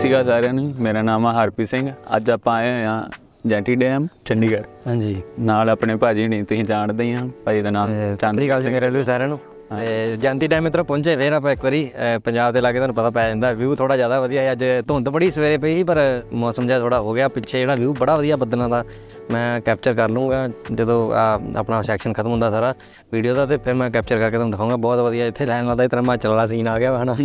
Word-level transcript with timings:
ਸ਼੍ਰੀ 0.00 0.10
ਅਕਾਲ 0.12 0.26
ਸਾਰਿਆਂ 0.26 0.52
ਨੂੰ 0.54 0.62
ਮੇਰਾ 0.80 1.00
ਨਾਮ 1.02 1.26
ਹੈ 1.26 1.32
ਹਰਪ੍ਰੀਤ 1.34 1.68
ਸਿੰਘ। 1.68 1.90
ਅੱਜ 2.16 2.30
ਆਪਾਂ 2.30 2.54
ਆਏ 2.56 2.70
ਹੋਏ 2.70 2.84
ਹਾਂ 2.84 3.02
ਜੈਂਟੀ 3.48 3.74
ਡੈਮ 3.76 4.06
ਚੰਡੀਗੜ੍ਹ। 4.26 4.62
ਹਾਂਜੀ। 4.86 5.22
ਨਾਲ 5.40 5.70
ਆਪਣੇ 5.70 5.96
ਭਾਜੀ 5.96 6.26
ਨਹੀਂ 6.28 6.44
ਤੁਸੀਂ 6.44 6.64
ਜਾਣਦੇ 6.64 7.04
ਹੀ 7.04 7.12
ਆ 7.14 7.26
ਭਾਜੀ 7.44 7.60
ਦਾ 7.62 7.70
ਨਾਮ 7.70 7.88
ਸਤਿ 8.14 8.46
ਅਕਾਲ 8.46 8.62
ਜੀ 8.62 8.70
ਮੇਰੇ 8.70 8.90
ਲਈ 8.90 9.02
ਸਾਰਿਆਂ 9.04 9.28
ਨੂੰ। 9.28 9.38
ਤੇ 9.70 10.16
ਜੰਤੀ 10.20 10.46
ਟਾਈਮ 10.48 10.66
ਇਧਰ 10.66 10.82
ਪਹੁੰਚੇ 10.82 11.16
ਫੇਰ 11.16 11.32
ਆਪਾਂ 11.32 11.52
ਇੱਕ 11.52 11.62
ਵਾਰੀ 11.64 11.88
ਪੰਜਾਬ 12.24 12.52
ਦੇ 12.54 12.60
ਲਾਗੇ 12.60 12.78
ਤੁਹਾਨੂੰ 12.78 12.94
ਪਤਾ 12.96 13.10
ਪੈ 13.10 13.26
ਜਾਂਦਾ 13.28 13.52
ਵਿਊ 13.52 13.74
ਥੋੜਾ 13.76 13.96
ਜ਼ਿਆਦਾ 13.96 14.20
ਵਧੀਆ 14.20 14.42
ਹੈ। 14.42 14.52
ਅੱਜ 14.52 14.64
ਧੁੰਦ 14.88 15.08
ਬੜੀ 15.08 15.30
ਸਵੇਰੇ 15.30 15.58
ਪਈ 15.58 15.74
ਸੀ, 15.74 15.82
ਪਰ 15.84 16.22
ਮੌਸਮ 16.32 16.66
ਜਿਹਾ 16.66 16.78
ਥੋੜਾ 16.80 17.00
ਹੋ 17.00 17.12
ਗਿਆ। 17.14 17.28
ਪਿੱਛੇ 17.28 17.58
ਜਿਹੜਾ 17.58 17.74
ਵਿਊ 17.74 17.92
ਬੜਾ 18.00 18.16
ਵਧੀਆ 18.16 18.36
ਬੱਦਲਾਂ 18.36 18.68
ਦਾ 18.68 18.82
ਮੈਂ 19.30 19.60
ਕੈਪਚਰ 19.60 19.94
ਕਰ 19.94 20.08
ਲੂੰਗਾ 20.10 20.46
ਜਦੋਂ 20.74 21.00
ਆਪਣਾ 21.14 21.82
ਸੈਕਸ਼ਨ 21.82 22.12
ਖਤਮ 22.12 22.30
ਹੁੰਦਾ 22.30 22.50
ਸਾਰਾ 22.50 22.74
ਵੀਡੀਓ 23.12 23.34
ਦਾ 23.34 23.46
ਤੇ 23.46 23.56
ਫਿਰ 23.56 23.74
ਮੈਂ 23.74 23.90
ਕੈਪਚਰ 23.90 24.18
ਕਰਕੇ 24.18 24.36
ਤੁਹਾਨੂੰ 24.36 24.50
ਦਿਖਾਉਂਗਾ 24.52 24.76
ਬਹੁਤ 24.76 24.98
ਵਧੀਆ 24.98 25.26
ਇੱਥੇ 25.26 25.46
ਲੈਣ 25.46 25.66
ਵਾਲਾ 25.66 25.84
ਇਤਨਾ 25.84 26.00
ਹਿਮਾਚਲ 26.00 26.28
ਵਾਲਾ 26.28 26.46
ਸੀਨ 26.46 26.68
ਆ 26.68 26.78
ਗਿਆ 26.78 27.02
ਹਨਾ। 27.02 27.16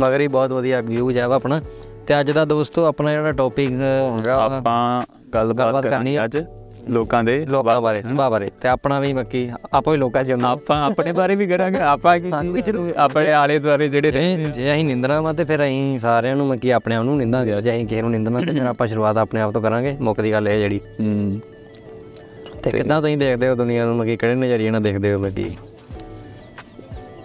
ਮਗਰ 0.00 0.20
ਹੀ 0.20 0.28
ਬਹੁਤ 0.28 0.52
ਵਧੀਆ 0.52 0.80
ਵਿਊ 0.80 1.10
ਜਿਹਾ 1.12 1.28
ਵਾ 1.28 1.36
ਆਪਣਾ। 1.36 1.60
ਤੇ 2.06 2.18
ਅੱਜ 2.20 2.30
ਦਾ 2.30 2.44
ਦੋਸਤੋ 2.44 2.84
ਆਪਣਾ 2.84 3.12
ਜਿਹੜਾ 3.12 3.32
ਟੌਪਿਕ 3.32 3.70
ਹੈਗਾ 3.70 4.34
ਆਪਾਂ 4.44 5.02
ਗੱਲਬਾਤ 5.34 5.86
ਕਰਨੀ। 5.86 6.18
ਅੱਜ 6.24 6.38
ਲੋਕਾਂ 6.90 7.22
ਦੇ 7.24 7.34
ਲੋਕਾਂ 7.46 7.80
ਬਾਰੇ 7.80 8.02
ਸੁਭਾਅ 8.02 8.30
ਬਾਰੇ। 8.30 8.50
ਤੇ 8.62 8.68
ਆਪਣਾ 8.68 8.98
ਵੀ 9.00 9.12
ਮੱਕੀ 9.12 9.48
ਆਪਾਂ 9.72 9.92
ਵੀ 9.92 9.98
ਲੋਕਾਂ 9.98 10.22
ਚ 10.24 10.30
ਹੁੰਦੇ 10.30 10.44
ਹਾਂ। 10.44 10.52
ਆਪਾਂ 10.52 10.80
ਆਪਣੇ 10.84 11.12
ਬਾਰੇ 11.12 11.34
ਵੀ 11.34 11.46
ਕਰਾਂਗੇ 11.46 11.80
ਆਪਾਂ 11.80 12.18
ਕੀ 12.20 12.30
ਆਪਣੇ 12.96 13.32
ਆਲੇ 13.32 13.58
ਦੁਆਲੇ 13.58 13.88
ਜਿਹੜੇ 13.88 14.10
ਜੇ 14.10 14.44
ਜੇ 14.46 14.72
ਅਸੀਂ 14.72 14.84
ਨਿੰਦਣਾ 14.84 15.20
ਵਾ 15.20 15.32
ਤੇ 15.32 15.44
ਫਿਰ 15.44 15.62
ਅਸੀਂ 15.62 15.98
ਸਾਰਿਆਂ 15.98 16.36
ਨੂੰ 16.36 16.46
ਮੱਕੀ 16.46 16.70
ਆਪਣੇ 16.70 16.94
ਆਪ 16.96 17.04
ਨੂੰ 17.04 17.16
ਨਿੰਦਾਂਗੇ 17.18 17.60
ਜੇ 17.62 17.70
ਅਸੀਂ 17.70 17.86
ਕਿਸੇ 17.86 18.02
ਨੂੰ 18.02 18.10
ਨਿੰਦਣਾ 18.10 18.40
ਤੇ 18.40 18.52
ਫਿਰ 18.52 18.66
ਆਪਾਂ 18.66 18.86
ਸ਼ੁਰੂਆਤ 18.86 19.16
ਆਪਣੇ 19.16 19.40
ਆਪ 19.40 19.52
ਤੋਂ 19.52 19.62
ਕਰਾਂਗੇ। 19.62 19.96
ਮੁੱਖ 20.00 20.20
ਦੀ 20.20 20.32
ਗੱਲ 20.32 20.48
ਇਹ 20.48 20.58
ਜਿਹੜੀ। 20.58 20.80
ਤੇ 22.62 22.70
ਕਿੱਦਾਂ 22.70 23.00
ਤੁਸੀਂ 23.02 23.16
ਦੇਖਦੇ 23.18 23.48
ਹੋ 23.48 23.54
ਦੁਨੀਆ 23.54 23.84
ਨੂੰ? 23.86 23.96
ਮੱਕੀ 23.96 24.16
ਕਿਹੜੇ 24.16 24.34
ਨਜ਼ਰੀਏ 24.34 24.70
ਨਾਲ 24.70 24.82
ਦੇਖਦੇ 24.82 25.12
ਹੋ 25.14 25.18
ਮੱਕੀ? 25.18 25.50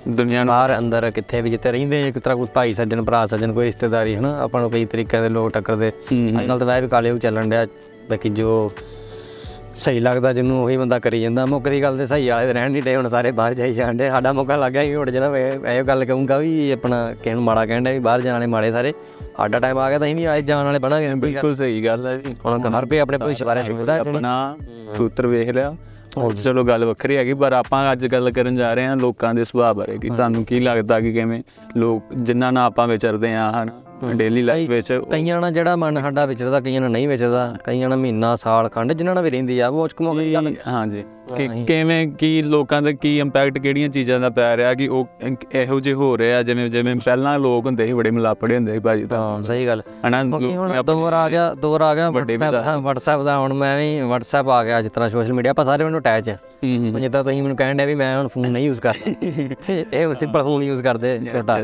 ਦੁਨੀਆ 0.08 0.44
ਨੂੰ। 0.44 0.54
ਬਾਹਰ 0.54 0.78
ਅੰਦਰ 0.78 1.10
ਕਿੱਥੇ 1.12 1.42
ਵੀ 1.42 1.50
ਜਿੱਥੇ 1.50 1.72
ਰਹਿੰਦੇ 1.72 2.08
ਇੱਕ 2.08 2.18
ਤਰ੍ਹਾਂ 2.18 2.38
ਕੋਈ 2.38 2.48
ਭਾਈ 2.54 2.74
ਸੱਜਣ 2.74 3.02
ਭਰਾ 3.04 3.26
ਸੱਜਣ 3.26 3.54
ਕੋਈ 3.54 3.66
ਰਿਸ਼ਤੇਦਾਰੀ 3.66 4.16
ਹਨਾ? 4.16 4.38
ਆਪਾਂ 4.42 4.62
ਨੂੰ 4.62 4.70
ਕਈ 4.72 4.86
ਤਰੀਕਿਆਂ 4.86 5.22
ਦੇ 5.22 5.30
ਲੋਕ 5.30 5.52
ਟੱਕਰਦੇ। 5.54 5.92
ਹੂੰ, 6.12 6.40
ਅੱਜ 6.40 6.48
ਕੱਲ 6.48 6.60
ਤਾਂ 6.60 6.68
ਵੈਸੇ 6.68 6.82
ਵੀ 6.82 6.88
ਕਾਲੇ 6.88 7.18
ਚੱਲਣ 7.18 7.50
ਡਿਆ 7.50 7.66
ਬਾਕੀ 8.10 8.30
ਜੋ 8.30 8.72
ਸਹੀ 9.76 10.00
ਲੱਗਦਾ 10.00 10.32
ਜਿਹਨੂੰ 10.34 10.64
ਉਹੀ 10.64 10.78
ਬੰਦਾ 10.78 10.98
ਕਰੀ 11.00 11.22
ਜਾਂਦਾ। 11.22 11.46
ਮੁੱਕ 11.46 11.68
ਦੀ 11.70 11.82
ਗੱਲ 11.82 11.98
ਤੇ 11.98 12.06
ਸਹੀ 12.08 12.30
ਵਾਲੇ 12.30 12.54
ਰਹਿਣ 12.54 12.72
ਨਹੀਂ 12.72 12.84
ਡੇ 12.84 12.96
ਹੁਣ 12.96 13.08
ਸਾਰੇ 13.08 13.32
ਬਾਹਰ 13.32 13.54
ਜਾਈ 13.54 13.74
ਜਾਂਦੇ 13.74 14.10
ਸਾਡਾ 14.10 14.32
ਮੌਕਾ 14.34 14.56
ਲੱਗ 14.56 14.72
ਗਿਆ 14.72 14.84
ਕਿ 14.86 14.96
ਉੱਡ 14.96 15.10
ਜਣਾ। 15.10 15.38
ਇਹ 15.38 15.84
ਗੱਲ 15.84 16.06
ਕਹੂੰਗਾ 16.06 16.38
ਵੀ 16.38 16.72
ਆਪਣਾ 16.72 17.14
ਕਿਸੇ 17.14 17.34
ਨੂੰ 17.34 17.44
ਮਾੜਾ 17.44 17.66
ਕਹਿੰਦਾ 17.66 17.92
ਵੀ 17.92 18.00
ਬਾਹਰ 18.00 18.22
ਜਾਣ 18.22 18.34
ਵਾਲੇ 18.34 18.48
ਮਾੜੇ 18.48 18.72
ਸਾਰੇ। 18.72 18.94
ਸਾਡਾ 19.38 19.60
ਟਾਈਮ 19.60 19.78
ਆ 19.78 19.90
ਗਿਆ 19.90 20.00
ਤਾਂ 20.00 20.08
ਅਸੀਂ 20.08 20.16
ਵੀ 20.16 20.28
ਅੱਜ 20.28 20.46
ਜਾਣ 20.46 20.66
ਵਾਲੇ 20.66 20.80
ਬਣਾਂਗੇ। 20.80 21.14
ਬਿਲਕੁਲ 21.16 21.56
ਸਹੀ 21.56 21.84
ਗੱਲ 21.86 22.08
ਹੈ 22.08 22.18
ਜੀ। 22.18 22.36
ਹੁਣ 22.46 22.62
ਹਰ 22.70 22.86
ਕੋਈ 22.86 22.98
ਆਪਣੇ 22.98 23.18
ਭਵਿੱਖ 23.18 23.44
ਬਾਰੇ 23.44 23.64
ਸੋਚਦਾ 23.64 24.00
ਆਪਣਾ 24.00 24.56
ਸੂਤਰ 24.98 25.28
ਵੇਖ 25.28 25.50
ਲਿਆ। 25.50 25.76
ਹੋਰ 26.18 26.34
ਚਲੋ 26.36 26.64
ਗੱਲ 26.64 26.86
ਵੱਖਰੀ 26.86 27.18
ਹੈਗੀ 27.18 27.34
ਪਰ 27.34 27.54
ਆਪਾਂ 27.54 27.92
ਅੱਜ 27.92 28.06
ਗੱਲ 28.08 28.32
ਕਰਨ 28.32 28.56
ਜਾ 28.56 28.74
ਰਹੇ 28.74 28.86
ਹਾਂ 28.86 28.96
ਲੋਕਾਂ 28.98 29.34
ਦੇ 29.34 29.44
ਸੁਭਾਅ 29.44 29.74
ਬਾਰੇ 29.74 29.98
ਕਿ 29.98 30.10
ਤੁਹਾਨੂੰ 30.10 30.44
ਕੀ 30.46 30.60
ਲੱਗਦਾ 30.60 31.00
ਕਿ 31.00 31.12
ਕਿਵੇਂ 31.14 31.42
ਲੋਕ 31.78 32.14
ਜਿਨ੍ਹਾਂ 32.16 32.52
ਨਾਲ 32.52 32.64
ਆਪਾਂ 32.66 32.88
ਵਿਚਰਦੇ 32.88 33.34
ਆ 33.36 33.52
ਹਨ 33.54 33.70
ਡੇਲੀ 34.16 34.42
ਲਾਈਫ 34.42 34.70
ਵਿੱਚ 34.70 34.92
ਕਈਆਂ 35.12 35.40
ਨਾਲ 35.42 35.52
ਜਿਹੜਾ 35.52 35.76
ਮਨ 35.76 36.02
ਸਾਡਾ 36.02 36.26
ਵਿਚਰਦਾ 36.26 36.60
ਕਈਆਂ 36.60 36.82
ਨਾਲ 36.82 36.92
ਨਹੀਂ 36.92 37.08
ਵਿਚਰਦਾ 37.08 37.54
ਕਈਆਂ 37.64 37.90
ਨਾਲ 37.90 37.98
ਮਹੀਨਾ 38.00 38.36
ਸਾਲ 38.36 38.70
ਖੰਡ 38.70 38.94
ਜਿਨ੍ਹਾਂ 38.94 39.16
ਨਾਲ 39.16 39.24
ਵੀ 39.24 39.30
ਰਹਿੰਦੀ 39.30 39.60
ਆ 39.60 39.68
ਉਹ 39.68 39.88
ਕਮੋ 39.98 40.14
ਗਈ 40.14 40.34
ਗੱਲ 40.34 40.54
ਹਾਂਜੀ। 40.68 41.04
ਕਿ 41.36 41.50
ਕਿਵੇਂ 41.68 42.08
ਕੀ 42.08 42.42
ਲੋਕਾਂ 42.42 42.82
ਦਾ 42.82 42.92
ਕੀ 42.92 43.20
ਇੰਪੈਕਟ 43.20 43.58
ਕਿਹੜੀਆਂ 43.58 43.90
ਚੀਜ਼ਾਂ 43.90 44.20
ਦਾ 44.20 44.30
ਪੈ 44.30 44.58
ਰਿਹਾ 44.58 44.74
ਕਿ 44.74 44.88
ਉਹ 44.88 45.08
ਇਹੋ 45.54 45.80
ਜਿਹੇ 45.80 45.96
ਹੋ 45.96 46.18
ਰਹੇ 46.18 46.44
ਜਿਵੇਂ 46.44 46.70
ਜਿਵੇਂ 46.70 46.96
ਪਹਿਲਾਂ 46.96 47.40
ਲੋਕ 47.40 47.66
ਹੁੰਦੇ 47.66 47.86
ਸੀ 47.86 47.94
ਬੜੇ 47.94 48.12
ਮਲਾਪੜੇ 48.12 48.56
ਹੁੰਦੇ 48.56 48.74
ਸੀ 48.74 48.80
ਭਾਜੀ 48.80 49.06
ਤਾਂ। 49.06 49.42
ਸਹੀ 49.42 49.66
ਗੱਲ। 49.68 49.82
ਹਨਾ 50.08 50.24
ਹੁਣ 50.24 50.84
ਦੌਰ 50.84 51.14
ਆ 51.14 51.30
ਗਿਆ 51.30 51.54
ਦੌਰ 51.54 51.82
ਆ 51.82 51.96
ਗਿਆ 51.96 52.10
WhatsApp 52.10 53.24
ਦਾ 53.24 53.38
ਹੁਣ 53.38 53.54
ਮੈਂ 53.54 53.78
ਵੀ 53.78 54.02
WhatsApp 54.02 54.50
ਆ 54.50 54.64
ਗਿਆ 54.64 54.82
ਤਰ੍ਹਾਂ 54.82 55.10
ਸੋਸ਼ਲ 55.10 55.34
ਮੀਡੀਆ 55.34 55.52
ਆਪਾਂ 55.52 55.66
ਸਾਰੇ 55.66 55.84
ਉਹਨੂੰ 55.84 56.00
ਅਟੈਚ 56.00 56.30
ਹੂੰ 56.30 56.92
ਹੁਣ 56.92 57.02
ਜਿੱਦਾਂ 57.02 57.24
ਤੁਸੀਂ 57.24 57.44
ਮੈਨੂੰ 57.44 57.58
ਕਹਿਣ 57.58 57.78
ਡਿਆ 57.78 57.86
ਵੀ 57.86 57.96
ਮੈਂ 57.96 58.18
ਹੁਣ 58.18 58.28
ਫੋਨ 58.28 58.50
ਨਹੀਂ 58.50 58.66
ਯੂਜ਼ 58.66 58.82
ਕਰਦਾ। 58.82 59.74
ਇਹ 59.94 60.14
ਸਿੰਪਲ 60.14 60.44
ਫੋਨ 60.44 60.64
ਯੂਜ਼ 60.64 60.82
ਕਰਦੇ 60.82 61.20
ਕਰਦਾ। 61.34 61.60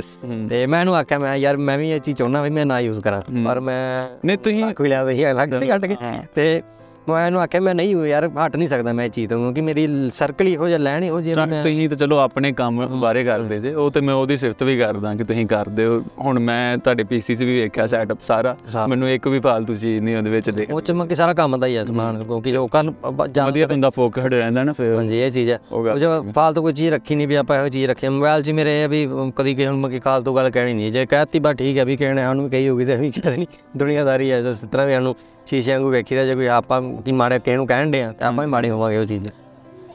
ਤੇ 0.49 0.65
ਮੈਂ 0.65 0.79
ਇਹਨੂੰ 0.79 0.95
ਆਖਿਆ 0.95 1.19
ਮੈਂ 1.19 1.35
ਯਾਰ 1.35 1.57
ਮੈਂ 1.57 1.77
ਵੀ 1.77 1.91
ਇਹ 1.91 1.99
ਚੀਜ਼ 1.99 2.17
ਚਾਹੁੰਦਾ 2.17 2.41
ਵੀ 2.41 2.49
ਮੈਂ 2.49 2.65
ਨਾ 2.65 2.79
ਯੂਜ਼ 2.79 3.01
ਕਰਾਂ। 3.01 3.21
ਪਰ 3.45 3.59
ਮੈਂ 3.59 4.03
ਨਹੀਂ 4.25 4.37
ਤੁਸੀਂ 4.37 4.73
ਕੋਈ 4.73 4.89
ਲਿਆ 4.89 5.03
ਵਹੀ 5.03 5.31
ਅਲੱਗ 5.31 5.49
ਕੱਟ 5.49 5.85
ਕੇ। 5.85 5.95
ਤੇ 6.35 6.61
ਮੈਂ 7.07 7.25
ਇਹਨੂੰ 7.25 7.39
ਆਖਿਆ 7.41 7.59
ਮੈਂ 7.61 7.73
ਨਹੀਂ 7.75 7.95
ਯਾਰ 8.05 8.27
ਹਟ 8.37 8.55
ਨਹੀਂ 8.55 8.67
ਸਕਦਾ 8.69 8.91
ਮੈਂ 8.93 9.05
ਇਹ 9.05 9.09
ਚੀਜ਼ 9.09 9.29
ਤੋਂ 9.29 9.37
ਕਿਉਂਕਿ 9.39 9.61
ਮੇਰੀ 9.61 9.87
ਸਰਕਲ 10.13 10.47
ਹੀ 10.47 10.55
ਹੋ 10.57 10.67
ਜਾ 10.69 10.77
ਲੈਣ 10.77 11.03
ਹੋ 11.05 11.19
ਜੇ 11.21 11.33
ਮੈਂ 11.35 11.61
ਤੁਸੀਂ 11.63 11.87
ਤਾਂ 11.89 11.97
ਚਲੋ 11.97 12.17
ਆਪਣੇ 12.19 12.51
ਕੰਮ 12.53 12.85
ਬਾਰੇ 12.99 13.23
ਕਰਦੇ 13.23 13.59
ਜੇ 13.59 13.73
ਉਹ 13.75 13.89
ਤੇ 13.91 14.01
ਮੈਂ 14.01 14.13
ਉਹਦੀ 14.13 14.37
ਸਿਫਤ 14.37 14.63
ਵੀ 14.63 14.77
ਕਰਦਾ 14.77 15.13
ਕਿ 15.15 15.23
ਤੁਸੀਂ 15.23 15.45
ਕਰਦੇ 15.47 15.85
ਹੋ। 15.85 16.01
ਹੁਣ 16.19 16.39
ਮੈਂ 16.39 16.77
ਤੁਹਾਡੇ 16.77 17.03
ਪੀਸੀ 17.03 17.35
'ਚ 17.35 17.43
ਵੀ 17.43 17.59
ਵੇਖਿਆ 17.59 17.87
ਸੈਟਅਪ 17.87 18.21
ਸਾਰਾ 18.21 18.55
ਮੈਨੂੰ 18.87 19.09
ਇੱਕ 19.09 19.27
ਵੀ 19.27 19.39
ਫालतू 19.39 19.75
ਚੀਜ਼ 19.75 20.01
ਨਹੀਂ 20.03 20.15
ਉਹਦੇ 20.17 20.29
ਵਿੱਚ 20.29 20.49
ਦੇ 20.49 20.67
ਉਹ 20.71 20.81
ਚ 20.81 20.91
ਮੈਂ 20.91 21.05
ਕਿ 21.05 21.15
ਸਾਰਾ 21.15 21.33
ਕੰਮ 21.33 21.57
ਦਾ 21.57 21.67
ਹੀ 21.67 21.75
ਆ 21.75 21.83
ਸਮਾਨ 21.85 22.23
ਕਿਉਂਕਿ 22.23 22.51
ਨੂੰ 22.83 22.93
ਬ- 23.07 23.27
ਜਾਂ 23.27 23.45
ਵਧੀਆ 23.47 23.67
ਬੰਦਾ 23.67 23.89
ਫੋਕਸਡ 23.89 24.33
ਰਹਿੰਦਾ 24.33 24.63
ਨਾ 24.63 24.73
ਫਿਰ। 24.73 24.95
ਹਾਂਜੀ 24.95 25.19
ਇਹ 25.19 25.31
ਚੀਜ਼ 25.31 25.49
ਹੈ 25.49 25.59
ਉਹ 25.71 25.85
ਗੱਲ 25.85 25.93
ਉਹ 25.93 25.99
ਜੋ 25.99 26.31
ਫਾਲਤੂ 26.35 26.61
ਕੋਈ 26.61 26.73
ਚੀਜ਼ 26.73 26.93
ਰੱਖੀ 26.93 27.15
ਨਹੀਂ 27.15 27.27
ਵੀ 27.27 27.35
ਆਪਾਂ 27.35 27.57
ਇਹੋ 27.57 27.69
ਚੀਜ਼ 27.69 27.89
ਰੱਖੀ 27.89 28.07
ਮੋਬਾਈਲ 28.09 28.41
'ਚ 28.43 28.51
ਮੇਰੇ 28.51 28.79
ਇਹ 28.79 28.83
ਆ 28.83 28.87
ਵੀ 28.87 29.07
ਕਦੀ 29.35 29.53
ਕਿਸੇ 29.55 29.69
ਨੂੰ 29.69 29.79
ਮੈਂ 29.79 29.99
ਫਾਲਤੂ 30.01 30.35
ਗੱਲ 30.35 30.49
ਕਹਿਣੀ 30.49 30.73
ਨਹੀਂ 30.73 30.91
ਜੇ 30.91 31.05
ਕਹਿਤੀ 31.05 31.39
ਬਾ 31.39 31.53
ਠੀਕ 31.53 31.77
ਹੈ 31.77 31.85
ਵੀ 31.85 31.97
ਕਹਿਣੇ 31.97 32.25
ਵੀ 32.35 32.49
ਕਹੀ 32.49 32.67
ਹੋਗੀ 32.69 32.85
ਤੇ 32.85 32.95
ਵੀ 32.95 33.11
ਕਹਿ 33.11 33.31
ਨਹੀਂ 33.31 33.45
ਦੁਨੀਆਦਾਰੀ 33.77 34.31
ਹੈ 34.31 34.41
ਜਿਸ 34.41 34.59
ਤਰ੍ਹਾਂ 34.63 34.85
ਵੀ 34.87 34.93
ਸਾਨੂੰ 34.93 35.15
ਸ਼ੀਸ਼ੇ 35.47 35.71
ਵਾਂਗੂ 35.71 35.89
ਵੇਖੀਦਾ 35.89 36.23
ਜੇ 36.23 36.33
ਕੋਈ 36.33 36.47
ਆਪਾਂ 36.49 36.81
ਕੀ 37.01 37.11
ਮਾੜੇ 37.11 37.39
ਕਿਸੇ 37.39 37.55
ਨੂੰ 37.55 37.67
ਕਹਿਣ 37.67 37.91
ਦੇ 37.91 38.03
ਆ 38.03 38.11
ਤਾਂ 38.11 38.29
ਆਪਾਂ 38.29 38.43
ਵੀ 38.43 38.49
ਮਾੜੇ 38.49 38.69
ਹੋਵਾਂਗੇ 38.69 38.97
ਉਹ 38.97 39.05
ਚੀਜ਼। 39.05 39.27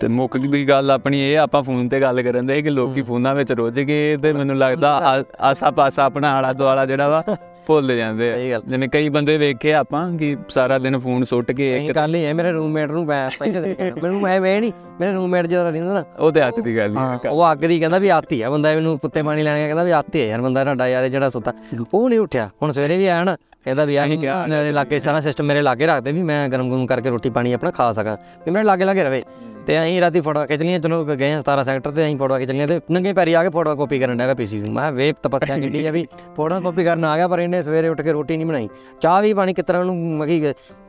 ਤੇ 0.00 0.08
ਮੁੱਖ 0.08 0.36
ਦੀ 0.36 0.68
ਗੱਲ 0.68 0.90
ਆਪਣੀ 0.90 1.20
ਇਹ 1.20 1.38
ਆਪਾਂ 1.38 1.62
ਫੋਨ 1.62 1.88
ਤੇ 1.88 2.00
ਗੱਲ 2.00 2.22
ਕਰਨ 2.22 2.46
ਦੇ 2.46 2.62
ਕਿ 2.62 2.70
ਲੋਕੀ 2.70 3.02
ਫੋਨਾਂ 3.02 3.34
ਵਿੱਚ 3.34 3.52
ਰੁੱਝ 3.52 3.80
ਗਏ 3.80 4.16
ਤੇ 4.16 4.32
ਮੈਨੂੰ 4.32 4.56
ਲੱਗਦਾ 4.58 4.92
ਆ- 4.94 5.24
ਆਸਾ 5.40 5.70
ਪਾਸਾ 5.70 6.04
ਆਪਣਾ 6.04 6.28
ਆਲਾ 6.30 6.52
ਦੁਆਲਾ 6.52 6.86
ਜਿਹੜਾ 6.86 7.08
ਵਾ 7.08 7.22
ਭੁੱਲ 7.66 7.96
ਜਾਂਦੇ 7.96 8.54
ਆ। 8.54 8.60
ਜਿਵੇਂ 8.68 8.88
ਕਈ 8.88 9.08
ਬੰਦੇ 9.08 9.38
ਵੇਖੇ 9.38 9.74
ਆਪਾਂ 9.74 10.12
ਕਿ 10.12 10.36
ਸਾਰਾ 10.48 10.78
ਦਿਨ 10.78 10.98
ਫੋਨ 10.98 11.24
ਸੁੱਟ 11.24 11.52
ਕੇ 11.52 11.86
ਇਹ 11.86 11.94
ਗੱਲ 11.94 12.14
ਹੀ 12.14 12.24
ਹੈ 12.24 12.34
ਮੇਰੇ 12.34 12.52
ਰੂਮਮੇਟ 12.52 12.90
ਨੂੰ 12.90 13.04
ਮੈਂ 13.06 13.30
ਪਹਿਲਾਂ 13.38 13.62
ਦੇ 13.62 13.74
ਕਹਿਣਾ, 13.74 13.96
ਮੈਨੂੰ 14.02 14.20
ਮੈਂ 14.20 14.40
ਮੈਂ 14.40 14.60
ਨਹੀਂ 14.60 14.72
ਮੇਰੇ 15.00 15.12
ਰੂਮਮੇਟ 15.12 15.46
ਜਿਹੜਾ 15.46 15.70
ਰਹਿੰਦਾ 15.70 15.94
ਨਾ। 15.94 16.04
ਉਹਦੇ 16.18 16.42
ਹੱਥ 16.42 16.60
ਦੀ 16.60 16.76
ਗੱਲ 16.76 16.96
ਹਾਂ, 16.96 17.18
ਉਹ 17.30 17.52
ਅੱਗ 17.52 17.58
ਦੀ 17.58 17.78
ਕਹਿੰਦਾ 17.80 17.98
ਵੀ 17.98 18.08
ਆਤੀ 18.08 18.40
ਆ 18.42 18.50
ਬੰਦਾ 18.50 18.72
ਇਹਨੂੰ 18.72 18.98
ਕੁੱਤੇ 18.98 19.22
ਪਾਣੀ 19.22 19.42
ਲੈਣ 19.42 19.56
ਗਿਆ 19.56 19.66
ਕਹਿੰਦਾ 19.66 19.84
ਵੀ 19.84 19.90
ਆਤੀ 19.90 20.20
ਹੈ 20.20 20.26
ਯਾਰ 20.26 20.40
ਬੰਦਾ 20.40 20.64
ਤੁਹਾਡਾ 20.64 20.88
ਯਾਰ 20.88 21.08
ਜਿਹੜਾ 21.08 21.30
ਸੁੱਤਾ। 21.30 21.52
ਉਹ 21.94 22.08
ਨਹੀਂ 22.08 22.18
ਉੱਠਿਆ 22.18 22.50
ਹੁਣ 22.62 22.70
ਸਵੇਰੇ 22.70 22.96
ਵੀ 22.96 23.06
ਆਇਆ 23.06 23.24
ਨਾ 23.24 23.36
ਕਹਿੰਦਾ 23.68 23.84
ਵੀ 23.84 23.98
ਮੇਰੇ 24.48 24.72
ਲਾਗੇ 24.72 24.98
ਸਾਰਾ 25.00 25.20
ਸਿਸਟਮ 25.20 25.44
ਮੇਰੇ 25.44 25.62
ਲਾਗੇ 25.62 25.86
ਰੱਖਦੇ 25.86 26.12
ਵੀ 26.12 26.22
ਮੈਂ 26.22 26.48
ਗਰਮ 26.48 26.70
ਗਰਮ 26.70 26.86
ਕਰਕੇ 26.86 27.10
ਰੋਟੀ 27.10 27.30
ਪਾਣੀ 27.30 27.52
ਆਪਣਾ 27.52 27.70
ਖਾ 27.70 27.92
ਸਕਾਂ 27.92 28.16
ਵੀ 28.46 28.50
ਮੇਰੇ 28.50 28.64
ਲਾਗੇ 28.64 28.84
ਲਾਗੇ 28.84 29.04
ਰਵੇ। 29.04 29.22
ਤੇ 29.68 29.74
ਅਸੀਂ 29.80 30.00
ਰਾਤੀ 30.00 30.20
ਫੋਟੋ 30.20 30.44
ਖਿੱਚ 30.46 30.62
ਲਈਆਂ 30.62 30.78
ਚਲੋ 30.80 31.04
ਗਏ 31.06 31.30
ਹਾਂ 31.32 31.40
17 31.46 31.62
ਸੈਕਟਰ 31.64 31.90
ਤੇ 31.90 32.02
ਅਸੀਂ 32.04 32.16
ਫੋਟੋ 32.18 32.36
ਖਿੱਚ 32.38 32.50
ਲਈਆਂ 32.50 32.66
ਤੇ 32.68 32.78
ਨੰਗੇ 32.90 33.12
ਪੈਰੀ 33.12 33.32
ਆ 33.32 33.42
ਕੇ 33.44 33.48
ਫੋਟੋ 33.56 33.74
ਕਾਪੀ 33.76 33.98
ਕਰਨ 33.98 34.16
ਡਿਆ 34.18 34.34
ਪੀਸੀ 34.34 34.58
ਨੂੰ। 34.60 34.72
ਮੈਂ 34.74 34.82
ਕਿਹਾ 34.82 34.90
ਵੇਪ 34.90 35.16
ਤਪੱਸਿਆ 35.22 35.58
ਕੀਤੀ 35.58 35.84
ਆ 35.86 35.90
ਵੀ 35.92 36.04
ਫੋਟੋ 36.36 36.60
ਕਾਪੀ 36.60 36.84
ਕਰਨ 36.84 37.04
ਆ 37.04 37.16
ਗਿਆ 37.16 37.26
ਪਰ 37.28 37.38
ਇਹਨੇ 37.40 37.62
ਸਵੇਰੇ 37.62 37.88
ਉੱਠ 37.88 38.00
ਕੇ 38.02 38.12
ਰੋਟੀ 38.12 38.36
ਨਹੀਂ 38.36 38.46
ਬਣਾਈ। 38.46 38.68
ਚਾਹ 39.00 39.20
ਵੀ 39.22 39.32
ਪਾਣੀ 39.34 39.54
ਕਿਤਰਾ 39.54 39.82
ਨੂੰ 39.84 39.96
ਮਗੀ 40.18 40.40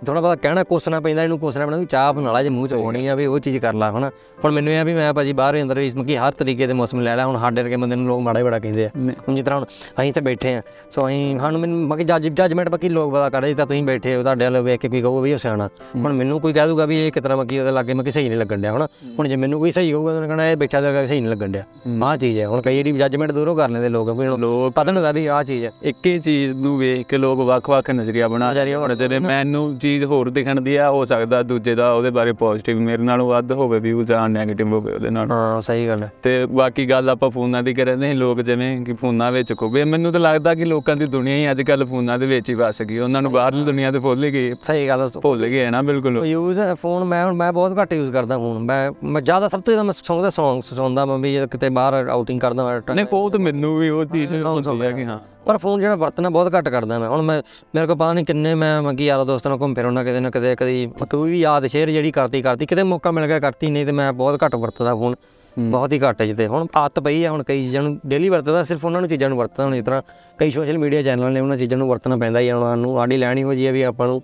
ਥੋੜਾ 0.06 0.20
ਬਹੁਤਾ 0.22 0.36
ਕਹਿਣਾ 0.36 0.64
ਕੋਸਣਾ 0.64 1.00
ਪੈਂਦਾ 1.00 1.24
ਇਹਨੂੰ 1.24 1.40
ਕੋਸਣਾ 1.40 1.66
ਪੈਂਦਾ 1.66 1.78
ਵੀ 1.78 1.86
ਚਾਹ 1.86 2.12
ਬਣਾ 2.14 2.32
ਲਾ 2.32 2.44
ਜੇ 2.44 2.50
ਮੂੰਹ 2.50 2.68
ਚ 2.68 2.74
ਹੋਣੀ 2.74 3.08
ਆ 3.08 3.16
ਵੀ 3.16 3.26
ਉਹ 3.26 3.40
ਚੀਜ਼ 3.40 3.58
ਕਰ 3.58 3.74
ਲਾ 3.74 3.92
ਹਨਾ 3.92 4.12
ਹੁਣ 4.44 4.52
ਮੈਨੂੰ 4.52 4.74
ਇਹ 4.74 4.80
ਆ 4.80 4.84
ਵੀ 4.84 4.94
ਮੈਂ 4.94 5.12
ਭਾਜੀ 5.14 5.34
ਬਾਹਰ 5.34 5.62
ਅੰਦਰ 5.62 5.78
ਇਸ 5.78 5.96
ਮਗੀ 5.96 6.16
ਹਰ 6.18 6.32
ਤਰੀਕੇ 6.32 6.68
ਦੇ 6.68 6.74
ਮੌਸਮ 6.74 7.02
ਲੈ 7.02 7.16
ਲਿਆ 7.16 7.26
ਹੁਣ 7.26 7.38
ਸਾਡੇ 7.40 7.62
ਵਰਗੇ 7.62 7.76
ਬੰਦੇ 7.76 7.96
ਨੂੰ 7.96 8.08
ਲੋਕ 8.08 8.22
ਮਾੜਾ 8.22 8.40
ਹੀ 8.40 8.44
ਬੜਾ 8.44 8.60
ਕਹਿੰਦੇ 8.60 8.86
ਆ। 8.86 8.90
ਹੁਣ 9.28 9.36
ਜਿਸ 9.36 9.46
ਤਰ੍ਹਾਂ 9.46 9.60
ਹੁਣ 9.60 9.66
ਅਸੀਂ 10.02 10.14
ਤੇ 10.14 10.22
ਬੈਠੇ 10.22 10.54
ਆ 10.56 10.62
ਸੋ 10.92 11.08
ਅਸੀਂ 11.08 11.38
ਸਾਨੂੰ 11.40 11.62
ਮੈਨੂੰ 11.62 11.80
ਮਗੀ 11.88 12.04
ਜੱਜ 12.04 12.28
ਜੱਜਮੈਂਟ 12.30 12.70
ਬਾਕੀ 12.70 12.90
ਲੋਕ 12.90 13.14
ਪਤਾ 13.14 13.30
ਕਰਦੇ 13.30 13.54
ਤਾਂ 13.54 13.66
ਤੁਸੀਂ 13.66 13.84
ਬੈਠੇ 13.84 14.16
ਹੋ 14.16 14.24
ਤੁਹਾਡੇ 14.24 14.46
ਵੱਲ 14.46 14.62
ਵੇਖ 14.62 14.80
ਕੇ 14.82 14.90
ਕੋਈ 14.90 15.02
ਕਹੂਗਾ 15.02 15.22
ਵੀ 15.22 15.34
ਉਹ 15.34 15.38
ਸਿਆਣਾ। 15.38 15.70
ਹੁਣ 15.96 16.14
ਮੈਨੂੰ 16.14 16.40
ਕੋਈ 16.42 16.54
ਕਹਿ 16.54 16.68
ਦੂਗਾ 16.68 16.86
ਵੀ 16.86 16.98
ਇਹ 17.08 17.12
ਕਿਤਨਾ 17.12 17.36
ਮਗੀ 17.36 17.60
ਉਹਦੇ 17.60 17.72
ਲਾਗੇ 17.72 17.94
ਮਗੀ 17.94 18.12
ਸਹੀ 18.12 18.30
ਨਹੀਂ 18.30 18.40
ਲੱਗਣ 18.40 18.62
ਡਿਆ 18.70 18.78
ਹਨਾ। 18.78 18.88
ਹੁਣ 19.20 19.28
ਜੇ 19.28 19.36
ਮੈਨੂੰ 19.36 19.60
ਕੋਈ 19.60 19.72
ਸਹੀ 19.72 19.92
ਕਹੂਗਾ 19.92 20.14
ਤਾਂ 20.14 20.28
ਕਹਣਾ 20.28 20.50
ਇਹ 20.50 20.58
ਬੈਠਾ 20.58 20.82
ਤੇ 20.82 21.06
ਸਹੀ 21.08 21.20
ਨਹੀਂ 21.22 21.32
ਲੱਗਣ 21.32 21.52
ਡਿਆ। 21.52 21.64
ਆਹ 22.04 22.16
ਚੀਜ਼ 22.18 22.40
ਹੈ 22.40 22.48
ਹੁਣ 22.48 22.62
ਕਈ 22.62 22.78
ਵਾਰੀ 22.78 22.92
ਜੱਜਮੈਂਟ 22.92 23.32
ਦੂਰੋਂ 23.32 23.56
ਕਰ 23.56 23.70
ਲੈਂਦੇ 23.70 23.90
ਲੋਕ 23.90 24.10
ਵੀ 24.10 24.28
ਹੁਣ 24.28 24.40
ਲੋਕ 24.40 24.74
ਪਤਾ 24.74 24.84
ਨਹੀਂ 24.84 24.96
ਹੁੰਦਾ 24.96 25.12
ਵੀ 25.12 25.26
ਆਹ 25.28 25.44
ਚੀਜ਼ 25.44 25.64
ਹੈ 25.66 25.72
ਇੱਕ 25.84 26.06
ਹੀ 26.06 26.20
ਚੀਜ਼ 26.20 26.54
ਨੂੰ 26.54 26.78
ਵੇਖ 26.78 27.08
ਕੇ 27.08 27.18
ਲੋਕ 27.18 27.40
ਵੱਖ-ਵੱਖ 27.40 27.90
ਨਜ਼ਰੀਆ 27.92 28.28
ਬਣਾ 28.28 28.52
ਨਜ਼ਰੀਆ 28.52 28.80
ਹੁਣ 28.80 28.96
ਜਿਹੜੇ 28.96 29.20
ਮੈਨੂੰ 29.20 29.78
ਚੀਜ਼ 29.78 30.04
ਹੋਰ 30.06 30.30
ਦਿਖਣ 30.30 30.62
ਦੀ 30.62 30.76
ਆ 30.76 30.90
ਹੋ 30.90 31.04
ਸਕਦਾ 31.06 31.42
ਦੂਜੇ 31.44 31.76
ਦਾ 31.76 31.92
ਉਹਦੇ 31.94 32.10
ਬਾਰੇ 32.10 32.32
ਪੋਜ਼ਿਟਿਵ 32.34 32.80
ਮੇਰੇ 32.80 33.04
ਨਾਲੋਂ 33.04 33.28
ਵੱਧ 33.30 33.52
ਹੋਵੇ 33.52 33.80
ਵੀ 33.80 33.94
ਜਾਂ 34.06 34.28
ਨੈਗੇਟਿਵ 34.30 34.74
ਹੋਵੇ 34.74 34.94
ਉਹਦੇ 34.94 35.10
ਨਾਲ। 35.10 35.32
ਹਾਂ 35.32 35.62
ਸਹੀ 35.62 35.88
ਗੱਲ 35.88 36.04
ਹੈ 36.04 36.12
ਤੇ 36.24 36.46
ਬਾਕੀ 36.46 36.90
ਗੱਲ 36.90 37.10
ਆਪਾਂ 37.10 37.30
ਫੋਨਾਂ 37.30 37.64
ਦੀ 37.64 37.74
ਕਰਦੇ 37.74 38.08
ਹਾਂ 38.08 38.16
ਲੋਕ 38.16 38.42
ਜਿਵੇਂ 38.42 38.70
ਕਿ 38.86 38.94
ਫੋਨਾਂ 38.94 39.32
ਵਿੱਚ 39.32 39.54
ਖੁੱਬੇ 39.54 39.84
ਮੈਨੂੰ 39.86 40.12
ਤਾਂ 40.12 40.20
ਲੱਗਦਾ 40.20 40.54
ਕਿ 40.56 40.66
ਲੋਕਾਂ 40.66 40.96
ਦੀ 40.96 41.06
ਦੁਨੀਆ 41.08 41.36
ਹੀ 41.36 41.50
ਅੱਜ 41.52 41.62
ਕੱਲ 41.62 41.86
ਫੋਨਾਂ 41.86 42.18
ਦੇ 42.20 42.28
ਵਿੱਚ 42.28 42.50
ਹੀ 42.50 42.56
ਵਸ 42.56 42.82
ਗਈ। 42.82 42.98
ਉਹਨਾਂ 43.00 43.22
ਨੂੰ 43.22 43.32
ਬਾਹਰਲੀ 43.32 43.64
ਦੁਨੀਆ 43.64 43.92
ਤੇ 43.92 44.00
ਭੁੱਲ 44.00 44.26
ਗਈ 44.28 44.54
ਸਹੀ 44.64 44.88
ਗੱਲ 44.88 45.02
ਹੈ 45.02 45.08
ਭੁੱਲ 45.22 45.46
ਗਏ 45.46 45.70
ਨਾ 45.70 45.82
ਬਿਲਕੁਲ। 45.82 46.26
ਯੂਜ਼ 46.26 46.60
ਫੋਨ 46.82 47.04
ਮੈਂ 47.04 47.24
ਹੁਣ 47.26 47.34
ਮੈਂ 47.34 47.52
ਬਹੁਤ 47.54 47.78
ਘੱਟ 47.82 47.94
ਯੂਜ਼ 47.94 48.12
ਕਰਦਾ 48.12 48.38
ਫੋਨ 48.38 48.59
ਮੈਂ 48.60 48.92
ਮੈਂ 49.04 49.22
ਜ਼ਿਆਦਾ 49.22 49.48
ਸਭ 49.48 49.62
ਤੋਂ 49.62 49.74
ਜ਼ਿਆਦਾ 49.74 49.84
ਮੈਂ 49.84 49.94
ਸੌਂਗ 49.94 50.22
ਦਾ 50.22 50.30
ਸੌਂਗ 50.30 50.62
ਸੁਣਦਾ 50.64 51.06
ਮੈਂ 51.06 51.18
ਵੀ 51.18 51.34
ਜੇ 51.34 51.48
ਕਿਤੇ 51.48 51.70
ਬਾਹਰ 51.70 51.94
ਆਊਟਿੰਗ 51.94 52.40
ਕਰਦਾ 52.40 52.64
ਮੈਂ 52.66 52.96
ਨਹੀਂ 52.96 53.06
ਉਹ 53.14 53.30
ਤਾਂ 53.30 53.40
ਮੈਨੂੰ 53.40 53.78
ਵੀ 53.78 53.90
ਉਹ 53.90 54.06
ਚੀਜ਼ 54.06 54.46
ਹੁੰਦੀ 54.46 54.86
ਆ 54.86 54.92
ਕਿ 54.92 55.06
ਹਾਂ। 55.06 55.20
ਪਰ 55.46 55.58
ਫੋਨ 55.58 55.82
ਜਿਹੜਾ 55.82 55.96
ਵਰਤਣਾ 55.96 56.30
ਬਹੁਤ 56.30 56.56
ਘੱਟ 56.56 56.70
ਕਰਦਾ 56.70 57.00
ਮੈਂ। 57.00 57.10
ਹੁਣ 57.10 57.22
ਮੈਂ 57.22 57.42
ਮੇਰੇ 57.76 57.88
ਕੋਲ 57.88 57.96
ਪਤਾ 57.96 58.14
ਨਹੀਂ 58.14 58.26
ਕਿੰਨੇ 58.26 58.56
ਮੈਂ 58.56 58.82
ਮੰਗੀ 58.82 59.06
ਯਾਰਾਂ 59.06 59.26
ਦੋਸਤਾਂ 59.26 59.52
ਨਾਲ 59.52 59.60
ਘੁੰਮ 59.62 59.74
ਫਿਰ 59.74 59.86
ਉਹਨਾਂ 59.86 60.04
ਕਿਤੇ 60.06 60.20
ਨਾ 60.20 60.30
ਕਿਤੇ 60.30 60.56
ਕਦੀ 60.56 60.92
ਕੋਈ 61.10 61.32
ਵੀ 61.32 61.40
ਯਾਦ 61.40 61.68
ਸ਼ੇਅਰ 61.68 61.90
ਜਿਹੜੀ 61.90 62.12
ਕਰਤੀ 62.12 62.42
ਕਰਤੀ। 62.42 62.66
ਕਿਤੇ 62.66 62.84
ਮੌਕਾ 62.84 63.12
ਮਿਲ 63.12 63.28
ਗਿਆ 63.28 63.40
ਕਰਤੀ 63.40 63.70
ਨਹੀਂ 63.72 63.86
ਤੇ 63.86 63.92
ਮੈਂ 63.92 64.14
ਬਹੁਤ 64.14 64.44
ਘੱਟ 64.46 64.56
ਵਰਤਦਾ 64.56 64.96
ਫੋਨ 64.96 65.16
ਬਹੁਤ 65.58 65.94
ਹੀ 65.94 66.00
ਘੱਟ 66.00 66.22
ਜਿੱਤੇ 66.24 66.48
ਹੁਣ 66.48 66.68
ਆਦਤ 66.76 67.00
ਪਈ 67.00 67.24
ਹੈ 67.24 67.30
ਹੁਣ 67.30 67.44
ਕਈ 67.44 67.64
ਚੀਜ਼ਾਂ 67.64 67.82
ਨੂੰ 67.84 68.00
ਡੇਲੀ 68.08 68.30
ਵਰਤਦਾ 68.30 68.64
ਸਿਰਫ 68.64 68.86
ਉਹਨਾਂ 68.86 69.02
ਨੂੰ 69.02 69.10
ਚੀਜ਼ਾਂ 69.10 69.30
ਨੂੰ 69.30 69.38
ਵਰਤਦਾ 69.38 69.64
ਹੁਣ 69.66 69.76
ਇਸ 69.76 69.84
ਤਰ੍ਹਾਂ 69.86 70.02
ਕਈ 70.38 70.52
ਸੋਸ਼ਲ 70.52 70.78
ਮੀਡੀਆ 70.78 71.02
ਚੈਨਲ 71.02 71.32
ਨੇ 71.32 71.40
ਉਹਨਾਂ 71.40 71.58
ਚੀਜ਼ਾਂ 71.58 71.78
ਨੂੰ 71.78 71.88
ਵਰਤਣਾ 71.90 72.18
ਪੈਂਦਾ 72.18 72.40
ਹੀ 72.40 72.52
ਉਹਨਾਂ 72.52 72.78
ਨੂੰ 72.78 73.00
ਆਡੀ 73.02 73.18
ਲੈਣੀ 73.18 73.44
ਹੋ 73.44 73.54
ਜੀ 73.54 73.68
ਹੈ 73.68 73.72
ਵੀ 73.72 73.82
ਆਪਾਂ 73.82 74.08
ਨੂੰ 74.08 74.22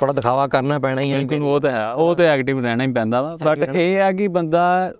ਥੋੜਾ 0.00 0.12
ਦਿਖਾਵਾ 0.12 0.46
ਕਰਨਾ 0.46 0.78
ਪੈਣਾ 0.78 1.00
ਹੀ 1.00 1.12
ਹੈ 1.12 1.18
ਬਿਲਕੁਲ 1.18 1.42
ਉਹ 1.42 1.60
ਤਾਂ 1.60 1.70
ਹੈ 1.70 1.90
ਉਹ 1.92 2.14
ਤਾਂ 2.14 2.26
ਐਕਟਿਵ 2.26 2.60
ਰਹਿਣਾ 2.60 2.84
ਹੀ 2.84 2.92
ਪੈਂਦਾ 2.92 3.22
ਵਾ। 3.22 3.36
ਬਟ 3.44 3.76
ਇਹ 3.76 4.00
ਆ 4.00 4.12
ਕਿ 4.12 4.28
ਬੰਦਾ 4.28 4.92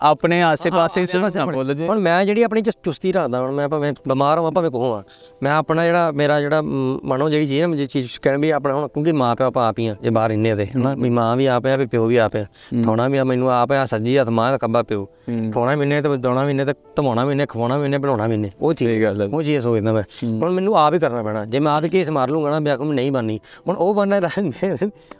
ਆਪਣੇ 0.00 0.40
ਆਸੇ-ਪਾਸੇ 0.42 1.04
ਸਿਰਫ 1.06 1.36
ਨਾ 1.36 1.44
ਬੋਲ 1.46 1.72
ਜੇ 1.74 1.86
ਹੁਣ 1.86 1.98
ਮੈਂ 2.00 2.24
ਜਿਹੜੀ 2.24 2.42
ਆਪਣੀ 2.42 2.60
ਚ 2.62 2.70
ਚੁਸਤੀ 2.82 3.12
ਰੱਖਦਾ 3.12 3.38
ਹੁਣ 3.40 3.52
ਮੈਂ 3.52 3.68
ਭਾਵੇਂ 3.68 3.92
ਬਿਮਾਰ 4.08 4.38
ਹਾਂ 4.38 4.50
ਭਾਵੇਂ 4.52 4.70
ਕੋਹਾਂ 4.70 5.02
ਮੈਂ 5.42 5.52
ਆਪਣਾ 5.52 5.84
ਜਿਹੜਾ 5.84 6.10
ਮੇਰਾ 6.12 6.40
ਜਿਹੜਾ 6.40 6.60
ਮ, 6.62 6.98
ਮਨੋ 7.04 7.28
ਜਿਹੜੀ 7.30 7.46
ਚੀਜ਼ 7.46 7.60
ਹੈ 7.62 7.66
ਮੈਂ 7.66 7.86
ਚੀਜ਼ 7.86 8.18
ਕਹਿਣ 8.20 8.38
ਵੀ 8.38 8.50
ਆਪਣਾ 8.50 8.74
ਹੁਣ 8.74 8.88
ਕਿਉਂਕਿ 8.88 9.12
ਮਾਂ 9.12 9.34
ਪਿਓ 9.36 9.46
ਆਪਾਂ 9.46 9.66
ਆਪ 9.68 9.78
ਹੀ 9.78 9.86
ਆ 9.86 9.94
ਜੇ 10.02 10.10
ਬਾਹਰ 10.10 10.30
ਇੰਨੇ 10.30 10.54
ਦੇ 10.54 10.66
ਹਨਾ 10.66 10.94
ਵੀ 10.94 11.10
ਮਾਂ 11.10 11.36
ਵੀ 11.36 11.46
ਆਪ 11.46 11.66
ਆ 11.66 11.76
ਵੀ 11.76 11.86
ਪਿਓ 11.86 12.06
ਵੀ 12.06 12.16
ਆਪ 12.16 12.36
ਆ 12.36 12.44
ਠਾਉਣਾ 12.84 13.08
ਵੀ 13.08 13.18
ਆ 13.18 13.24
ਮੈਨੂੰ 13.24 13.50
ਆਪ 13.52 13.72
ਆ 13.72 13.84
ਸੱਜੀ 13.86 14.16
ਹੱਥ 14.18 14.28
ਮਾਂ 14.30 14.50
ਦਾ 14.50 14.58
ਖੱਬਾ 14.58 14.82
ਪਿਓ 14.82 15.06
ਠਾਉਣਾ 15.52 15.74
ਵੀ 15.74 15.82
ਇੰਨੇ 15.82 16.00
ਤੇ 16.02 16.16
ਦੋਣਾ 16.16 16.44
ਵੀ 16.44 16.50
ਇੰਨੇ 16.50 16.64
ਤੇ 16.64 16.74
ਧਮਾਉਣਾ 16.96 17.24
ਵੀ 17.24 17.32
ਇੰਨੇ 17.32 17.46
ਖਵਾਉਣਾ 17.46 17.76
ਵੀ 17.78 17.84
ਇੰਨੇ 17.84 17.98
ਬਣਾਉਣਾ 17.98 18.26
ਵੀ 18.26 18.34
ਇੰਨੇ 18.34 18.50
ਉਹ 18.60 18.72
ਚੀਜ਼ 18.74 18.90
ਸਹੀ 18.90 19.02
ਗੱਲ 19.02 19.20
ਹੈ। 19.22 19.26
ਉਹ 19.28 19.42
ਚੀਜ਼ 19.42 19.62
ਸੋਚਦਾ 19.62 19.92
ਮੈਂ 19.92 20.02
ਹੁਣ 20.22 20.50
ਮੈਨੂੰ 20.50 20.76
ਆਪ 20.78 20.94
ਹੀ 20.94 20.98
ਕਰਨਾ 20.98 21.22
ਪੈਣਾ 21.22 21.44
ਜੇ 21.44 21.58
ਮੈਂ 21.58 21.72
ਆਪ 21.72 21.84
ਹੀ 21.84 21.88
ਕੇਸ 21.88 22.10
ਮਾਰ 22.10 22.30
ਲੂੰਗਾ 22.30 22.50
ਨਾ 22.50 22.60
ਮੈਂ 22.60 22.72
ਆਖੂ 22.72 22.92
ਨਹੀਂ 22.92 23.10
ਬਣਨੀ 23.12 23.38
ਹੁਣ 23.68 23.76
ਉਹ 23.76 23.94
ਬਣਨਾ 23.94 24.18
ਰਹਿੰਦੇ 24.18 24.70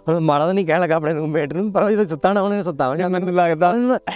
ਹੁਣ 0.09 0.21
ਮਾੜਾ 0.21 0.47
ਤਾਂ 0.47 0.55
ਨਹੀਂ 0.55 0.67
ਕਹਿਣ 0.67 0.81
ਲੱਗਾ 0.81 0.97
ਆਪਣੇ 0.97 1.13
ਰੂਮਮੇਟ 1.13 1.53
ਨੂੰ 1.53 1.71
ਪਰ 1.73 1.83
ਉਹ 1.83 1.91
ਜਦੋਂ 1.91 2.05
ਸੁੱਤਾ 2.07 2.33
ਨਾ 2.33 2.41
ਉਹਨੇ 2.43 2.63
ਸੁੱਤਾ 2.63 2.89
ਹੋਣਾ 2.89 3.09
ਮੈਨੂੰ 3.09 3.35
ਲੱਗਦਾ 3.35 3.73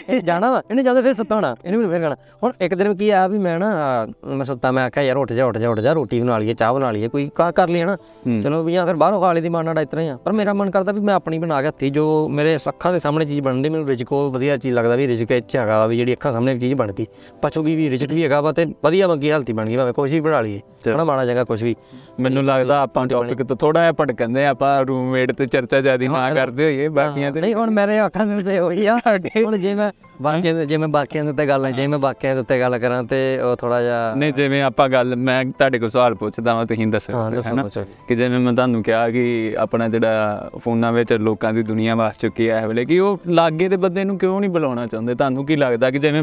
ਇਹ 0.09 0.21
ਜਾਣਾ 0.51 0.57
ਵਾ 0.57 0.63
ਇਹਨੇ 0.71 0.83
ਜਦੋਂ 0.83 1.03
ਫਿਰ 1.03 1.15
ਸੁੱਤਾ 1.15 1.35
ਹੋਣਾ 1.35 1.57
ਇਹਨੇ 1.65 1.77
ਮੈਨੂੰ 1.77 1.91
ਫਿਰ 1.91 2.01
ਕਹਿਣਾ 2.01 2.17
ਹੁਣ 2.43 2.53
ਇੱਕ 2.61 2.75
ਦਿਨ 2.75 2.95
ਕੀ 2.95 3.11
ਆ 3.11 3.27
ਵੀ 3.29 3.39
ਮੈਂ 3.39 3.59
ਨਾ 3.59 4.07
ਮੈਂ 4.27 4.45
ਸੁੱਤਾ 4.45 4.71
ਮੈਂ 4.71 4.85
ਆਖਿਆ 4.85 5.03
ਯਾਰ 5.03 5.17
ਉੱਠ 5.17 5.33
ਜਾ 5.33 5.47
ਉੱਠ 5.47 5.59
ਜਾ 5.59 5.71
ਉੱਠ 5.71 5.81
ਜਾ 5.81 5.93
ਰੋਟੀ 5.93 6.21
ਬਣਾ 6.21 6.39
ਲਈਏ 6.39 6.55
ਚਾਹ 6.55 6.75
ਬਣਾ 6.75 6.91
ਲਈਏ 6.91 7.09
ਕੋਈ 7.09 7.31
ਕਾ 7.35 7.51
ਕਰ 7.51 7.69
ਲਈ 7.69 7.83
ਹਨਾ 7.83 7.97
ਚਲੋ 8.43 8.63
ਵੀ 8.63 8.73
ਜਾਂ 8.73 8.87
ਫਿਰ 8.87 8.95
ਬਾਹਰੋਂ 8.95 9.21
ਖਾ 9.21 9.33
ਲਈ 9.33 9.41
ਦੀ 9.41 9.49
ਮਾਨਾ 9.49 9.81
ਇਸ 9.81 9.89
ਤਰ੍ਹਾਂ 9.89 10.05
ਹੀ 10.05 10.11
ਆ। 10.11 10.17
ਪਰ 10.17 10.33
ਮੇਰਾ 10.33 10.53
ਮਨ 10.55 10.71
ਕਰਦਾ 10.71 10.93
ਵੀ 10.93 11.01
ਮੈਂ 11.01 11.15
ਆਪਣੀ 11.15 11.39
ਬਣਾ 11.39 11.63
ਕੇ 11.63 11.69
ਹੱਥੀ 11.69 11.91
ਜੋ 11.91 12.29
ਮੇਰੇ 12.29 12.57
ਅੱਖਾਂ 12.69 12.93
ਦੇ 12.93 13.01
ਸਾਹਮਣੇ 13.01 13.25
ਚੀਜ਼ 13.25 13.41
ਬਣਦੀ 13.41 13.69
ਮੈਨੂੰ 13.69 13.87
ਰਿਜਕੋ 13.89 14.31
ਵਧੀਆ 14.31 14.57
ਚੀਜ਼ 14.57 14.75
ਲੱਗਦਾ 14.75 14.97
ਵੀ 14.97 15.07
ਰਿਜਕ 15.09 15.31
ਇੱਥੇ 15.31 15.59
ਹੈਗਾ 15.59 15.87
ਵਾ 15.87 15.93
ਜਿਹੜੀ 15.95 16.13
ਅੱਖਾਂ 16.13 16.33
ਸਾਹਮਣੇ 16.33 16.59
ਚੀਜ਼ 16.59 16.75
ਬਣ 16.75 16.93
ਗਈ 16.93 17.07
ਪਚੂਗੀ 17.43 17.77
ਵੀ 17.77 17.91
ਰਿਜਕ 17.91 18.13
ਵੀ 18.13 18.25
ਹੈਗਾ 18.25 18.41
ਵਾ 18.41 18.53
ਤੇ 18.53 18.67
ਵਧੀਆ 18.85 19.09
ਬੰਗੀ 19.09 19.31
ਹਲਤੀ 19.33 19.53
ਬਣ 19.53 19.67
ਗਈ 19.67 19.77
ਭਾਵੇਂ 19.77 19.93
ਕੁਛ 19.93 20.11
ਵੀ 20.11 20.21
ਬਣਾ 20.21 20.41
ਲਈਏ। 20.41 20.61
ਹਨਾ 20.89 21.05
ਮਾੜਾ 21.05 21.25
ਜਗ੍ਹਾ 21.25 21.45
ਕੁਛ 21.45 21.63
ਵੀ। 21.63 21.75
ਮੈਨੂੰ 22.21 22.45
ਲੱਗਦਾ 22.45 22.81
ਆਪਾਂ 22.81 23.07
ਟੌਪਿਕ 23.07 23.43
ਤੋਂ 23.43 23.57
ਥੋੜਾ 23.57 23.81
ਜਿਹਾ 23.81 23.93
ਭਟਕੰਦੇ 23.93 24.47
ਆ 24.47 24.51
ਆਪਾਂ 24.51 24.85
ਰੂਮਮੇਟ 24.85 25.33
ਤੇ 25.33 25.47
ਚਰਚਾ 25.47 25.81
ਜਿਆਦੀ 25.81 26.09
ਨਾ 26.09 26.35
ਕਰਦੇ 26.35 26.65
ਹੋਈਏ 26.65 26.89
ਬਾਕੀਆਂ 26.89 27.33
ਤੇ। 27.33 27.41
ਨਹੀਂ 27.41 27.55
ਹੁਣ 27.55 27.71
ਮੇਰੇ 27.71 28.07
ਅੱਖਾਂ 28.07 28.27
ਦੇ 28.27 28.35
ਉੱਤੇ 28.35 28.59
ਉਹੀ 28.59 28.87
ਆ 28.87 28.99
ਹੁਣ 28.99 29.57
ਜੇ 29.59 29.75
ਮੈਂ 29.75 29.91
ਬਾਕੀਆਂ 30.21 30.55
ਦੇ 30.55 30.65
ਜੇ 30.67 30.77
ਮੈਂ 30.77 30.89
ਬਾਕੀਆਂ 30.89 31.25
ਦੇ 31.25 31.31
ਉੱਤੇ 31.31 31.47
ਗੱਲ 31.47 31.71
ਜੇ 31.73 31.87
ਮੈਂ 31.87 31.99
ਬਾਕੀਆਂ 31.99 32.35
ਦੇ 32.35 32.41
ਉੱਤੇ 32.41 32.59
ਗੱਲ 32.61 32.79
ਕਰਾਂ 32.79 33.03
ਤੇ 33.05 33.19
ਉਹ 33.41 33.55
ਥੋੜਾ 33.57 33.81
ਜਿਹਾ 33.83 34.15
ਨਹੀਂ 34.15 34.33
ਜਿਵੇਂ 34.33 34.63
ਆਪਾਂ 34.63 34.89
ਗੱਲ 34.89 35.17
ਮੈਂ 35.17 35.45
ਤੁਹਾਡੇ 35.45 35.79
ਕੋਲ 35.79 35.91
ਸਵਾਲ 35.91 36.15
ਪੁੱਛਦਾ 36.15 36.55
ਹਾਂ 36.55 36.67
ਤੁਸੀਂ 36.67 36.87
ਦੱਸੋ 36.87 37.13
ਹਨਾ? 37.49 37.69
ਕਿ 38.09 38.15
ਜਿਵੇਂ 38.17 38.39
ਮੈਂ 38.39 38.53
ਤੁਹਾਨੂੰ 38.53 38.83
ਕਿਹਾ 38.83 39.09
ਕਿ 39.11 39.55
ਆਪਣਾ 39.59 39.89
ਜਿਹੜਾ 39.89 40.51
ਫੋਨਾਂ 40.59 40.93
ਵਿੱਚ 40.93 41.13
ਲੋਕਾਂ 41.13 41.53
ਦੀ 41.53 41.63
ਦੁਨੀਆ 41.63 41.95
ਵਸ 41.95 42.19
ਚੁੱਕੀ 42.19 42.49
ਹੈ 42.51 42.61
ਇਹ 42.63 42.67
ਵੇਲੇ 42.67 42.85
ਕਿ 42.85 42.99
ਉਹ 42.99 43.19
ਲਾਗੇ 43.29 43.69
ਦੇ 43.69 43.77
ਬੰਦੇ 43.77 44.05
ਨੂੰ 44.05 44.19
ਕਿਉਂ 44.19 44.41
ਨਹੀਂ 44.41 44.51
ਬੁਲਾਉਣਾ 44.51 44.87
ਚਾਹੁੰਦੇ? 44.87 45.15
ਤੁਹਾਨੂੰ 45.15 45.47
ਕੀ 45.47 45.57
ਲੱਗਦਾ 45.57 45.91
ਕਿ 45.91 45.99
ਜਿਵੇਂ 45.99 46.23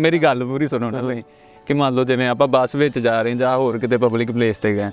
ਮੇਰੀ 0.00 0.18
ਗੱਲ 0.18 0.44
ਪੂਰੀ 0.44 0.66
ਸੁਣੋ 0.66 0.90
ਨਾ 0.90 0.98
ਤੁਸੀਂ 0.98 1.22
ਕਿ 1.66 1.74
ਮੰਨ 1.74 1.94
ਲਓ 1.94 2.04
ਜਿਵੇਂ 2.04 2.28
ਆਪਾਂ 2.28 2.48
ਬੱਸ 2.48 2.76
ਵਿੱਚ 2.76 2.98
ਜਾ 2.98 3.20
ਰਹੇ 3.22 3.34
ਜਾਂ 3.34 3.56
ਹੋਰ 3.56 3.78
ਕਿਤੇ 3.78 3.96
ਪਬਲਿਕ 3.96 4.32
ਪਲੇਸ 4.32 4.58
ਤੇ 4.58 4.74
ਗਏ 4.74 4.90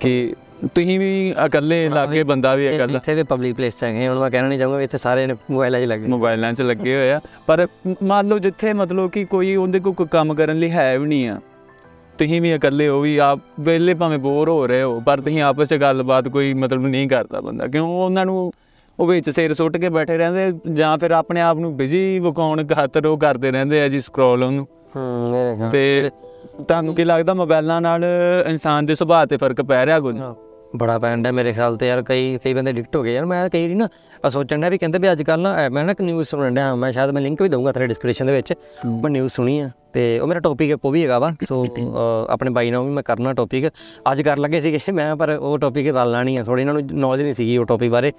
ਕਿ 0.00 0.34
ਤੁਸੀਂ 0.74 0.98
ਵੀ 1.00 1.08
ਇਕੱਲੇ 1.46 1.88
ਲਾਗੇ 1.90 2.22
ਬੰਦਾ 2.22 2.54
ਵੀ 2.54 2.66
ਇਕੱਲਾ। 2.66 2.98
ਇੱਥੇ 2.98 3.14
ਵੀ 3.14 3.22
ਪਬਲਿਕ 3.22 3.54
ਪਲੇਸ 3.56 3.76
ਚ 3.76 3.84
ਹੈਗੇ 3.84 4.06
ਹੁਣ 4.08 4.18
ਮੈਂ 4.18 4.30
ਕਹਿਣਾ 4.30 4.48
ਨਹੀਂ 4.48 4.58
ਚਾਹੂੰਗਾ 4.58 4.80
ਇੱਥੇ 4.82 4.98
ਸਾਰੇ 4.98 5.26
ਨੇ 5.26 5.34
ਮੋਬਾਈਲਾਂ 5.50 5.80
'ਚ 5.80 5.84
ਲੱਗੇ। 5.84 6.06
ਮੋਬਾਈਲਾਂ 6.06 6.52
'ਚ 6.52 6.62
ਲੱਗੇ 6.62 6.94
ਹੋਏ 6.96 7.10
ਆ। 7.12 7.20
ਪਰ 7.46 7.66
ਮੰਨ 8.02 8.28
ਲਓ 8.28 8.38
ਜਿੱਥੇ 8.38 8.72
ਮਤਲਬ 8.72 9.10
ਕਿ 9.10 9.24
ਕੋਈ 9.24 9.54
ਉਹਦੇ 9.56 9.80
ਕੋਲ 9.80 9.94
ਕੋਈ 9.94 10.06
ਕੰਮ 10.10 10.34
ਕਰਨ 10.34 10.58
ਲਈ 10.58 10.70
ਹੈ 10.70 10.98
ਵੀ 10.98 11.06
ਨਹੀਂ 11.06 11.28
ਆ 11.28 11.38
ਤੁਸੀਂ 12.18 12.40
ਵੀ 12.42 12.52
ਇਕੱਲੇ 12.52 12.88
ਹੋ 12.88 13.00
ਵੀ 13.00 13.16
ਆਪ 13.18 13.40
ਵਿਹਲੇ 13.60 13.94
ਭਾਵੇਂ 13.94 14.18
ਬੋਰ 14.18 14.48
ਹੋ 14.48 14.66
ਰਹੇ 14.66 14.82
ਹੋ 14.82 15.00
ਪਰ 15.00 15.20
ਤੁਸੀਂ 15.20 15.42
ਆਪਸ 15.42 15.68
'ਚ 15.68 15.74
ਗੱਲਬਾਤ 15.74 16.28
ਕੋਈ 16.28 16.52
ਮਤਲਬ 16.54 16.86
ਨਹੀਂ 16.86 17.08
ਕਰਦਾ 17.08 17.40
ਬੰਦਾ। 17.40 17.66
ਕਿਉਂ? 17.66 17.88
ਉਹਨਾਂ 18.04 18.24
ਨੂੰ 18.26 18.52
ਉਹ 18.98 19.06
ਵਿੱਚ 19.06 19.30
ਸਿਰ 19.30 19.54
ਸੁੱਟ 19.54 19.76
ਕੇ 19.76 19.88
ਬੈਠੇ 19.88 20.16
ਰਹਿੰਦੇ 20.16 20.72
ਜਾਂ 20.74 20.96
ਫਿਰ 20.98 21.10
ਆਪਣੇ 21.10 21.40
ਆਪ 21.40 21.58
ਨੂੰ 21.58 21.76
ਬਿਜ਼ੀ 21.76 22.18
ਵਿਖਾਉਣ 22.18 22.64
ਖਾਤਰ 22.66 23.06
ਉਹ 23.06 23.18
ਕਰਦੇ 23.18 23.50
ਰਹਿੰਦੇ 23.50 23.82
ਆ 23.82 23.88
ਜੀ 23.88 24.00
ਸਕਰੋਲ 24.00 24.42
ਉਹਨੂੰ। 24.44 24.66
ਹੂੰ 24.96 25.30
ਮੇਰੇ 25.30 25.56
ਖਿਆਲ 25.56 25.70
ਤੇ 25.70 26.10
ਤੁਹਾਨੂੰ 26.58 26.94
ਕੀ 26.94 27.04
ਲੱਗਦਾ 27.04 27.34
ਮੋਬਾਈਲਾਂ 27.34 27.80
ਨਾਲ 27.80 28.04
ਇਨਸਾਨ 28.46 28.86
ਦੇ 28.86 28.94
ਸੁਭਾਅ 28.94 29.26
ਤੇ 29.26 29.36
ਫ਼ਰਕ 29.36 29.62
ਪੈ 29.62 29.84
ਰਿਹਾ 29.86 30.00
ਕੁਝ 30.00 30.16
ਬੜਾ 30.76 30.98
ਪੈਂਦਾ 30.98 31.30
ਮੇਰੇ 31.32 31.52
ਖਿਆਲ 31.52 31.76
ਤੇ 31.76 31.88
ਯਾਰ 31.88 32.02
ਕਈ 32.02 32.38
ਕਈ 32.44 32.54
ਬੰਦੇ 32.54 32.72
ਡਿਕਟ 32.72 32.96
ਹੋ 32.96 33.02
ਗਏ 33.02 33.14
ਯਾਰ 33.14 33.24
ਮੈਂ 33.24 33.48
ਕਈ 33.48 33.62
ਵਾਰੀ 33.62 33.74
ਨਾ 33.74 33.88
ਆਹ 34.24 34.30
ਸੋਚਣ 34.30 34.60
ਡਿਆ 34.60 34.70
ਵੀ 34.70 34.78
ਕਹਿੰਦੇ 34.78 34.98
ਵੀ 34.98 35.10
ਅੱਜ 35.12 35.22
ਕੱਲ 35.22 35.40
ਨਾ 35.40 35.68
ਮੈਂ 35.68 35.84
ਨਾ 35.84 35.92
ਇੱਕ 35.92 36.00
ਨਿਊਜ਼ 36.00 36.28
ਸੁਣਨ 36.28 36.54
ਡਿਆ 36.54 36.74
ਮੈਂ 36.74 36.92
ਸ਼ਾਇਦ 36.92 37.10
ਮੈਂ 37.10 37.22
ਲਿੰਕ 37.22 37.42
ਵੀ 37.42 37.48
ਦਊਂਗਾ 37.48 37.72
ਤੇਰੇ 37.72 37.86
ਡਿਸਕ੍ਰਿਪਸ਼ਨ 37.86 38.26
ਦੇ 38.26 38.32
ਵਿੱਚ 38.32 38.52
ਮੈਂ 38.86 39.10
ਨਿਊਜ਼ 39.10 39.32
ਸੁਣੀ 39.32 39.58
ਆ। 39.60 39.70
ਤੇ 39.94 40.18
ਉਹ 40.18 40.26
ਮੇਰਾ 40.26 40.40
ਟੌਪਿਕ 40.40 40.74
ਕੋ 40.76 40.90
ਵੀ 40.90 41.02
ਹੈਗਾ 41.02 41.18
ਵਾ 41.18 41.32
ਸੋ 41.48 41.64
ਆਪਣੇ 42.28 42.50
ਬਾਈ 42.50 42.70
ਨਾਲ 42.70 42.84
ਵੀ 42.84 42.90
ਮੈਂ 42.90 43.02
ਕਰਨਾ 43.02 43.32
ਟੌਪਿਕ 43.32 43.66
ਅੱਜ 44.12 44.22
ਕਰ 44.22 44.38
ਲੱਗੇ 44.38 44.60
ਸੀਗੇ 44.60 44.92
ਮੈਂ 44.92 45.14
ਪਰ 45.16 45.30
ਉਹ 45.32 45.58
ਟੌਪਿਕ 45.58 45.88
ਰਲਣਾ 45.88 46.22
ਨਹੀਂ 46.22 46.38
ਆ 46.38 46.42
ਥੋੜੀ 46.44 46.62
ਇਹਨਾਂ 46.62 46.74
ਨੂੰ 46.74 46.82
ਨੌਲੇਜ 46.94 47.22
ਨਹੀਂ 47.22 47.34
ਸੀਗੀ 47.34 47.56
ਉਹ 47.58 47.64
ਟੌਪਿਕ 47.64 47.90
ਬਾਰੇ। 47.90 48.12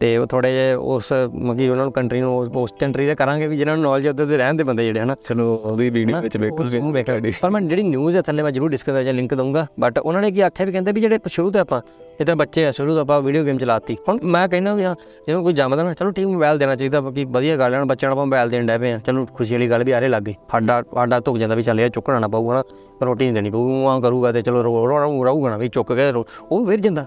ਤੇ 0.00 0.16
ਉਹ 0.16 0.26
ਥੋੜੇ 0.26 0.52
ਜੇ 0.52 0.72
ਉਸ 0.74 1.12
ਮਗੀ 1.42 1.68
ਉਹਨਾਂ 1.68 1.84
ਨੂੰ 1.84 1.92
ਕੰਟਰੀ 1.92 2.20
ਨੂੰ 2.20 2.36
ਉਸ- 2.38 2.74
ਕੰਟਰੀ 2.80 3.06
ਦੇ 3.06 3.14
ਕਰਾਂਗੇ 3.14 3.46
ਵੀ 3.46 3.56
ਜਿਹਨਾਂ 3.56 3.74
ਨੂੰ 3.76 3.82
ਨੌਲੇਜ 3.82 4.08
ਉੱਤੇ 4.08 4.26
ਦੇ 4.26 4.36
ਰਹਿਣ 4.36 4.54
ਦੇ 4.54 4.64
ਬੰਦੇ 4.64 4.84
ਜਿਹੜੇ 4.84 5.00
ਹਨਾ। 5.00 5.16
ਚਲੋ 5.28 5.54
ਉਹਦੀ 5.54 5.90
ਵੀਡੀਓ 5.90 6.20
ਵਿੱਚ 6.20 6.36
ਵੇਖੋਗੇ 6.36 6.78
ਉਹ 6.78 6.92
ਪਰ 7.40 7.50
ਮੈਂ 7.50 7.60
ਜਿਹੜੀ 7.60 7.82
ਨਿਊਜ਼ 7.82 8.16
ਹੈ 8.16 8.22
ਥੱਲੇ 8.22 8.42
ਮੈਂ 8.42 8.52
ਜ਼ਰੂਰ 8.52 8.70
ਡਿਸਕਸ 8.70 9.02
ਜਾਂ 9.04 9.14
ਲਿੰਕ 9.14 9.34
ਦਊਂਗਾ 9.34 9.66
ਬਟ 9.80 9.98
ਉਹਨਾਂ 9.98 10.22
ਨੇ 10.22 10.30
ਕੀ 10.30 10.40
ਆਖਿਆ 10.40 10.66
ਵੀ 10.66 10.72
ਕਹਿੰਦੇ 10.72 10.92
ਵੀ 10.92 11.00
ਜਿਹੜੇ 11.00 11.18
ਸ਼ੁਰੂ 11.28 11.50
ਤੋਂ 11.50 11.60
ਆਪਾਂ 11.60 11.80
ਇਧਰ 12.20 12.34
ਬੱਚੇ 12.34 12.66
ਆ, 12.66 12.70
ਸ਼ੁਰੂ 12.70 12.94
ਤੋਂ 12.94 13.00
ਆਪਾਂ 13.00 13.22
ਵੀਡੀਓ 13.22 13.44
ਗੇਮ 13.44 13.58
ਚਲਾਤੀ। 13.58 13.96
ਹੁਣ 14.08 14.18
ਮੈਂ 14.22 14.48
ਕਹਿੰਦਾ 14.48 14.74
ਵੀ 14.74 14.84
ਹਾਂ 14.84 14.94
ਜਿਵੇਂ 15.26 15.42
ਕੋਈ 15.42 15.52
ਜੰਮਦਾ 15.52 15.82
ਨਾ, 15.82 15.94
ਚਲੋ 15.94 16.10
ਠੀਕ 16.10 16.26
ਮੋਬਾਈਲ 16.26 16.58
ਦੇਣਾ 16.58 16.76
ਚਾਹੀਦਾ 16.76 17.00
ਕਿ 17.00 17.24
ਵਧੀਆ 17.24 17.56
ਗੱਲ 17.56 17.74
ਹੈ 17.74 17.78
ਹੁਣ 17.78 17.86
ਬੱਚਿਆਂ 17.86 18.10
ਨੂੰ 18.10 18.14
ਆਪਾਂ 18.14 18.26
ਮੋਬਾਈਲ 18.26 18.50
ਦੇਣ 18.50 18.66
ਡੈ 18.66 18.78
ਪਏ 18.78 18.92
ਆ 18.92 18.98
ਚਲੋ 18.98 19.26
ਖੁਸ਼ੀ 19.26 19.54
ਵਾਲੀ 19.54 19.70
ਗੱਲ 19.70 19.84
ਵੀ 19.84 19.92
ਆਰੇ 19.92 20.08
ਲੱਗ 20.08 20.22
ਗਈ। 20.22 20.34
ਸਾਡਾ 20.52 20.82
ਸਾਡਾ 20.94 21.20
ਧੁੱਕ 21.20 21.38
ਜਾਂਦਾ 21.38 21.54
ਵੀ 21.54 21.62
ਚੱਲ 21.62 21.80
ਇਹ 21.80 21.90
ਚੁੱਕਣਾ 21.90 22.18
ਨਾ 22.18 22.28
ਪਊਗਾ 22.28 22.54
ਨਾ, 22.54 22.62
ਰੋਟੀ 23.02 23.24
ਨਹੀਂ 23.24 23.34
ਦੇਣੀ 23.34 23.50
ਪਊ 23.50 23.86
ਆ 23.86 24.00
ਕਰੂਗਾ 24.00 24.32
ਤੇ 24.32 24.42
ਚਲੋ 24.42 24.62
ਰੋ 24.62 24.86
ਰੋ 24.86 25.24
ਰਹੂਗਾ 25.24 25.50
ਨਾ 25.50 25.56
ਵੀ 25.56 25.68
ਚੁੱਕ 25.68 25.92
ਕੇ 25.92 26.12
ਰੋ- 26.12 26.24
ਉਹ 26.52 26.66
ਫਿਰ 26.66 26.80
ਜਾਂਦਾ। 26.80 27.06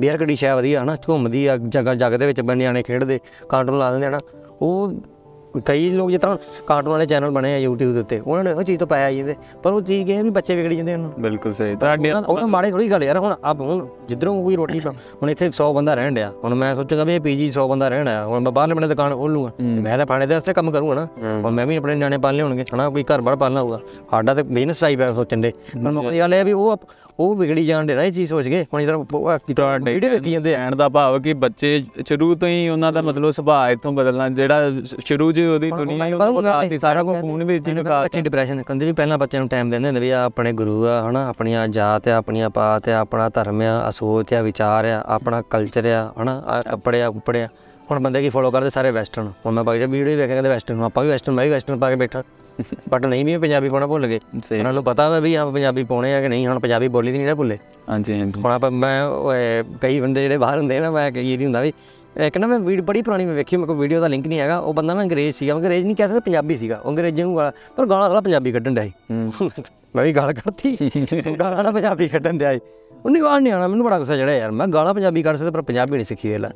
ਵੀ 0.00 0.06
ਯਾਰ 0.06 0.16
ਕਿਹੜੀ 0.16 0.36
ਸ਼ੈ 0.36 0.54
ਵਧੀਆ 0.54 0.82
ਹਨਾ 0.82 0.96
ਘੁੰਮਦੀ 1.08 1.46
ਆ, 1.46 1.56
ਜਗ੍ਹਾ 1.56 1.94
ਜਗ੍ਹਾ 1.94 2.18
ਦੇ 2.18 2.26
ਵਿੱਚ 2.26 2.40
ਨਿਆਣੇ 2.40 2.82
ਖੇਡਦੇ 2.82 3.20
ਕਾਰਟੂਨ 3.48 3.78
ਲਾ 3.78 3.90
ਦਿੰਦੇ 3.90 4.06
ਆ 4.06 4.10
ਨਾ, 4.10 4.18
ਉਹ 4.62 4.92
ਕਈ 5.60 5.90
ਲੋਕ 5.90 6.10
ਜਿਸ 6.10 6.20
ਤਰ੍ਹਾਂ 6.20 6.36
ਕਾਰਟੂਨ 6.66 6.92
ਵਾਲੇ 6.92 7.06
ਚੈਨਲ 7.06 7.30
ਬਣੇ 7.30 7.54
ਆ 7.54 7.68
YouTube 7.68 7.92
ਦੇ 7.94 8.00
ਉੱਤੇ 8.00 8.18
ਉਹਨਾਂ 8.20 8.44
ਨੇ 8.44 8.52
ਉਹ 8.52 8.62
ਚੀਜ਼ 8.62 8.78
ਤੋਂ 8.78 8.86
ਪੈਸਾ 8.86 9.10
ਜਾਂਦੇ 9.12 9.34
ਪਰ 9.62 9.72
ਉਹ 9.72 9.80
ਚੀਜ਼ 9.82 10.06
ਕੀ 10.06 10.12
ਹੈ 10.12 10.22
ਵੀ 10.22 10.30
ਬੱਚੇ 10.30 10.56
ਵਿਗੜੀ 10.56 10.76
ਜਾਂਦੇ 10.76 10.94
ਉਹਨਾਂ। 10.94 11.10
ਬਿਲਕੁਲ 11.20 11.52
ਸਹੀ 11.54 11.74
ਤੁਹਾਡੇ 11.76 12.12
ਉਹਨਾਂ 12.12 12.46
ਮਾੜੇ 12.48 12.70
ਥੋੜੀ 12.70 12.90
ਗੱਲ 12.90 13.04
ਯਾਰ 13.04 13.18
ਹੁਣ 13.18 13.34
ਆਪ 13.44 13.60
ਹੁਣ 13.60 13.86
ਜਿੱਧਰੋਂ 14.08 14.42
ਕੋਈ 14.44 14.56
ਰੋਟੀ 14.56 14.80
ਹੁਣ 15.22 15.30
ਇੱਥੇ 15.30 15.48
100 15.48 15.72
ਬੰਦਾ 15.74 15.94
ਰਹਿਣ 15.94 16.14
ਡਿਆ 16.14 16.30
ਹੁਣ 16.44 16.54
ਮੈਂ 16.54 16.74
ਸੋਚਾਂਗਾ 16.74 17.04
ਵੀ 17.04 17.14
ਇਹ 17.14 17.20
ਪੀਜੀ 17.20 17.50
100 17.50 17.66
ਬੰਦਾ 17.68 17.88
ਰਹਿਣ 17.88 18.08
ਆਇਆ 18.08 18.24
ਹੁਣ 18.26 18.40
ਮੈਂ 18.40 18.52
ਬਾਹਰਲੇ 18.52 18.74
ਬੰਦੇ 18.74 18.88
ਦੁਕਾਨ 18.88 19.14
ਖੋਲ 19.14 19.32
ਲੂੰਗਾ 19.32 19.50
ਮੈਂ 19.82 19.96
ਤਾਂ 19.98 20.06
ਪਾਣੇ 20.06 20.26
ਦੇ 20.26 20.34
ਵਾਸਤੇ 20.34 20.52
ਕੰਮ 20.52 20.70
ਕਰੂੰਗਾ 20.70 20.94
ਨਾ 20.94 21.06
ਹੁਣ 21.42 21.50
ਮੈਂ 21.50 21.66
ਵੀ 21.66 21.76
ਆਪਣੇ 21.76 21.94
ਨਿਆਣੇ 21.94 22.18
ਪਾਲਣੇ 22.18 22.42
ਹੋਣਗੇ 22.42 22.64
ਹਨਾ 22.74 22.88
ਕੋਈ 22.90 23.04
ਘਰ 23.14 23.20
ਬਾਹਰ 23.20 23.36
ਪਾਲਣਾ 23.36 23.60
ਹੋਊਗਾ 23.60 23.80
ਸਾਡਾ 24.10 24.34
ਤੇ 24.34 24.42
ਬਿਜ਼ਨਸ 24.42 24.80
ਟਾਈਪ 24.80 25.00
ਹੈ 25.00 25.08
ਸੋਚਣ 25.08 25.40
ਦੇ। 25.40 25.52
ਪਰ 25.74 25.90
ਮੁੱਖ 25.92 26.12
ਗੱਲ 26.14 26.34
ਇਹ 26.34 26.40
ਆ 26.40 26.44
ਵੀ 26.44 26.52
ਉਹ 26.52 26.76
ਉਹ 27.20 27.34
ਵਿਗੜੀ 27.36 27.64
ਜਾਣ 27.66 27.86
ਦੇ 27.86 27.94
ਨਾ 27.94 28.02
ਇਹ 28.04 28.12
ਚੀਜ਼ 28.12 28.28
ਸੋਚ 28.28 28.48
ਕੇ 28.48 28.62
ਹੁਣ 28.74 28.80
ਇਧਰ 28.80 28.96
ਤੁਹਾਡੇ 29.48 29.92
ਵੀਡੀਓ 29.94 30.10
ਵੇਖੀ 30.10 30.32
ਜਾਂਦੇ 30.32 30.54
ਆ। 30.54 30.58
ਕਹਿਣ 30.58 30.76
ਦਾ 30.76 30.88
ਭਾਵ 30.88 31.18
ਕਿ 31.22 31.32
ਬੱਚੇ 31.34 31.82
ਸ਼ੁਰੂ 32.08 32.34
ਤੋਂ 32.34 32.48
ਹੀ 32.48 32.68
ਉਹਨਾਂ 32.68 32.92
ਦਾ 32.92 33.02
ਮਤਲਬ 33.02 33.30
ਸੁਭਾਅ 33.30 33.70
ਇਥੋਂ 33.70 33.92
ਬਦਲਣਾ 33.92 34.28
ਜਿਹੜਾ 34.28 34.70
ਸ਼ੁਰੂ 35.04 35.30
ਉਹਦੀ 35.46 35.70
ਦੁਨੀਆ 35.70 36.06
ਹੀ 36.06 36.12
ਉਹਨੂੰ 36.12 36.34
ਬਤਾਤੀ 36.36 36.78
ਸਾਰਾ 36.78 37.02
ਕੁਝ 37.02 37.16
ਫੋਨ 37.20 37.44
ਵਿੱਚ 37.44 37.68
ਹੀ 37.68 37.74
ਬੱਚੇ 37.74 38.20
ਡਿਪਰੈਸ਼ਨ 38.20 38.62
ਕਹਿੰਦੇ 38.62 38.86
ਵੀ 38.86 38.92
ਪਹਿਲਾਂ 38.92 39.18
ਬੱਚਿਆਂ 39.18 39.40
ਨੂੰ 39.40 39.48
ਟਾਈਮ 39.48 39.70
ਦਿੰਦੇ 39.70 39.88
ਹੁੰਦੇ 39.88 40.00
ਵੀ 40.00 40.10
ਆ 40.10 40.22
ਆਪਣੇ 40.24 40.52
ਗੁਰੂ 40.52 40.84
ਆ 40.86 41.00
ਹਨਾ 41.10 41.26
ਆਪਣੀਆਂ 41.28 41.66
ਜਾਤ 41.68 42.08
ਆ 42.08 42.16
ਆਪਣੀਆਂ 42.16 42.50
ਪਾਤ 42.50 42.88
ਆ 42.88 42.98
ਆਪਣਾ 42.98 43.28
ਧਰਮ 43.28 43.60
ਆ 43.62 43.88
ਅਸੋਚ 43.88 44.34
ਆ 44.34 44.42
ਵਿਚਾਰ 44.42 44.84
ਆ 44.84 45.02
ਆਪਣਾ 45.06 45.42
ਕਲਚਰ 45.50 45.86
ਆ 45.86 46.12
ਹਨਾ 46.22 46.42
ਆ 46.46 46.60
ਕੱਪੜੇ 46.62 47.02
ਆ 47.02 47.10
ਕੁੱਪੜੇ 47.10 47.42
ਆ। 47.42 47.48
ਹੁਣ 47.90 48.00
ਬੰਦੇ 48.00 48.20
ਕੀ 48.22 48.28
ਫੋਲੋ 48.28 48.50
ਕਰਦੇ 48.50 48.70
ਸਾਰੇ 48.70 48.90
ਵੈਸਟਰਨ 48.90 49.30
ਹੁਣ 49.46 49.52
ਮੈਂ 49.52 49.64
ਬਾਈ 49.64 49.78
ਵੀਡੀਓ 49.86 50.16
ਵੇਖ 50.16 50.18
ਕੇ 50.18 50.34
ਕਹਿੰਦੇ 50.34 50.48
ਵੈਸਟਰਨ 50.48 50.82
ਆਪਾਂ 50.82 51.02
ਵੀ 51.02 51.08
ਵੈਸਟਰਨ 51.08 51.34
ਮੈਂ 51.34 51.44
ਵੀ 51.44 51.50
ਵੈਸਟਰਨ 51.50 51.78
ਪਾ 51.78 51.90
ਕੇ 51.90 51.96
ਬੈਠਾ। 51.96 52.22
ਬਟ 52.90 53.06
ਨਹੀਂ 53.06 53.24
ਵੀ 53.24 53.36
ਪੰਜਾਬੀ 53.38 53.68
ਪਾਉਣਾ 53.68 53.86
ਭੁੱਲ 53.86 54.06
ਗਏ। 54.06 54.18
ਉਹਨਾਂ 54.52 54.72
ਨੂੰ 54.72 54.82
ਪਤਾ 54.84 55.08
ਵਾ 55.08 55.18
ਵੀ 55.20 55.34
ਆਪਾਂ 55.34 55.52
ਪੰਜਾਬੀ 55.52 55.84
ਪਾਉਣੇ 55.84 56.14
ਆ 56.14 56.20
ਕਿ 56.20 56.28
ਨਹੀਂ 56.28 56.46
ਹੁਣ 56.46 56.58
ਪੰਜਾਬੀ 56.58 56.88
ਬੋਲੀ 56.88 57.12
ਦੀ 57.12 57.18
ਨਹੀਂ 57.18 57.26
ਨਾ 57.26 57.34
ਭੁੱਲੇ। 57.34 57.58
ਹਾਂਜੀ 57.88 58.18
ਹਾਂਜੀ। 58.20 58.40
ਹੁਣ 58.40 58.52
ਆਪਾਂ 58.52 58.70
ਮੈਂ 58.70 59.64
ਕਈ 59.82 60.00
ਬੰਦੇ 60.00 60.22
ਜਿਹੜੇ 60.22 60.38
ਬਾਹਰ 60.38 60.58
ਹੁੰਦੇ 60.58 60.78
ਨਾ 60.80 60.90
ਮੈਂ 60.90 61.10
ਕਈ 61.12 61.30
ਵਾਰੀ 61.32 61.44
ਹੁੰਦਾ 61.44 61.60
ਵੀ 61.60 61.72
ਇੱਕ 62.16 62.36
ਨਾ 62.38 62.46
ਮੈਂ 62.46 62.58
ਵੀਡੀਓ 62.58 62.84
ਬੜੀ 62.84 63.02
ਪੁਰਾਣੀ 63.02 63.26
ਮੈਂ 63.26 63.34
ਵੇਖੀ 63.34 63.56
ਮੇਰੇ 63.56 63.66
ਕੋਲ 63.66 63.76
ਵੀਡੀਓ 63.76 64.00
ਦਾ 64.00 64.08
ਲਿੰਕ 64.08 64.26
ਨਹੀਂ 64.26 64.38
ਹੈਗਾ। 64.40 64.58
ਉਹ 64.58 64.74
ਬੰਦਾ 64.74 64.94
ਨਾ 64.94 65.02
ਅੰਗਰੇਜ਼ 65.02 65.36
ਸੀਗਾ 65.36 65.54
ਅੰਗਰੇਜ਼ 65.54 65.84
ਨਹੀਂ 65.86 65.96
ਕਹਿ 65.96 66.08
ਸਕਦਾ 66.08 66.20
ਪੰਜਾਬੀ 66.20 66.54
ਸੀਗਾ। 66.54 66.76
ਉਹ 66.84 66.90
ਅੰਗਰੇਜ਼ੀ 66.90 67.22
ਨੂੰ 67.22 67.36
ਗਾਲਾਂ 67.36 67.52
ਪਰ 67.76 67.86
ਗਾਲਾਂ 67.86 68.08
ਸਾਲਾ 68.08 68.20
ਪੰਜਾਬੀ 68.20 68.52
ਕੱਢਣ 68.52 68.74
ਡਿਆ 68.74 68.84
ਸੀ। 68.84 68.92
ਮੈਂ 69.96 70.04
ਵੀ 70.04 70.12
ਗਾਲ 70.12 70.32
ਕੱਢਤੀ। 70.32 70.76
ਗਾਲਾਂ 71.38 71.64
ਨਾ 71.64 71.70
ਪੰਜਾਬੀ 71.70 72.08
ਕੱਢਣ 72.08 72.38
ਡਿਆ 72.38 72.52
ਸੀ। 72.54 72.60
ਉਹਨੇ 73.04 73.20
ਗਾਲ 73.20 73.40
ਨਹੀਂ 73.42 73.52
ਆਣਾ 73.52 73.66
ਮੈਨੂੰ 73.68 73.84
ਬੜਾ 73.86 73.98
ਗੁੱਸਾ 73.98 74.16
ਚੜਿਆ 74.16 74.34
ਯਾਰ। 74.36 74.50
ਮੈਂ 74.50 74.66
ਗਾਲਾਂ 74.66 74.94
ਪੰਜਾਬੀ 74.94 75.22
ਕੱਢ 75.22 75.36
ਸਕਦਾ 75.36 75.50
ਪਰ 75.50 75.62
ਪੰਜਾਬੀ 75.62 75.96
ਨਹੀਂ 75.96 76.04
ਸਿੱਖੀ 76.04 76.28
ਵੇਲਾ 76.28 76.50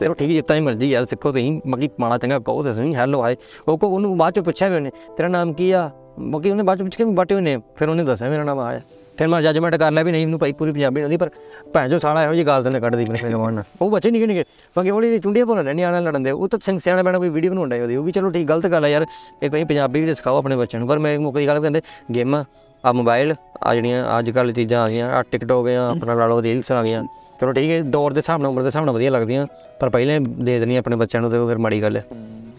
ਚਲੋ 0.00 0.14
ਠੀਕ 0.14 0.28
ਜਿੱਤਾਂ 0.28 0.56
ਹੀ 0.56 0.60
ਮਰਜ਼ੀ 0.60 0.90
ਯਾਰ 0.90 1.04
ਸਿੱਖੋ 1.04 1.32
ਤੁਸੀਂ। 1.32 1.60
ਮਗੀ 1.66 1.88
ਮਾੜਾ 2.00 2.18
ਚੰਗਾ 2.18 2.38
ਕਹੋ 2.38 2.62
ਤੇ 2.62 2.72
ਸਹੀ 2.72 2.94
ਹੈਲੋ 2.94 3.22
ਹਾਏ 3.22 3.36
ਉਹ 3.68 3.78
ਕੋ 3.78 3.88
ਉਹਨੂੰ 3.88 4.16
ਬਾਅਦ 4.18 4.34
ਚ 4.34 4.40
ਪੁੱਛਿਆ 4.40 4.68
ਵੀ 4.68 4.76
ਉਹਨੇ 4.76 4.90
ਤੇਰਾ 5.16 5.28
ਨਾਮ 5.28 5.52
ਕੀ 5.52 5.70
ਆ? 5.70 5.90
ਮਗੀ 6.18 6.50
ਉਹਨੇ 6.50 6.62
ਬਾਅਦ 6.62 6.78
ਚ 6.78 6.82
ਪੁੱਛ 6.82 6.96
ਕੇ 6.96 7.04
ਬਾਟੇ 7.04 7.34
ਉਹਨੇ 7.34 7.56
ਫਿਰ 7.76 7.88
ਉਹਨੇ 7.88 8.04
ਦੱਸਿਆ 8.04 8.28
ਮੇਰਾ 8.30 8.44
ਨਾਮ 8.44 8.58
ਆਇਆ 8.58 8.80
ਫਿਰ 9.18 9.28
ਮੈਂ 9.28 9.40
ਜੱਜਮੈਂਟ 9.42 9.76
ਕਰ 9.76 9.92
ਲਿਆ 9.92 10.04
ਵੀ 10.04 10.12
ਨਹੀਂ 10.12 10.22
ਇਹਨੂੰ 10.22 10.38
ਭਾਈ 10.38 10.52
ਪੂਰੀ 10.52 10.72
ਪੰਜਾਬੀ 10.72 10.94
ਨਹੀਂ 10.94 11.04
ਆਉਂਦੀ, 11.04 11.16
ਪਰ 11.16 11.30
ਭੈਣ 11.74 11.88
ਜੋ 11.88 11.98
ਸਾਲਾ 11.98 12.24
ਇਹੋ 12.24 12.34
ਜਿਹੀ 12.34 12.46
ਗੱਲ 12.46 12.62
ਤੇ 12.62 12.68
ਉਹਨੇ 12.68 12.80
ਕੱਢਦੀ 12.80 13.04
ਮੇਰੇ 13.10 13.30
ਜਵਾਨ 13.30 13.54
ਨਾਲ। 13.54 13.64
ਉਹ 13.80 13.90
ਬੱਚੇ 13.90 14.10
ਨਿੱਕੇ 14.10 14.26
ਨਿੱਕੇ, 14.26 14.44
ਬਾਕੀ 14.76 14.90
ਉਹਦੀ 14.90 15.18
ਚੁੰਡੀਆਂ 15.18 15.46
ਭੁੰਨ 15.46 15.64
ਲੈਣੀ 15.64 15.82
ਆਣਾ 15.82 16.00
ਲੜਨ 16.00 16.22
ਦੇ। 16.22 16.30
ਉਹ 16.30 16.48
ਤਾਂ 16.48 16.58
ਸਿੰਘ 16.62 16.78
ਸਿਆਣਾ 16.78 17.02
ਬੈਣਾ 17.02 17.18
ਕੋਈ 17.18 17.28
ਵੀਡੀਓ 17.28 17.50
ਬਣਾਉਂਦਾ 17.50 17.76
ਉਹਦੀ, 17.76 17.96
ਉਹ 17.96 18.04
ਵੀ 18.04 18.12
ਚਲੋ 18.12 18.30
ਠੀਕ, 18.30 18.46
ਗਲਤ 18.48 18.66
ਗੱਲ 18.66 18.84
ਆ 18.84 18.88
ਯਾਰ, 18.88 19.06
ਇਹ 19.42 19.50
ਤੁਸੀਂ 19.50 19.66
ਪੰਜਾਬੀ 19.66 20.00
ਵੀ 20.00 20.06
ਤਾਂ 20.06 20.14
ਸਿਖਾਓ 20.14 20.38
ਆਪਣੇ 20.38 20.56
ਬੱਚਿਆਂ 20.56 20.80
ਨੂੰ, 20.80 20.88
ਪਰ 20.88 20.98
ਮੈਂ 20.98 21.18
ਮੁੱਕ 21.20 21.36
ਦੀ 21.36 21.46
ਗੱਲ 21.46 21.60
ਕਹਿੰਦੇ 21.60 21.82
ਗੇਮਾਂ 22.14 22.44
ਆ 22.84 22.92
ਮੋਬਾਈਲ 22.92 23.34
ਆ 23.62 23.74
ਜਿਹੜੀਆਂ 23.74 24.18
ਅੱਜ 24.18 24.30
ਕੱਲ੍ਹ 24.30 24.52
ਚੀਜ਼ਾਂ 24.52 24.82
ਆ 24.82 24.88
ਗਈਆਂ, 24.88 25.10
ਆ 25.10 25.22
ਟਿਕਟੋਕ 25.22 25.66
ਗਿਆ, 25.66 25.88
ਆਪਣਾ 25.88 26.14
ਲਾ 26.14 26.26
ਲਓ 26.26 26.42
ਰੀਲਸ 26.42 26.72
ਆ 26.72 26.82
ਗਈਆਂ। 26.82 27.04
ਚਲੋ 27.40 27.52
ਠੀਕ 27.52 27.70
ਹੈ, 27.70 27.80
ਦੌਰ 27.82 28.12
ਦੇ 28.12 28.20
ਹਿਸਾਬ 28.20 28.40
ਨਾਲ, 28.40 28.50
ਉਮਰ 28.50 28.62
ਦੇ 28.62 28.66
ਹਿਸਾਬ 28.66 28.84
ਨਾਲ 28.84 28.94
ਵਧੀਆ 28.94 29.10
ਲੱਗਦੀਆਂ, 29.10 29.46
ਪਰ 29.80 29.88
ਪਹਿਲੇ 29.88 30.18
ਦੇ 30.18 30.58
ਦੇਣੀ 30.60 30.76
ਆਪਣੇ 30.76 30.96
ਬੱਚਿਆਂ 30.96 31.22
ਨੂੰ 31.22 31.30
ਤੇ 31.30 31.38
ਉਹ 31.38 31.48
ਫਿਰ 31.48 31.58
ਮਾੜੀ 31.58 31.82
ਗੱਲ 31.82 31.96
ਹੈ। 31.96 32.04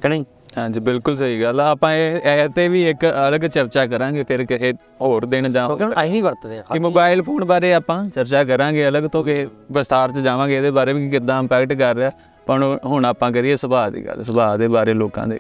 ਕਿ 0.02 0.10
ਨਹੀਂ? 0.10 0.26
ਹਾਂਜੀ 0.58 0.80
ਬਿਲਕੁਲ 0.80 1.16
ਸਹੀ 1.18 1.42
ਗੱਲ 1.42 1.60
ਆ। 1.62 1.66
ਆਪਾਂ 1.72 1.92
ਇਹ 1.94 2.28
ਇਹ 2.30 2.48
ਤੇ 2.50 2.68
ਵੀ 2.68 2.84
ਇੱਕ 2.90 3.06
ਅਲੱਗ 3.28 3.42
ਚਰਚਾ 3.42 3.86
ਕਰਾਂਗੇ 3.86 4.24
ਫਿਰ 4.24 4.44
ਕਿਸੇ 4.46 4.72
ਹੋਰ 5.02 5.26
ਦਿਨ 5.26 5.52
ਜਾਂ 5.54 5.68
ਕਿਉਂਕਿ 5.68 5.86
ਅਸੀਂ 5.86 6.12
ਨਹੀਂ 6.12 6.24
ਵਰਤਦੇ 6.24 6.62
ਕਿ 6.74 6.80
ਮੋਬਾਈਲ 6.80 7.22
ਫੋਨ 7.24 7.46
ਬਾਰੇ 7.46 7.74
ਆਪਾਂ 7.74 8.04
ਚਰਚਾ 8.10 8.44
ਕਰਾਂਗੇ 8.44 8.88
ਅਲੱਗ 8.88 9.04
ਤੋਂ 9.04 9.24
ਕਿ 9.24 9.46
ਵਿਸਤਾਰ 9.72 10.12
'ਚ 10.12 10.24
ਜਾਵਾਂਗੇ 10.26 10.58
ਇਹਦੇ 10.58 10.72
ਬਾਰੇ 10.72 10.94
ਵੀ 10.94 11.04
ਕਿ 11.04 11.10
ਕਿੱਦਾਂ 11.10 11.40
ਇੰਪੈਕਟ 11.42 11.74
ਕਰ 11.74 11.96
ਰਿਹਾ। 11.96 12.12
ਪਰ 12.48 12.64
ਹੁਣ 12.86 13.06
ਆਪਾਂ 13.06 13.32
ਕਰੀਏ 13.32 13.56
ਸੁਭਾਅ 13.56 13.90
ਦੀ 13.90 14.06
ਗੱਲ 14.06 14.24
ਸੁਭਾਅ 14.24 14.58
ਦੇ 14.58 14.68
ਬਾਰੇ 14.68 14.94
ਲੋਕਾਂ 14.94 15.28
ਦੇ। 15.28 15.40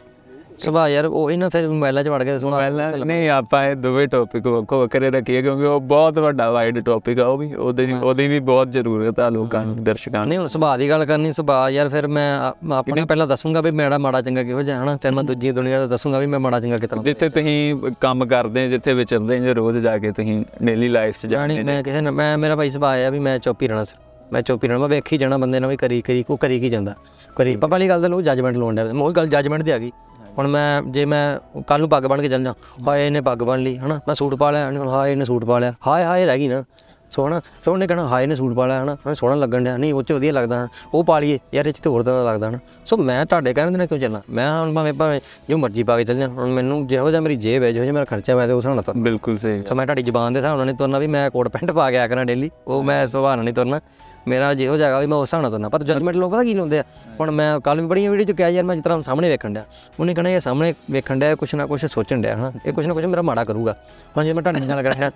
ਸੁਭਾਅ 0.59 0.89
ਯਾਰ 0.89 1.05
ਉਹੀ 1.05 1.35
ਨਾ 1.37 1.47
ਫਿਰ 1.49 1.67
ਮੋਬਾਈਲਾਂ 1.69 2.03
'ਚ 2.03 2.07
ਵੜ 2.07 2.23
ਕੇ 2.23 2.37
ਸੁਣਾ 2.39 2.57
ਪਹਿਲਾਂ 2.57 2.91
ਨਹੀਂ 2.97 3.29
ਆਪਾਂ 3.29 3.63
ਇਹ 3.65 3.75
ਦੋਵੇਂ 3.75 4.07
ਟੌਪਿਕ 4.07 4.47
ਵੱਖੋ 4.47 4.79
ਵੱਖਰੇ 4.79 5.09
ਰੱਖੀਏ 5.11 5.41
ਕਿਉਂਕਿ 5.41 5.65
ਉਹ 5.65 5.79
ਬਹੁਤ 5.81 6.17
ਵੱਡਾ 6.19 6.49
ਵਾਈਡ 6.51 6.79
ਟੌਪਿਕ 6.79 7.19
ਆ 7.19 7.25
ਉਹ 7.25 7.37
ਵੀ 7.37 7.53
ਉਹਦੇ 7.53 7.87
ਉਹਦੀ 7.93 8.27
ਵੀ 8.27 8.39
ਬਹੁਤ 8.39 8.71
ਜ਼ਰੂਰਤ 8.71 9.19
ਆ 9.19 9.29
ਲੋਕਾਂ 9.29 9.63
ਨੂੰ 9.65 9.75
ਦਰਸ਼ਕਾਂ 9.83 10.19
ਨੂੰ। 10.19 10.27
ਨਹੀਂ 10.27 10.39
ਹੁਣ 10.39 10.47
ਸੁਭਾਅ 10.47 10.77
ਦੀ 10.77 10.89
ਗੱਲ 10.89 11.05
ਕਰਨੀ 11.05 11.33
ਸੁਭਾਅ 11.33 11.69
ਯਾਰ 11.69 11.89
ਫਿਰ 11.89 12.07
ਮੈਂ 12.07 12.27
ਆਪਣੇ 12.73 13.05
ਪਹਿਲਾਂ 13.05 13.27
ਦੱਸੂੰਗਾ 13.27 13.61
ਵੀ 13.61 13.71
ਮੇਰਾ 13.71 13.97
ਮਾੜਾ 13.97 14.21
ਚੰਗਾ 14.21 14.43
ਕਿਹੋ 14.43 14.61
ਜਿਹਾ 14.61 14.81
ਹਨਾ? 14.83 14.97
ਫਿਰ 14.97 15.11
ਮੈਂ 15.11 15.23
ਦੂਜੀ 15.23 15.51
ਦੁਨੀਆ 15.51 15.79
ਦਾ 15.79 15.87
ਦੱਸੂੰਗਾ 15.87 16.19
ਵੀ 16.19 16.25
ਮੈਂ 16.25 16.39
ਮਾੜਾ 16.39 16.59
ਚੰਗਾ 16.59 16.77
ਕਿਤਨਾ 16.77 17.03
ਜਿੱਥੇ 17.03 17.29
ਤੁਸੀਂ 17.29 17.91
ਕੰਮ 18.01 18.25
ਕਰਦੇ 18.25 18.67
ਜਿੱਥੇ 18.69 18.93
ਵਿਚਰਦੇ 18.93 19.39
ਜੇ 19.39 19.53
ਰੋਜ਼ 19.53 19.77
ਜਾ 19.77 19.97
ਕੇ 19.97 20.11
ਤੁਸੀਂ 20.11 20.43
ਡੇਲੀ 20.63 20.87
ਲਾਈਫ 20.89 21.17
'ਚ 21.17 21.27
ਜਾਣੀ 21.27 21.61
ਮੈਂ 21.63 21.81
ਕਿਸੇ 21.83 22.01
ਨਾਲ 22.01 22.13
ਮੈਂ 22.13 22.37
ਮੇਰਾ 22.37 22.55
ਭਾਈ 22.55 22.69
ਸੁਭਾਅ 22.69 23.05
ਆ 23.05 23.09
ਵੀ 23.09 23.19
ਮੈਂ 23.19 23.37
ਚੁੱਪ 23.39 23.61
ਹੀ 23.61 23.67
ਰਹਿਣਾ 23.67 23.83
ਸਰ 23.83 23.97
ਮੈਂ 24.33 24.41
ਚੁੱਪ 24.41 24.63
ਰਹਿਣਾ 24.65 24.77
ਮੈਂ 24.79 24.87
ਵੇਖੀ 24.89 25.17
ਜਾਣਾ 25.17 25.37
ਬੰਦੇ 25.37 25.59
ਨਾਲ 25.59 25.69
ਵੀ 25.69 25.77
ਕਰੀ 25.77 26.01
ਕਰੀ 26.01 26.23
ਕੋ 26.23 26.35
ਕਰੀ 26.37 26.59
ਕੀ 26.59 26.69
ਜਾਂਦਾ। 26.69 26.93
ਕਰੀ 27.35 27.53
ਆਪਾਂ 27.53 27.69
ਪਹਿਲੀ 27.69 27.87
ਗੱਲ 27.89 28.01
ਤਾਂ 28.01 28.09
ਲੋਕ 28.09 28.21
ਜੱਜਮੈਂਟ 28.21 28.55
ਲਾਉਣ 28.57 28.75
ਦਾ 28.75 28.83
ਮੋਹ 28.93 29.11
ਗੱਲ 29.11 29.27
ਜੱਜਮੈਂਟ 29.27 29.63
ਦੀ 29.63 29.71
ਆ 29.71 29.77
ਗਈ। 29.77 29.91
ਹੁਣ 30.37 30.47
ਮੈਂ 30.47 30.81
ਜੇ 30.81 31.05
ਮੈਂ 31.05 31.61
ਕੱਲ 31.67 31.79
ਨੂੰ 31.79 31.89
ਪੱਗ 31.89 32.03
ਬਣ 32.03 32.21
ਕੇ 32.21 32.29
ਚੱਲ 32.29 32.43
ਜਾ 32.43 32.53
ਹਾਏ 32.87 33.05
ਇਹਨੇ 33.05 33.21
ਪੱਗ 33.21 33.37
ਬਣ 33.37 33.59
ਲਈ 33.59 33.77
ਹਨਾ? 33.77 33.99
ਮੈਂ 34.07 34.15
ਸੂਟ 34.15 34.35
ਪਾ 34.35 34.51
ਲਿਆ 34.51 34.71
ਹਾਏ 34.89 35.11
ਇਹਨੇ 35.11 35.25
ਸੂਟ 35.25 35.45
ਪਾ 35.45 35.59
ਲਿਆ। 35.59 35.73
ਹਾਏ 35.87 36.03
ਹਾਏ 36.03 36.25
ਰਹਿ 36.25 36.37
ਗਈ 36.37 36.47
ਨਾ। 36.47 36.63
ਸੋਹਣਾ। 37.11 37.39
ਫਿਰ 37.39 37.69
ਉਹਨੇ 37.69 37.87
ਕਹਿਣਾ 37.87 38.07
ਹਾਏ 38.07 38.25
ਨੇ 38.27 38.35
ਸੂਟ 38.35 38.53
ਪਾ 38.55 38.65
ਲਿਆ 38.67 38.83
ਹਨਾ? 38.83 38.95
ਮੈਂ 39.05 39.13
ਸੋਹਣਾ 39.15 39.35
ਲੱਗਣ 39.35 39.63
ਡਿਆ। 39.63 39.75
ਨਹੀਂ 39.77 39.93
ਉਹ 39.93 40.03
ਚ 40.03 40.11
ਵਧੀਆ 40.11 40.31
ਲੱਗਦਾ। 40.33 40.67
ਉਹ 40.93 41.03
ਪਾ 41.03 41.19
ਲਈਏ। 41.19 41.39
ਯਾਰ 41.53 41.65
ਇਹ 41.65 41.73
ਚ 41.73 41.79
ਤੇ 41.79 41.89
ਹੋਰ 41.89 42.03
ਤਰ੍ਹਾਂ 42.03 42.23
ਦਾ 42.23 42.31
ਲੱਗਦਾ 42.31 42.49
ਹਨਾ? 42.49 42.59
ਸੋ 42.85 42.97
ਮੈਂ 42.97 43.25
ਤੁਹਾਡੇ 43.25 43.53
ਕਹਿਣ 43.53 43.71
ਦੇ 43.71 43.77
ਨਾਲ 43.77 43.87
ਕਿਉਂ 43.87 43.99
ਚੱਲਾਂ? 43.99 44.21
ਮੈਂ 44.29 44.49
ਹੁਣ 44.61 44.73
ਭਾਵੇਂ 44.73 44.93
ਭਾਵੇਂ 44.93 45.19
ਜੋ 45.49 45.57
ਮਰਜ਼ੀ 45.57 45.83
ਪਾ 45.83 45.97
ਕੇ 45.97 46.03
ਚੱਲ 46.03 46.17
ਜਾ। 46.17 46.27
ਹੁਣ 46.27 46.49
ਮੈਨੂੰ 46.49 46.85
ਜਿਹੋ 46.87 47.09
ਜਿਹਾ 47.09 47.21
ਮੇਰੀ 47.21 47.35
ਜੇਬ 47.35 47.63
ਹੈ 47.63 47.71
ਜਿਹੋ 47.71 47.83
ਜਿਹਾ 47.83 47.93
ਮੇਰਾ 47.93 48.05
ਖਰਚਾ 48.05 48.35
ਮੈਂ 48.35 48.47
ਤੇ 48.47 48.53
ਉਸ 48.53 48.65
ਨਾਲ 48.65 48.81
ਤੁਰਨਾ। 48.81 49.01
ਬਿਲਕੁਲ 49.03 49.37
ਸਹੀ 49.37 49.61
ਸੋ 49.61 49.75
ਮੈਂ 49.75 49.85
ਤੁਹਾਡੀ 49.85 50.03
ਜ਼ੁਬਾਨ 50.03 50.33
ਦੇ 50.33 50.39
ਹਿਸਾਬ 50.39 50.57
ਨਾਲ 50.57 50.65
ਨਹੀਂ 50.65 50.75
ਤੁਰਨਾ 50.75 50.99
ਵੀ 50.99 51.07
ਮੈਂ 51.07 51.29
ਕੋਟ 51.31 51.47
ਪੈਂਟ 51.47 51.71
ਪਾ 51.71 51.89
ਕੇ 51.91 51.97
ਆਇਆ 51.97 52.07
ਕਰਾਂ 52.07 52.25
ਡੇਲੀ 52.25 52.49
ਉਹ 52.67 52.83
ਮੈਂ 52.83 53.05
ਸੁਭਾਅ 53.07 53.35
ਨਾਲ 53.35 53.45
ਨਹੀਂ 53.45 53.55
ਤੁਰਨਾ। 53.55 53.79
ਮੇਰਾ 54.27 54.53
ਜਿਹੋ 54.53 54.77
ਜਗ੍ਹਾ 54.77 54.99
ਵੀ 54.99 55.05
ਮੈਂ 55.05 55.17
ਉਸ 55.17 55.27
ਹਿਸਾਬ 55.27 55.41
ਨਾਲ 55.41 55.51
ਤੁਰਨਾ। 55.51 55.69
ਪਰ 55.69 55.83
ਜਜਮੈਂਟ 55.83 56.15
ਲੋਕ 56.15 56.31
ਪਤਾ 56.31 56.43
ਕੀ 56.43 56.53
ਲਾਉਂਦੇ 56.53 56.79
ਆ? 56.79 56.83
ਹੁਣ 57.19 57.31
ਮੈਂ 57.31 57.59
ਕੱਲ 57.59 57.81
ਵੀ 57.81 57.87
ਬੜੀਆਂ 57.87 58.11
ਵੀਡੀਓ 58.11 58.25
ਚ 58.25 58.31
ਕਿਹਾ 58.31 58.49
ਯਾਰ, 58.49 58.63
ਮੈਂ 58.63 58.75
ਜਿਸ 58.75 58.83
ਤਰ੍ਹਾਂ 58.83 59.01
ਸਾਹਮਣੇ 59.03 59.29
ਵੇਖਣ 59.29 59.53
ਡਿਆ। 59.53 59.65
ਉਹਨੇ 59.99 60.13
ਕਹਣਾ, 60.13 60.29
ਇਹ 60.29 60.39
ਸਾਹਮਣੇ 60.39 60.73
ਵੇਖਣ 60.91 61.19
ਡਿਆ 61.19 61.35
ਕੁਛ 61.35 61.55
ਨਾ 61.55 61.65
ਕੁਛ 61.65 61.85
ਸੋਚਣ 61.85 62.21
ਡਿਆ 62.21 62.37
ਹਾਂ 62.37 62.51
ਇਹ 62.65 62.73
ਕੁਛ 62.73 62.87
ਨਾ 62.87 62.93
ਕੁਛ 62.93 63.05
ਮੇਰਾ 63.05 63.21
ਮਾੜਾ 63.21 63.43
ਕਰੂਗਾ। 63.43 63.75
ਹੁਣ 64.17 64.25
ਜੇ 64.25 64.33
ਮੈਂ 64.33 64.43
ਤੁਹਾਡੇ 64.43 64.59
ਨਾਲ 64.59 64.83
ਗੱਲ 64.83 64.93
ਕਰਾਂ 64.93 65.11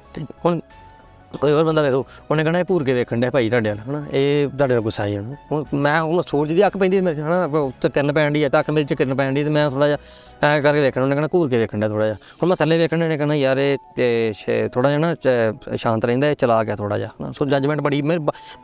ਹੁਣ 0.45 0.59
ਕੋਈ 1.39 1.51
ਹੋਰ 1.51 1.63
ਬੰਦਾ 1.63 1.81
ਵੇਖੋ 1.81 2.05
ਉਹਨੇ 2.31 2.43
ਕਹਣਾ 2.43 2.59
ਇਹ 2.59 2.65
ਘੂਰ 2.69 2.83
ਕੇ 2.83 2.93
ਵੇਖਣ 2.93 3.19
ਡਿਆ 3.19 3.29
ਭਾਈ 3.31 3.49
ਤੁਹਾਡੇ 3.49 3.69
ਨਾਲ 3.69 3.79
ਹਨਾ? 3.89 4.03
ਇਹ 4.13 4.47
ਤੁਹਾਡੇ 4.47 4.73
ਨਾਲ 4.73 4.81
ਗੁੱਸਾ 4.83 5.03
ਆਈ 5.03 5.13
ਜਾਣਾ 5.13 5.35
ਹੁਣ 5.51 5.63
ਮੈਂ 5.73 6.01
ਹੁਣ 6.01 6.21
ਸੂਰਜ 6.27 6.53
ਦੀ 6.53 6.65
ਅੱਖ 6.67 6.75
ਪੈਂਦੀ 6.77 6.99
ਮੇਰੇ 7.01 7.21
ਹਨਾ? 7.21 7.43
ਉੱਤੇ 7.45 7.89
ਕਿਰਨ 7.89 8.11
ਪੈਣ 8.13 8.31
ਦੀ 8.31 8.43
ਹੈ 8.43 8.49
ਤਾਂ 8.49 8.59
ਅੱਖ 8.59 8.69
ਮੇਰੇ 8.69 8.85
ਚ 8.85 8.93
ਕਿਰਨ 8.93 9.15
ਪੈਣ 9.15 9.33
ਦੀ 9.33 9.43
ਤੇ 9.43 9.49
ਮੈਂ 9.49 9.69
ਥੋੜਾ 9.71 9.87
ਜਿਹਾ 9.87 9.97
ਐ 10.49 10.59
ਕਰਕੇ 10.61 10.81
ਵੇਖਣਾ 10.81 11.03
ਉਹਨੇ 11.03 11.15
ਕਹਣਾ 11.15 11.27
ਘੂਰ 11.33 11.49
ਕੇ 11.49 11.57
ਵੇਖਣ 11.57 11.79
ਡਿਆ 11.79 11.89
ਥੋੜਾ 11.89 12.05
ਜਿਹਾ। 12.05 12.15
ਹੁਣ 12.41 12.49
ਮੈਂ 12.49 12.57
ਥੱਲੇ 12.57 12.77
ਵੇਖਣ 12.77 12.99
ਨੇ 12.99 13.17
ਕਹਣਾ 13.17 13.35
ਯਾਰ 13.35 13.57
ਇਹ 13.57 14.69
ਥੋੜਾ 14.73 14.89
ਜਿਹਾ 14.89 14.99
ਨਾ 14.99 15.15
ਸ਼ਾਂਤ 15.75 16.05
ਰਹਿੰਦਾ 16.05 16.29
ਇਹ 16.29 16.35
ਚਲਾ 16.35 16.63
ਗਿਆ 16.63 16.75
ਥੋੜਾ 16.75 16.97
ਜਿਹਾ 16.97 17.09
ਹਨਾ। 17.21 17.31
ਸੋ 17.37 17.45
ਜੱਜਮੈਂਟ 17.45 17.81
ਬੜੀ 17.81 18.01
ਮੈਂ 18.01 18.17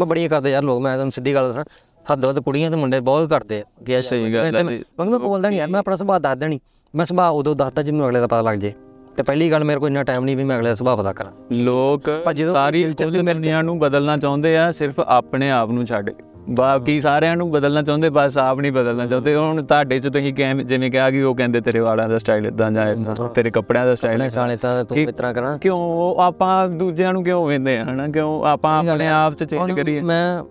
ਬੜੀ 0.06 0.28
ਕਰਦੇ 0.28 0.52
ਯਾਰ 0.52 0.64
ਲੋਕ 0.64 0.82
ਮੈਂ 0.82 0.96
ਤੁਹਾਨੂੰ 0.96 1.12
ਸਿੱਧੀ 1.12 1.34
ਗੱਲ 1.36 1.48
ਦੱਸਾਂ 1.48 1.64
ਹੱਦ 2.06 2.26
ਵੱਧ 2.26 2.40
ਕੁੜੀਆਂ 2.40 2.70
ਤੇ 2.72 2.78
ਮੁੰਡੇ 2.78 3.00
ਬਹੁਤ 3.00 3.30
ਕਰਦੇ 3.30 3.60
ਆ 3.62 3.64
ਕਿ 3.86 4.02
ਸਹੀ 4.02 4.34
ਗੱਲ 4.34 4.52
ਤੇ 4.52 4.58
ਹੈ 4.58 4.64
ਮੈਂ 4.64 5.20
ਬੋਲਦਾ 5.20 5.50
ਨਹੀਂ 5.50 5.60
ਯਾਰ 5.60 5.68
ਮੈਂ 5.70 5.80
ਆਪਣਾ 5.80 5.96
ਸੁਭਾਅ 5.96 6.20
ਦੱਸਦਾ 6.20 6.48
ਨਹੀਂ 6.48 6.60
ਮੈਂ 6.94 7.06
ਸੁਭਾਅ 7.06 7.32
ਉਦੋਂ 7.32 7.56
ਦੱਸਦਾ 7.56 7.82
ਜਦੋਂ 7.82 8.06
ਅਗਲੇ 8.08 8.20
ਦਾ 8.20 8.28
ਪਤਾ 8.28 8.42
ਲੱਗ 8.42 8.58
ਜੇ। 8.60 8.74
ਤੇ 9.18 9.24
ਪਹਿਲੀ 9.24 9.52
ਗੱਲ 9.52 9.64
ਮੇਰੇ 9.64 9.80
ਕੋਲ 9.80 9.90
ਇੰਨਾ 9.90 10.04
ਟਾਈਮ 10.04 10.24
ਨਹੀਂ 10.24 10.38
ਵੀ 10.38 10.44
ਮੈਂ 10.44 10.58
ਅਗਲੇ 10.58 10.70
ਦਾ 10.70 10.76
ਸੁਭਾਅ 10.76 10.96
ਪਤਾ 10.96 11.14
ਕਰਾਂ। 11.14 11.32
ਲੋਕ 11.52 12.10
ਜਦੋਂ 12.36 12.54
ਸਾਰੀ 12.54 12.84
ਦੁਨੀਆ 12.84 13.62
ਨੂੰ 13.62 13.80
ਬਦਲਣਾ 13.80 14.18
ਚਾਹੁੰਦੇ 14.18 14.58
ਆ 14.58 14.72
ਸਿਰਫ 14.72 15.00
ਆਪਣੇ 15.00 15.52
ਆਪ 15.52 15.72
ਨੂੰ 15.72 15.86
ਛੱਡ। 15.86 16.10
ਬਾਕੀ 16.50 17.02
ਸਾਰਿਆਂ 17.02 17.38
ਨੂੰ 17.38 17.52
ਬਦਲਣਾ 17.52 17.82
ਚਾਹੁੰਦੇ 17.82 18.10
ਬਸ 18.10 18.38
ਆਪ 18.38 18.60
ਨਹੀਂ 18.60 18.72
ਬਦਲਣਾ 18.72 19.06
ਚਾਹੁੰਦੇ। 19.08 19.36
ਹੁਣ 19.36 19.64
ਤੁਹਾਡੇ 19.64 20.00
ਚ 20.00 20.08
ਤੁਸੀਂ 20.08 20.34
ਜਿਵੇਂ 20.66 20.92
ਕਿਹਾ 20.92 21.12
ਕਿ 21.12 21.22
ਉਹ 21.22 21.36
ਕਹਿੰਦੇ 21.36 21.62
ਤੇਰੇ 21.62 21.80
ਵਾਲਾਂ 21.80 22.10
ਦਾ 22.10 22.18
ਸਟਾਈਲ 22.18 22.48
ਇਦਾਂ 22.48 22.72
ਜਾਂ 22.72 22.88
ਏਦਾਂ 22.88 23.30
ਤੇਰੇ 23.30 23.52
ਕੱਪੜਿਆਂ 23.52 23.86
ਦਾ 23.86 23.96
ਸਟਾਈਲ 23.96 24.30
ਖਾਣੇ 24.30 24.58
ਤਾਂ 24.58 24.84
ਤੂੰ 24.84 24.98
ਇਸ 24.98 25.16
ਤਰ੍ਹਾਂ 25.16 25.34
ਕਰਾਂ। 25.34 25.58
ਕਿਉਂ 25.58 26.16
ਆਪਾਂ 26.22 26.68
ਦੂਜਿਆਂ 26.68 27.14
ਨੂੰ 27.14 27.24
ਕਿਉਂ 27.24 27.46
ਵੇਂਦੇ 27.48 27.78
ਆ 27.78 27.84
ਹਨਾ? 27.84 28.08
ਕਿਉਂ 28.08 28.46
ਆਪਾਂ 28.46 28.78
ਆਪਣੇ 28.80 29.08
ਆਪ 29.08 29.34
ਚ 29.34 29.44
ਚੇਂਜ 29.44 29.72
ਕਰੀਏ। 29.72 30.02
ਮੈਂ 30.02 30.44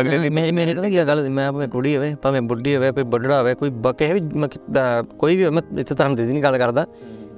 ਅਗਲੇ 0.00 0.16
ਅਗਲੇ 0.16 0.30
ਮੇਰੇ 0.30 0.52
ਮੇਰੇ 0.52 0.74
ਤਾਂ 0.74 0.90
ਕੀ 0.90 0.98
ਗੱਲ 0.98 1.30
ਮੈਂ 1.30 1.52
ਭਾਵੇਂ 1.52 1.68
ਕੁੜੀ 1.68 1.96
ਹੋਵੇ 1.96 2.14
ਭਾਵੇਂ 2.22 2.40
ਬੁੱਢੀ 2.42 2.76
ਹੋਵੇ 2.76 2.90
ਕੋਈ 2.90 3.02
ਬੁੱਢੜਾ 3.02 3.38
ਹੋਵੇ 3.38 3.54
ਕੋਈ 3.54 3.70
ਬ- 3.70 3.92
ਕਿਸੇ 3.92 4.14
ਵੀ 4.14 4.20
ਕੋਈ 5.18 5.36
ਵੀ 5.36 5.48
ਮੈਂ 5.50 5.62
ਇੱਥੇ 5.78 5.94
ਧਰਮ 5.94 6.14
ਦੀ 6.14 6.26
ਨਹੀਂ 6.26 6.42
ਗੱਲ 6.42 6.58
ਕਰਦਾ। 6.58 6.86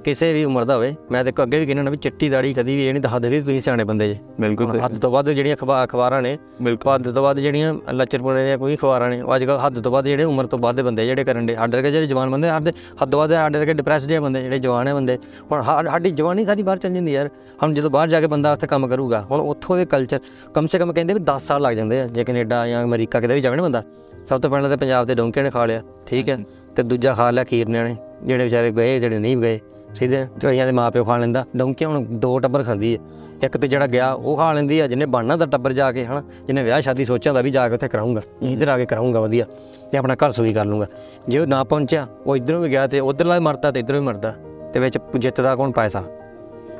ਕਿਸੇ 0.07 0.33
ਵੀ 0.33 0.43
ਉਮਰ 0.43 0.63
ਦਾ 0.63 0.75
ਹੋਵੇ 0.75 0.95
ਮੈਂ 1.11 1.23
ਤੇ 1.23 1.31
ਅੱਗੇ 1.43 1.59
ਵੀ 1.59 1.65
ਕਹਿੰਦਾ 1.65 1.83
ਨਾ 1.83 1.91
ਵੀ 1.91 1.97
ਚਿੱਟੀ 1.97 2.29
ਦਾੜੀ 2.29 2.53
ਕਦੀ 2.53 2.75
ਵੀ 2.75 2.87
ਇਹ 2.87 2.93
ਨਹੀਂ 2.93 3.01
ਦੱਸਦੇ 3.03 3.29
ਵੀ 3.29 3.39
ਤੁਸੀਂ 3.41 3.61
ਸਿਆਣੇ 3.61 3.83
ਬੰਦੇ 3.83 4.07
ਜੇ। 4.07 4.15
ਬਿਲਕੁਲ। 4.41 4.79
ਹੱਦ 4.85 4.99
ਤੋਂ 4.99 5.11
ਵੱਧ 5.11 5.29
ਜਿਹੜੀਆਂ 5.29 5.55
ਅਖਬਾਰ 5.55 6.21
ਨੇ 6.21 6.37
ਬਿਲਕੁਲ। 6.61 6.93
ਹੱਦ 6.95 7.11
ਤੋਂ 7.11 7.23
ਵੱਧ 7.23 7.39
ਜਿਹੜੀਆਂ 7.39 7.73
ਲੱਚਰਪੁਣੇ 7.91 8.45
ਦੀਆਂ 8.45 8.57
ਕੋਈ 8.57 8.75
ਅਖਬਾਰਾਂ 8.75 9.09
ਨੇ 9.09 9.21
ਅੱਜ 9.35 9.43
ਕੱਲ੍ਹ 9.43 9.65
ਹੱਦ 9.65 9.81
ਤੋਂ 9.81 9.91
ਵੱਧ 9.91 10.05
ਜਿਹੜੇ 10.05 10.23
ਉਮਰ 10.23 10.45
ਤੋਂ 10.45 10.59
ਵੱਧ 10.59 10.75
ਦੇ 10.75 10.83
ਬੰਦੇ 10.83 11.05
ਜਿਹੜੇ 11.05 11.23
ਕਰਨ 11.23 11.45
ਦੇ 11.45 11.55
ਸਾਡੇ 11.55 11.77
ਵਰਗੇ 11.77 11.91
ਜਿਹੜੇ 11.91 12.07
ਜਵਾਨ 12.07 12.29
ਬੰਦੇ 12.29 12.49
ਸਾਡੇ 12.49 12.71
ਹੱਦ 13.03 13.11
ਤੋਂ 13.11 13.19
ਵੱਧ 13.19 13.31
ਸਾਡੇ 13.33 13.59
ਵਰਗੇ 13.59 13.73
ਡਿਪਰੈਸਡ 13.73 14.07
ਜਿਹੇ 14.07 14.19
ਬੰਦੇ 14.19 14.41
ਜਿਹੜੇ 14.41 14.59
ਜਵਾਨ 14.59 14.87
ਹੈ 14.87 14.93
ਬੰਦੇ 14.93 15.17
ਹੁਣ 15.51 15.63
ਸਾਡੀ 15.63 16.11
ਜਵਾਨੀ 16.11 16.45
ਸਾਰੀ 16.45 16.63
ਬਾਹਰ 16.63 16.77
ਚੱਲ 16.77 16.93
ਜਾਂਦੀ 16.93 17.13
ਯਾਰ। 17.13 17.29
ਹੁਣ 17.63 17.73
ਜਦੋਂ 17.73 17.89
ਬਾਹਰ 17.89 18.07
ਜਾ 18.07 18.21
ਕੇ 18.21 18.27
ਬੰਦਾ 18.27 18.53
ਉੱਥੇ 18.53 18.67
ਕੰਮ 18.67 18.87
ਕਰੂਗਾ 18.87 19.27
ਹੁਣ 19.31 19.39
ਉੱਥੋਂ 19.41 19.77
ਦੇ 19.77 19.85
ਕਲਚਰ 19.85 20.19
ਕਮ 20.53 20.67
ਸੇ 20.67 20.79
ਕਮ 20.79 20.93
ਕਹਿੰਦੇ 20.93 21.13
ਵੀ 21.13 21.19
10 21.19 21.39
ਸਾਲ 21.39 21.61
ਲੱਗ 21.61 21.75
ਜਾਂਦੇ 21.75 22.01
ਆ 22.01 22.07
ਜੇ 22.07 22.23
ਕੈਨੇਡਾ 22.23 22.67
ਜਾਂ 22.67 22.83
ਅਮਰੀਕਾ 22.83 23.19
ਕਿਤੇ 23.19 23.33
ਵੀ 23.33 23.41
ਜਾਵੇ 23.41 23.57
ਨਾ 23.57 23.63
ਬੰਦਾ 23.63 23.83
ਸਭ 24.25 24.41
ਤੋਂ 24.41 24.49
ਪਹਿਲਾਂ 24.49 24.69
ਤਾਂ 24.69 24.77
ਪੰਜਾਬ 24.77 25.07
ਦੇ 25.07 25.15
ਡੋਂਕਿਆਂ 25.15 25.43
ਨੇ 25.45 25.51
ਖਾ 25.51 25.65
ਲਿਆ 25.65 25.81
ਠੀਕ 26.05 26.29
ਹੈ 26.29 26.39
ਤੇ 26.75 26.83
ਦੂਜਾ 26.83 27.13
ਖਾ 27.13 27.31
ਲਿਆ 27.31 27.43
ਖੀਰਨਿਆਂ 27.43 27.83
ਨੇ 27.83 27.95
ਜਿਹੜੇ 28.23 28.43
ਵਿਚਾਰੇ 28.43 28.71
ਗਏ 28.71 28.99
ਜਿਹੜੇ 28.99 29.19
ਨਹੀਂ 29.19 29.37
ਗਏ। 29.37 29.59
ਸਿੱਧੇ 29.97 30.27
ਕਈਆਂ 30.41 30.65
ਦੇ 30.65 30.71
ਮਾਪਿਓ 30.71 31.03
ਖਾ 31.03 31.17
ਲੈਂਦਾ, 31.17 31.45
ਡੋਂਕੀਆਂ 31.57 31.89
ਹੁਣ 31.89 32.05
ਦੋ 32.05 32.39
ਟੱਬਰ 32.39 32.63
ਖਾਂਦੀ 32.63 32.97
ਹੈ 32.97 32.99
ਇੱਕ 33.43 33.57
ਤੇ 33.57 33.67
ਜਿਹੜਾ 33.67 33.87
ਗਿਆ, 33.87 34.11
ਉਹ 34.13 34.37
ਖਾ 34.37 34.53
ਲੈਂਦੀ 34.53 34.79
ਆ, 34.79 34.87
ਜਿਹਨੇ 34.87 35.05
ਬਣਨਾ 35.05 35.37
ਤਾਂ 35.37 35.47
ਟੱਬਰ 35.47 35.73
ਜਾ 35.73 35.91
ਕੇ, 35.91 36.05
ਹਨਾ, 36.05 36.23
ਜਿਹਨੇ 36.47 36.63
ਵਿਆਹ 36.63 36.81
ਸ਼ਾਦੀ 36.81 37.05
ਸੋਚਿਆ 37.05 37.33
ਦਾ 37.33 37.41
ਵੀ 37.41 37.49
ਜਾ 37.49 37.67
ਕੇ 37.69 37.75
ਉੱਥੇ 37.75 37.87
ਕਰਾਉਂਗਾ 37.87 38.21
ਇੱਧਰ 38.41 38.67
ਆ 38.67 38.77
ਕੇ 38.77 38.85
ਕਰਾਉਂਗਾ 38.85 39.19
ਵਧੀਆ, 39.19 39.45
ਤੇ 39.91 39.97
ਆਪਣਾ 39.97 40.15
ਘਰ 40.15 40.31
ਸੁਈ 40.31 40.53
ਕਰ 40.53 40.65
ਲੂੰਗਾ 40.65 40.87
ਜੇ 41.27 41.39
ਉਹ 41.39 41.47
ਨਾ 41.47 41.63
ਪਹੁੰਚਿਆ, 41.63 42.07
ਉਹ 42.25 42.35
ਇਧਰੋਂ 42.35 42.61
ਵੀ 42.61 42.69
ਗਿਆ 42.69 42.87
ਤੇ 42.87 42.99
ਉਧਰਲਾ 42.99 43.37
ਵੀ 43.37 43.43
ਮਰਦਾ 43.43 43.71
ਤੇ 43.71 43.79
ਇਧਰੋਂ 43.79 43.99
ਵੀ 43.99 44.05
ਮਰਦਾ, 44.05 44.33
ਤੇ 44.73 44.79
ਵਿੱਚ 44.79 44.97
ਜਿੱਤਦਾ 45.17 45.55
ਕੌਣ? 45.55 45.71
ਪੈਸਾ। 45.71 46.03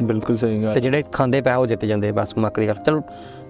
ਬਿਲਕੁਲ 0.01 0.38
ਸਹੀ 0.38 0.63
ਗੱਲ। 0.63 0.74
ਤੇ 0.74 0.82
ਜਿਹੜੇ 0.82 1.04
ਖਾਂਦੇ 1.12 1.42
ਪੈ 1.42 1.56
ਉਹ 1.56 1.66
ਜਿੱਤ 1.68 1.86
ਜਾਂਦੇ 1.86 2.12
ਬਸ 2.12 2.38
ਮੁੱਕ 2.38 2.60
ਦੀ 2.60 2.68
ਗੱਲ। 2.68 2.75
ਚਲੋ 2.86 3.01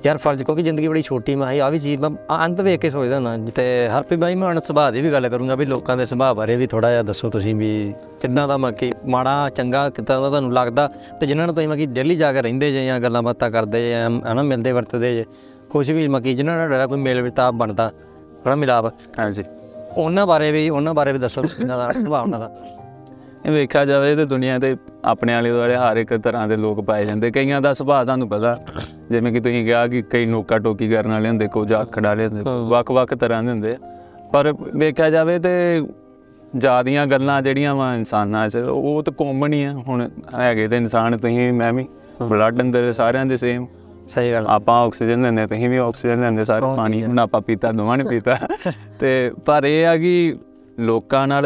ਯਾਰ 0.06 0.18
ਫਰਜ਼ 0.18 0.44
ਕਿਉਂਕਿ 0.44 0.64
ਜ਼ਿੰਦਗੀ 0.64 0.88
ਬੜੀ 0.88 1.02
ਛੋਟੀ 1.02 1.36
ਮੈਂ 1.36 1.48
ਆ 1.62 1.70
ਵੀ 1.70 1.80
ਚੀਜ਼ 1.80 2.02
ਮੈਂ 2.02 2.10
ਅੰਤ 2.46 2.62
ਵੇਖ 2.62 2.80
ਕੇ 2.82 2.90
ਸੋਚਦਾ 2.90 3.20
ਨਾ। 3.20 3.38
ਤੇ 3.56 3.66
ਹਰਪੀ 3.90 4.16
ਬਾਈ 4.16 4.36
ਮੈਂ 4.36 4.48
ਹੁਣ 4.48 4.60
ਸੁਭਾਅ 4.60 4.92
ਦੀ 4.92 5.02
ਵੀ 5.02 5.12
ਗੱਲ 5.12 5.30
ਕਰੂੰਗਾ 5.30 5.56
ਵੀ 5.56 5.66
ਲੋਕਾਂ 5.66 5.98
ਦੇ 5.98 6.06
ਸੁਭਾਅ 6.06 6.34
ਬਾਰੇ 6.34 6.56
ਵੀ 6.56 6.68
ਥੋੜਾ 6.68 6.92
ਜਿਹਾ 6.92 7.04
ਦੱਸੋ 7.04 7.30
ਤੁਸੀਂ 7.30 7.56
ਵੀ 7.56 7.94
ਕਿੱਦਾਂ 8.22 8.48
ਦਾ 8.48 8.58
ਮੱਕੀ 8.58 8.92
ਮਾੜਾ 9.06 9.50
ਚੰਗਾ 9.50 9.90
ਕਿੱਦਾਂ 9.90 10.22
ਦਾ 10.22 10.30
ਤੁਹਾਨੂੰ 10.30 10.54
ਲੱਗਦਾ? 10.54 10.88
ਤੇ 11.20 11.28
ਜਿਨ੍ਹਾਂ 11.28 11.48
ਨੂੰ 11.48 11.56
ਤੁਸੀਂ 11.56 11.68
ਮੱਕੀ 11.68 11.86
ਡੇਲੀ 11.86 12.16
ਜਾ 12.16 12.32
ਕੇ 12.34 12.42
ਰਹਿੰਦੇ 12.42 12.72
ਜੇ 12.72 12.86
ਜਾਂ 12.86 13.00
ਗੱਲਾਂ 13.00 13.24
ਬਾਤਾਂ 13.24 13.52
ਕਰਦੇ 13.52 13.82
ਜੇ 13.82 13.96
ਹਨਾ 14.32 14.44
ਮਿਲਦੇ 14.44 14.72
ਵਰਤਦੇ 14.72 15.16
ਜੇ 15.16 15.26
ਕੁਛ 15.70 15.90
ਵੀ 15.90 16.08
ਮੱਕੀ 16.08 16.34
ਜਿਨ੍ਹਾਂ 16.34 16.58
ਨਾਲ 16.58 16.68
ਤੁਹਾਡਾ 16.68 16.88
ਕੋਈ 16.88 17.00
ਮੇਲ 17.00 17.22
ਵਿਤਾਪ 17.22 17.54
ਬਣਦਾ 17.54 17.92
ਹਨਾ 18.48 18.56
ਮਿਲਾਪ। 18.56 18.86
ਹਾਂਜੀ। 19.20 19.44
ਉਹਨਾਂ 19.98 20.26
ਬਾਰੇ 20.28 20.52
ਵੀ 20.52 20.70
ਉਹਨਾਂ 20.70 20.94
ਬਾਰੇ 20.94 21.12
ਵੀ 21.12 21.20
ਦੱਸੋ 21.20 21.42
ਕਿੱਦਾਂ 21.42 21.78
ਦਾ 21.78 21.90
ਸੁਭਾਅ 22.04 22.22
ਉਹਨਾਂ 22.22 22.40
ਦਾ। 22.40 22.52
ਇਹ 23.46 23.52
ਵੇਖਿਆ 23.52 23.84
ਜਾਵੇ 23.86 24.16
ਤੇ 24.16 24.26
ਦੁਨੀਆ 24.26 24.58
ਤੇ 24.60 24.76
ਆਪਣੇ 25.06 25.34
ਆਲੇ 25.34 25.52
ਦੁਆਲੇ 25.52 25.76
ਹਰ 25.76 25.98
ਇੱਕ 25.98 26.14
ਤਰ੍ਹਾਂ 26.14 26.48
ਦੇ 26.48 26.56
ਲੋਕ 26.58 26.84
ਪਾਏ 26.86 27.06
ਜਾਂਦੇ। 27.06 27.32
ਕਈਆਂ 27.32 27.62
ਦਾ 27.62 27.74
ਸੁਭਾਅ 27.74 28.04
ਤੁਹਾਨੂੰ 28.04 28.28
ਪਤਾ 28.30 28.58
ਜਿਵੇਂ 29.10 29.32
ਕਿ 29.34 29.40
ਤੁਸੀਂ 29.40 29.64
ਕਿਹਾ 29.66 29.86
ਕਿ 29.88 30.02
ਕਈ 30.02 30.26
ਨੋਕਾ 30.26 30.58
ਟੋਕੀ 30.60 30.90
ਕਰਨ 30.90 31.12
ਵਾਲੇ 31.12 31.30
ਹੁੰਦੇ 31.30 31.48
ਕੁਝ 31.48 31.72
ਆਖੜ 31.74 32.06
ਵਾਲੇ 32.06 32.28
ਹੁੰਦੇ 32.28 32.44
ਵੱਖ-ਵੱਖ 32.70 33.14
ਤਰ੍ਹਾਂ 33.14 33.44
ਦੇ 33.44 33.52
ਹੁੰਦੇ। 33.52 33.72
ਪਰ 34.34 34.54
ਵੇਖਿਆ 34.76 35.10
ਜਾਵੇ 35.10 35.40
ਤੇ 35.40 35.82
ਜਿਆਦੀਆਂ 36.56 37.06
ਗੱਲਾਂ 37.08 37.42
ਜਿਹੜੀਆਂ 37.42 37.76
ਵਾ 37.76 37.94
ਇਨਸਾਨਾਂ 37.96 38.48
'ਚ 38.50 38.58
ਉਹ 38.58 39.02
ਤਾਂ 39.04 39.14
ਕਾਮਨ 39.14 39.54
ਹੀ 39.54 39.64
ਆ। 39.64 39.72
ਹੁਣ 39.88 40.10
ਹੈਗੇ 40.36 40.68
ਤੇ 40.68 40.78
ਇਨਸਾਨ 40.78 41.18
ਤੁਸੀਂ 41.18 41.52
ਮੈਂ 41.54 41.72
ਵੀ 41.74 41.86
ਬਲੱਡ 42.22 42.62
ਅੰਦਰ 42.62 42.92
ਸਾਰਿਆਂ 42.94 43.26
ਦੇ 43.26 43.38
ਸੇਮ 43.38 43.66
ਸਹੀ 44.08 44.32
ਗੱਲ 44.32 44.46
ਆਪਾਂ 44.48 44.76
ਆਕਸੀਜਨ 44.82 45.22
ਲੈਂਦੇ 45.22 45.46
ਤੁਸੀਂ 45.48 45.70
ਵੀ 45.70 45.78
ਆਕਸੀਜਨ 45.78 46.22
ਲੈਂਦੇ 46.22 46.44
ਸਾਰੇ 46.46 46.66
ਪਾਣੀ 46.78 47.04
ਹੁਣ 47.06 47.20
ਆਪਾਂ 47.20 47.42
ਪੀਤਾ 47.42 47.72
ਦੋਵਾਂ 47.72 47.98
ਨੇ 47.98 48.04
ਪੀਤਾ। 48.04 48.38
ਤੇ 49.00 49.32
ਪਰ 49.46 49.66
ਇਹ 49.66 49.86
ਆ 49.88 49.96
ਕਿ 49.98 50.36
ਲੋਕਾਂ 50.80 51.28
ਨਾਲ 51.28 51.46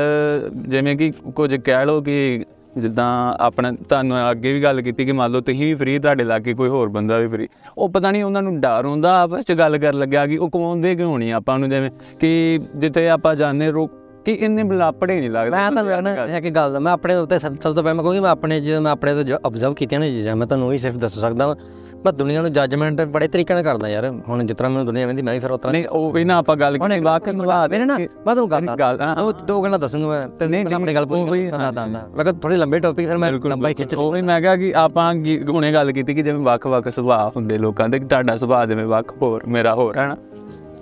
ਜਿਵੇਂ 0.56 0.96
ਕਿ 0.98 1.12
ਕੁਝ 1.36 1.56
ਕਹਿ 1.56 1.86
ਲਓ 1.86 2.02
ਕਿ 2.02 2.46
ਜਿੱਦਾਂ 2.78 3.36
ਆਪਣਾ 3.40 3.72
ਤੁਹਾਨੂੰ 3.72 4.32
ਅੱਗੇ 4.32 4.54
ਵੀ 4.54 4.64
ਗੱਲ 4.64 4.82
ਕੀਤੀ 4.82 5.06
ਕਿ 5.06 5.12
ਮੰਨ 5.12 5.32
ਲਓ 5.32 5.42
ਤੁਸੀਂ 5.42 5.60
ਵੀ 5.60 5.76
ਫ੍ਰੀ 5.76 6.00
ਤੁਹਾਡੇ 6.00 6.24
ਲਾਗੇ 6.24 6.54
ਕੋਈ 6.54 6.70
ਹੋਰ 6.70 6.90
ਬੰਦਾ 6.90 7.18
ਵੀ 7.18 7.28
ਫ੍ਰੀ 7.28 7.48
ਉਹ 7.78 7.90
ਪਤਾ 7.90 8.12
ਨਹੀਂ 8.12 8.24
ਉਹਨਾਂ 8.24 8.42
ਨੂੰ 8.42 8.62
ਡਰ 8.62 8.86
ਹੁੰਦਾ 8.86 9.22
ਆਪਸ 9.22 9.46
ਚ 9.46 9.52
ਗੱਲ 9.52 9.78
ਕਰਨ 9.78 10.00
ਲੱਗਿਆ 10.00 10.28
ਕਿ 10.28 10.38
ਉਹ 10.38 10.50
ਕਮਾਉਂਦੇ 10.50 10.96
ਕਿਉਂ 10.96 11.20
ਨਹੀਂ 11.20 11.34
ਆਪਾਂ 11.34 11.60
ਨੂੰ 11.60 11.70
ਜਿਵੇਂ 11.70 11.92
ਕਿ 12.20 12.60
ਜਿੱਥੇ 12.76 13.10
ਆਪਾਂ 13.10 13.36
ਜਾਂਦੇ 13.36 13.72
ਰੋ 13.72 13.88
ਕਿ 14.26 14.32
ਇੰਨੇ 14.32 14.64
ਬਲਾਪੜੇ 14.64 15.20
ਨਹੀਂ 15.20 15.30
ਲੱਗਦੇ 15.30 15.52
ਮੈਂ 15.52 15.72
ਤੁਹਾਨੂੰ 15.72 16.04
ਨਾ 16.04 16.38
ਇਹ 16.38 16.42
ਕਿ 16.42 16.50
ਗੱਲ 16.50 16.74
ਦਾ 16.74 16.80
ਮੈਂ 16.80 16.92
ਆਪਣੇ 16.92 17.16
ਉੱਤੇ 17.16 17.40
ਸਭ 17.40 17.56
ਤੋਂ 17.56 17.74
ਪਹਿਲਾਂ 17.74 17.96
ਮੈਂ 17.96 18.04
ਕਹੂੰਗੀ 18.04 18.20
ਮੈਂ 18.20 18.30
ਆਪਣੇ 18.30 18.62
ਜਦੋਂ 18.62 18.82
ਮੈਂ 18.82 18.92
ਆਪਣੇ 18.92 19.24
ਤੋਂ 19.24 19.40
ਆਬਜ਼ਰਵ 19.46 19.74
ਕੀਤੀਆਂ 19.74 20.00
ਨੇ 20.00 20.10
ਚੀਜ਼ਾਂ 20.10 20.36
ਮੈਂ 20.36 20.48
ਤੁਹਾਨੂੰ 20.48 20.68
ਉਹੀ 20.68 20.78
ਸਿਰਫ 20.78 20.96
ਦੱਸ 20.96 21.20
ਸਕਦਾ 21.20 21.48
ਵਾਂ। 21.48 21.56
ਮੈਂ 22.06 22.12
ਦੁਨੀਆ 22.14 22.42
ਨੂੰ 22.42 22.52
ਜੱਜਮੈਂਟ 22.54 23.02
ਬੜੇ 23.08 23.28
ਤਰੀਕੇ 23.28 23.54
ਨਾਲ 23.54 23.64
ਕਰਦਾ 23.64 23.88
ਯਾਰ। 23.90 24.06
ਹੁਣ 24.30 24.44
ਜਿਸ 24.46 24.58
ਤਰ੍ਹਾਂ 24.58 24.70
ਮੈਨੂੰ 24.72 24.86
ਦੁਨੀਆ 24.86 25.08
ਵੇਂਦੀ 25.08 25.22
ਮੈਂ 25.22 25.34
ਵੀ 25.34 25.40
ਫਿਰ 25.40 25.52
ਉਤਰਾ 25.52 25.72
ਨਹੀਂ 25.72 25.86
ਉਹ 25.88 26.12
ਵੀ 26.12 26.24
ਨਾ 26.24 26.38
ਆਪਾਂ 26.38 26.56
ਗੱਲ 26.56 26.78
ਕੀਤੀ 26.78 27.00
ਵਾਕਈ 27.00 27.36
ਸੁਭਾਅ 27.36 27.68
ਮੇਰੇ 27.70 27.86
ਨਾ 27.86 27.98
ਮੈਂ 27.98 28.08
ਤੁਹਾਨੂੰ 28.26 28.50
ਗੱਲ 28.52 28.68
ਗੱਲ 28.80 29.02
ਹਾਂ, 29.02 29.16
ਉਹ 29.16 29.32
ਦੋ 29.48 29.62
ਗੱਲਾਂ 29.64 29.80
ਦੱਸੂਗਾ 29.80 30.08
ਮੈਂ 30.08 30.28
ਤੇ 30.30 30.48
ਨਹੀਂ 30.48 30.74
ਆਪਣੀ 30.76 30.96
ਗੱਲ 30.96 31.06
ਪੂਰੀ 31.06 31.50
ਦੱਸਦਾ 31.50 31.86
ਮੈਂ 31.86 32.24
ਕਿਹਾ 32.24 32.34
ਥੋੜੀ 32.34 32.56
ਲੰਬੇ 32.56 32.80
ਟੌਪਿਕ 32.80 33.08
ਫਿਰ 33.08 33.18
ਮੈਂ 33.18 33.32
ਲੰਬਾ 33.32 33.70
ਹੀ 33.70 33.74
ਖਿੱਚ 33.74 33.96
ਉਹ 33.96 34.12
ਵੀ 34.12 34.22
ਮੈਂ 34.22 34.40
ਕਿਹਾ 34.42 34.56
ਕਿ 34.56 34.74
ਆਪਾਂ 34.76 35.14
ਹੁਣੇ 35.50 35.72
ਗੱਲ 35.74 35.92
ਕੀਤੀ 35.92 36.14
ਕਿ 36.14 36.22
ਜਿਵੇਂ 36.22 36.40
ਵੱਖ-ਵੱਖ 36.42 36.90
ਸੁਭਾਅ 36.90 37.32
ਹੁੰਦੇ 37.36 37.58
ਲੋਕਾਂ 37.58 37.90
ਦੇ 37.90 38.00
ਤੁਹਾਡਾ 38.00 38.38
ਸੁਭਾਅ 38.38 38.66
ਜਿਵੇਂ 38.66 38.86
ਵੱਖ 38.88 39.14
ਹੋਰ 39.22 39.46
ਮੇਰਾ 39.48 39.76
ਹੋਰ 39.76 39.98
ਹੈ 39.98 40.08
ਨਾ? 40.08 40.16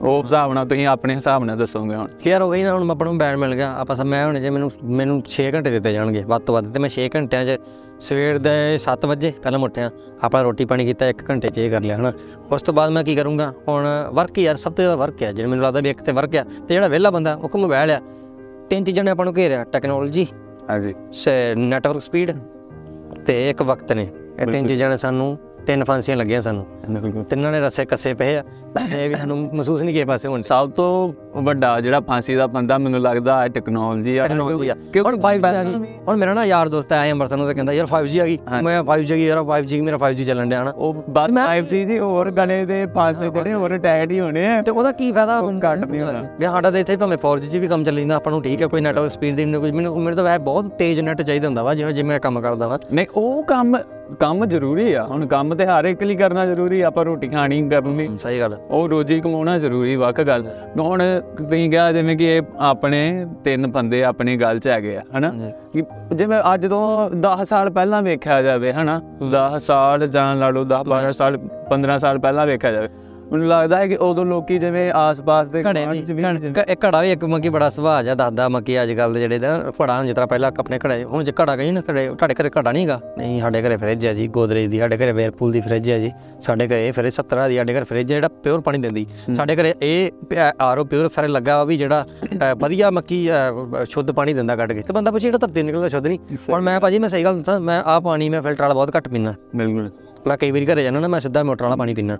ਉਹ 0.01 0.21
ਹਿਸਾਬ 0.23 0.53
ਨਾਲ 0.53 0.67
ਤੁਸੀਂ 0.67 0.85
ਆਪਣੇ 0.87 1.15
ਹਿਸਾਬ 1.15 1.43
ਨਾਲ 1.43 1.57
ਦੱਸੋਗੇ 1.57 1.95
ਹੁਣ। 1.95 2.07
ਯਾਰ 2.27 2.41
ਉਹੀ 2.41 2.63
ਨਾ 2.63 2.73
ਹੁਣ 2.73 2.83
ਮੈਂ 2.83 2.95
ਆਪਾਂ 2.95 3.07
ਨੂੰ 3.07 3.17
ਬੈਂਡ 3.17 3.37
ਮਿਲ 3.37 3.55
ਗਿਆ। 3.55 3.71
ਆਪਾਂ 3.79 3.95
ਸਭ 3.95 4.05
ਮੈਂ 4.05 4.25
ਹੁਣ 4.25 4.39
ਜੇ 4.39 4.49
ਮੈਨੂੰ 4.49 4.69
ਮੈਨੂੰ 4.99 5.21
6 5.31 5.47
ਘੰਟੇ 5.53 5.71
ਦਿੱਤੇ 5.71 5.93
ਜਾਣਗੇ 5.93 6.23
ਵੱਧ 6.27 6.41
ਤੋਂ 6.41 6.55
ਵੱਧ 6.55 6.71
ਤੇ 6.73 6.79
ਮੈਂ 6.79 6.89
6 6.95 7.07
ਘੰਟਿਆਂ 7.15 7.45
'ਚ 7.45 7.57
ਸਵੇਰ 7.99 8.37
ਦੇ 8.37 8.51
7 8.83 9.05
ਵਜੇ 9.07 9.31
ਪਹਿਲਾਂ 9.43 9.59
ਉੱਠਿਆ 9.59 9.89
ਆਪਾਂ 10.23 10.43
ਰੋਟੀ 10.43 10.65
ਪਾਣੀ 10.65 10.85
ਕੀਤਾ 10.85 11.09
1 11.09 11.23
ਘੰਟੇ 11.29 11.47
'ਚ 11.47 11.57
ਇਹ 11.57 11.69
ਕਰ 11.71 11.81
ਲਿਆ 11.81 11.97
ਹਨਾ। 11.97 12.11
ਉਸ 12.51 12.61
ਤੋਂ 12.61 12.73
ਬਾਅਦ 12.73 12.91
ਮੈਂ 12.91 13.03
ਕੀ 13.03 13.15
ਕਰੂੰਗਾ 13.15 13.53
ਹੁਣ 13.67 13.87
ਵਰਕ 14.13 14.39
ਯਾਰ 14.39 14.55
ਸਭ 14.55 14.73
ਤੋਂ 14.73 14.83
ਜ਼ਿਆਦਾ 14.83 14.95
ਵਰਕ 14.95 15.23
ਹੈ 15.23 15.31
ਜਿਹੜਾ 15.31 15.49
ਮੈਨੂੰ 15.49 15.65
ਲੱਗਦਾ 15.65 15.79
ਵੀ 15.79 15.89
ਇੱਕ 15.89 16.01
ਤੇ 16.01 16.11
ਵਰਕ 16.11 16.35
ਆ 16.35 16.43
ਤੇ 16.43 16.73
ਜਿਹੜਾ 16.73 16.87
ਵਿਹਲਾ 16.87 17.09
ਬੰਦਾ 17.09 17.33
ਉਹ 17.35 17.49
ਕੋ 17.49 17.59
ਮੋਬਾਈਲ 17.59 17.91
ਆ 17.91 17.99
ਤਿੰਨ 18.69 18.83
ਚੀਜ਼ਾਂ 18.83 19.03
ਨੇ 19.03 19.11
ਆਪਾਂ 19.11 19.25
ਨੂੰ 19.25 19.35
ਘੇਰਿਆ 19.37 19.63
ਟੈਕਨੋਲੋਜੀ 19.63 20.27
ਹਾਂਜੀ। 20.69 20.93
ਸੇ 21.11 21.31
ਨੈਟਵਰਕ 21.57 22.01
ਸਪੀਡ 22.01 22.31
ਤੇ 23.25 23.49
ਇੱਕ 23.49 23.61
ਵਕਤ 23.61 23.91
ਨੇ। 23.91 24.07
ਇਹ 24.39 24.47
ਤਿੰਨ 24.47 24.67
ਚੀਜ਼ਾਂ 24.67 24.89
ਨੇ 24.89 24.97
ਸਾਨੂੰ 24.97 25.37
ਤਿੰਨ 25.69 25.83
ਫਾਂਸੀਆਂ 25.83 26.15
ਲੱਗੀਆਂ 26.17 26.41
ਸਾਨੂੰ। 26.41 27.23
ਤਿੰਨਾਂ 27.29 27.51
ਨੇ 27.51 27.59
ਰੱਸੇ 27.59 27.85
ਕੱਸੇ 27.85 28.13
ਪਏ 28.13 28.35
ਆ। 28.35 28.43
ਤੇ 28.91 29.07
ਵੀ 29.07 29.13
ਸਾਨੂੰ 29.13 29.37
ਮਹਿਸੂਸ 29.37 29.81
ਨਹੀਂ 29.81 29.93
ਕਿਸੇ 29.93 30.05
ਪਾਸੇ 30.05 30.27
ਹੁਣ 30.27 30.41
ਸਭ 30.41 30.69
ਤੋਂ 30.69 31.13
ਵੱਡਾ 31.41 31.79
ਜਿਹੜਾ 31.81 31.99
ਫਾਂਸੀ 31.99 32.35
ਦਾ 32.35 32.47
ਪੰਦਾ 32.47 32.77
ਮੈਨੂੰ 32.77 33.01
ਲੱਗਦਾ 33.01 33.41
ਹੈ 33.41 33.47
ਟੈਕਨੋਲੋਜੀ 33.47 34.17
ਆ। 34.17 34.23
ਕਿਉਂਕਿ 34.27 34.99
ਹੁਣ 34.99 35.17
5G 35.25 35.45
ਆ 35.45 35.63
ਗਈ। 35.63 35.73
ਹੁਣ 36.07 36.17
ਮੇਰਾ 36.17 36.33
ਨਾ 36.33 36.45
ਯਾਰ 36.45 36.69
ਦੋਸਤ 36.69 36.93
ਆਇਆ 36.93 37.11
ਅੰਮ੍ਰਿਤਸਰ 37.11 37.37
ਨੂੰ 37.37 37.47
ਤੇ 37.47 37.53
ਕਹਿੰਦਾ 37.53 37.73
ਯਾਰ 37.73 37.87
5G 37.91 38.17
ਆ 38.21 38.25
ਗਈ। 38.25 38.37
ਮੈਂ 38.63 38.77
5G 38.83 39.13
ਆ 39.13 39.15
ਗਈ 39.15 39.25
ਯਾਰ 39.25 39.43
5G 39.51 39.81
ਮੇਰਾ 39.81 39.97
5G 40.05 40.25
ਚੱਲਣ 40.25 40.49
ਡਿਆ 40.49 40.61
ਹਨਾ 40.63 40.73
ਉਹ 40.77 41.03
ਬਸ 41.09 41.29
5G 41.35 41.83
ਦੀ 41.87 41.99
ਹੋਰ 41.99 42.31
ਗਲੇ 42.31 42.65
ਦੇ 42.65 42.85
ਫਾਂਸੇ 42.95 43.29
ਜਿਹੜੇ 43.29 43.53
ਹੋਰ 43.53 43.77
ਟੈਡ 43.77 44.11
ਹੀ 44.11 44.19
ਹੋਣੇ 44.19 44.47
ਆ। 44.47 44.61
ਤੇ 44.61 44.71
ਉਹਦਾ 44.71 44.91
ਕੀ 44.91 45.11
ਫਾਇਦਾ 45.11 45.39
ਹੁਣ? 45.41 45.59
ਘੱਟ 45.59 45.85
ਨਹੀਂ 45.85 46.01
ਹੋਣਾ। 46.01 46.23
ਵੀ 46.39 46.45
ਸਾਡਾ 46.45 46.71
ਤੇ 46.71 46.79
ਇੱਥੇ 46.79 46.97
ਭਾਵੇਂ 46.97 47.17
4G 47.17 47.51
'ਚ 47.51 47.55
ਵੀ 47.57 47.67
ਕੰਮ 47.67 47.83
ਚੱਲੀ 47.83 48.01
ਜਾਂਦਾ 48.01 48.15
ਆਪਾਂ 48.15 48.31
ਨੂੰ 48.31 48.41
ਠੀਕ 48.43 48.61
ਹੈ 48.61 48.67
ਕੋਈ 48.67 48.81
ਨੈਟਵਰਕ 48.81 49.11
ਸਪੀਡ 49.11 49.35
ਦੀ 49.35 49.45
ਨਹੀਂ 49.45 49.61
ਕੋਈ 49.61 49.71
ਮੈਨੂੰ 49.71 50.01
ਮੇਰੇ 50.01 50.15
ਤਾਂ 50.15 50.23
ਵੈਸੇ 50.23 50.43
ਬਹੁਤ 50.43 50.73
ਤੇਜ਼ 50.79 50.99
ਨੈਟ 51.01 51.21
ਚਾਹੀਦਾ 51.21 51.47
ਹੁੰਦਾ 51.47 51.63
ਵਾ 51.63 51.73
ਜਿਵੇਂ 51.75 51.93
ਜਿਵੇਂ 51.93 52.09
ਮੈਂ 52.09 52.19
ਕੰਮ 52.19 52.41
ਕਰਦਾ 52.41 52.67
ਵਾ। 52.67 52.79
ਨਹੀਂ 52.93 53.07
ਉਹ 53.15 53.43
ਕੰਮ 53.43 53.77
ਕੰਮ 54.19 54.45
ਜ਼ਰੂਰੀ 54.45 54.93
ਆ। 54.93 55.03
ਹੁਣ 55.03 55.25
ਕੰਮ 55.27 55.55
ਤੇ 55.55 55.65
ਹਰ 55.65 55.85
ਇੱਕ 55.85 56.03
ਲਈ 56.03 56.15
ਕਰਨਾ 56.15 56.45
ਜ਼ਰੂਰੀ 56.45 56.81
ਆ, 56.81 56.87
ਆਪਾਂ 56.87 57.05
ਰੋਟੀ 57.05 57.27
ਖਾਣੀ 57.27 57.69
ਕਰਨ। 57.69 58.15
ਸਹੀ 58.15 58.39
ਗੱਲ 58.39 58.55
ਉਹ 58.69 58.89
ਰੋਜੀ 58.89 59.19
ਕਮਾਉਣਾ 59.19 59.57
ਜ਼ਰੂਰੀ 59.59 59.95
ਵਾਕ 59.95 60.21
ਗੱਲ। 60.21 60.45
ਹੁਣ 60.79 61.03
ਤੁਸੀਂ 61.37 61.69
ਕਿਹਾ 61.69 61.91
ਜਿਵੇਂ 61.91 62.17
ਕਿ 62.17 62.25
ਇਹ 62.25 62.41
ਆਪਣੇ 62.59 63.25
ਤਿੰਨ 63.43 63.67
ਬੰਦੇ 63.67 64.03
ਆਪਣੀ 64.03 64.35
ਗੱਲ 64.35 64.59
'ਚ 64.59 64.67
ਹੈਗੇ 64.67 64.97
ਆ 64.97 65.01
ਹਨਾ? 65.17 65.51
ਕਿ 65.73 65.83
ਜਿਵੇਂ 66.15 66.41
ਅੱਜ 66.53 66.67
ਤੋਂ 66.67 67.09
10 67.09 67.45
ਸਾਲ 67.45 67.69
ਪਹਿਲਾਂ 67.69 68.01
ਵੇਖਿਆ 68.01 68.41
ਜਾਵੇ 68.41 68.73
ਹਨਾ? 68.73 69.01
10 69.31 69.59
ਸਾਲ 69.59 70.07
ਜਾਂ 70.07 70.35
ਲਾ 70.35 70.49
ਲਓ 70.49 70.63
10 70.63 70.83
12 70.83 71.11
ਸਾਲ 71.11 71.37
15 71.71 71.97
ਸਾਲ 71.99 72.19
ਪਹਿਲਾਂ 72.19 72.45
ਵੇਖਿਆ 72.47 72.71
ਜਾਵੇ। 72.71 72.89
ਮੈਨੂੰ 73.31 73.47
ਲੱਗਦਾ 73.47 73.77
ਹੈ 73.77 73.87
ਕਿ 73.87 73.95
ਉਦੋਂ 74.01 74.25
ਲੋਕੀ 74.25 74.57
ਜਿਵੇਂ 74.57 74.91
ਆਸ-ਪਾਸ 74.95 75.47
ਦੇ 75.47 75.61
ਘੜੇ 75.63 75.83
ਗੁਆਂਢ 75.85 75.99
'ਚ 75.99 76.11
ਵੀ 76.11 76.23
ਇਹ 76.67 76.75
ਘੜਾ 76.85 77.01
ਵੀ 77.01 77.11
ਇੱਕ 77.11 77.23
ਮੱਕੀ 77.25 77.49
ਬੜਾ 77.49 77.69
ਸੁਭਾਅ 77.69 78.03
ਜਿਹਾ 78.03 78.15
ਦੱਸਦਾ 78.15 78.47
ਮੱਕੀ 78.49 78.81
ਅੱਜ 78.83 78.91
ਕੱਲ 78.93 79.13
ਦੇ 79.13 79.19
ਜਿਹੜੇ 79.19 79.39
ਦਾ 79.39 79.71
ਫੜਾ 79.77 80.03
ਜਿਸ 80.03 80.15
ਤਰ੍ਹਾਂ 80.15 80.27
ਪਹਿਲਾਂ 80.27 80.51
ਆਪਣੇ 80.59 80.79
ਘੜੇ 80.85 81.03
ਹੁਣ 81.03 81.23
ਜੇ 81.23 81.33
ਘੜਾ 81.41 81.55
ਗਈ 81.55 81.71
ਨਾ 81.71 81.81
ਘੜੇ 81.89 82.07
ਤੁਹਾਡੇ 82.09 82.35
ਘਰੇ 82.41 82.49
ਘੜਾ 82.49 82.71
ਨਹੀਂਗਾ 82.71 82.99
ਨਹੀਂ 83.17 83.39
ਸਾਡੇ 83.41 83.61
ਘਰੇ 83.61 83.77
ਫ੍ਰਿਜ 83.77 84.05
ਹੈ 84.05 84.13
ਜੀ 84.13 84.27
ਗੋਦਰੇਜ 84.37 84.69
ਦੀ 84.71 84.79
ਸਾਡੇ 84.79 84.97
ਘਰੇ 84.97 85.11
ਵੇਰਪੂਲ 85.11 85.51
ਦੀ 85.51 85.61
ਫ੍ਰਿਜ 85.61 85.89
ਹੈ 85.89 85.97
ਜੀ 85.99 86.11
ਸਾਡੇ 86.41 86.67
ਘਰੇ 86.67 86.91
ਫ੍ਰਿਜ 86.91 87.13
17 87.19 87.47
ਦੀ 87.49 87.57
ਸਾਡੇ 87.57 87.73
ਘਰੇ 87.73 87.83
ਫ੍ਰਿਜ 87.83 88.07
ਜਿਹੜਾ 88.07 88.27
ਪਿਓਰ 88.43 88.61
ਪਾਣੀ 88.61 88.77
ਦਿੰਦੀ। 88.77 89.05
ਸਾਡੇ 89.35 89.55
ਘਰੇ 89.55 89.73
ਇਹ 89.81 90.35
ਆਰਓ 90.61 90.83
ਪਿਓਰ 90.85 91.07
ਫਿਰ 91.15 91.27
ਲੱਗਾ 91.29 91.63
ਵਾ 91.63 91.73
ਜਿਹੜਾ 91.73 92.05
ਵਧੀਆ 92.59 92.89
ਮੱਕੀ 92.91 93.27
ਸ਼ੁੱਧ 93.89 94.11
ਪਾਣੀ 94.11 94.33
ਦਿੰਦਾ 94.33 94.55
ਕੱਢ 94.55 94.73
ਕੇ। 94.73 94.81
ਤੇ 94.81 94.93
ਬੰਦਾ 94.93 95.11
ਪੁੱਛੇ 95.11 95.27
ਜਿਹੜਾ 95.27 95.37
ਧਰਤੀ 95.37 95.63
ਨਿਕਲਦਾ 95.63 95.89
ਸ਼ੁੱਧ 95.89 96.07
ਨਹੀਂ 96.07 96.19
ਹੁਣ 96.49 96.61
ਮੈਂ 96.61 96.79
ਭਾਜੀ 96.79 96.99
ਮੈਂ 96.99 97.09
ਸਹੀ 97.09 97.23
ਗੱਲ 97.23 97.37
ਦੱਸਾਂ 97.37 97.59
ਮੈਂ 97.59 97.81
ਆਹ 97.85 97.99
ਪਾਣੀ 98.01 98.29
ਮੈਂ 98.29 98.41
ਫਿਲਟਰ 98.41 98.61
ਵਾਲਾ 98.63 98.73
ਬਹੁਤ 98.73 98.95
ਘੱਟ 98.97 99.07
ਪੀਣਾ 99.09 99.33
ਬਿਲਕੁਲ। 99.55 99.89
ਮੈਂ 100.27 100.37
ਕਈ 100.37 100.51
ਵਾਰੀ 100.51 100.65
ਘਰੇ 100.65 100.83
ਜਾਂਦਾ 100.83 100.99
ਨਾ 100.99 101.07
ਮੈਂ 101.07 101.19
ਸਿੱਧਾ 101.19 101.43
ਮੋਟਰ 101.43 101.63
ਵਾਲਾ 101.63 101.75
ਪਾਣੀ 101.75 101.93
ਪੀਣਾ 101.93 102.17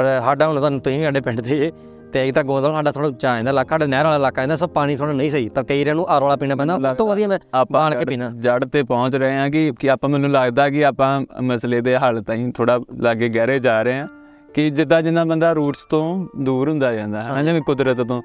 ਪਰ 0.00 0.20
ਸਾਡਾ 0.24 0.46
ਹੁਣ 0.48 0.56
ਤੁਹਾਨੂੰ 0.58 0.80
ਤੁਸੀਂ 0.80 1.02
ਸਾਡੇ 1.02 1.20
ਪਿੰਡ 1.20 1.40
ਦੇ 1.40 1.72
ਤੇ 2.12 2.28
ਇੱਕ 2.28 2.34
ਤਾਂ 2.34 2.44
ਗੋਦਲ 2.44 2.72
ਸਾਡਾ 2.72 2.92
ਥੋੜਾ 2.92 3.08
ਉੱਚਾ 3.08 3.30
ਆਂਦਾ 3.30 3.50
ਇਲਾਕਾ 3.50 3.68
ਸਾਡਾ 3.70 3.86
ਨਹਿਰ 3.86 4.04
ਵਾਲਾ 4.04 4.16
ਇਲਾਕਾ 4.16 4.42
ਆਂਦਾ 4.42 4.56
ਸਭ 4.56 4.68
ਪਾਣੀ 4.68 4.96
ਥੋੜਾ 4.96 5.12
ਨਹੀਂ 5.12 5.30
ਸਹੀ 5.30 5.48
ਤਾਂ 5.48 5.64
ਕਈ 5.64 5.84
ਰਾਂ 5.84 5.94
ਨੂੰ 5.94 6.06
ਆਰ 6.08 6.22
ਵਾਲਾ 6.22 6.36
ਪੀਣਾ 6.36 6.56
ਪੈਂਦਾ 6.56 6.74
ਉਸ 6.74 6.96
ਤੋਂ 6.98 7.06
ਵਧੀਆ 7.08 7.28
ਮੈਂ 7.28 7.38
ਆਪਾਂ 7.54 7.82
ਆਣ 7.82 7.94
ਕੇ 7.94 8.04
ਪੀਣਾ। 8.04 8.30
ਜੜ 8.30 8.64
ਤੇ 8.64 8.82
ਪਹੁੰਚ 8.82 9.16
ਰਹੇ 9.16 9.36
ਹਾਂ 9.36 9.50
ਕਿ 9.50 9.72
ਕਿ 9.80 9.90
ਆਪਾਂ 9.90 10.10
ਮੈਨੂੰ 10.10 10.30
ਲੱਗਦਾ 10.30 10.68
ਕਿ 10.70 10.84
ਆਪਾਂ 10.86 11.22
ਮਸਲੇ 11.42 11.80
ਦੇ 11.80 11.96
ਹੱਲ 11.96 12.22
ਤਾਈਂ 12.22 12.52
ਥੋੜਾ 12.52 12.78
ਲਾਗੇ 12.98 13.28
ਗਹਿਰੇ 13.28 13.58
ਜਾ 13.58 13.82
ਰਹੇ 13.82 13.98
ਹਾਂ 13.98 14.06
ਕਿ 14.54 14.70
ਜਿੱਦਾਂ 14.70 15.02
ਜਿੰਨਾ 15.02 15.24
ਬੰਦਾ 15.24 15.52
ਰੂਟਸ 15.52 15.84
ਤੋਂ 15.90 16.26
ਦੂਰ 16.38 16.68
ਹੁੰਦਾ 16.68 16.92
ਜਾਂਦਾ 16.92 17.20
ਹੈ 17.20 17.28
ਨਾ? 17.28 17.42
ਜਿਵੇਂ 17.42 17.62
ਕੁਦਰਤ 17.62 18.00
ਤੋਂ 18.00 18.22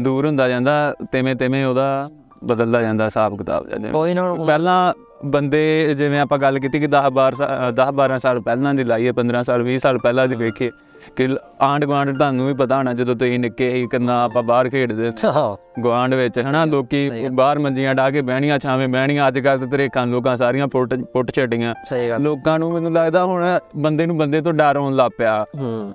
ਦੂਰ 0.00 0.26
ਹੁੰਦਾ 0.26 0.48
ਜਾਂਦਾ 0.48 0.94
ਤਿਵੇਂ 1.12 1.34
ਤਿਵੇਂ 1.36 1.64
ਉਹਦਾ 1.66 2.10
ਬਦਲਦਾ 2.44 2.82
ਜਾਂਦਾ 2.82 3.04
ਹਿਸਾਬ 3.04 3.38
ਕਿਤਾਬ 3.38 3.66
ਕੋਈ 3.92 4.14
ਨਾ 4.14 4.34
ਪਹਿਲਾਂ 4.34 4.92
ਬੰਦੇ 5.24 5.94
ਜਿਵੇਂ 5.94 6.20
ਆਪਾਂ 6.20 6.38
ਗੱਲ 6.38 6.58
ਕੀਤੀ 6.58 6.78
ਕਿ 6.80 6.86
10 6.86 7.10
12 7.18 7.48
10 7.80 7.90
12 7.98 8.18
ਸਾਲ 8.18 8.40
ਪਹਿਲਾਂ 8.40 8.74
ਦੀ 8.74 8.84
ਲਾਈਏ 8.84 9.12
15 9.16 9.42
ਸਾਲ 9.42 9.68
20 9.70 9.78
ਸਾਲ 9.78 9.98
ਪਹਿਲਾਂ 9.98 10.28
ਦੀ 10.28 10.36
ਵੇਖੀਏ 10.36 10.70
ਕਿ 11.16 11.36
ਆਂਡ 11.62 11.84
ਗਵਾਂਡ 11.84 12.16
ਤੁਹਾਨੂੰ 12.16 12.46
ਵੀ 12.46 12.54
ਪਤਾ 12.54 12.76
ਹੋਣਾ 12.76 12.92
ਜਦੋਂ 12.92 13.16
ਤੁਸੀਂ 13.16 13.38
ਨਿੱਕੇ 13.38 13.70
ਸੀ 13.70 13.86
ਕਿੰਨਾ 13.86 14.22
ਆਪਾਂ 14.24 14.42
ਬਾਹਰ 14.42 14.68
ਖੇਡਦੇ 14.68 15.10
ਹਾਂ। 15.24 15.80
ਗਵਾਂਡ 15.80 16.14
ਵਿੱਚ 16.14 16.38
ਹਨਾ 16.38 16.64
ਲੋਕੀ 16.64 17.10
ਬਾਹਰ 17.32 17.58
ਮੰਜੀਆਂ 17.58 17.94
ਢਾ 17.94 18.10
ਕੇ 18.10 18.22
ਬਹਿਣੀਆਂ 18.22 18.58
ਛਾਵੇਂ 18.58 18.88
ਬਹਿਣੀਆਂ 18.88 19.28
ਅੱਜ 19.28 19.38
ਕੱਲ 19.38 19.58
ਤੇ 19.58 19.66
ਤਰੇਕਾਂ 19.66 20.06
ਲੋਕਾਂ 20.06 20.36
ਸਾਰੀਆਂ 20.36 20.66
ਪੁੱਟ 20.66 20.94
ਪੁੱਟ 20.94 21.30
ਛੱਡੀਆਂ। 21.30 21.74
ਗੱਲ। 22.08 22.22
ਲੋਕਾਂ 22.22 22.58
ਨੂੰ 22.58 22.72
ਮੈਨੂੰ 22.72 22.92
ਲੱਗਦਾ 22.92 23.24
ਹੁਣ 23.24 23.58
ਬੰਦੇ 23.76 24.06
ਨੂੰ 24.06 24.18
ਬੰਦੇ 24.18 24.40
ਤੋਂ 24.40 24.52
ਡਰ 24.52 24.76
ਆਉਣ 24.76 24.96
ਲੱਗ 24.96 25.12
ਪਿਆ। 25.18 25.46
ਹੂੰ। 25.58 25.94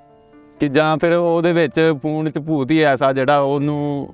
ਕਿ 0.60 0.68
ਜਾਂ 0.68 0.98
ਫਿਰ 0.98 1.14
ਉਹਦੇ 1.14 1.54
ਵਿੱਚ 1.54 1.94
ਪੂਣ 2.02 2.30
ਚ 2.30 2.40
ਭੂਤ 2.40 2.72
ਹੀ 2.72 2.80
ਐਸਾ 2.80 3.14
ਜਿਹੜਾ 3.14 3.40
ਉਹਨੂੰ 3.40 4.14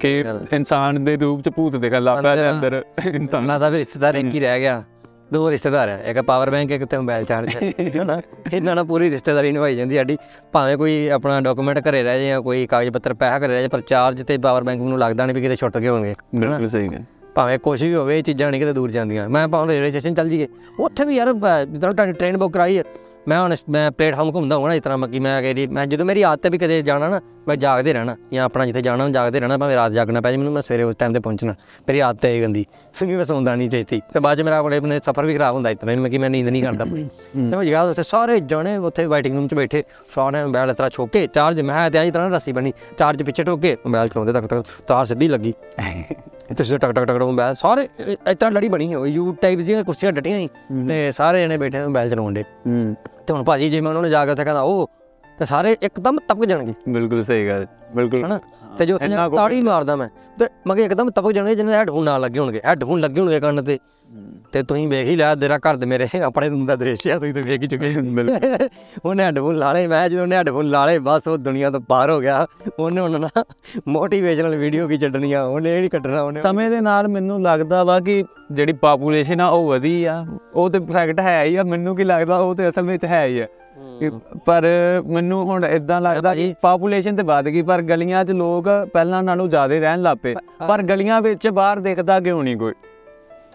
ਕਿ 0.00 0.24
ਇਨਸਾਨ 0.52 1.04
ਦੇ 1.04 1.16
ਰੂਪ 1.16 1.40
ਚ 1.40 1.48
ਭੂਤ 1.48 1.76
ਦਿਖਣ 1.76 2.04
ਲੱਗ 2.04 2.22
ਪਿਆ 2.22 2.36
ਤੇ 2.36 2.50
ਅੰਦਰ 2.50 2.82
ਇਨਸਾਨ 3.14 3.58
ਤਾਂ 3.58 3.70
ਵੀ 3.70 3.78
ਰਿਸ਼ਤੇਦਾਰ 3.78 4.14
ਇੱਕ 4.14 4.34
ਹੀ। 4.34 4.40
ਰਹਿ 4.40 4.60
ਗਿਆ। 4.60 4.82
ਦੋ 5.32 5.50
ਰਿਸ਼ਤੇਦਾਰ 5.50 5.88
ਹੈ 5.88 6.02
ਇੱਕ 6.06 6.20
ਪਾਵਰ 6.20 6.50
ਬੈਂਕ 6.50 6.70
ਇੱਕ 6.70 6.84
ਤੇ 6.84 6.98
ਮੋਬਾਈਲ 6.98 7.24
ਚਾਰਜ 7.24 7.56
ਹਨਾ? 7.96 8.20
ਇਹਨਾਂ 8.52 8.74
ਨਾਲ 8.74 8.84
ਪੂਰੀ 8.84 9.10
ਰਿਸ਼ਤੇਦਾਰੀ 9.10 9.52
ਨਿਭਾਈ 9.52 9.76
ਜਾਂਦੀ 9.76 9.96
ਸਾਡੀ 9.96 10.16
ਭਾਵੇਂ 10.52 10.76
ਕੋਈ 10.76 11.08
ਆਪਣਾ 11.08 11.40
ਡਾਕੂਮੈਂਟ 11.40 11.78
ਘਰੇ 11.78 12.02
ਰਹਿ 12.02 12.18
ਜਾਏ 12.18 12.28
ਜਾਂ 12.28 12.40
ਕੋਈ 12.42 12.66
ਕਾਗਜ਼ 12.66 12.90
ਪੱਤਰ 12.90 13.14
ਪੈਸਾ 13.14 13.38
ਘਰੇ 13.38 13.46
ਰਹਿ 13.46 13.58
ਜਾਏ 13.58 13.68
ਪਰ 13.68 13.80
ਚਾਰਜ 13.80 14.22
ਤੇ 14.22 14.38
ਪਾਵਰ 14.38 14.64
ਬੈਂਕ 14.64 14.80
ਨੂੰ 14.80 14.98
ਲੱਗਦਾ 14.98 15.26
ਨਹੀਂ 15.26 15.34
ਵੀ 15.34 15.42
ਕਿਤੇ 15.42 15.56
ਛੁੱਟ 15.56 15.78
ਗਏ 15.78 15.88
ਹੋਣਗੇ। 15.88 16.14
ਬਿਲਕੁਲ 16.34 16.68
ਸਹੀ 16.68 16.88
ਹੈ 16.94 17.04
ਭਾਵੇਂ 17.34 17.58
ਕੁਛ 17.58 17.82
ਵੀ 17.82 17.94
ਹੋਵੇ 17.94 18.18
ਇਹ 18.18 18.22
ਚੀਜ਼ਾਂ 18.22 18.50
ਨਹੀਂ 18.50 18.60
ਕਿਤੇ 18.60 18.72
ਦੂਰ 18.72 18.90
ਜਾਂਦੀਆਂ। 18.90 19.28
ਮੈਂ 19.28 19.46
ਭਾਵੇਂ 19.48 19.74
ਰੇਲਵੇ 19.74 19.90
ਸਟੇਸ਼ਨ 19.90 20.14
ਚੱਲ 20.14 20.28
ਜੀਏ 20.28 20.46
ਉੱਥੇ 20.80 21.04
ਵੀ 21.04 21.16
ਯਾਰ 21.16 21.32
ਜਿੱਦਾਂ 21.32 21.92
ਤੁਹਾਡੀ 21.92 22.12
ਟ੍ਰੇਨ 22.12 22.36
ਬੁੱਕ 22.36 22.52
ਕਰਾਈ 22.54 22.78
ਹੈ 22.78 22.84
ਮੈਂ 23.28 23.40
ਹੁਣ 23.40 23.56
ਮੈਂ 23.68 23.90
ਪਲੇਟਫਾਰਮ 23.90 24.34
ਘੁੰਮਦਾ 24.34 24.56
ਹੋਣਾ 24.56 24.74
ਇਸ 24.74 24.82
ਤਰ੍ਹਾਂ 24.82 24.98
ਮੱਕੀ 24.98 25.18
ਮੈਂ 25.18 25.42
ਕਹਿੰਦੀ 25.42 25.66
ਮੈਂ 25.66 25.86
ਜਦੋਂ 25.86 26.06
ਮੇਰੀ 26.06 26.22
ਆਦਤ 26.22 26.46
ਹੈ 26.46 26.50
ਵੀ 26.50 26.58
ਕਦੇ 26.58 26.82
ਜਾਣਾ 26.82 27.08
ਨਾ 27.08 27.20
ਮੈਂ 27.48 27.56
ਜਾਗਦੇ 27.56 27.92
ਰਹਿਣਾ 27.92 28.16
ਜਾਂ 28.32 28.44
ਆਪਣਾ 28.44 28.66
ਜਿੱਥੇ 28.66 28.82
ਜਾਣਾ 28.82 29.04
ਮੈਂ 29.04 29.12
ਜਾਗਦੇ 29.12 29.40
ਰਹਿਣਾ 29.40 29.58
ਭਾਵੇਂ 29.58 29.76
ਰਾਤ 29.76 29.92
ਜਾਗਣਾ 29.92 30.20
ਪੈ 30.20 30.30
ਜੇ 30.30 30.36
ਮੈਨੂੰ 30.36 30.52
ਮੈਂ 30.52 30.62
ਸਵੇਰੇ 30.62 30.82
ਉਸ 30.82 30.94
ਟਾਈਮ 30.98 31.12
ਤੇ 31.12 31.20
ਪਹੁੰਚਣਾ। 31.20 31.52
ਮੇਰੀ 31.88 31.98
ਆਦਤ 31.98 32.24
ਹੈ 32.24 32.42
ਗੰਦੀ। 32.42 32.66
ਵੀ 33.02 33.16
ਮੈਂ 33.16 33.24
ਸੌਂਦਾ 33.24 33.54
ਨਹੀਂ 33.54 33.70
ਚਾਹੀਦੀ 33.70 34.00
ਤੇ 34.14 34.20
ਬਾਅਦ 34.20 34.38
ਚ 34.38 34.40
ਮੇਰਾ 34.40 34.58
ਆਪਣੇ 34.58 34.76
ਆਪਣੇ 34.76 34.98
ਸਫ਼ਰ 34.98 35.26
ਵੀ 35.26 35.34
ਖਰਾਬ 35.34 35.54
ਹੁੰਦਾ 35.54 35.70
ਇਤਨਾ 35.70 35.94
ਮੈਂ 35.94 36.10
ਕਿ 36.10 36.18
ਮੈਂ 36.18 36.30
ਨੀਂਦ 36.30 36.48
ਨਹੀਂ 36.48 36.62
ਕਰਦਾ 36.62 36.84
ਤੇ 36.84 37.56
ਮੈਂ 37.56 37.64
ਜਗਾ 37.64 37.82
ਉੱਥੇ 37.82 38.02
ਸਾਰੇ 38.02 38.40
ਜਣੇ 38.40 38.76
ਉੱਥੇ 38.76 39.06
ਵੇਟਿੰਗ 39.06 39.36
ਰੂਮ 39.36 39.48
'ਚ 39.48 39.54
ਬੈਠੇ 39.54 39.84
ਸਾਰੇ 40.14 40.44
ਮੋਬਾਈਲ 40.44 40.70
ਇਸ 40.70 40.76
ਤਰ੍ਹਾਂ 40.76 40.90
ਛੋਕੇ 40.90 41.26
ਚਾਰਜ 41.26 41.60
ਮੈਂ 41.60 41.90
ਤੇ 41.90 41.98
ਆਈ 41.98 42.10
ਤਰ੍ਹਾਂ 42.10 42.30
ਰੱਸੀ 42.30 42.52
ਬਣੀ 42.52 42.72
ਚਾਰਜ 42.98 43.22
ਪਿੱਛੇ 43.22 43.42
ਠੋਕੇ 43.42 43.76
ਮੋਬਾਈਲ 43.86 44.08
ਚਲਾਉਂਦੇ 44.08 44.32
ਤੱਕ 44.32 44.46
ਤੱਕ 44.46 44.64
ਤਾਰ 44.86 45.06
ਸਿੱਧੀ 45.06 45.28
ਲੱਗੀ। 45.28 45.54
ਤੇ 46.56 46.64
ਸਿੱਧਾ 46.64 46.92
ਟਕ 46.92 46.96
ਟਕ 46.96 47.04
ਟਕ 47.04 47.22
ਮੋਬਾਈਲ 47.22 47.54
ਸਾਰੇ 47.54 47.82
ਇ- 47.82 48.12
ਇਸ 48.12 48.36
ਤਰ੍ਹਾਂ 48.36 48.50
ਲੜੀ 48.52 48.68
ਬਣੀ 48.68 48.94
ਹੋਈ 48.94 49.10
ਯੂ 49.10 49.32
ਟਾਈਪ 49.40 49.58
ਦੀਆਂ 49.58 49.84
ਕੁਰਸੀਆਂ 49.84 50.12
ਡਟੀਆਂ 50.12 50.38
ਸੀ 50.38 50.48
ਤੇ 50.88 51.12
ਸਾਰੇ 51.12 51.42
ਜਣੇ 51.42 51.56
ਬੈਠੇ 51.58 51.86
ਮੋਬਾਈਲ 51.86 52.10
ਚਲਾਉਣ 52.10 52.34
ਦੇ। 52.34 52.44
ਤੇ 53.26 53.32
ਹੁਣ 53.32 53.42
ਭਾਜੀ 53.44 53.70
ਜੇ 53.70 53.80
ਮੈਂ 53.80 53.88
ਉਹਨਾਂ 53.88 54.02
ਨੂੰ 54.02 54.10
ਜਾ 54.10 54.24
ਕੇ 54.26 54.30
ਉੱਥੇ 54.32 54.44
ਕਹਿੰਦਾ 54.44 54.60
ਉਹ 54.60 54.90
ਤੇ 55.38 55.44
ਸਾਰੇ 55.46 55.76
ਇੱਕਦਮ 55.82 56.18
ਤਪਕ 56.28 56.44
ਜਾਣਗੇ। 56.44 56.74
ਬਿਲਕੁਲ 56.88 57.22
ਸਹੀ 57.24 57.46
ਗੱਲ 57.48 57.66
ਬਿਲਕੁਲ। 57.96 58.24
ਹਨਾ? 58.24 58.38
ਤੇ 58.78 58.86
ਜੋ 58.86 58.94
ਉੱਥੇ 58.94 59.08
ਤਾੜੀ 59.36 59.60
ਮਾਰਦਾ 59.62 59.96
ਮੈਂ 59.96 60.08
ਤੇ 60.38 60.46
ਮਗੇ 60.66 60.84
ਇੱਕਦਮ 60.84 61.10
ਤਪਕ 61.10 61.32
ਜਾਣਗੇ 61.32 61.54
ਜਿਹਨਾਂ 61.54 61.72
ਦੇ 61.72 61.78
ਹੈੱਡਫੋਨ 61.78 62.04
ਨਾਲ 62.04 62.20
ਲੱਗੇ 62.20 62.38
ਹੋਣਗੇ। 62.38 62.60
ਹੈੱਡਫੋਨ 62.64 63.00
ਲੱਗੇ 63.00 63.20
ਹੋਣਗੇ 63.20 63.40
ਕੰਨ 63.40 63.62
ਤੇ। 63.64 63.78
ਤੇ 64.52 64.62
ਤੁਸੀਂ 64.62 64.86
ਵੇਖ 64.88 65.06
ਹੀ 65.06 65.14
ਲਿਆ 65.16 65.34
ਤੇਰਾ 65.34 65.56
ਘਰ 65.58 65.76
ਦੇ 65.76 65.86
ਮੇਰੇ 65.86 66.06
ਆਪਣੇ 66.24 66.48
ਦਾ 66.66 66.76
ਦ੍ਰਿਸ਼ 66.76 67.06
ਆ 67.08 67.18
ਤੁਸੀਂ 67.18 67.32
ਤਾਂ 67.34 67.42
ਵੇਖ 67.42 67.62
ਹੀ 67.62 67.66
ਚੁੱਕੇ 67.68 67.94
ਉਹਨੇ 69.04 69.22
ਹੈੱਡਫੋਨ 69.22 69.56
ਲਾ 69.56 69.72
ਲਏ 69.72 69.86
ਮੈਂ 69.86 70.08
ਜਦੋਂ 70.08 70.22
ਉਹਨੇ 70.22 70.36
ਹੈੱਡਫੋਨ 70.36 70.70
ਲਾ 70.70 70.84
ਲਏ 70.86 70.98
ਬਸ 70.98 71.28
ਉਹ 71.28 71.36
ਦੁਨੀਆ 71.38 71.70
ਤੋਂ 71.70 71.80
ਪਾਰ 71.80 72.10
ਹੋ 72.10 72.18
ਗਿਆ। 72.20 72.46
ਉਹਨੇ 72.78 73.00
ਹੁਣ 73.00 73.20
ਨਾ 73.20 73.44
ਮੋਟੀਵੇਸ਼ਨਲ 73.88 74.56
ਵੀਡੀਓ 74.56 74.86
ਕੀ 74.88 74.98
ਛੱਡਣੀਆਂ 74.98 75.42
ਉਹਨੇ 75.44 75.74
ਇਹ 75.74 75.80
ਨਹੀਂ 75.80 75.90
ਕੱਢਣਾ 75.90 76.22
ਉਹਨੇ। 76.22 76.40
ਸਮੇਂ 76.42 76.70
ਦੇ 76.70 76.80
ਨਾਲ 76.80 77.08
ਮੈਨੂੰ 77.08 77.40
ਲੱਗਦਾ 77.42 77.82
ਵਾ 77.84 77.98
ਕਿ 78.00 78.22
ਜਿਹੜੀ 78.52 78.72
ਪਾਪੂਲੇਸ਼ਨ 78.82 79.40
ਆ 79.40 79.46
ਉਹ 79.48 79.68
ਵਧੀ 79.68 80.02
ਆ। 80.04 80.24
ਉਹ 80.54 80.70
ਤੇ 80.70 80.78
ਫੈਕਟ 80.92 81.20
ਹੈ 81.20 81.42
ਹੀ 81.44 81.56
ਆ 81.56 81.62
ਮੈਨੂੰ 81.64 81.96
ਕੀ 81.96 82.04
ਲੱਗਦਾ 82.04 82.36
ਉਹ 82.36 82.54
ਤੇ 82.54 82.68
ਅਸਲ 82.68 82.86
ਵਿੱਚ 82.86 83.04
ਹੈ 83.04 83.24
ਹੀ 83.26 83.38
ਆ। 83.40 83.46
ਪਰ 84.46 84.66
ਮੈਨੂੰ 85.06 85.44
ਹੁਣ 85.46 85.64
ਇਦਾਂ 85.64 86.00
ਲੱਗਦਾ 86.00 86.34
ਕਿ 86.34 86.54
ਪਾਪੂਲੇਸ਼ਨ 86.62 87.16
ਤੇ 87.16 87.22
ਵੱਧ 87.22 87.48
ਗਈ, 87.48 87.62
ਪਰ 87.62 87.82
ਗਲੀਆਂ 87.82 88.24
'ਚ 88.24 88.30
ਲੋਕ 88.30 88.68
ਪਹਿਲਾਂ 88.92 89.22
ਨਾਲੋਂ 89.22 89.48
ਜ਼ਿਆਦਾ 89.48 89.78
ਰਹਿਣ 89.78 90.02
ਲੱਗ 90.02 90.16
ਪਏ। 90.16 90.34
ਪਰ 90.68 90.82
ਗਲੀਆਂ 90.82 91.20
ਵਿੱਚ 91.22 91.48
ਬਾਹਰ 91.48 91.80
ਦਿਖਦਾ 91.80 92.20
ਕਿਉਂ 92.20 92.42
ਨਹੀਂ 92.44 92.56
ਕੋਈ? 92.56 92.74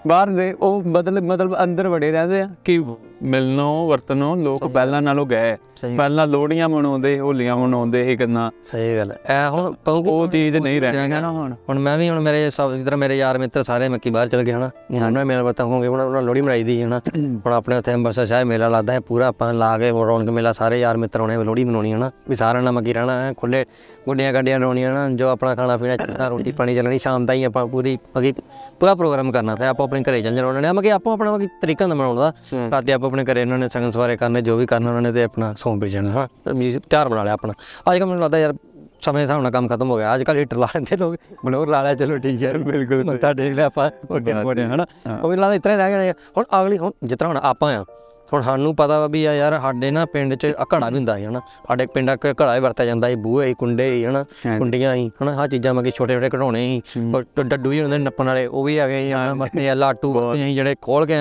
ਬਾਹਰ 0.08 0.30
ਦੇ 0.30 0.54
ਉਹ 0.54 0.82
ਬਦਲ 0.82 1.22
ਮਤਲਬ 1.22 1.56
ਅੰਦਰ 1.64 1.88
ਵੜੇ 1.88 2.12
ਰਹਿੰਦੇ 2.12 2.42
ਆ, 2.42 2.50
ਕਿ 2.66 2.78
ਮਿਲਣੋਂ 3.24 3.88
ਵਰਤਨੋਂ 3.88 4.36
ਲੋਕ 4.38 4.68
ਪਹਿਲਾਂ 4.68 5.02
ਨਾਲੋਂ 5.02 5.26
ਗਏ। 5.26 5.56
ਪਹਿਲਾਂ 5.98 6.26
ਲੋਹੜੀਆਂ 6.28 6.68
ਮਨਾਉਂਦੇ 6.70 7.20
ਹੋਲੀਆਂ 7.20 7.56
ਮਨਾਉਂਦੇ 7.58 8.02
ਇਹ 8.12 8.18
ਕਿੰਨਾ 8.18 8.50
ਸਹੀ 8.66 8.96
ਗੱਲ 8.98 9.14
ਐ 9.28 9.48
ਹੁਣ 9.50 9.74
ਉਹ 9.88 10.28
ਚੀਜ਼ 10.28 10.58
ਨਹੀਂ 10.58 10.82
ਰਹਿ 10.82 10.94
ਗਈ 10.94 11.08
ਨਾ 11.12 11.30
ਹੁਣ। 11.32 11.54
ਹੁਣ 11.70 11.80
ਮੈਂ 11.80 11.98
ਵੀ 11.98 12.10
ਹੁਣ 12.10 12.20
ਮੇਰੇ 12.20 12.50
ਸਭ 12.50 12.74
ਜਿੱਦਾਂ 12.74 12.98
ਮੇਰੇ 12.98 13.18
ਯਾਰ 13.18 13.38
ਮਿੱਤਰ 13.38 13.64
ਸਾਰੇ 13.64 13.90
ਮੱਕੀ 13.90 14.10
ਬਾਹਰ 14.10 14.28
ਚਲ 14.28 14.44
ਗਏ 14.44 14.52
ਹਨਾ। 14.52 14.70
ਉਹਨਾਂ 14.96 15.26
ਮੇਰਾ 15.26 15.44
ਪਤਾ 15.44 15.64
ਹੋਗੇ 15.64 15.88
ਉਹਨਾਂ 15.88 16.06
ਉਹਨਾਂ 16.06 16.22
ਲੋੜੀ 16.22 16.42
ਮਨਾਈ 16.42 16.64
ਦੀ 16.64 16.82
ਹਨਾ। 16.84 17.00
ਹੁਣ 17.16 17.54
ਆਪਣੇ 17.54 17.78
ਉੱਥੇ 17.78 17.94
ਅੰਮ੍ਰਿਤਸਰ 17.94 18.26
ਸ਼ਹਿਰ 18.26 18.46
ਮੇਲਾ 18.46 18.68
ਲੱਗਦਾ 18.70 18.94
ਹੈ 18.94 19.00
ਪੂਰਾ 19.00 19.28
ਆਪਾਂ 19.28 19.54
ਲਾ 19.54 19.78
ਕੇ 19.78 19.90
ਰੌਣਕ 19.92 20.30
ਮੇਲਾ 20.30 20.52
ਸਾਰੇ 20.54 20.80
ਯਾਰ 20.80 20.98
ਮਿੱਤਰ 20.98 21.20
ਆਉਣੇ 21.20 21.44
ਲੋੜੀ 21.44 21.64
ਮਨਾਉਣੀ 21.64 21.94
ਹਨਾ। 21.94 22.12
ਵੀ 22.30 22.36
ਸਾਰਿਆਂ 22.36 22.64
ਨਾਲ 22.64 22.74
ਮੱਕੀ 22.74 22.94
ਰਹਿਣਾ 22.94 23.22
ਹੈ 23.22 23.34
ਖੁੱਲੇ 23.38 23.66
ਗੁੱਡੀਆਂ 24.06 24.34
ਗੱਡੀਆਂ 24.34 24.60
ਰੋਣੀਆਂ 24.60 24.94
ਨਾ 24.94 25.08
ਜੋ 25.12 25.28
ਆਪਣਾ 25.30 25.56
ਖਾਣਾ 25.56 25.78
ਪੀਣਾ 25.78 25.96
ਚੱਲਦਾ 25.98 26.28
ਰੋਟੀ 26.28 26.52
ਪਾਣੀ 26.52 26.76
ਚੱਲਣੀ 26.76 26.98
ਸ਼ਾਮ 27.00 27.26
ਤਾਈਂ 27.26 27.46
ਆਪਾਂ 27.46 27.66
ਪੂਰੀ 27.68 27.98
ਮੱਕੀ 28.16 28.34
ਪੂਰਾ 28.80 28.96
ਪ੍ਰੋਗਰਾਮ 28.96 29.32
ਕਰਨਾ 29.32 29.56
ਫਿਰ 29.56 29.68
ਆਪਾਂ 29.68 29.86
ਆਪਣੇ 29.86 30.02
ਘਰੇ 30.04 30.22
ਚੱਲ 30.22 30.36
ਜਾਣਾ 30.36 30.48
ਉਹਨਾਂ 30.48 30.62
ਨੇ। 30.62 30.72
ਮੱਕੀ 30.72 30.90
ਆਪੋ 30.90 31.12
ਆਪਣਾ 31.12 31.32
ਮੱਕੀ 31.32 31.48
ਤਰੀਕਾ 31.62 31.88
ਨਾਲ 31.88 31.98
ਮਨਾਉਣ 31.98 32.18
ਦਾ। 32.18 32.32
ਰਾਤੀ 32.72 32.92
ਆਪੋ 32.92 33.10
ਆਪਣੇ 33.14 33.24
ਘਰੇ 33.34 33.42
ਉਹਨਾਂ 33.42 33.58
ਨੇ 33.58 33.68
ਸੰਗਨ 33.70 33.92
ਸਵਾਰੇ 33.92 34.18
ਕਰਨੇ 34.18 34.42
ਜੋ 34.42 34.58
ਵੀ 34.58 34.66
ਕਰਨਾ 34.66 34.90
ਉਹਨਾਂ 34.90 35.02
ਨੇ 35.02 35.12
ਤੇ 35.12 35.24
ਆਪਣਾ 35.24 35.54
ਸੌਂ 35.58 35.76
ਪੀ 35.78 35.90
ਜਾਣਾ 35.90 36.10
ਹਾਂ। 36.10 36.28
ਤੇ 36.28 36.80
ਤਿਉਹਾਰ 36.90 37.10
ਬਣਾ 37.10 37.24
ਲਿਆ 37.24 37.34
ਆਪਣਾ। 37.34 37.54
ਅੱਜ 37.92 38.00
ਕੱਲ੍ਹ 38.00 38.06
ਮੈਨੂੰ 38.06 38.24
ਲੱਗਦਾ 38.24 38.40
ਯਾਰ 38.40 38.54
ਸਮੇਂ 39.02 39.24
ਹਿਸਾਬ 39.24 39.42
ਨਾਲ 39.42 39.52
ਕੰਮ 39.52 39.68
ਖਤਮ 39.68 39.92
ਹੋ 39.92 39.98
ਗਿਆ। 39.98 40.16
ਅੱਜ 40.16 40.24
ਕੱਲ੍ਹ 40.24 40.40
ਹੀਟਰ 40.40 40.58
ਲਾ 40.58 40.66
ਲੈਂਦੇ 40.66 40.98
ਲੋਕ। 40.98 41.16
ਬਲੋਰ 41.46 41.68
ਲਾ 41.68 41.82
ਲਿਆ 41.84 41.96
ਚਲੋ 41.96 42.18
ਠੀਕ 42.18 42.44
ਹੈ। 42.44 42.54
ਬਿਲਕੁਲ 42.54 43.04
ਮੱਥਾ 43.04 43.34
ਟੇਕ 43.34 43.56
ਲਿਆ 43.56 43.66
ਆਪਾਂ 43.66 43.90
ਅੱਗੇ 44.18 44.34
ਮੋੜੇ 44.34 44.64
ਹਨਾ? 44.64 44.86
ਉਹ 45.24 45.30
ਮੈਨੂੰ 45.30 45.44
ਲੱਗਦਾ 45.46 45.54
ਇਤਨਾ 45.54 45.76
ਰਹਿ 45.76 45.92
ਗਏ। 45.94 46.12
ਹੁਣ 46.38 46.46
ਅਗਲੀ 46.62 46.78
ਹੁਣ 46.78 46.92
ਤਰ੍ਹਾਂ 47.08 47.28
ਹੁਣ 47.28 47.38
ਆਪਾਂ 47.38 47.74
ਆ 47.78 47.86
ਹੁਣ 48.28 48.42
ਸਾਨੂੰ 48.42 48.76
ਪਤਾ 48.76 49.00
ਵਾ 49.00 49.08
ਵੀ 49.08 49.24
ਆ 49.26 49.34
ਯਾਰ 49.34 49.58
ਸਾਡੇ 49.60 49.90
ਨਾ 49.92 50.06
ਪਿੰਡ 50.06 50.34
'ਚ 50.36 50.46
ਆਹ 50.60 50.66
ਘੜਾ 50.74 50.90
ਵੀ 50.90 50.96
ਹੁੰਦਾ 50.96 51.16
ਸੀ 51.18 51.26
ਹਨਾ? 51.26 51.40
ਸਾਡੇ 51.68 51.86
ਪਿੰਡਾਂ 51.86 52.16
'ਚ 52.18 52.34
ਘੜਾ 52.42 52.56
ਹੀ 52.56 52.60
ਵਰਤਿਆ 52.60 52.86
ਜਾਂਦਾ 52.86 53.10
ਸੀ 53.10 53.16
ਬੂਹੇ 53.16 53.48
ਸੀ 53.48 53.54
ਕੁੰਡੇ 53.54 53.90
ਸੀ 53.92 54.06
ਹਨਾ? 54.06 54.24
ਕੁੰਡੀਆਂ 54.58 54.94
ਸੀ 54.96 55.10
ਹਨਾ? 55.22 55.32
ਆਹ 55.42 55.48
ਚੀਜ਼ਾਂ 55.48 55.74
ਮਗੇ 55.74 55.92
ਛੋਟੇ 55.92 56.14
ਛੋਟੇ 56.16 56.30
ਘੜਾਉਣੇ 56.34 56.82
ਸੀ। 56.86 57.02
ਡੱਡੂ 57.44 57.72
ਹੀ 57.72 57.82
ਹੁੰਦੇ 57.82 57.98
ਨੱਪਣ 57.98 58.26
ਵਾਲੇ 58.26 58.46
ਉਹ 58.46 58.64
ਵੀ 58.64 58.78
ਹੈਗੇ 58.80 59.02
ਸੀ 59.02 59.12
ਹਨਾ 59.12 59.34
ਮੱਤੇ 59.34 59.70
ਆ 59.70 59.74
ਲਾਟੂ 59.74 60.14
ਸੀ 60.36 60.54
ਜਿਹੜੇ 60.56 60.76
ਖੋਲ 60.82 61.06
ਕੇ 61.06 61.18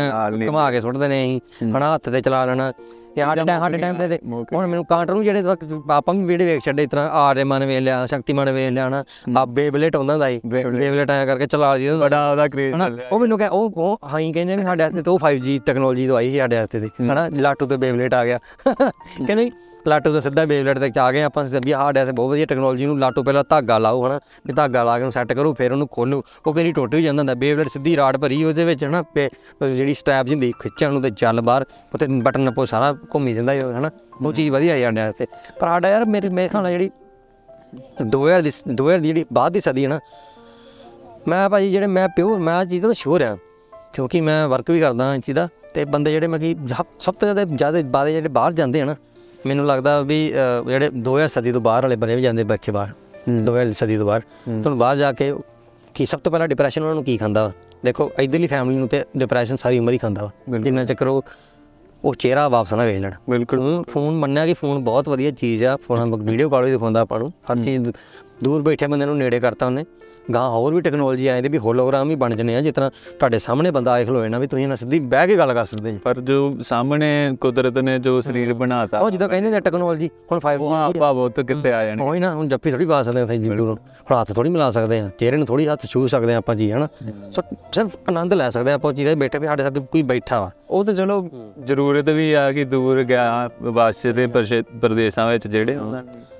ਘੁਮਾ 0.47 0.71
ਕੇ 0.71 0.81
ਸੁੱਟਦੇ 0.81 1.09
ਨੇ 1.09 1.23
ਅਸੀਂ 1.39 1.71
ਹਨਾ? 1.73 1.95
ਹੱਥ 1.95 2.09
ਤੇ 2.09 2.21
ਚਲਾ 2.21 2.45
ਲੈਣਾ। 2.45 2.73
ਤੇ 3.17 3.21
ਸਾਡੇ 3.21 3.45
ਟਾਈਮ 3.45 3.61
ਸਾਡੇ 3.61 3.79
ਟਾਈਮ 3.79 3.99
ਤੇ 3.99 4.19
ਹੁਣ 4.53 4.67
ਮੈਨੂੰ 4.67 4.85
ਕਾਂਟਰ 4.85 5.15
ਨੂੰ 5.15 5.25
ਜਿਹੜੇ 5.25 5.43
ਵਕਤ 5.43 5.91
ਆਪਾਂ 5.91 6.15
ਵੀ 6.15 6.23
ਵੀਡੀਓ 6.23 6.47
ਵੇਖ 6.47 6.63
ਛੱਡੇ 6.65 6.83
ਇਸ 6.83 6.89
ਤਰ੍ਹਾਂ 6.91 7.09
ਆਰਯਮਨ 7.11 7.65
ਵੇਖ 7.65 7.81
ਲਿਆ 7.81 8.07
ਸ਼ਕਤੀਮਾਨ 8.07 8.51
ਵੇਖ 8.51 8.71
ਲਿਆ 8.71 8.89
ਨਾ 8.89 9.05
ਆ 9.39 9.45
ਬੇਬਲੇਟ 9.45 9.97
ਹੁੰਦਾ 9.97 10.13
ਹੁੰਦਾ 10.13 10.29
ਸੀ। 10.29 10.41
ਬੇਬਲੇਟ। 10.47 11.11
ਆਇਆ 11.11 11.27
ਕਰਕੇ 11.27 11.47
ਚਲਾ 11.47 11.77
ਦੀ 11.77 11.89
ਬੜਾ 11.91 12.31
ਉਹਦਾ 12.31 12.49
ਕ੍ਰੇਜ਼ 12.49 12.75
ਉਹ 13.13 13.21
ਮੈਨੂੰ 13.21 13.39
ਕਹੇ 13.39 13.49
ਉਹ 13.49 13.73
ਉਹ 13.77 13.99
ਹਾਂ 14.05 14.21
ਹੀ 14.21 14.33
ਕਹਿੰਦੇ 14.33 14.57
ਵੀ 14.57 14.63
ਸਾਡੇ 14.63 14.85
ਹੱਥੇ 14.85 15.03
ਤੋਂ 15.03 15.19
5G 15.19 15.59
ਟੈਕਨੋਲੋਜੀ 15.67 16.07
ਤੋਂ 16.09 16.17
ਆਈ 16.17 16.31
ਸੀ 16.31 16.39
ਸਾਡੇ 16.39 16.59
ਹੱਥੇ 16.59 16.81
ਤੇ 16.81 16.89
ਹਨਾ? 17.03 17.29
ਲਾਟੂ 17.29 17.67
ਤੇ 17.67 17.77
ਬੇਬਲੇਟ 17.77 18.15
ਆ 18.15 18.25
ਗਿਆ। 18.25 18.39
ਕਿ 19.27 19.35
ਨਹੀਂ 19.35 19.51
ਲਾਟੂ 19.89 20.13
ਤੋਂ 20.13 20.21
ਸਿੱਧਾ 20.21 20.45
ਬੇਬਲੇਟ 20.47 20.79
ਤੇ 20.79 20.91
ਆ 21.01 21.11
ਗਏ 21.13 21.23
ਆਪਾਂ 21.23 21.43
ਵੀ 21.45 21.49
ਸਾਡੇ 21.51 21.73
ਹੱਥੇ 21.75 22.13
ਬਹੁਤ 22.13 22.31
ਵਧੀਆ 22.31 22.47
ਟੈਕਨੋਲੋਜੀ 22.47 22.87
ਨੂੰ 22.87 22.99
ਲਾਟੂ 22.99 23.23
ਪਹਿਲਾਂ 23.23 23.43
ਧਾਗਾ 23.49 23.79
ਲਾਓ, 23.79 24.05
ਹਨਾ, 24.07 24.19
ਵੀ 24.47 24.53
ਧਾਗਾ 24.53 24.83
ਲਾ 24.85 24.97
ਕੇ 24.99 25.03
ਉਹਨੂੰ 25.03 25.13
ਸੈੱਟ 25.13 25.33
ਕਰੋ, 25.33 25.53
ਫਿਰ 25.55 25.73
ਉਹਨੂੰ 25.73 25.89
ਖੋਲੋ 25.89 26.23
ਉਹ 26.47 26.53
ਕਹਿੰਦੀ 26.55 26.73
ਟੁੱਟ 26.73 26.95
ਵੀ 26.95 27.03
ਜਾਂਦਾ 27.03 27.21
ਹੁੰਦਾ 27.21 27.35
ਬੇਬਲੇਟ 27.35 27.69
ਸਿੱਧੀ 27.69 27.97
ਰਾਡ 27.97 28.17
ਭਰੀ 28.17 28.43
ਉਹਦੇ 28.45 28.65
ਵਿੱਚ, 28.65 28.85
ਹਨਾ 28.85 29.03
ਪੇ- 29.15 29.29
ਜਿਹੜੀ 29.67 29.95
ਸਟੈਪ 29.95 30.27
ਜਿੰਦੀ 30.27 30.53
ਖਿੱਚਣ 30.61 30.93
ਨੂੰ 30.93 31.03
ਤੇ 31.03 31.11
ਚੱਲ 31.11 31.41
ਬਾਹਰ 31.41 31.65
ਉੱਤੇ 31.95 32.07
ਬਟਨ 32.07 32.41
ਨੱਪੋ 32.41 32.65
ਸਾਰਾ 32.67 32.93
ਘੁੰਮੀ 33.15 33.35
ਜਾਂਦਾ 33.35 33.53
ਉਹ 33.65 33.73
ਹਨਾ, 33.73 33.91
ਉਹ 34.23 34.33
ਚੀਜ਼ 34.33 34.51
ਵਧੀਆ 34.51 34.75
ਆ 34.75 34.79
ਜਾਂਦੀ 34.79 35.13
ਤੇ 35.19 35.27
ਪਰ 35.61 35.69
ਸਾਡਾ 35.69 35.89
ਯਾਰ 35.89 36.05
ਮੇਰੇ 36.05 36.29
ਮੇਰੇ 36.29 36.49
ਖਿਆਲ 36.49 36.63
ਨਾਲ 36.63 36.73
ਜਿਹੜੀ 36.73 36.91
2000 38.11 38.43
ਦੀ 38.43 38.51
2000 38.75 39.01
ਦੀ 39.01 39.09
ਜਿਹੜੀ 39.09 39.25
ਬਾਅਦ 39.33 39.53
ਦੀ 39.53 39.61
ਸਦੀ 39.61 39.85
ਹੈ 39.85 39.89
ਨਾ, 39.89 39.99
ਮੈਂ 41.29 41.49
ਭਾਜੀ 41.51 41.71
ਜਿਹੜੇ 41.73 41.87
ਮੈਂ 41.87 42.09
ਪਿਓਰ 42.09 42.39
ਮੈਂ 42.39 42.55
ਆ 42.55 42.65
ਚੀਜ਼ 42.65 42.83
ਤੋਂ 42.83 42.93
ਸ਼ੋਰ 42.95 43.23
ਆ, 43.23 43.37
ਕਿਉਂਕਿ 43.95 44.21
ਮੈਂ 44.21 44.47
ਵਰਕ 44.49 44.71
ਵੀ 44.71 44.81
ਕਰਦਾ 44.81 45.05
ਹਾਂ 45.05 45.15
ਇਸ 45.17 45.23
ਚੀਜ਼ 45.25 45.37
ਦਾ, 45.37 45.49
ਤੇ 45.75 45.85
ਬੰਦੇ 45.85 46.11
ਜਿਹੜੇ 46.13 46.27
ਮੈਂ 46.27 46.39
ਕਿ 46.39 46.55
ਸਭ 46.69 46.87
ਸਭ 47.01 47.15
ਤੋਂ 47.15 47.29
ਜ਼ਿਆਦਾ 47.29 47.45
ਜ਼ਿਆਦਾ 47.57 47.83
ਬਾਦੇ 47.91 48.13
ਜਿਹੜੇ 48.13 48.29
ਬਾਹਰ 48.29 48.53
ਜਾਂਦੇ 48.53 48.81
ਆ 48.81 48.85
ਨਾ 48.85 48.95
ਮੈਨੂੰ 49.47 49.67
ਲੱਗਦਾ 49.67 50.01
ਵੀ 50.03 50.19
ਜਿਹੜੇ 50.67 50.91
2000 51.09 51.29
ਸਦੀ 51.29 51.53
ਤੋਂ 51.53 51.61
ਬਾਹਰ 51.61 51.83
ਵਾਲੇ 51.83 51.97
ਬੰਦੇ 51.97 52.17
ਵੀ 52.17 52.23
ਜਾਂਦੇ 52.23 52.45
ਬੱਚੇ 52.45 52.73
ਬਾਹਰ 52.73 52.91
2000 53.47 53.73
ਸਦੀ 53.73 53.97
ਤੋਂ 53.99 54.07
ਬਾਹਰ। 54.07 54.21
ਤੁਹਾਨੂੰ 54.47 54.79
ਬਾਹਰ 54.79 54.97
ਜਾ 54.97 55.13
ਕੇ 55.13 55.33
ਕੀ 55.95 56.07
ਸਭ 56.07 56.19
ਤੋਂ 56.19 56.33
ਪਹਿਲਾਂ 56.33 56.49
ਡਿਪਰੈਸ਼ਨ 56.49 56.83
ਉਹਨਾਂ 56.83 56.95
ਨੂੰ 56.95 57.05
ਕੀ 57.05 57.17
ਖਾਂਦਾ 57.17 57.51
ਦੇਖੋ 57.85 58.11
ਇਧਰਲੀ 58.21 58.47
ਫੈਮਿਲੀ 58.47 58.79
ਨੂੰ 58.79 58.89
ਤੇ 58.89 59.05
ਡਿਪਰੈਸ਼ਨ 59.17 59.57
ਸਾਰੀ 59.57 59.79
ਉਮਰ 59.79 59.93
ਹੀ 59.93 59.99
ਖਾਂਦਾ 59.99 60.31
ਜਿੰਨਾ 60.61 60.85
ਚੱਕਰ 60.85 61.07
ਉਹ 61.07 61.23
ਉਹ 62.05 62.15
ਚਿਹਰਾ 62.15 62.49
ਵਾਪਸ 62.49 62.73
ਨਾ 62.75 62.85
ਵੇਚ 62.85 62.99
ਲੈਣ। 63.01 63.13
ਬਿਲਕੁਲ। 63.31 63.83
ਫੋਨ 63.89 64.15
ਮੰਨਿਆ 64.15 64.47
ਕਿ 64.47 64.53
ਫੋਨ 64.53 64.83
ਬਹੁਤ 64.85 65.09
ਵਧੀਆ 65.09 65.31
ਚੀਜ਼ 65.31 65.65
ਆ। 65.65 65.77
ਫੋਨ 65.77 66.15
ਵੀਡੀਓ 66.23 66.49
ਕਾਲ 66.51 66.65
ਵੀ 66.65 66.71
ਦਿਖਾਉਂਦਾ 66.71 67.01
ਆਪਾਂ 67.01 67.19
ਨੂੰ। 67.19 67.29
ਹਰ 67.53 67.63
ਚੀਜ਼ 67.63 67.91
ਦੂਰ 68.43 68.63
ਬੈਠੇ 68.63 68.87
ਬੰਦੇ 68.87 69.07
ਨੂੰ 69.07 69.17
ਨੇੜੇ 69.19 69.41
ਕਰਤਾ 69.41 69.67
ਉਹਨੇ। 69.67 69.85
ਗਾਂ 70.35 70.49
ਹੋਰ 70.51 70.75
ਵੀ 70.75 70.81
ਟੈਕਨੋਲੋਜੀ 70.81 71.27
ਆਏ 71.29 71.43
ਤੇ 71.43 71.49
ਵੀ 71.49 71.59
ਹੋਲੋਗ੍ਰਾਮ 71.59 72.09
ਵੀ 72.09 72.15
ਬਣ 72.15 72.35
ਜਨੇ 72.37 72.55
ਆ 72.57 72.61
ਜਿਸ 72.61 72.73
ਤਰ੍ਹਾਂ 72.73 72.91
ਤੁਹਾਡੇ 73.19 73.39
ਸਾਹਮਣੇ 73.39 73.71
ਬੰਦਾ 73.71 73.93
ਆਏ 73.93 74.05
ਖਲੋਏ 74.05 74.29
ਨਾ 74.29 74.39
ਵੀ 74.39 74.47
ਤੁਸੀਂ 74.47 74.67
ਨਾ 74.69 74.77
ਸਿੱਧੀ 74.77 74.99
ਬਹਿ 75.01 75.27
ਕੇ 75.27 75.37
ਗੱਲ 75.37 75.53
ਕਰ 75.55 75.65
ਸਕਦੇ 75.65 75.93
ਜੀ। 75.93 75.99
ਪਰ 76.05 76.21
ਜੋ 76.21 76.57
ਸਾਹਮਣੇ 76.63 77.09
ਕੁਦਰਤ 77.41 77.79
ਨੇ 77.79 77.99
ਜੋ 77.99 78.21
ਸਰੀਰ 78.21 78.53
ਬਣਾਤਾ। 78.55 78.99
ਉਹ 78.99 79.11
ਜਿੱਦਾਂ 79.11 79.29
ਕਹਿੰਦੇ 79.29 79.51
ਨੇ 79.51 79.61
ਟੈਕਨੋਲੋਜੀ 79.61 80.11
ਹੁਣ 80.33 80.41
5G 80.43 80.61
ਉਹ 80.61 80.75
ਆਪਾਂ 80.75 81.13
ਬਹੁਤ 81.15 81.41
ਕਿੱਥੇ 81.41 81.73
ਆ 81.73 81.85
ਜਾਣੇ। 81.85 82.05
ਉਹੀ 82.05 82.21
ਨਾ 82.21 82.35
ਹੁਣ 82.35 82.49
ਜੱਫੀ 82.49 82.71
ਥੋੜੀ 82.71 82.87
ਪਾ 82.87 83.03
ਸਕਦੇ 83.03 83.19
ਹਾਂ 83.19 83.25
ਉੱਥੇ 83.25 83.39
ਜੀ 83.39 83.49
ਦੂਰੋਂ 83.49 83.77
ਹੁਣ 84.11 84.21
ਹੱਥ 84.21 84.33
ਥੋੜੀ 84.33 84.51
ਮਿਲਾ 84.51 84.71
ਸਕਦੇ 84.71 85.01
ਆ। 85.01 85.11
ਚਿਹਰੇ 85.19 85.37
ਨੂੰ 85.37 85.47
ਥੋੜੀ 85.47 85.67
ਹੱਥ 85.69 85.87
ਛੂ 85.87 86.07
ਸਕਦੇ 86.09 86.35
ਆ 86.35 86.39
ਆਪਾਂ 86.39 86.55
ਜੀ 86.55 86.71
ਹਨਾ? 86.73 86.89
ਸੋ 87.33 87.43
ਸਿਰਫ 87.73 87.97
ਆਨੰਦ 88.09 88.35
ਲੈ 88.35 88.51
ਸਕਦੇ 88.51 88.73
ਆ 88.73 88.75
ਆਪਾਂ 88.75 88.93
ਚੀਜ਼ਾਂ 88.93 89.17
ਬੈਠੇ 89.17 89.39
ਵੀ 89.39 89.47
ਸਾਡੇ 89.47 89.63
ਸਾਥ 89.63 89.79
ਕੋਈ 89.79 90.03
ਬੈਠਾ 90.03 90.41
ਵਾ। 90.41 90.51
ਉਹ 90.71 90.85
ਤਾਂ 90.85 90.95
ਚਲੋ 90.95 91.29
ਜ਼ਰੂਰਤ 91.65 92.09
ਵੀ 92.09 92.33
ਆ 92.33 92.51
ਕਿ 92.53 92.65
ਦੂਰ 92.65 93.03
ਗਿਆ 93.03 93.49
ਵਾਸਤੇ 93.63 94.13
ਦੇ 94.13 94.27
ਪ੍ਰਦੇਸ਼ਾਂ 94.27 95.27
ਵਿੱਚ 95.31 95.47
ਜਿਹੜੇ 95.49 95.75
ਨੇ 95.75 95.81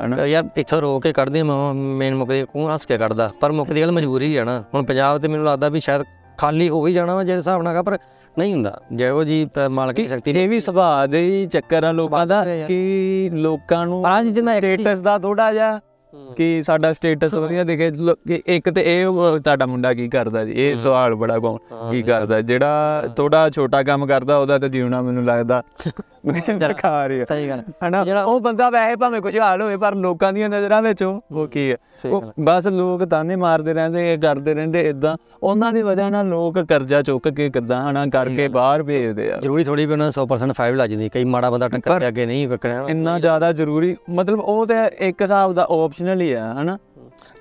ਹਨਾ? 0.05 0.25
ਯਾਰ 0.27 0.45
ਇੱਥੋਂ 0.57 0.81
ਰੋ 0.81 0.99
ਕੇ 1.01 1.13
ਕੱਢਦੇ 1.13 1.43
ਮੇਨ 1.93 2.15
ਮੁੱਕਦੇ 2.15 2.45
ਕੌਣ 2.53 2.73
ਹੱਸ 2.75 2.87
ਕੇ 2.87 2.99
ਕੱਢਦਾ 2.99 3.31
ਪਰ 3.41 3.53
ਮੁੱਕਦੀ 3.53 3.81
ਗੱਲ 3.83 3.93
ਮਜਬੂਰੀ 3.93 4.37
ਆ 4.37 4.45
ਨਾ। 4.45 4.63
ਹੁਣ 4.75 4.85
ਪੰਜਾਬ 4.85 5.19
ਤੇ 5.19 5.29
ਮੈਨੂੰ 5.29 5.47
ਲੱਗਦਾ 5.47 5.69
ਵੀ 5.69 5.81
ਸ਼ਾਇਦ 5.81 6.03
ਖਾਲੀ 6.39 6.69
ਹੋ 6.69 6.87
ਹੀ 6.87 6.93
ਜਾਣਾ 6.95 7.15
ਵਾ 7.15 7.25
ਜਿਹੜੇ 7.25 7.39
ਹਿਸਾਬ 7.39 7.63
ਨਾਲ 7.63 7.83
ਪਰ 7.83 7.99
ਨਹੀਂ 8.37 8.53
ਹੁੰਦਾ। 8.53 8.81
ਜਿਹੋ 8.93 9.23
ਜੀ 9.25 9.47
ਮਾਲਕ 9.71 9.97
ਦੀ 9.97 10.07
ਸ਼ਕਤੀ 10.09 10.31
ਇਹ 10.33 10.49
ਵੀ 10.49 10.61
ਸੁਭਾਅ 10.61 11.07
ਦੇ 11.07 11.21
ਹੀ 11.21 11.47
ਚੱਕਰ 11.47 11.85
ਆ 11.85 11.91
ਲੋਕਾਂ 11.93 12.27
ਦਾ 12.27 12.45
ਕਿ 12.67 13.31
ਲੋਕਾਂ 13.35 13.85
ਨੂੰ 13.87 14.05
ਅੱਜ 14.19 14.27
ਜਿੰਨਾ 14.27 14.57
ਸਟੇਟਸ 14.59 15.01
ਦਾ 15.01 15.19
ਥੋੜਾ 15.19 15.53
ਜਿਹਾ 15.53 15.79
ਕਿ 16.37 16.63
ਸਾਡਾ 16.63 16.93
ਸਟੇਟਸ 16.93 17.35
ਵਧੀਆ 17.35 17.65
ਦਿਖੇ। 17.65 17.91
ਕਿ 18.27 18.41
ਇੱਕ 18.47 18.71
ਤੇ 18.71 18.83
ਇਹ 18.87 19.07
ਤੁਹਾਡਾ 19.39 19.67
ਮੁੰਡਾ 19.67 19.93
ਕੀ 19.95 20.09
ਕਰਦਾ 20.09 20.45
ਜੀ? 20.45 20.53
ਇਹ 20.55 20.75
ਸਵਾਲ 20.77 21.15
ਬੜਾ 21.15 21.39
ਕੌਣ 21.39 21.59
ਕੀ 21.91 22.03
ਕਰਦਾ? 22.03 22.41
ਜਿਹੜਾ 22.41 23.03
ਥੋੜਾ 23.17 23.49
ਛੋਟਾ 23.51 23.83
ਕੰਮ 23.83 24.07
ਕਰਦਾ 24.07 24.37
ਉਹਦਾ 24.39 24.59
ਤਾਂ 24.59 24.69
ਜਿਉਣਾ 24.69 25.01
ਮੈਨੂੰ 25.03 25.25
ਲੱਗਦਾ। 25.25 25.63
ਦਰਕਾਰ 26.25 27.11
ਹੀ 27.11 27.21
ਆ 27.21 27.25
ਸਹੀ 27.25 27.49
ਗੱਲ 27.49 27.63
ਹਨਾ 27.85 28.23
ਉਹ 28.23 28.41
ਬੰਦਾ 28.41 28.69
ਵੈਸੇ 28.71 28.97
ਭਾਵੇਂ 28.97 29.21
ਕੁਝ 29.21 29.37
ਹਾਲ 29.39 29.63
ਹੋਵੇ 29.63 29.77
ਪਰ 29.77 29.95
ਲੋਕਾਂ 29.95 30.33
ਦੀਆਂ 30.33 30.49
ਨਜ਼ਰਾਂ 30.49 30.81
ਵਿੱਚ 30.83 31.03
ਉਹ 31.03 31.47
ਕੀ 31.47 31.71
ਹੈ? 31.71 31.77
ਉਹ 32.07 32.33
ਬਸ 32.41 32.67
ਲੋਕ 32.67 33.05
ਤਾਨੇ 33.05 33.37
ਮਾਰਦੇ 33.37 33.73
ਰਹਿੰਦੇ 33.75 34.17
ਕਰਦੇ 34.17 34.55
ਰਹਿੰਦੇ 34.55 34.81
ਇਦਾਂ 34.81 35.17
ਉਹਨਾਂ 35.43 35.73
ਦੀ 35.73 35.83
ਵਜ੍ਹਾ 35.83 36.09
ਨਾਲ 36.11 36.29
ਲੋਕ 36.29 36.59
ਕਰਜ਼ਾ 36.59 37.03
ਚੁੱਕ 37.03 37.29
ਕੇ 37.29 37.49
ਕਿਦਾਂ 37.51 37.81
ਹਨਾ 37.91 38.07
ਕਰਕੇ 38.07 38.47
ਬਾਹਰ 38.49 38.83
ਭੇਜਦੇ 38.83 39.31
ਆ। 39.33 39.37
ਜ਼ਰੂਰੀ 39.37 39.65
ਥੋੜੀ 39.65 39.87
ਵੀ 39.87 39.93
ਉਹਨਾਂ 39.93 40.07
ਨੂੰ 40.07 40.13
100% 40.15 40.53
ਫਾਈਵ 40.53 40.75
ਲੱਜ 40.75 40.91
ਜਾਂਦੀ 40.91 41.09
ਕਈ 41.09 41.25
ਮਾੜਾ 41.25 41.51
ਬੰਦਾ 41.51 41.69
ਟੱਕਰ 41.69 41.99
ਕੇ 42.01 42.09
ਅੱਗੇ 42.09 42.27
ਨਹੀਂ 42.27 42.49
ਕੱਕਣਾ 42.49 42.85
ਇੰਨਾ 42.89 43.19
ਜ਼ਿਆਦਾ 43.19 43.53
ਜ਼ਰੂਰੀ 43.53 43.97
ਮਤਲਬ 44.11 44.41
ਉਹ 44.41 44.67
ਤੇ 44.67 44.75
ਇੱਕ 45.01 45.23
ਹਿਸਾਬ 45.23 45.53
ਦਾ 45.53 45.67
ਆਪਸ਼ਨਲ 45.71 46.21
ਹੀ 46.21 46.33
ਆ 46.33 46.53
ਹਨਾ। 46.53 46.79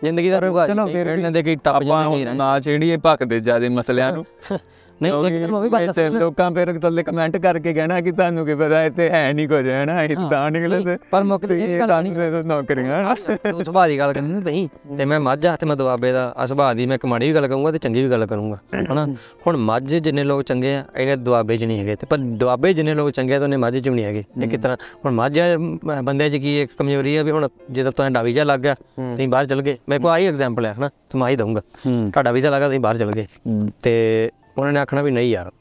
ਜ਼ਿੰਦਗੀ 0.04 0.30
ਦਾ 0.30 0.40
ਚਲੋ 0.68 0.86
ਫਿਰ 0.88 1.08
ਇਹਨਾਂ 1.08 1.32
ਦੇ 1.32 1.42
ਕਈ 1.44 1.56
ਟੱਪ 1.56 1.84
ਜਾਂਦੇ 1.84 2.34
ਨਾ 2.34 2.60
ਚੇੜੀਏ 2.60 2.98
ਭੱਕਦੇ 2.98 3.40
ਜਿਆਦੇ 3.40 3.70
ਮਸਲਿਆਂ 3.70 4.12
ਨੂੰ। 4.14 4.26
ਨਹੀਂ 5.02 5.12
ਇੱਕ 5.28 5.36
ਦਿਨ 5.36 5.52
ਮੈਂ 5.52 5.60
ਵੀ 5.62 5.70
ਗੱਲ 5.70 5.84
ਇੱਥੇ 5.84 6.10
ਲੋਕਾਂ 6.10 6.50
ਫਿਰ 6.52 6.78
ਥੱਲੇ 6.80 7.04
ਕਮੈਂਟ 7.04 7.38
ਕਰਕੇ 7.38 7.74
ਕਹਿਣਾ 7.74 8.00
ਕਿ 8.02 8.12
ਤੁਹਾਨੂੰ 8.12 8.46
ਕੀ 8.46 8.56
ਪਤਾ 8.56 8.84
ਇੱਥੇ 8.86 9.10
ਹੈ 9.10 9.32
ਨਹੀਂ 9.34 9.48
ਕੁਝ 9.48 9.68
ਹੈ 9.68 9.84
ਨਾ 9.86 10.02
ਇਦਾਂ 10.04 10.50
ਨਿਕਲੇ 10.52 10.82
ਤੇ 10.84 10.98
ਪਰ 11.12 11.24
ਮੁੱਕ 11.24 11.46
ਤੇ 11.46 11.60
ਇਹ 11.64 11.80
ਸਾਨੂੰ 11.88 12.14
ਫਿਰ 12.16 12.44
ਨੌਕਰੀਆਂ। 12.46 13.16
ਤੂੰ 13.50 13.64
ਸੁਭਾਅ 13.66 13.88
ਦੀ 13.88 13.98
ਗੱਲ 14.00 14.14
ਕਰਨੀ 14.14 14.42
ਨਹੀਂ 14.42 14.68
ਤੇ 14.98 15.06
ਮੈਂ 15.06 15.20
ਮੱਝ 15.20 15.40
ਤੇ 15.60 15.66
ਮੈਂ 15.66 15.76
ਦੁਆਬੇ 15.76 16.12
ਦਾ 16.12 16.46
ਸੁਭਾਅ 16.48 16.74
ਦੀ 16.76 16.86
ਮੈਂ 16.86 16.96
ਇੱਕ 16.96 17.06
ਮਾੜੀ 17.06 17.28
ਵੀ 17.28 17.34
ਗੱਲ 17.36 17.48
ਕਰੂੰਗਾ 17.48 17.72
ਤੇ 17.72 17.78
ਚੰਗੀ 17.78 18.04
ਵੀ 18.04 18.10
ਗੱਲ 18.12 18.26
ਕਰੂੰਗਾ 18.26 18.58
ਹਨਾ? 18.92 19.06
ਹੁਣ 19.48 19.58
ਮੱਝ 19.58 19.96
ਜਿੰਨੇ 19.96 20.24
ਲੋਕ 20.24 20.42
ਚੰਗੇ 20.44 20.76
ਆ 20.76 20.84
ਇਹਨੇ 20.98 21.16
ਦੁਆਬੇ 21.18 21.58
'ਚ 21.58 21.64
ਨਹੀਂ 21.64 21.80
ਹੈਗੇ 21.80 21.96
ਤੇ 21.96 22.08
ਪਰ 22.10 22.18
ਦੁਆਬੇ 22.44 22.74
ਜਿੰਨੇ 22.74 22.94
ਲੋਕ 22.94 23.10
ਚੰਗੇ 23.12 23.36
ਆ 23.36 23.40
ਤਾਂ 23.40 23.46
ਉਹਨੇ 23.46 23.58
ਮੱਝ 23.58 23.78
'ਚ 23.78 23.88
ਵੀ 23.90 23.96
ਨਹੀਂ 23.96 24.06
ਹੈਗੇ। 24.06 24.24
ਇਹ 24.44 24.58
ਤਰ੍ਹਾਂ 24.58 24.78
ਹੁਣ 25.06 25.14
ਮੱਝ 25.14 25.40
ਬੰਦੇ 26.04 26.30
'ਚ 26.30 26.36
ਕੀ 26.36 26.60
ਇੱਕ 26.62 26.72
ਕਮਜ਼ੋਰੀ 26.78 27.16
ਆ 27.16 27.24
ਵੀ 27.24 27.32
ਹੁਣ 27.32 27.48
ਜਦੋਂ 27.72 27.92
ਤੁਹਾਨੂੰ 27.92 28.14
ਡਾਵੀ 28.14 28.34
ਜਾ 28.34 28.44
ਲੱਗ 28.44 28.60
ਗਿਆ 28.60 28.74
ਤੁਸੀਂ 28.76 29.28
ਬਾਹਰ 29.30 29.46
ਚਲ 29.46 29.62
ਗਏ। 29.62 29.78
ਮੇਰੇ 29.90 30.02
ਕੋਲ 30.02 30.12
ਆਹੀ 30.12 30.28
ਐਗਜ਼ਾਮਪਲ 30.28 30.66
ਹੈ 30.66 30.74
ਹਨਾ? 30.74 30.88
ਤੁਹਾਨੂੰ 30.90 31.26
ਆਹੀ 31.26 31.36
ਦਊਂਗਾ। 31.36 31.62
ਤੁਹਾਡਾ 31.86 32.32
ਵੀਜ਼ਾ 32.32 32.50
ਲੱਗਾ 32.50 32.68
ਤੁਸੀਂ 32.68 32.80
ਬਾਹਰ 32.80 32.98
ਚਲ 32.98 33.12
ਗਏ। 33.12 33.26
ਤੇ 33.84 34.30
ਉਹਨਾਂ 34.58 34.74
ਨੇ 34.74 34.80
ਆਖਣਾ 34.80 35.02
ਵੀ 35.02 35.12
ਨਹੀਂ 35.12 35.30
ਯਾਰ 35.32 35.52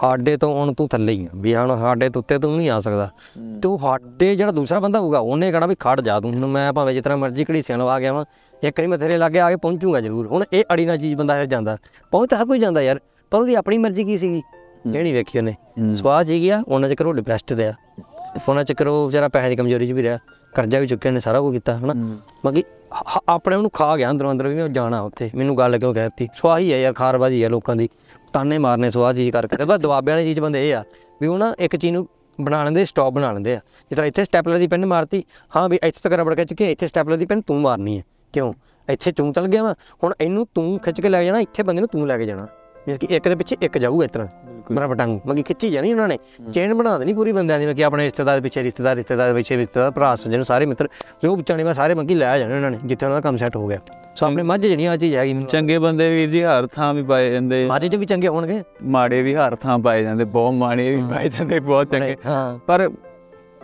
ਸਾਡੇ 0.00 0.36
ਤੋਂ 0.36 0.52
ਹੁਣ 0.54 0.72
ਤੂੰ 0.74 0.88
ਥੱਲੇ 0.88 1.12
ਹੀ 1.12 1.24
ਆ 1.26 1.28
ਵੀ 1.36 1.54
ਹੁਣ 1.56 1.76
ਸਾਡੇ 1.76 2.08
ਤੋਂ 2.08 2.22
ਉੱਤੇ 2.22 2.38
ਤੂੰ 2.38 2.56
ਨਹੀਂ 2.56 2.70
ਆ 2.70 2.80
ਸਕਦਾ। 2.80 3.08
ਤੇ 3.62 3.68
ਉਹ 3.68 3.78
ਸਾਡੇ 3.78 4.34
ਜਿਹੜਾ 4.36 4.52
ਦੂਸਰਾ 4.52 4.80
ਬੰਦਾ 4.80 5.00
ਹੋਊਗਾ 5.00 5.18
ਉਹਨੇ 5.18 5.50
ਕਹਣਾ 5.52 5.66
ਵੀ 5.66 5.74
ਖੜ 5.80 6.00
ਜਾ 6.00 6.18
ਤੂੰ 6.20 6.32
ਹੁਣ 6.32 6.46
ਮੈਂ 6.46 6.72
ਭਾਵੇਂ 6.72 6.94
ਜਿਤਨਾ 6.94 7.16
ਮਰਜ਼ੀ 7.16 7.44
ਘੜੀ 7.44 7.62
ਸਿਆਣ 7.62 7.80
ਆ 7.80 7.98
ਗਿਆ 8.00 8.12
ਵਾਂ 8.12 8.24
ਇੱਕ 8.62 8.80
ਵਾਰੀ 8.80 8.86
ਮੈਂ 8.86 8.98
ਤੇਰੇ 8.98 9.18
ਲਾਗੇ 9.18 9.40
ਆ 9.40 9.50
ਕੇ 9.50 9.56
ਪਹੁੰਚੂਗਾ 9.56 10.00
ਜ਼ਰੂਰ। 10.00 10.26
ਹੁਣ 10.26 10.44
ਇਹ 10.52 10.64
ਅੜੀ 10.72 10.86
ਨਾਲ 10.86 10.98
ਚੀਜ਼ 10.98 11.14
ਬੰਦਾ 11.16 11.36
ਫਿਰ 11.36 11.46
ਜਾਂਦਾ 11.46 11.76
ਪਹੁੰਚ 12.10 12.30
ਤਾਂ 12.30 12.38
ਹਰ 12.38 12.46
ਕੋਈ 12.46 12.58
ਜਾਂਦਾ 12.58 12.82
ਯਾਰ 12.82 13.00
ਪਰ 13.30 13.38
ਉਹਦੀ 13.38 13.54
ਆਪਣੀ 13.54 13.78
ਮਰਜ਼ੀ 13.78 14.04
ਕੀ 14.04 14.18
ਸੀਗੀ? 14.18 14.42
ਇਹ 14.86 15.02
ਨਹੀਂ 15.02 15.14
ਵੇਖੀ 15.14 15.38
ਉਹਨੇ। 15.38 15.54
ਸਵਾਹ 15.94 16.22
ਜੀ 16.24 16.40
ਗਿਆ 16.42 16.62
ਉਹਨਾਂ 16.68 16.88
ਚ 16.88 16.94
ਕਰੋ 16.94 17.12
ਡਿਪਰੈਸਡ 17.12 17.52
ਰਿਹਾ। 17.52 17.72
ਉਹਨਾਂ 18.48 18.64
ਚ 18.64 18.72
ਕਰੋ 18.72 19.06
ਵਿਚਾਰਾ 19.06 19.28
ਪੈਸੇ 19.28 19.48
ਦੀ 19.48 19.56
ਕਮਜ਼ੋਰੀ 19.56 19.88
ਚ 19.88 19.92
ਵੀ 19.92 20.02
ਰਿਹਾ। 20.02 20.18
ਕਰਜ਼ਾ 20.54 20.78
ਵੀ 20.80 20.86
ਚੁੱਕਿਆ 20.86 21.12
ਨੇ 21.12 21.20
ਸਾਰਾ 21.20 21.40
ਕੁਝ 21.40 21.54
ਕੀਤਾ 21.54 21.76
ਹਨਾ? 21.78 21.94
ਬਾਕੀ 22.44 22.62
ਆਪਣੇ 23.28 23.56
ਨੂੰ 23.56 23.70
ਖਾ 23.70 23.96
ਗਿਆ 23.96 24.10
ਅੰਦਰੋਂ 24.10 24.30
ਅੰਦਰ 24.32 24.48
ਵੀ 24.48 24.54
ਮੈਂ 24.54 24.68
ਜਾਣਾ 24.68 25.00
ਉੱਥੇ। 25.00 25.30
ਮੈਨੂੰ 25.34 25.56
ਗੱਲ 25.58 25.78
ਕਿਉਂ 25.78 25.94
ਕਹਿਤੀ 25.94 26.28
ਸਵਾਹੀ 26.36 26.72
ਹੈ 26.72 26.80
ਯਾਰ 26.80 26.92
ਖਾਰਬਾਜੀ 26.92 27.42
ਹੈ 27.44 27.48
ਲੋਕਾਂ 27.48 27.76
ਦੀ। 27.76 27.88
ਤਾਨੇ 28.32 28.58
ਮਾਰਨੇ 28.58 28.90
ਸਵਾਹ 28.90 29.12
ਚੀਜ਼ 29.14 29.30
ਕਰਕੇ। 29.32 29.56
ਤੇ 29.56 29.64
ਬਸ 29.64 29.78
ਦੁਆਬੇ 29.78 30.12
ਵਾਲੀ 30.12 30.24
ਚੀਜ਼ 30.24 30.40
ਬੰਦੇ 30.40 30.68
ਇਹ 30.70 30.74
ਆ 30.74 30.82
ਵੀ 31.20 31.26
ਉਹ 31.26 31.38
ਨਾ 31.38 31.54
ਇੱਕ 31.58 31.76
ਚੀਜ਼ 31.76 31.92
ਨੂੰ 31.92 32.08
ਬਣਾ 32.40 32.62
ਲੈਂਦੇ 32.64 32.84
ਸਟਾਪ 32.84 33.12
ਬਣਾ 33.12 33.32
ਲੈਂਦੇ 33.32 33.54
ਆ। 33.54 33.60
ਤਰ੍ਹਾਂ 33.90 34.06
ਇੱਥੇ 34.06 34.24
ਸਟੈਪਲਰ 34.24 34.56
ਦੀ 34.58 34.66
ਪੈਨ 34.66 34.86
ਮਾਰਤੀ 34.86 35.22
ਹਾਂ 35.56 35.68
ਵੀ 35.68 35.76
ਇੱਥੇ 35.76 36.00
ਤੱਕ 36.02 36.12
ਰਬੜ 36.12 36.34
ਖਿੱਚ 36.36 36.54
ਕੇ 36.54 36.70
ਇੱਥੇ 36.72 36.88
ਸਟੈਪਲਰ 36.88 37.16
ਦੀ 37.16 37.26
ਪੈਨ 37.26 37.40
ਤੂੰ 37.40 37.60
ਮਾਰਨੀ 37.60 37.98
ਹੈ। 37.98 38.04
ਕਿਉਂ? 38.32 38.52
ਇੱਥੇ 38.88 39.12
ਤੂੰ 39.12 39.32
ਚਲ 39.32 39.46
ਗਿਆ 39.48 39.62
ਵਾ। 39.62 39.74
ਹੁਣ 40.04 40.14
ਇਹਨੂੰ 40.20 40.46
ਤੂੰ 40.54 40.78
ਖਿੱਚ 40.78 41.00
ਕੇ 41.00 41.08
ਲੈ 41.08 41.24
ਜਾਣਾ 41.24 41.40
ਇੱਥੇ 41.40 41.62
ਬੰਦੇ 41.62 41.80
ਨੂੰ 41.80 41.88
ਤੂੰ 41.88 42.06
ਲੈ 42.06 42.18
ਕੇ 42.18 42.26
ਜਾਣਾ। 42.26 42.46
ਮੀਨਸ 42.88 42.98
ਕਿ 42.98 43.06
ਇੱਕ 43.10 43.28
ਦੇ 43.28 43.34
ਪਿੱਛੇ 43.34 43.56
ਇੱਕ 43.62 43.78
ਜਾਊਗਾ 43.78 44.04
ਇਸ 44.04 44.10
ਤਰ੍ਹਾਂ 44.10 44.26
ਮੇਰਾ 44.70 44.86
ਪਟੰਗ 44.88 45.20
ਮਗੀ 45.26 45.42
ਖਿੱਚੀ 45.42 45.70
ਜਾਣੀ 45.70 45.92
ਉਹਨਾਂ 45.92 46.08
ਨੇ। 46.08 46.18
ਚੇਨ 46.54 46.74
ਬਣਾ 46.74 46.98
ਦੇਣੀ 46.98 47.12
ਪੂਰੀ 47.14 47.32
ਬੰਦਿਆਂ 47.32 47.58
ਦੀ 47.58 47.66
ਮੈਂ 47.66 47.74
ਕਿ 47.74 47.84
ਆਪਣੇ 47.84 48.04
ਰਿਸ਼ਤੇਦਾਰ 48.04 48.34
ਦੇ 48.34 48.40
ਪਿੱਛੇ 48.40 48.62
ਰਿਸ਼ਤੇਦਾਰ 48.62 48.96
ਰਿਸ਼ਤੇਦਾਰ 48.96 49.28
ਦੇ 49.28 49.34
ਪਿੱਛੇ 49.34 49.56
ਰਿਸ਼ਤੇਦਾਰ 49.56 49.90
ਭਰਾ 49.90 50.16
ਸੱਜਣ 50.16 50.42
ਸਾਰੇ 50.42 50.66
ਮਿੱਤਰ 50.66 50.88
ਜੋ 51.22 51.36
ਵਿਚਾਣੇ 51.36 51.64
ਮੈਂ 51.64 51.74
ਸਾਰੇ 51.74 51.94
ਮੰਗੀ 51.94 52.14
ਲੈ 52.14 52.38
ਜਾਣੇ 52.38 52.54
ਉਹਨਾਂ 52.54 52.70
ਨੇ 52.70 52.78
ਜਿੱਥੇ 52.84 53.06
ਉਹਨਾਂ 53.06 53.16
ਦਾ 53.16 53.20
ਕੰਮ 53.20 53.36
ਸੈੱਟ 53.36 53.56
ਹੋ 53.56 53.66
ਗਿਆ। 53.68 53.78
ਸੋ 54.16 54.26
ਆਪਣੇ 54.26 54.42
ਮੱਝ 54.42 54.60
ਜਿਹੜੀ 54.60 54.84
ਆ 54.84 54.96
ਚੀਜ਼ 54.96 55.16
ਹੈਗੀ। 55.16 55.42
ਚੰਗੇ 55.42 55.78
ਬੰਦੇ 55.78 56.10
ਵੀਰ 56.10 56.30
ਜੀ 56.30 56.42
ਹਰ 56.42 56.66
ਥਾਂ 56.66 56.94
ਵੀ 56.94 57.02
ਪਾਏ 57.02 57.30
ਜਾਂਦੇ। 57.32 57.66
ਮੱਝ 57.66 57.86
'ਚ 57.86 57.96
ਵੀ 57.96 58.06
ਚੰਗੇ 58.06 58.28
ਹੋਣਗੇ। 58.28 58.62
ਮਾੜੇ 58.82 59.22
ਵੀ 59.22 59.34
ਹਰ 59.34 59.56
ਥਾਂ 59.56 59.78
ਪਾਏ 59.78 60.02
ਜਾਂਦੇ 60.02 60.24
ਬਹੁਤ 60.24 60.54
ਮਾੜੇ 60.54 60.96
ਵੀ 60.96 61.02
ਪਾਏ 61.02 61.28
ਜਾਂਦੇ 61.28 61.60
ਬਹੁਤ 61.60 61.90
ਚੰਗੇ। 61.90 62.16
ਹਾਂ। 62.26 62.58
ਪਰ 62.66 62.90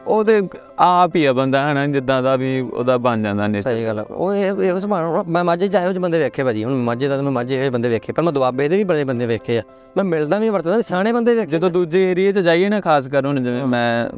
ਉਹਦੇ 0.07 0.43
ਆਪ 0.79 1.17
ਹੀ 1.17 1.25
ਆ 1.25 1.33
ਬੰਦਾ 1.33 1.73
ਹਨਾ 1.73 1.87
ਜਿੱਦਾਂ 1.87 2.23
ਦਾ 2.23 2.37
ਵੀ 2.37 2.61
ਉਹਦਾ 2.61 2.97
ਬਣ 2.99 3.23
ਜਾਂਦਾ 3.23 3.47
ਨੇ 3.47 3.63
ਸਹੀ 3.63 3.85
ਗੱਲ 3.85 3.99
ਆ। 3.99 4.03
ਉਹ 4.03 4.35
ਇਹ 4.35 4.53
ਇਹ 4.63 4.81
ਸੁਭਾਅ 4.81 5.23
ਮੈਂ 5.29 5.45
ਮਾਝੇ 5.45 5.65
ਉਹ 5.65 5.71
ਜਿਹੇ 5.71 5.99
ਬੰਦੇ 5.99 6.19
ਵੇਖੇ 6.19 6.45
ਭਾਜੀ 6.45 6.65
ਹੁਣ 6.65 6.73
ਮਾਝੇ 6.73 7.09
ਦਾ 7.09 7.17
ਤਾਂ 7.17 7.25
ਮੈਂ 7.25 7.33
ਮਾਝੇ 7.33 7.67
ਇਹ 7.67 7.71
ਬੰਦੇ 7.71 7.89
ਵੇਖੇ 7.89 8.13
ਪਰ 8.13 8.23
ਮੈਂ 8.23 8.33
ਦੁਆਬੇ 8.33 8.69
ਦੇ 8.69 8.77
ਵੀ 8.77 8.85
ਬੜੇ 8.85 9.05
ਬੰਦੇ 9.05 9.27
ਵੇਖੇ 9.27 9.59
ਆ। 9.59 9.63
ਮੈਂ 9.97 10.05
ਮਿਲਦਾ 10.05 10.39
ਵੀ 10.39 10.49
ਵਰਤਦਾ 10.49 10.77
ਵੀ 10.77 10.83
ਸਿਆਣੇ 10.83 11.13
ਬੰਦੇ 11.13 11.35
ਵੇਖੇ। 11.35 11.47
ਜਦੋਂ 11.47 11.71
ਦੂਜੇ 11.71 12.11
ਏਰੀਆ 12.11 12.33
'ਚ 12.33 12.39
ਜਾਈਏ 12.39 12.69
ਨਾ 12.69 12.81
ਖਾਸ 12.81 13.09
ਕਰ 13.09 13.27
ਹੁਣ 13.27 13.45
ਜਿਵੇਂ 13.45 13.67
ਮੈਂ 13.67 14.11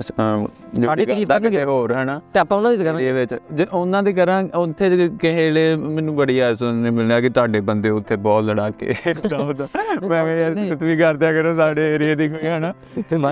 ਸਾਡੀ 0.00 1.06
ਤਾਰੀਫ਼ 1.06 1.28
ਕਰਨਗੇ। 1.30 1.64
ਹੋਰ 1.64 1.94
ਹਨਾ? 1.94 2.20
ਤੇ 2.34 2.40
ਆਪਾਂ 2.40 2.58
ਉਹਨਾਂ 2.58 2.70
ਦੀ 2.72 2.76
ਕਰਾਂਗੇ 2.76 3.08
ਇਹ 3.08 3.14
ਵਿੱਚ। 3.14 3.34
ਜੇ 3.52 3.66
ਉਹਨਾਂ 3.72 4.02
ਦੀ 4.02 4.12
ਕਰਾਂ 4.12 4.44
ਉੱਥੇ 4.54 4.90
ਜੇ 4.90 5.08
ਕਿਸੇ 5.08 5.44
ਵੇਲੇ 5.44 5.76
ਮੈਨੂੰ 5.76 6.16
ਬੜੀ 6.16 6.38
ਆ 6.38 6.54
ਸੁਣਨੇ 6.54 6.90
ਮਿਲਿਆ 6.90 7.20
ਕਿ 7.20 7.28
ਤੁਹਾਡੇ 7.28 7.60
ਬੰਦੇ 7.60 7.90
ਉੱਥੇ 7.90 8.16
ਬਹੁਤ 8.16 8.44
ਲੜਾਕੇ 8.44 8.94
ਸਮਝਦਾ 9.28 9.68
ਮੈਂ 10.08 10.24
ਕਿਹਾ 10.24 10.36
ਯਾਰ 10.36 10.76
ਤੁਸੀਂ 10.76 10.96
ਕਰਦਿਆ 10.96 11.32
ਕਰੋ 11.32 11.54
ਸਾਡੇ 11.54 11.94
ਏਰੀਆ 11.94 12.14
ਦੀ 12.14 12.28
ਕੋਈ 12.28 12.46
ਹਨਾ? 12.46 12.74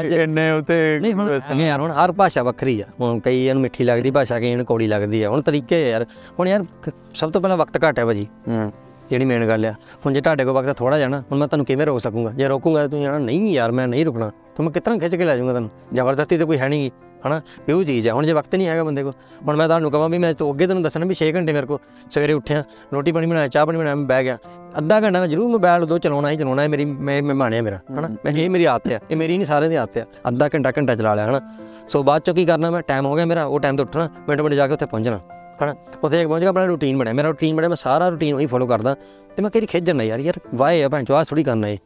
ਇੰਨੇ 0.05 0.51
ਉੱਥੇ 0.51 1.01
ਨਹੀਂ 1.03 1.67
ਯਾਰ 1.67 1.81
ਹੁਣ 1.81 1.91
ਹਰ 1.91 2.13
ਭਾਸ਼ਾ 2.13 2.43
ਵੱਖਰੀ 2.43 2.81
ਆ। 2.81 2.85
ਹੁਣ 3.01 3.21
ਕਈ 3.21 3.53
ਨੂੰ 3.53 3.63
ਮਿੱਠੀ 3.63 3.85
ਲੱਗਦੀ 3.85 4.11
ਭਾਸ਼ਾ 4.11 4.41
ਕਈ 4.41 4.55
ਨੂੰ 4.55 4.67
ਕੌੜੀ 4.67 4.87
ਲੱਗਦੀ 4.87 5.23
ਆ। 5.23 5.31
ਹੁਣ 5.31 5.43
ਤਰੀਕੇ 5.43 5.91
ਯਾਰ। 5.91 6.07
ਹੁਣ 6.41 6.49
ਯਾਰ 6.49 6.65
ਕ- 6.83 6.91
ਸਭ 7.15 7.33
ਤੋਂ 7.33 7.41
ਪਹਿਲਾਂ 7.41 7.57
ਵਕਤ 7.57 7.85
ਘੱਟ 7.89 7.99
ਹੈ 7.99 8.05
ਭਾਜੀ। 8.05 8.27
ਹੂੰ। 8.49 8.73
ਜਿਹੜੀ 9.11 9.25
ਮੇਨ 9.25 9.47
ਗੱਲ 9.49 9.67
ਆ। 9.67 9.75
ਹੁਣ 10.07 10.13
ਜੇ 10.13 10.21
ਤੁਹਾਡੇ 10.21 10.45
ਕੋਲ 10.45 10.55
ਵਕਤ 10.55 10.77
ਥੋੜਾ 10.77 10.99
ਜਾਣਾ 10.99 11.21
ਹੁਣ 11.21 11.39
ਮੈਂ 11.39 11.49
ਤੁਹਾਨੂੰ 11.49 11.67
ਕਿਵੇਂ 11.67 11.87
ਰੋਕ 11.87 12.01
ਸਕੂੰਗਾ? 12.01 12.31
ਜੇ 12.31 12.49
ਰੋਕੂੰਗਾ 12.49 12.81
ਤਾਂ 12.81 12.89
ਤੁਸੀਂ 12.89 13.05
ਜਾਣਾ 13.05 13.19
ਨਹੀਂ 13.19 13.53
ਯਾਰ, 13.55 13.73
ਮੈਂ 13.73 13.89
ਨਹੀਂ 13.89 14.05
ਰੁਕਣਾ। 14.05 14.31
ਤਾਂ 14.57 14.65
ਮੈਂ 14.65 14.73
ਕਿਤਨਾ 14.73 14.97
ਖਿੱਚ 14.99 15.15
ਕੇ 15.17 15.25
ਲੈ 15.25 15.37
ਜਾਊਂਗਾ 15.37 15.53
ਤੁਹਾਨੂੰ? 15.53 15.71
ਜ਼ਬਰਦਸਤੀ 15.93 16.39
ਤੇ 16.39 16.45
ਕੋਈ 16.45 16.59
ਹੈ 16.59 16.69
ਨਹੀਂ 16.69 16.91
ਹਨਾ? 17.27 17.41
ਵੀ 17.67 17.73
ਉਹ 17.73 17.85
ਚੀਜ਼ 17.85 18.07
ਹੈ 18.09 18.13
ਹੁਣ 18.13 18.27
ਜੇ 18.27 18.33
ਵਕਤ 18.33 18.55
ਨਹੀਂ 18.55 18.69
ਹੈਗਾ 18.69 18.85
ਬੰਦੇ 18.85 19.03
ਕੋਲ, 19.03 19.13
ਹੁਣ 19.47 19.57
ਮੈਂ 19.57 19.67
ਤੁਹਾਨੂੰ 19.69 19.91
ਕਹਾਂ 19.91 20.09
ਵੀ 20.09 20.19
ਮੈਂ 20.19 20.33
ਤੋਂ 20.35 20.53
ਅੱਗੇ 20.53 20.67
ਤੁਹਾਨੂੰ 20.67 20.83
ਦੱਸਣਾ 20.83 21.07
ਵੀ 21.07 21.15
6 21.15 21.33
ਘੰਟੇ 21.35 21.53
ਮੇਰੇ 21.53 21.67
ਕੋਲ 21.67 21.79
ਸਵੇਰੇ 22.11 22.33
ਉੱਠਿਆ, 22.33 22.65
ਰੋਟੀ 22.95 23.13
ਪਾਣੀ 23.13 23.27
ਬਣਾਇਆ, 23.27 23.49
ਚਾਹ 23.49 23.67
ਪਾਣੀ 23.67 23.79
ਬਣਾਇਆ, 23.79 23.95
ਮੈਂ 23.95 24.07
ਬਹਿ 24.07 24.25
ਗਿਆ। 24.25 24.39
ਅੱਧਾ 24.79 25.01
ਘੰਟਾ 25.01 25.21
ਮੈਂ 25.21 25.29
ਜ਼ਰੂਰ 25.29 25.49
ਮੋਬਾਈਲ 25.51 25.83
ਉਦੋਂ 25.83 25.99
ਚਲਾਉਣਾ 25.99 26.31
ਹੀ 26.31 26.37
ਚਲਾਉਣਾ 26.37 26.63
ਹੈ 26.63 26.69
ਮੇਰੀ, 26.69 26.85
ਮੈਂ 26.85 27.23
ਮਹਿਮਾਨ 27.23 27.55
ਹੈ 27.55 27.63
ਮੇਰਾ, 27.63 27.79
ਹਨਾ? 27.91 28.09
ਮੈਂ 28.25 28.33
ਇਹ 28.33 28.51
ਮੇਰੀ 28.51 28.65
ਆਦਤ 28.65 28.93
ਹੈ 28.93 29.01
ਇਹ 29.11 29.17
ਮੇਰੀ 29.17 29.37
ਨਹੀਂ 29.37 29.47
ਸਾਰਿਆਂ 29.47 29.71
ਦੀ 29.71 29.77
ਆਦਤ 29.77 29.97
ਹੈ 29.97 30.07
ਅੱਧਾ 30.29 30.49
ਘੰਟਾ 30.55 30.73
ਘੰਟਾ 30.79 30.95
ਚਲਾ 30.95 31.15
ਲਿਆ, 31.15 31.31
ਹਨਾ? 31.31 31.41
ਸੋ 31.89 32.03
ਬਾਅਦ 32.03 32.23
ਚੋਂ 32.23 32.35
ਕੀ 32.35 32.45
ਕਰਨਾ 32.45 32.71
ਮੈਂ? 32.71 32.83
ਟਾਈਮ 32.83 33.07
ਹੋ 33.07 33.15
ਗਿਆ 33.15 33.25
ਮੇਰਾ, 33.25 33.45
ਉਹ 33.45 33.61
ਟਾਈਮ 33.61 33.77
ਤੇ 33.77 33.83
ਉੱਠਣਾ, 33.83 34.09
ਮਿੰਟ 34.29 34.41
ਮਿੰਟ 34.41 34.55
ਜਾ 34.55 34.67
ਕੇ 34.67 34.73
ਉੱਥੇ 34.73 34.87
ਪਹੁੰਚਣਾ। 34.87 35.21
ਹਨਾ 35.63 35.75
ਉੱਥੇ 36.03 36.17
ਜਾ 36.17 36.23
ਕੇ 36.23 36.27
ਪਹੁੰਚ 36.27 36.43
ਕੇ 36.43 36.47
ਆਪਣਾ 36.47 36.65
ਰੂਟੀਨ 36.65 36.99
ਬਣਿਆ। 36.99 37.13
ਮੇਰਾ 37.13 37.29
ਰੂਟੀਨ 37.29 37.57
ਬਣਿਆ 37.57 37.69
ਮੈਂ 37.69 37.77
ਸਾਰਾ 37.77 38.09
ਰੂਟੀਨ 38.09 38.35
ਉਹੀ 38.35 38.47
ਫੋਲੋ 38.47 38.67
ਕਰਦਾ। 38.67 38.95
ਤੇ 39.37 39.43
ਮੈਂ 39.43 39.51
ਕਿਹੜੀ 39.51 39.67
ਖਿੱਚ 39.67 39.85
ਜਾਂਦਾ 39.85 40.05
ਯਾਰ 40.05 40.19
ਯਾਰ 40.19 40.41
ਵਾਏ 40.55 40.83
ਆ 40.83 40.89
ਭੈਣ 40.89 41.05
ਚੋ 41.05 41.15
ਆਹ 41.15 41.25
ਥੋੜੀ 41.25 41.43
ਕਰਨਾ 41.45 41.69
ਏ 41.69 41.79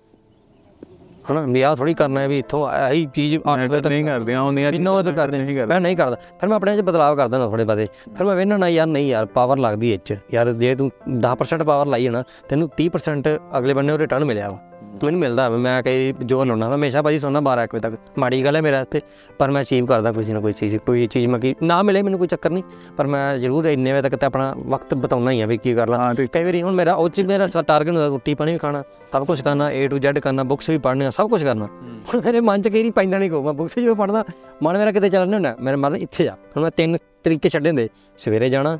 ਹਨਾ 1.31 1.41
ਵੀ 1.41 1.63
ਆਹ 1.63 1.75
ਥੋੜੀ 1.77 1.95
ਕਰਨਾ 1.95 2.21
ਹੈ 2.21 2.29
ਵੀ 2.29 2.39
ਇੱਥੋਂ 2.39 2.67
ਆਹੀ 2.67 3.07
ਚੀਜ਼ 3.15 3.37
ਮੈਂ 3.47 3.69
ਤੱਕ 3.69 3.87
ਨਹੀਂ 3.87 4.05
ਕਰਦੀਆਂ 4.05 4.43
ਹੁੰਦੀਆਂ 4.43 4.73
ਇੰਨਾ 4.73 4.91
ਉਹ 4.91 5.03
ਤਾਂ 5.03 5.13
ਕਰਦੇ। 5.13 5.39
ਨਹੀਂ 5.39 5.57
ਕਰਦੇ। 5.57 5.67
ਮੈਂ 5.67 5.81
ਨਹੀਂ 5.81 5.97
ਕਰਦਾ। 5.97 6.17
ਫਿਰ 6.41 6.49
ਮੈਂ 6.49 6.57
ਆਪਣੇ 6.57 6.77
'ਚ 6.77 6.81
ਬਦਲਾਅ 6.81 7.15
ਕਰਦਾ 7.15 7.39
ਨਾ 7.39 7.49
ਥੋੜੇ 7.49 7.65
ਬਾਦੇ 7.65 7.87
ਫਿਰ 8.17 8.25
ਮੈਂ 8.27 8.35
ਵੇਖਣਾ 8.37 8.57
ਨਾ 8.57 8.69
ਯਾਰ 8.69 8.87
ਨਹੀਂ 8.87 9.09
ਯਾਰ 9.09 9.27
ਪਾਵਰ 9.27 9.59
ਲੱਗਦੀ 9.59 9.93
ਇਹ 9.93 9.99
'ਚ। 9.99 10.17
ਯਾਰ 10.35 10.53
ਜੇ 10.53 10.75
ਤੂੰ 10.75 10.91
10% 11.19 11.65
ਪਾਵਰ 11.65 11.87
ਲਾਈ 11.87 12.07
ਹੈ 12.07 12.11
ਨਾ 12.13 12.23
ਤੈਨੂੰ 12.49 12.69
30% 12.77 13.39
ਅਗਲੇ 13.59 13.75
ਬੰਨੇ 13.75 13.93
ਉਹ 13.93 13.99
ਰਿਟਰਨ 13.99 14.25
ਮਿਲਿਆ 14.25 14.49
ਵਾ। 14.49 14.59
ਮੈਨੂੰ 15.05 15.21
ਮਿਲਦਾ 15.21 15.49
ਮੈਂ 15.51 15.83
ਕਈ 15.83 16.13
ਜੋ 16.25 16.45
ਲਾਉਣਾ 16.45 16.75
ਹਮੇਸ਼ਾ 16.75 17.03
ਭਾਜੀ 17.03 17.19
ਸੌਣਾ 17.19 17.41
12 17.41 17.63
ਇੱਕ 17.65 17.75
ਵਜੇ 17.75 17.81
ਤੱਕ। 17.81 18.19
ਮਾੜੀ 18.19 18.43
ਗੱਲ 18.45 18.57
ਹੈ 18.57 18.61
ਮੇਰਾ 18.61 18.83
ਤੇ 18.85 19.01
ਪਰ 19.39 19.51
ਮੈਂ 19.51 19.63
ਅਚੀਵ 19.63 19.87
ਕਰਦਾ 19.87 20.13
ਕੋਈ 20.13 20.25
ਨਾ 20.25 20.41
ਕੋਈ 20.41 20.53
ਚੀਜ਼ 20.53 20.77
ਕੋਈ 20.77 21.07
ਚੀਜ਼ 21.07 21.27
ਮੈਂ 21.27 21.39
ਕੀ 21.41 21.55
ਨਾ 21.63 21.83
ਮਿਲੇ 21.83 22.03
ਮੈਨੂੰ 22.03 22.19
ਕੋਈ 22.19 22.29
ਚੱਕਰ 22.29 22.51
ਨਹੀਂ 22.51 22.63
ਪਰ 22.97 23.07
ਮੈਂ 23.07 23.23
ਜ਼ਰੂਰ 23.39 23.67
ਇੰਨੇ 23.67 23.93
ਵਜੇ 23.93 24.03
ਤੱਕ 24.03 24.17
ਤੇ 24.17 24.27
ਆਪਣਾ 24.27 24.55
ਵਕਤ 24.67 24.95
ਬਤਾਉਣਾ 24.95 25.31
ਹੀ 25.31 25.41
ਆ 25.41 25.47
ਵੀ 25.47 25.57
ਕੀ 25.57 25.75
ਕਰ 25.75 25.89
ਲਾਂ 25.89 26.15
ਕਈ 26.15 26.45
ਵਾਰੀ 26.45 26.63
ਹੁਣ 26.63 26.75
ਮੇਰਾ 26.75 26.95
ਉਹ 26.95 27.09
'ਚ 27.09 27.21
ਮੇਰਾ 27.21 27.47
ਟਾਰਗੇਟ 27.63 27.95
ਹੁੰਦਾ 27.95 28.07
ਰੋਟੀ 28.07 28.35
ਪਾਣੀ 28.35 28.53
ਵੀ 28.53 28.59
ਖਾਣਾ 28.59 28.83
ਸਭ 29.13 29.25
ਕੁਝ 29.27 29.41
ਕਰਨਾ 29.43 29.71
A 29.71 29.87
to 29.93 30.01
Z 30.07 30.21
ਕਰਨਾ 30.21 30.43
ਬੁੱਕਸ 30.43 30.71
ਵੀ 30.71 30.79
ਪੜ੍ਹਨੀਆਂ 30.79 31.11
ਸਭ 31.11 31.29
ਕੁਝ 31.29 31.43
ਕਰਨਾ। 31.45 31.67
ਹੁਣ 32.09 32.21
ਮੇਰੇ 32.25 32.41
ਮਨ 32.41 32.63
'ਚ 32.63 32.69
ਕਈ 32.69 32.79
ਵਾਰੀ 32.79 32.91
ਪੈਂਦਾ 32.91 33.19
ਨਹੀਂ 33.19 33.31
ਕੋ 33.31 33.43
ਮੈਂ 33.43 33.53
ਬੁੱਕਸ 33.53 33.79
ਜਦੋਂ 33.79 33.97
ਪੜ੍ਹਦਾ 33.97 34.25
ਮਨ 34.63 34.79
ਮੇਰਾ 34.79 34.93
ਕਿਤੇ 34.93 35.09
ਚੱਲਣਾ 35.11 35.37
ਹੁੰਦਾ 35.37 35.57
ਮੇਰੇ 35.61 35.77
ਮਨ 35.77 35.97
ਇੱਥੇ 35.97 36.25
ਜਾ 36.25 36.33
ਹੁਣ 36.33 36.63
ਮੈਂ 36.63 36.71
ਤਿੰਨ 36.71 36.97
ਤਰੀਕੇ 37.25 37.49
ਛੱਡੇ 37.49 37.69
ਹੁੰਦੇ 37.69 37.89
ਸਵੇਰੇ 38.19 38.51
ਜਾਣਾ 38.51 38.79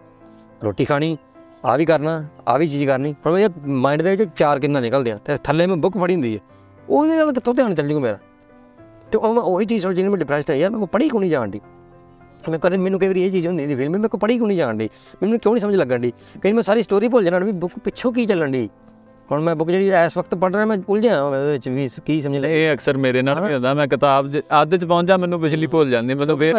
ਰੋਟੀ 0.65 0.85
ਖਾਣੀ 0.85 1.17
ਆ 1.65 1.77
ਵੀ 1.77 1.85
ਕਰਨਾ, 1.85 2.25
ਆ 2.49 2.57
ਵੀ 2.59 2.67
ਚੀਜ਼ 2.69 2.85
ਕਰਨੀ। 2.87 3.15
ਹੁਣ 3.27 3.33
ਮੇਰੇ 3.33 3.49
ਮਾਈਂਡ 3.67 4.03
ਦੇ 4.03 4.17
ਵਿੱਚ 4.17 4.31
ਚਾਰ 4.37 4.59
ਕਿੰਨਾ 4.61 4.81
ਨਿਕਲਦੇ 4.81 5.11
ਆ, 5.11 5.17
ਤੇ 5.17 5.37
ਥੱਲੇ 5.45 5.67
ਮੈਂ 5.67 5.77
ਬੁੱਕ 5.77 5.97
ਪੜ੍ਹੀ 5.99 6.15
ਹੁੰਦੀ 6.15 6.35
ਹੈ 6.35 6.41
ਉਹਦੇ 6.89 7.17
ਨਾਲ 7.17 7.33
ਕਿੱਥੋਂ 7.33 7.55
ਧਿਆਨ 7.55 7.75
ਚੱਲ 7.75 7.89
ਜੂਗਾ 7.89 8.01
ਮੇਰਾ? 8.01 8.19
ਤੇ 9.13 9.19
ਉਹ 9.19 9.35
ਮੈਂ 9.35 9.43
ਉਹੀ 9.43 9.67
ਚੀਜ਼ 9.67 9.83
ਸੋਚ 9.83 9.97
ਜਿਹਨੇ 9.97 10.09
ਮੈਂ 10.09 10.19
ਡਿਪਰੈਸਡ 10.19 10.51
ਹੈ 10.51 10.57
ਯਾਰ 10.57 10.71
ਮੈਂ 10.71 10.87
ਪੜ੍ਹੀ 10.87 11.09
ਕਿਉਂ 11.09 11.21
ਨਹੀਂ 11.21 11.31
ਜਾਣ 11.31 11.49
ਦੀ 11.49 11.61
ਮੈਂ 12.49 12.59
ਕਰੇ 12.59 12.77
ਮੈਨੂੰ 12.77 12.99
ਕਈ 13.01 13.09
ਵਾਰੀ 13.09 13.23
ਇਹ 13.23 13.31
ਚੀਜ਼ 13.31 13.47
ਹੁੰਦੀ 13.47 13.67
ਦੀ 13.67 13.75
ਫਿਲਮ 13.75 13.97
ਮੈਂ 13.99 14.09
ਕੋ 14.09 14.19
ਪੜ੍ਹੀ 14.19 14.37
ਕਿਉਂ 14.37 14.47
ਨਹੀਂ 14.49 14.59
ਜਾਣ 14.59 14.77
ਦੀ 14.77 14.89
ਮੈਨੂੰ 15.23 15.39
ਕਿਉਂ 15.39 15.53
ਨਹੀਂ 15.55 15.61
ਸਮਝ 15.61 15.77
ਲੱਗਣ 15.77 15.99
ਦੀ 16.01 16.13
ਕਈ 16.43 16.53
ਮੈਂ 16.53 16.63
ਸਾਰੀ 16.63 16.83
ਸਟੋਰੀ 16.83 17.09
ਭੁੱਲ 17.09 17.25
ਜਾਣਾ, 17.25 17.39
ਵੀ 17.39 17.53
ਬੁੱਕ 17.53 17.79
ਪਿੱਛੋਂ 17.85 18.13
ਕੀ 18.13 18.27
ਚੱਲਣ 18.27 18.51
ਦੀ 18.51 18.69
ਹੁਣ 19.31 19.43
ਮੈਂ 19.43 19.55
ਬੁੱਕ 19.57 19.71
ਜਿਹੜੀ 19.71 19.89
ਇਸ 20.07 20.17
ਵਕਤ 20.17 20.35
ਪੜ੍ਹ 20.35 20.55
ਰਿਹਾ 20.55 20.67
ਮੈਂ 20.67 20.77
ਉਲਝਿਆ 20.89 21.23
ਉਹਦੇ 21.23 21.53
ਵਿੱਚ 21.53 21.69
ਵੀ 21.69 21.89
ਕੀ 22.07 22.21
ਸਮਝ 22.23 22.39
ਲੈ 22.39 22.49
ਇਹ 22.49 22.73
ਅਕਸਰ 22.75 22.97
ਮੇਰੇ 22.97 23.23
ਨਾਲ 23.23 23.41
ਵੀ 23.41 23.53
ਹੁੰਦਾ 23.55 23.75
ਮੈਂ 23.75 23.87
ਕਿਤਾਬ 23.89 24.31
ਅੱਧ 24.63 24.77
ਚ 24.77 24.85
ਪਹੁੰਚਾ 24.85 25.17
ਮੈਨੂੰ 25.17 25.41
ਪਿਛਲੀ 25.41 25.67
ਭੁੱਲ 25.67 25.91
ਜਾਂਦੀ 25.91 26.15
ਮਤਲਬ 26.15 26.39
ਫੇਰ 26.39 26.55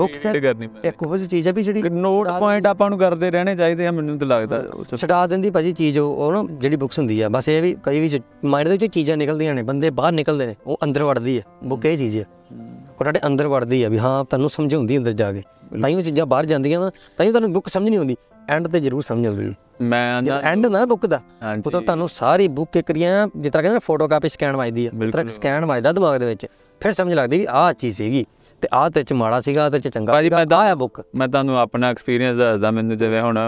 Books 0.00 0.26
ਰੀਡ 0.26 0.42
ਕਰਨੀ 0.42 0.66
ਪੈਂਦੀ। 0.66 0.88
ਇੱਕ 0.88 1.02
ਉਹ 1.02 1.18
ਚੀਜ਼ 1.18 1.48
ਹੈ 1.48 1.52
ਵੀ 1.52 1.62
ਜਿਹੜੀ 1.62 1.82
ਨੋਟ 1.90 2.28
ਪੁਆਇੰਟ 2.28 2.66
ਆਪਾਂ 2.66 2.88
ਨੂੰ 2.90 2.98
ਕਰਦੇ 2.98 3.30
ਰਹਿਣੇ 3.30 3.56
ਚਾਹੀਦੇ 3.56 3.86
ਆ 3.86 3.90
ਮੈਨੂੰ 3.90 4.18
ਤਾਂ 4.18 4.26
ਲੱਗਦਾ। 4.26 4.62
ਛਡਾ 4.96 5.26
ਦਿੰਦੀ 5.26 5.50
ਭਾਜੀ 5.50 5.72
ਚੀਜ਼ 5.72 5.98
ਉਹ 5.98 6.32
ਨਾ 6.32 6.44
ਜਿਹੜੀ 6.52 6.76
ਬੁੱਕਸ 6.76 6.98
ਹੁੰਦੀ 6.98 7.20
ਆ 7.20 7.28
ਬਸ 7.28 7.48
ਇਹ 7.48 7.60
ਵੀ 7.62 7.76
ਕਈ 7.82 8.00
ਵੀ 8.00 8.20
ਮਾਈਂਡ 8.44 8.68
ਦੇ 8.68 8.76
ਵਿੱਚ 8.76 8.94
ਚੀਜ਼ਾਂ 8.94 9.16
ਨਿਕਲਦੀਆਂ 9.16 9.54
ਨੇ 9.54 9.62
ਬੰਦੇ 9.62 9.90
ਬਾਹਰ 9.90 10.12
ਨਿਕਲਦੇ 10.12 10.46
ਨੇ 10.46 10.54
ਉਹ 10.66 10.78
ਅੰਦਰ 10.84 11.02
ਵੜਦੀ 11.02 11.38
ਹੈ 11.38 11.42
ਬੁੱਕ 11.64 11.84
ਇਹ 11.84 11.98
ਚੀਜ਼ 11.98 12.18
ਹੈ 12.18 12.24
ਉਹ 12.52 13.04
ਤੁਹਾਡੇ 13.04 13.20
ਅੰਦਰ 13.26 13.46
ਵੜਦੀ 13.46 13.82
ਆ 13.82 13.88
ਵੀ 13.88 13.98
ਹਾਂ 13.98 14.24
ਤੁਹਾਨੂੰ 14.24 14.50
ਸਮਝਾਉਂਦੀ 14.50 14.98
ਅੰਦਰ 14.98 15.12
ਜਾ 15.12 15.32
ਕੇ। 15.32 15.42
ਤਾਂ 15.80 15.88
ਹੀ 15.88 15.94
ਉਹ 15.94 16.02
ਚੀਜ਼ਾਂ 16.02 16.26
ਬਾਹਰ 16.26 16.46
ਜਾਂਦੀਆਂ 16.46 16.90
ਤਾਂ 17.16 17.26
ਹੀ 17.26 17.30
ਤੁਹਾਨੂੰ 17.30 17.52
ਬੁੱਕ 17.52 17.68
ਸਮਝ 17.68 17.88
ਨਹੀਂ 17.88 17.98
ਆਉਂਦੀ। 17.98 18.16
ਐਂਡ 18.48 18.68
ਤੇ 18.68 18.80
ਜ਼ਰੂਰ 18.80 19.02
ਸਮਝ 19.02 19.26
ਆਉਂਦੀ। 19.26 19.54
ਮੈਂ 19.82 20.22
ਜਦ 20.22 20.44
ਐਂਡ 20.44 20.64
ਹੁੰਦਾ 20.64 20.78
ਨਾ 20.78 20.84
ਬੁੱਕ 20.86 21.06
ਦਾ 21.06 21.20
ਉਹ 21.66 21.70
ਤਾਂ 21.70 21.80
ਤੁਹਾਨੂੰ 21.82 22.08
ਸਾਰੀ 22.08 22.48
ਬੁੱਕ 22.48 22.76
ਇੱਕ 22.76 22.90
ਰੀਆਂ 22.90 23.28
ਜਿਸ 23.36 23.52
ਤਰ੍ਹਾਂ 23.52 23.62
ਕਹਿੰਦੇ 23.62 23.78
ਫੋਟੋ 23.78 24.08
ਕਾਪੀ 24.08 24.28
ਸਕੈਨ 24.28 24.56
ਵੱਜਦੀ 24.56 24.86
ਆ 24.86 24.90
ਤਰ੍ਹਾਂ 25.10 25.28
ਸਕੈਨ 25.28 25.64
ਵੱਜਦਾ 25.64 25.92
ਦਿਮਾਗ 25.92 26.18
ਦੇ 26.18 26.26
ਵਿੱਚ 26.26 26.46
ਫਿਰ 26.80 26.92
ਸਮਝ 26.92 27.14
ਲੱਗਦੀ 27.14 27.38
ਵੀ 27.38 27.46
ਆਹ 27.48 27.72
ਚੀਜ਼ 27.72 27.96
ਸੀਗੀ 27.96 28.24
ਤੇ 28.62 28.68
ਆਹ 28.72 28.90
ਤੇ 28.90 29.02
ਚ 29.02 29.12
ਮਾੜਾ 29.12 29.40
ਸੀਗਾ 29.40 29.70
ਤੇ 29.70 29.78
ਚ 29.80 29.88
ਚੰਗਾ 29.88 30.12
ਭਾਜੀ, 30.12 30.30
ਮੈਂ 30.30 30.46
ਤਾਂ- 30.46 30.58
ਆਹ 30.58 30.70
ਆ 30.70 30.74
ਬੁੱਕ 30.74 31.02
ਮੈਂ 31.14 31.28
ਤੁਹਾਨੂੰ 31.28 31.58
ਆਪਣਾ 31.58 31.88
ਐਕਸਪੀਰੀਅੰਸ 31.90 32.36
ਦੱਸਦਾ 32.36 32.70
ਮੈਨੂੰ 32.70 32.96
ਜਿਵੇਂ 32.96 33.22
ਹੁਣ 33.22 33.38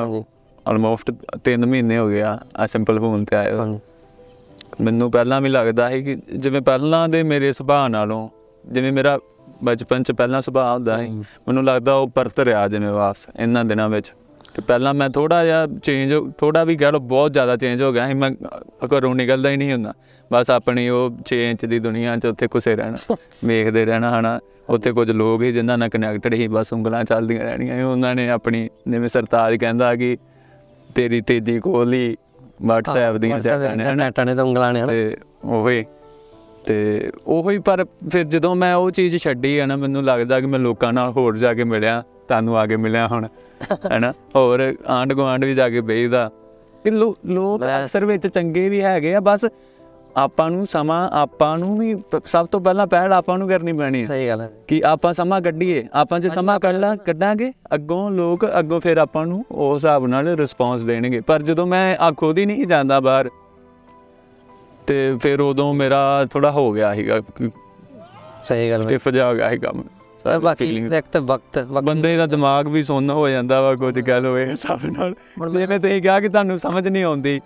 ਆਲਮੋਸਟ 0.67 1.11
3 1.45 1.67
ਮਹੀਨੇ 1.67 1.99
ਹੋ 1.99 2.09
ਗਿਆ 2.09 2.39
ਆ 2.57 2.67
ਸਿੰਪਲ 2.67 2.99
ਫੋਨ 3.01 3.25
ਤੇ। 3.25 3.37
ਹਾਂਜੀ। 3.37 3.79
ਮੈਨੂੰ 4.81 5.11
ਪਹਿਲਾਂ 5.11 5.41
ਵੀ 5.41 5.49
ਲੱਗਦਾ 5.49 5.91
ਸੀ 5.91 6.03
ਕਿ 6.03 6.17
ਜਿਵੇਂ 6.37 6.61
ਪਹਿਲਾਂ 6.61 7.09
ਦੇ 7.09 7.23
ਮੇਰੇ 7.23 7.53
ਸੁਭਾਅ 7.53 7.89
ਨਾਲੋਂ 7.89 8.29
ਜਿਵੇਂ 8.65 8.93
ਮੇਰਾ 8.93 9.19
ਬਚਪਨ 9.65 10.03
ਚ 10.03 10.13
ਪਹਿਲਾਂ 10.13 10.43
ਸੁਭਾਅ 10.43 10.75
ਹੁੰਦਾ 10.75 10.99
ਸੀ 10.99 11.09
ਮੈਨੂੰ 11.49 11.65
ਲੱਗਦਾ 11.65 11.95
ਉਹ 11.95 12.09
ਪਰਤ 12.09 12.41
ਰਿਹਾ 12.41 12.69
ਜਿਵੇਂ 12.69 12.91
ਵਾਪਸ 12.91 13.27
ਇਹਨਾਂ 13.41 13.65
ਦਿਨਾਂ 13.65 13.89
ਵਿੱਚ। 13.89 14.13
ਕਿ 14.55 14.61
ਪਹਿਲਾਂ 14.61 14.95
ਮੈਂ 14.95 15.09
ਥੋੜਾ 15.11 15.45
ਜਿਹਾ 15.45 15.67
ਚੇਂਜ 15.83 16.15
ਥੋੜਾ 16.39 16.65
ਵੀ 16.65 16.77
ਕਹਿ 16.77 16.93
ਲਓ 16.93 16.99
ਬਹੁਤ 16.99 17.33
ਜ਼ਿਆਦਾ 17.33 17.57
ਚੇਂਜ 17.57 17.83
ਹੋ 17.83 17.93
ਗਿਆ 17.93 18.09
ਸੀ। 18.09 18.15
ਮੈਂ 18.15 18.31
ਘਰੋਂ 18.87 19.15
ਨਿਕਲਦਾ 19.15 19.51
ਹੀ 19.51 19.57
ਨਹੀਂ 19.57 19.73
ਹੁੰਦਾ। 19.73 19.95
ਬਸ 20.33 20.51
ਆਪਣੀ 20.51 20.89
ਉਹ 20.89 21.11
6 21.25 21.37
ਇੰਚ 21.37 21.65
ਦੀ 21.65 21.79
ਦੁਨੀਆ 21.79 22.17
'ਚ 22.17 22.27
ਉੱਥੇ 22.27 22.49
ਘੁਸੇ 22.55 22.77
ਰਹਿਣਾ 22.77 23.17
ਵੇਖਦੇ 23.45 23.85
ਰਹਿਣਾ 23.87 24.21
ਹਨਾ। 24.21 24.41
ਉੱਥੇ 24.69 24.93
ਕੁਝ 24.93 25.11
ਲੋਕ 25.11 25.43
ਹੀ 25.43 25.53
ਜਿਨ੍ਹਾਂ 25.53 25.79
ਨਾਲ 25.79 25.89
ਕਨੈਕਟਡ 25.89 26.35
ਸੀ 26.35 26.49
ਬਸ 26.49 26.73
ਉਂਗਲਾਂ 26.73 27.05
ਚੱਲਦੀਆਂ 27.05 27.45
ਰਹਿਣੀਆਂ। 27.45 27.85
ਉਹਨਾਂ 27.85 28.15
ਨੇ 28.15 28.31
ਆਪਣੀ 28.31 28.69
ਜਿਵੇਂ 28.89 29.09
ਸਰਤਾਜ 29.09 29.57
ਕਹਿੰਦਾ 29.57 29.95
ਕਿ 29.97 30.17
ਤੇਰੀ 30.95 31.21
ਤੇਜੀ 31.21 31.61
ਕੋਲੀ 31.61 32.17
WhatsApp 32.69 33.19
ਦੀਆਂ 33.19 33.41
ਸੈਟਾਂ 33.41 33.77
ਨੇ 33.77 33.85
ਹਨਾ। 33.85 33.95
ਨੈਟਾਂ 33.95 34.27
ਨੇ 34.27 34.35
ਤਾਂ 34.35 34.45
ਉਂਗਲਾਂ 34.45 34.73
ਨੇ 34.73 34.87
ਤੇ 34.87 35.17
ਉਹੀ 35.45 35.85
ਤੇ 36.69 37.11
ਉਹੀ 37.27 37.59
ਪਰ 37.59 37.85
ਫਿਰ 37.85 38.25
ਜਦੋਂ 38.25 38.55
ਮੈਂ 38.57 38.75
ਉਹ 38.75 38.91
ਚੀਜ਼ 38.91 39.17
ਛੱਡੀ 39.17 39.61
ਹੈ 39.61 39.67
ਨਾ 39.67 39.77
ਮੈਨੂੰ 39.77 40.05
ਲੱਗਦਾ 40.05 40.41
ਕਿ 40.41 40.47
ਮੈਂ 40.47 40.59
ਲੋਕਾਂ 40.59 40.93
ਨਾਲ 40.93 41.11
ਹੋਰ 41.11 41.37
ਜਾ 41.37 41.55
ਕੇ 41.55 41.65
ਮਿਲਿਆ 41.65 42.03
ਤੁਹਾਨੂੰ 42.29 42.59
ਆ 42.59 42.67
ਕੇ 42.67 42.77
ਮਿਲਿਆ 42.77 43.09
ਹੁਣ 43.09 43.29
ਹੈਨਾ? 43.93 44.13
ਹੋਰ 44.37 44.75
ਆਂਡ 44.89 45.13
ਗੁਆਂਢ 45.13 45.45
ਵੀ 45.45 45.55
ਜਾ 45.55 45.69
ਕੇ 45.69 45.81
ਬਈਦਾ। 45.81 46.31
ਕਿ 46.85 46.91
ਲੋਕ 46.91 47.63
ਅਸਰ 47.85 48.05
ਵਿੱਚ 48.05 48.27
ਚੰਗੇ 48.27 48.69
ਵੀ 48.69 48.83
ਹੈਗੇ 48.83 49.15
ਆ 49.15 49.21
ਬਸ 49.21 49.45
ਆਪਾਂ 50.17 50.51
ਨੂੰ 50.51 50.67
ਸਮਾਂ 50.67 51.09
ਆਪਾਂ 51.13 51.59
ਨੂੰ 51.59 51.79
ਵੀ 51.79 51.97
ਸਭ 52.25 52.47
ਤੋਂ 52.47 52.61
ਪਹਿਲਾਂ 52.61 52.87
ਪਹਿਲ 52.87 53.13
ਆਪਾਂ 53.13 53.39
ਨੂੰ 53.39 53.49
ਕਰਨੀ 53.49 53.73
ਪੈਣੀ 53.73 54.01
ਹੈ। 54.01 54.07
ਸਹੀ 54.07 54.29
ਗੱਲ 54.29 54.41
ਹੈ। 54.41 54.51
ਕਿ 54.69 54.83
ਆਪਾਂ 54.85 55.13
ਸਮਾਂ 55.13 55.41
ਕੱਢੀਏ 55.41 55.87
ਆਪਾਂ 55.93 56.21
ਜੇ 56.21 56.29
ਸਮਾਂ 56.29 56.61
ਕੱਢ 56.61 56.85
ਕੱਢਾਂਗੇ 57.07 57.53
ਅੱਗੋਂ 57.75 58.11
ਲੋਕ 58.11 58.47
ਅੱਗੋਂ 58.59 58.81
ਫਿਰ 58.81 58.97
ਆਪਾਂ 58.97 59.27
ਨੂੰ 59.27 59.45
ਉਸ 59.51 59.75
ਹਿਸਾਬ 59.77 60.07
ਨਾਲ 60.07 60.29
ਰਿਸਪੌਂਸ 60.29 60.83
ਦੇਣਗੇ। 60.83 61.21
ਪਰ 61.21 61.43
ਜਦੋਂ 61.43 61.67
ਮੈਂ 61.67 61.97
ਆ 62.01 62.11
ਖੁਦ 62.11 62.39
ਹੀ 62.39 62.47
ਨਹੀਂ 62.47 62.67
ਜਾਂਦਾ 62.67 63.01
ਬਾਹਰ 63.01 63.31
ਤੇ 64.89 65.17
ਫਿਰ 65.23 65.41
ਉਦੋਂ 65.41 65.75
ਮੇਰਾ 65.75 66.27
ਥੋੜਾ 66.31 66.51
ਹੋ 66.51 66.73
ਗਿਆ 66.73 66.95
ਸੀਗਾ। 66.95 67.21
ਸਹੀ 68.43 68.71
ਗੱਲ 68.71 68.83
ਸਟਿਫ 68.83 69.07
ਹੋ 69.07 69.35
ਗਿਆ 69.35 69.51
ਸੀ 69.51 69.59
ਕੰਮ 69.59 69.83
ਤਾਂ 70.25 70.41
ਬਾਕੀ 70.41 70.65
ਇੱਕ 70.87 71.07
ਤਾਂ 71.13 71.21
ਵਕਤ 71.21 71.59
ਬੰਦੇ 71.59 72.17
ਦਾ 72.17 72.27
ਦਿਮਾਗ 72.27 72.69
ਵੀ 72.69 72.83
ਸੁੰਨ 72.83 73.11
ਹੋ 73.11 73.29
ਜਾਂਦਾ 73.29 73.61
ਵਾ 73.63 73.75
ਕੁਝ 73.75 74.01
ਕਹਿ 74.01 74.21
ਲੋ 74.21 74.39
ਇਹ 74.39 74.47
ਹਿਸਾਬ 74.47 74.85
ਨਾਲ। 74.85 75.15
ਜਿਵੇਂ 75.53 75.79
ਤੁਸੀਂ 75.81 76.03
ਕਿਹਾ 76.03 76.21
ਕਿ 76.21 76.29
ਤੁਹਾਨੂੰ 76.29 76.59
ਸਮਝ 76.59 76.89
ਨਹੀਂ 76.89 77.05
ਆਉਂਦੀ 77.05 77.41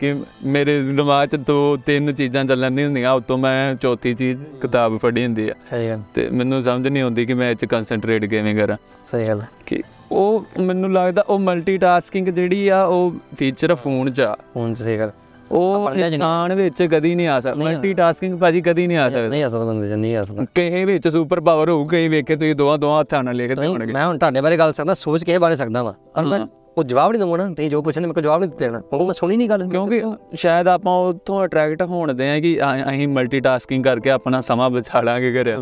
ਕਿ 0.00 0.14
ਮੇਰੇ 0.44 0.82
ਦਿਮਾਗ 0.82 1.28
'ਚ 1.28 1.36
ਦੋ 1.36 1.76
ਤਿੰਨ 1.76 2.14
ਚੀਜ਼ਾਂ 2.14 2.44
ਚੱਲਣ 2.44 2.72
ਨਹੀਂ 2.72 2.86
ਹੁੰਦੀਆਂ 2.86 3.12
ਉਤੋਂ 3.12 3.38
ਮੈਂ 3.38 3.74
ਚੌਥੀ 3.74 4.14
ਚੀਜ਼ 4.14 4.42
ਕਿਤਾਬ 4.60 4.96
ਫੜੀ 4.96 5.24
ਹੁੰਦੀ 5.24 5.48
ਆ। 5.48 5.54
ਸਹੀ 5.70 5.88
ਗੱਲ। 5.88 6.02
ਤੇ 6.14 6.28
ਮੈਨੂੰ 6.30 6.62
ਸਮਝ 6.62 6.88
ਨਹੀਂ 6.88 7.02
ਆਉਂਦੀ 7.02 7.26
ਕਿ 7.26 7.34
ਮੈਂ 7.34 7.50
ਇਹ 7.50 7.56
'ਚ 7.56 7.64
ਕਨਸੈਂਟਰੇਟ 7.64 8.24
ਕਿਵੇਂ 8.24 8.54
ਕਰਾਂ। 8.54 8.76
ਸਹੀ 9.10 9.26
ਗੱਲ। 9.28 9.42
ਕਿ 9.66 9.82
ਉਹ 10.12 10.44
ਮੈਨੂੰ 10.60 10.92
ਲੱਗਦਾ 10.92 11.24
ਉਹ 11.28 11.38
ਮਲਟੀਟਾਸਕਿੰਗ 11.38 12.28
ਜਿਹੜੀ 12.28 12.68
ਆ 12.68 12.82
ਉਹ 12.84 13.14
ਫੀਚਰ 13.38 13.74
ਫੋਨ 13.74 14.12
'ਚ 14.12 14.20
ਆ। 14.20 14.36
ਹੁਣ 14.56 14.74
ਸਹੀ 14.74 14.98
ਗੱਲ। 14.98 15.10
ਉਹ 15.50 15.90
ਇਨਸਾਨ 15.94 16.54
ਵਿੱਚ 16.54 16.82
ਕਦੀ 16.82 17.14
ਨਹੀਂ 17.14 17.28
ਆ 17.28 17.38
ਸਕਦਾ 17.40 17.64
ਮਲਟੀਟਾਸਕਿੰਗ 17.64 18.38
ਭਾਜੀ 18.38 18.60
ਕਦੀ 18.60 18.86
ਨਹੀਂ 18.86 18.98
ਆ 18.98 19.08
ਸਕਦਾ। 19.10 19.28
ਨਹੀਂ 19.28 19.42
ਆ 19.44 19.48
ਸਕਦਾ 19.48 19.64
ਬੰਦੇ 19.64 19.88
ਚ 19.88 19.92
ਨਹੀਂ 19.92 20.16
ਆ 20.16 20.22
ਸਕਦਾ। 20.24 20.44
ਕਿਸੇ 20.54 20.84
ਵਿੱਚ 20.84 21.08
ਸੁਪਰ 21.08 21.40
ਪਾਵਰ 21.40 21.68
ਹੋਊ 21.70 21.86
ਕਈ 21.86 22.08
ਵੇਖੇ 22.08 22.36
ਤੁਸੀਂ 22.36 22.54
ਦੋਹਾਂ 22.54 22.78
ਦੋਹਾਂ 22.78 23.00
ਹੱਥਾਂ 23.00 23.22
ਨਾਲ 23.24 23.36
ਲਿਖਦੇ 23.36 23.66
ਹੋਣਗੇ 23.66 23.92
ਮੈਂ 23.92 24.06
ਹੁਣ 24.06 24.18
ਤੁਹਾਡੇ 24.18 24.40
ਬਾਰੇ 24.40 24.56
ਗੱਲ 24.56 24.72
ਸਕਦਾ 24.72 24.94
ਸੋਚ 24.94 25.24
ਕੇ 25.24 25.38
ਬਾਰੇ 25.38 25.56
ਸਕਦਾ 25.56 25.82
ਵਾਂ। 25.82 25.92
ਪਰ 26.14 26.24
ਮੈਂ 26.24 26.46
ਉਹ 26.78 26.84
ਜਵਾਬ 26.84 27.12
ਨਹੀਂ 27.12 27.36
ਨਾ 27.36 27.44
ਤੁਸੀਂ 27.48 27.68
ਜੋ 27.70 27.80
ਪੁੱਛਣਦੇ 27.82 28.06
ਮੈਂ 28.06 28.14
ਕੋਈ 28.14 28.22
ਜਵਾਬ 28.22 28.40
ਨਹੀਂ 28.40 28.50
ਦੇਣਾ 28.58 28.80
ਉਹ 28.92 29.04
ਮੈਂ 29.06 29.14
ਸੁਣੀ 29.14 29.36
ਨਹੀਂ 29.36 29.48
ਗੱਲ 29.50 29.66
ਕਿਉਂਕਿ 29.68 30.02
ਸ਼ਾਇਦ 30.36 30.68
ਆਪਾਂ 30.68 30.92
ਉੱਥੋਂ 31.08 31.44
ਅਟਰੈਕਟ 31.44 31.82
ਹੋਣਦੇ 31.82 32.28
ਆ 32.30 32.38
ਕਿ 32.40 32.58
ਅਸੀਂ 32.90 33.06
ਮਲਟੀਟਾਸਕਿੰਗ 33.08 33.84
ਕਰਕੇ 33.84 34.10
ਆਪਣਾ 34.10 34.40
ਸਮਾਂ 34.40 34.68
ਬਚਾ 34.70 35.00
ਲਾਂਗੇ 35.00 35.32
ਘਰੇ। 35.32 35.54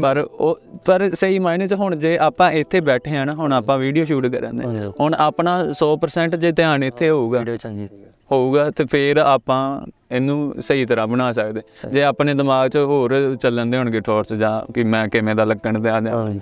ਪਰ 0.00 0.26
ਉਹ 0.30 0.58
ਪਰ 0.86 1.08
ਸਹੀ 1.14 1.38
ਮਾਇਨੇ 1.38 1.68
'ਚ 1.68 1.74
ਹੁਣ 1.74 1.96
ਜੇ 1.96 2.16
ਆਪਾਂ 2.20 2.50
ਇੱਥੇ 2.52 2.80
ਬੈਠੇ 2.80 3.16
ਆ 3.16 3.24
ਨਾ 3.24 3.34
ਹੁਣ 3.34 3.52
ਆਪਾਂ 3.52 3.78
ਵੀਡੀਓ 3.78 4.04
ਸ਼ੂਟ 4.04 4.26
ਕਰਨ 4.26 4.56
ਦੇ 4.56 4.66
ਹਾਂਜੀ। 4.66 4.90
ਹੁਣ 5.00 5.14
ਆਪਣਾ 5.18 5.56
100% 5.74 6.36
ਜੇ 6.36 6.52
ਧਿਆਨ 6.52 6.84
ਇੱਥੇ 6.84 7.10
ਹੋਊਗਾ। 7.10 7.38
ਵੀਡੀਓ 7.38 7.56
ਚੰਗੀ 7.56 7.88
ਹੋਊਗਾ 8.32 8.70
ਤੇ 8.70 8.84
ਫਿਰ 8.84 9.16
ਆਪਾਂ 9.16 9.60
ਇਹਨੂੰ 10.12 10.54
ਸਹੀ 10.58 10.84
ਤਰ੍ਹਾਂ 10.86 11.06
ਬਣਾ 11.06 11.32
ਸਕਦੇ। 11.32 11.62
ਜੇ 11.92 12.02
ਆਪਣੇ 12.04 12.34
ਦਿਮਾਗ 12.34 12.68
'ਚ 12.70 12.76
ਹੋਰ 12.76 13.14
ਚੱਲਣ 13.40 13.66
ਦੇ 13.66 13.78
ਹੋਣਗੇ 13.78 14.00
ਥੋਟਸ 14.00 14.32
ਜਾਂ 14.32 14.72
ਕਿ 14.72 14.84
ਮੈਂ 14.84 15.06
ਕਿਵੇਂ 15.08 15.34
ਦਾ 15.34 15.44
ਲੱਗਣ 15.44 15.78
ਦੇ 15.78 15.90
ਆ 15.90 16.00
ਜਾਂ 16.00 16.34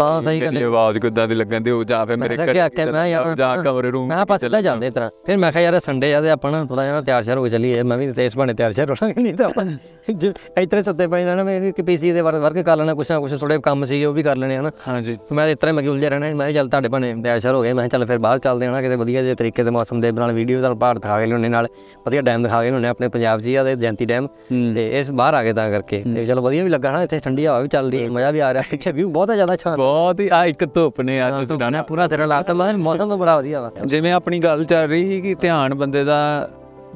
ਹਾਂ 0.00 0.20
ਸਹੀ 0.22 0.40
ਮੇਰੀ 0.40 0.62
ਆਵਾਜ਼ 0.62 0.98
ਕਿੱਦਾਂ 0.98 1.26
ਦੀ 1.28 1.34
ਲੱਗਣ 1.34 1.60
ਦੀ 1.60 1.70
ਉਹ 1.70 1.82
ਜਾਂ 1.84 2.04
ਫਿਰ 2.06 2.16
ਮੇਰੇ 2.16 2.36
ਤਾਂ 2.36 2.46
ਕਿਹਾ 2.46 2.68
ਕਿ 2.68 2.84
ਮੈਂ 2.92 3.06
ਯਾਰ 3.08 3.34
ਜਾਂ 3.36 3.56
ਕਮਰੇ 3.62 3.90
ਰੂਮ 3.90 4.08
ਮੈਂ 4.08 4.16
ਆਪਾਂ 4.18 4.38
ਸਿੱਧਾ 4.38 4.60
ਜਾਂਦੇ 4.62 4.90
ਤਰ੍ਹਾਂ। 4.90 5.10
ਫਿਰ 5.26 5.36
ਮੈਂ 5.36 5.50
ਕਿਹਾ 5.52 5.62
ਯਾਰ 5.62 5.78
ਸੰਡੇ 5.80 6.12
ਆ 6.14 6.20
ਤੇ 6.22 6.30
ਆਪਾਂ 6.30 6.50
ਨਾ 6.52 6.64
ਥੋੜਾ 6.64 6.82
ਜਿਹਾ 6.84 7.00
ਤਿਆਰ 7.02 7.22
ਸ਼ਿਆਰ 7.22 7.38
ਹੋ 7.38 7.48
ਚੱਲੀਏ। 7.48 7.82
ਮੈਂ 7.82 7.98
ਵੀ 7.98 8.10
ਤੇ 8.12 8.26
ਇਸ 8.26 8.36
ਬਹਾਨੇ 8.36 8.54
ਤਿਆਰ 8.54 8.72
ਸ਼ਿਆਰ 8.72 8.90
ਹੋਣਾਂਗੇ 8.90 9.22
ਨਹੀਂ 9.22 9.34
ਤਾਂ 9.34 9.46
ਆਪਾਂ 9.46 9.64
ਜੇ 9.64 10.32
ਇਤਰੇ 10.62 10.82
ਸੁੱਤੇ 10.82 11.06
ਪਏ 11.06 11.24
ਨਾ 11.24 11.42
ਮੈਂ 11.44 11.72
ਕਿ 11.72 11.82
ਪੀਸੀ 11.82 12.12
ਦੇ 12.12 12.20
ਵਰਕ 12.22 12.58
ਕਰ 12.58 12.76
ਲੈਣਾ 12.76 12.94
ਕੁਛ 12.94 13.10
ਨਾ 13.10 13.18
ਕੁਛ 13.20 13.34
ਥੋੜੇ 13.40 13.58
ਕੰਮ 13.64 13.84
ਸੀਗੇ 13.84 14.04
ਉਹ 14.04 14.12
ਵੀ 14.14 14.22
ਕਰ 14.22 14.36
ਲੈਣੇ 14.36 14.56
ਹਨਾ 14.56 14.70
ਹਾਂਜੀ। 14.86 15.16
ਮੈਂ 15.32 15.46
ਇਸ 15.48 15.58
ਤਰ੍ਹਾਂ 15.60 15.74
ਮੈਂ 15.74 15.82
ਉਲਝਿਆ 15.88 16.08
ਰਹਿਣਾ 16.10 16.32
ਮੈਂ 16.34 16.52
ਚੱਲ 16.52 16.68
ਤੁਹਾਡੇ 16.68 16.88
ਬਣੇ 16.88 17.14
ਤਿਆਰ 17.22 17.40
ਸ਼ਿਆਰ 17.40 17.54
ਹੋ 17.54 17.62
ਗਏ। 17.62 17.72
ਮੈਂ 17.72 17.88
ਚੱਲ 17.88 18.04
ਫਿਰ 18.06 18.18
ਬਾਹਰ 18.18 18.38
ਚੱਲਦੇ 18.38 18.66
ਹਾਂ 18.66 18.82
ਕਿਤੇ 18.82 18.96
ਵਧੀਆ 18.96 19.22
ਜਿਹੇ 19.22 19.34
ਤਰੀਕੇ 19.34 19.64
ਦੇ 19.64 19.70
ਮੌਸਮ 19.70 20.00
ਦੇ 20.00 20.12
ਨਾਲ 20.12 20.32
ਵੀਡੀਓ 20.32 20.58
ਤੁਹਾਨੂੰ 20.58 20.78
ਪਹਾੜ 20.78 20.98
ਦਿਖਾ 20.98 21.18
ਕੇ 21.20 21.26
ਲਿਆਉਣੇ 21.26 21.48
ਨਾਲ 21.48 21.66
ਵਧੀਆ 22.06 22.20
ਡੈਮ 22.22 22.42
ਦਿਖਾ 22.42 22.62
ਕੇ 22.62 22.68
ਲਿਆਉਣੇ 22.70 22.88
ਆਪਣੇ 22.88 23.08
ਪੰਜਾਬ 23.08 23.40
ਜੀ 23.40 23.54
ਆ 23.54 23.64
ਤੇ 23.64 23.74
ਜੈਂਤੀ 23.76 24.04
ਡੈਮ 24.06 24.26
ਤੇ 24.74 24.88
ਇਸ 25.00 25.10
ਬਾਹਰ 25.10 25.34
ਆ 25.34 25.42
ਗਏ 25.42 25.52
ਤਾਂ 25.52 25.70
ਕਰਕੇ। 25.70 26.02
ਤੇ 26.14 26.24
ਚਲੋ 26.26 26.42
ਵਧੀਆ 26.42 26.64
ਵੀ 26.64 26.70
ਲੱਗਾ 26.70 26.90
ਨਾ 26.90 27.02
ਇੱਥੇ 27.02 27.18
ਠੰਡੀ 27.24 27.46
ਹਵਾ 27.46 27.58
ਵੀ 27.60 27.68
ਚੱਲਦੀ 27.68 28.06
ਮਜ਼ਾ 28.08 28.30
ਵੀ 28.30 28.40
ਆ 28.40 28.52
ਰਿਹਾ 28.54 28.62
ਇੱਥੇ 28.72 28.92
ਵਿਊ 28.92 29.08
ਬਹੁਤ 29.10 29.32
ਜ਼ਿਆਦਾ 29.34 29.54
ਅੱਛਾ 29.54 29.74
ਬਹੁਤ 29.88 30.20
ਹੀ 30.20 30.28
ਆ 30.32 30.44
ਇੱਕ 30.44 30.64
ਧੁੱਪ 30.64 31.00
ਨੇ 31.00 31.20
ਆ 31.20 31.30
ਤੁਸੀਂ 31.30 31.56
ਮੈਂ 31.70 31.82
ਪੂਰਾ 31.82 32.06
ਲਾਤਾ 32.26 32.54
ਮੈਂ 32.54 32.66
ਕਿਹਾ 32.66 32.76
ਮੌਸਮ 32.78 33.08
ਤਾਂ 33.08 33.16
ਬੜਾ 33.16 33.36
ਵਧੀਆ 33.36 33.60
ਵਾ। 33.60 33.70
ਜਿਵੇਂ 33.86 34.12
ਆਪਣੀ 34.12 34.38
ਗੱਲ 34.38 34.64
ਚੱਲ 34.64 34.88
ਰਹੀ 34.88 35.06
ਸੀ 35.06 35.20
ਕਿ 35.20 35.34
ਧਿਆਨ 35.34 35.74
ਬੰਦੇ 35.74 36.04
ਦਾ 36.04 36.16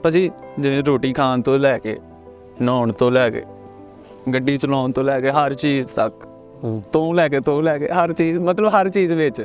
ਭਾਜੀ 0.02 0.30
ਜਿਵੇਂ 0.58 0.82
ਰੋਟੀ 0.82 1.12
ਖਾਣ 1.12 1.42
ਤੋਂ 1.42 1.58
ਲੈ 1.58 1.76
ਕੇ 1.78 1.96
ਨਹਾਉਣ 2.62 2.92
ਤੋਂ 2.92 3.10
ਲੈ 3.10 3.28
ਕੇ 3.30 3.42
ਗੱਡੀ 4.32 4.56
ਚਲਾਉਣ 4.58 4.92
ਤੋਂ 4.92 5.04
ਲੈ 5.04 5.20
ਕੇ 5.20 5.30
ਹਰ 5.30 5.54
ਚੀਜ਼ 5.54 5.86
ਤੱਕ 5.86 6.26
ਤੋਂ 6.92 7.12
ਲੈ 7.14 7.28
ਕੇ 7.28 7.40
ਤੋਂ 7.40 7.62
ਲੈ 7.62 7.78
ਕੇ 7.78 7.88
ਹਰ 7.92 8.12
ਚੀਜ਼ 8.12 8.38
ਮਤਲਬ 8.40 8.74
ਹਰ 8.74 8.88
ਚੀਜ਼ 8.88 9.12
ਵਿੱਚ 9.12 9.42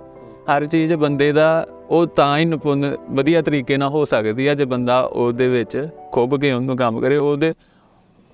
ਹਰ 0.50 0.66
ਚੀਜ਼ 0.66 0.94
ਬੰਦੇ 0.96 1.32
ਦਾ 1.32 1.48
ਉਹ 1.90 2.06
ਤਾਂ 2.08 2.38
ਹੀ 2.38 2.46
ਨਿਪੁੰਨ 2.46 2.96
ਵਧੀਆ 3.12 3.42
ਤਰੀਕੇ 3.42 3.78
ਨਾਲ 3.78 3.90
ਹੋ 3.90 4.04
ਸਕਦੀ 4.06 4.48
ਹੈ 4.48 4.54
ਜੇ 4.56 4.66
ਬੰਦਾ 4.66 5.00
ਉਹਦੇ 5.02 5.48
ਵਿੱਚ 5.48 5.78
ਖੁੱਭ 6.12 6.36
ਕੇ 6.36 6.52
ਉਹਨੂੰ 6.52 6.76
ਕੰਮ 6.78 7.00
ਕਰੇ 7.00 7.18
ਉਹਦੇ 7.18 7.54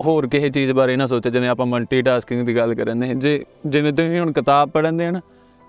ਹੋਰ 0.00 0.26
ਕਿਸੇ 0.26 0.48
ਚੀਜ਼ 0.48 0.72
ਬਾਰੇ 0.72 0.96
ਨਾ 0.96 1.06
ਸੋਚੇ 1.06 1.30
ਜਿਵੇਂ 1.30 1.48
ਆਪਾਂ 1.48 1.66
ਮਲਟੀਟਾਸਕਿੰਗ 1.66 2.46
ਦੀ 2.46 2.56
ਗੱਲ 2.56 2.74
ਕਰਨ 2.74 3.00
ਦੇ 3.00 3.14
ਜੇ 3.14 3.44
ਜਿਵੇਂ 3.66 3.92
ਤੁਸੀਂ 3.92 4.20
ਹੁਣ 4.20 4.32
ਕਿਤਾਬ 4.32 4.70
ਪੜ੍ਹਦੇ 4.70 5.06
ਆ 5.06 5.10
ਨਾ 5.10 5.20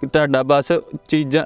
ਕਿ 0.01 0.07
ਤੁਹਾਡਾ 0.07 0.43
ਬਸ 0.43 0.71
ਚੀਜ਼ਾਂ 1.07 1.45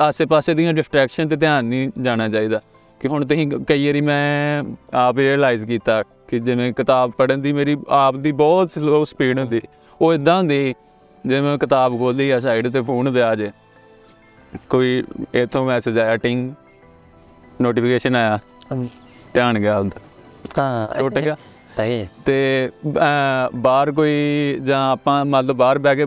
ਆਸੇ-ਪਾਸੇ 0.00 0.54
ਦੀਆਂ 0.54 0.74
ਡਿਸਟਰੈਕਸ਼ਨ 0.74 1.28
ਤੇ 1.28 1.36
ਧਿਆਨ 1.36 1.64
ਨਹੀਂ 1.64 1.90
ਜਾਣਾ 2.02 2.28
ਚਾਹੀਦਾ। 2.28 2.60
ਕਿ 3.00 3.08
ਹੁਣ 3.08 3.26
ਤੁਸੀਂ 3.26 3.46
ਕਈ 3.68 3.86
ਵਾਰੀ 3.86 4.00
ਮੈਂ 4.00 4.62
ਆਪ 4.94 5.18
ਰਿਅਲਾਈਜ਼ 5.18 5.64
ਕੀਤਾ 5.66 6.02
ਕਿ 6.02 6.38
ਜਿਵੇਂ 6.38 6.72
ਕਿਤਾਬ 6.72 7.10
ਪੜ੍ਹਨ 7.10 7.40
ਦੀ 7.42 7.52
ਮੇਰੀ 7.52 7.76
ਆਪ 7.88 8.14
ਦੀ 8.14 8.32
ਬਹੁਤ 8.32 8.70
ਸਲੋ 8.72 9.04
ਸਪੀਡ 9.04 9.38
ਹੁੰਦੀ। 9.38 9.60
ਉਹ 10.00 10.14
ਇਦਾਂ 10.14 10.38
ਹੁੰਦੀ 10.38 10.74
ਜਿਵੇਂ 11.26 11.42
ਮੈਂ 11.42 11.58
ਕਿਤਾਬ 11.58 11.98
ਖੋਲੀ 11.98 12.30
ਆ 12.30 12.40
ਸਾਈਡ 12.40 12.68
ਤੇ 12.68 12.80
ਫੋਨ 12.80 13.12
ਪਿਆ 13.12 13.34
ਜੇ। 13.34 13.50
ਕੋਈ 14.68 15.04
ਇਥੋਂ 15.34 15.64
ਮੈਸੇਜ 15.66 15.98
ਆਇਆ 15.98 16.16
ਟਿੰਗ 16.16 16.52
ਨੋਟੀਫਿਕੇਸ਼ਨ 17.62 18.16
ਆਇਆ। 18.16 18.38
ਧਿਆਨ 19.34 19.58
ਗਿਆ 19.58 19.78
ਉਧਰ 19.78 20.00
ਤਾਂ 20.54 20.88
ਟੁੱਟ 20.98 21.18
ਗਿਆ 21.18 21.36
ਤਾਂ 21.78 21.86
ਇਹ 21.86 22.06
ਤੇ 22.24 22.70
ਬਾਹਰ 23.54 23.92
ਕੋਈ 23.92 24.12
ਜਾਂ 24.62 24.92
ਆਪਾਂ 24.92 25.24
ਮੰਨ 25.24 25.46
ਲਓ 25.46 25.54
ਬਾਹਰ 25.54 25.78
ਬਹਿ 25.78 25.96
ਕੇ 25.96 26.06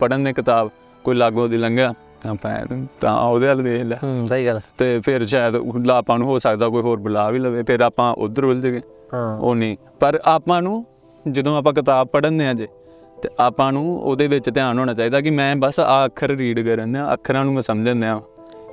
ਪੜਨ 0.00 0.20
ਨੇ 0.20 0.32
ਕਿਤਾਬ 0.32 0.70
ਕੋਈ 1.04 1.14
ਲਾਗੋ 1.14 1.48
ਦੀ 1.48 1.56
ਲੰਘਿਆ 1.56 1.94
ਐਂ 2.46 2.86
ਤਾਂ 3.00 3.20
ਉਹਦੇ 3.20 3.46
ਵੱਲ 3.46 3.62
ਦੇਖ 3.62 3.82
ਲਿਆ। 3.82 3.98
ਹੂੰ 4.02 4.28
ਸਹੀ 4.28 4.46
ਗੱਲ। 4.46 4.60
ਤੇ 4.78 5.00
ਫਿਰ 5.00 5.26
ਸ਼ਾਇਦ 5.26 5.56
ਲਾ- 5.56 5.96
ਆਪਾਂ 5.96 6.18
ਨੂੰ 6.18 6.28
ਹੋ 6.28 6.38
ਸਕਦਾ 6.38 6.68
ਕੋਈ 6.68 6.82
ਹੋਰ 6.82 7.00
ਬੁਲਾ 7.00 7.30
ਵੀ 7.30 7.38
ਲਵੇ 7.38 7.62
ਫਿਰ 7.62 7.80
ਆਪਾਂ 7.80 8.14
ਉਧਰ 8.14 8.44
ਉਲਝ 8.44 8.66
ਗਏ। 8.66 8.80
ਹਾਂ। 9.14 9.38
ਉਹ 9.38 9.54
ਨਹੀਂ 9.54 9.76
ਪਰ 10.00 10.20
ਆਪਾਂ 10.24 10.62
ਨੂੰ 10.62 10.86
ਜਦੋਂ 11.30 11.58
ਆਪਾਂ 11.58 11.72
ਕਿਤਾਬ 11.72 12.06
ਪੜ੍ਹਨੇ 12.06 12.46
ਆ 12.46 12.52
ਜੇ 12.52 12.68
ਤੇ 13.22 13.28
ਆਪਾਂ 13.40 13.72
ਨੂੰ 13.72 14.02
ਉਹਦੇ 14.02 14.26
ਵਿੱਚ 14.26 14.50
ਧਿਆਨ 14.50 14.78
ਹੋਣਾ 14.78 14.94
ਚਾਹੀਦਾ 14.94 15.20
ਕਿ 15.20 15.30
ਮੈਂ 15.30 15.56
ਬਸ 15.56 15.80
ਆ 15.80 16.04
ਅੱਖਰ 16.04 16.28
ਰੀਡ 16.28 16.60
ਕਰਨ 16.60 16.96
ਆ 16.96 17.12
ਅੱਖਰਾਂ 17.12 17.44
ਨੂੰ 17.44 17.54
ਮੈਂ 17.54 17.62
ਸਮਝਣ 17.62 18.04
ਆ 18.04 18.22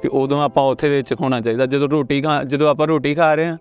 ਕਿ 0.02 0.10
ਉਦੋਂ 0.12 0.43
ਆਪਾਂ 0.43 0.63
ਉੱਥੇ 0.63 0.89
ਵਿੱਚ 0.89 1.13
ਹੋਣਾ 1.13 1.41
ਚਾਹੀਦਾ। 1.41 1.65
ਜਦੋਂ 1.65 1.89
ਰੋਟੀ 1.89 2.22
ਖਾ 2.22 2.43
ਜਦੋਂ 2.43 2.69
ਆਪਾਂ 2.69 2.88
ਰੋਟੀ 2.88 3.15
ਖਾ 3.15 3.36
ਰਹੇ 3.36 3.48
ਆ 3.48 3.58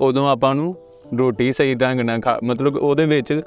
ਉਦੋਂ 0.00 0.30
ਆਪਾਂ 0.30 0.54
ਨੂੰ 0.54 0.76
ਰੋਟੀ 1.18 1.52
ਸਹੀ 1.52 1.74
ਢੰਗ 1.74 2.00
ਨਾਲ 2.00 2.20
ਖਾ 2.20 2.38
ਮਤਲਬ 2.44 2.76
ਉਹਦੇ 2.76 3.06
ਵਿੱਚ 3.06 3.42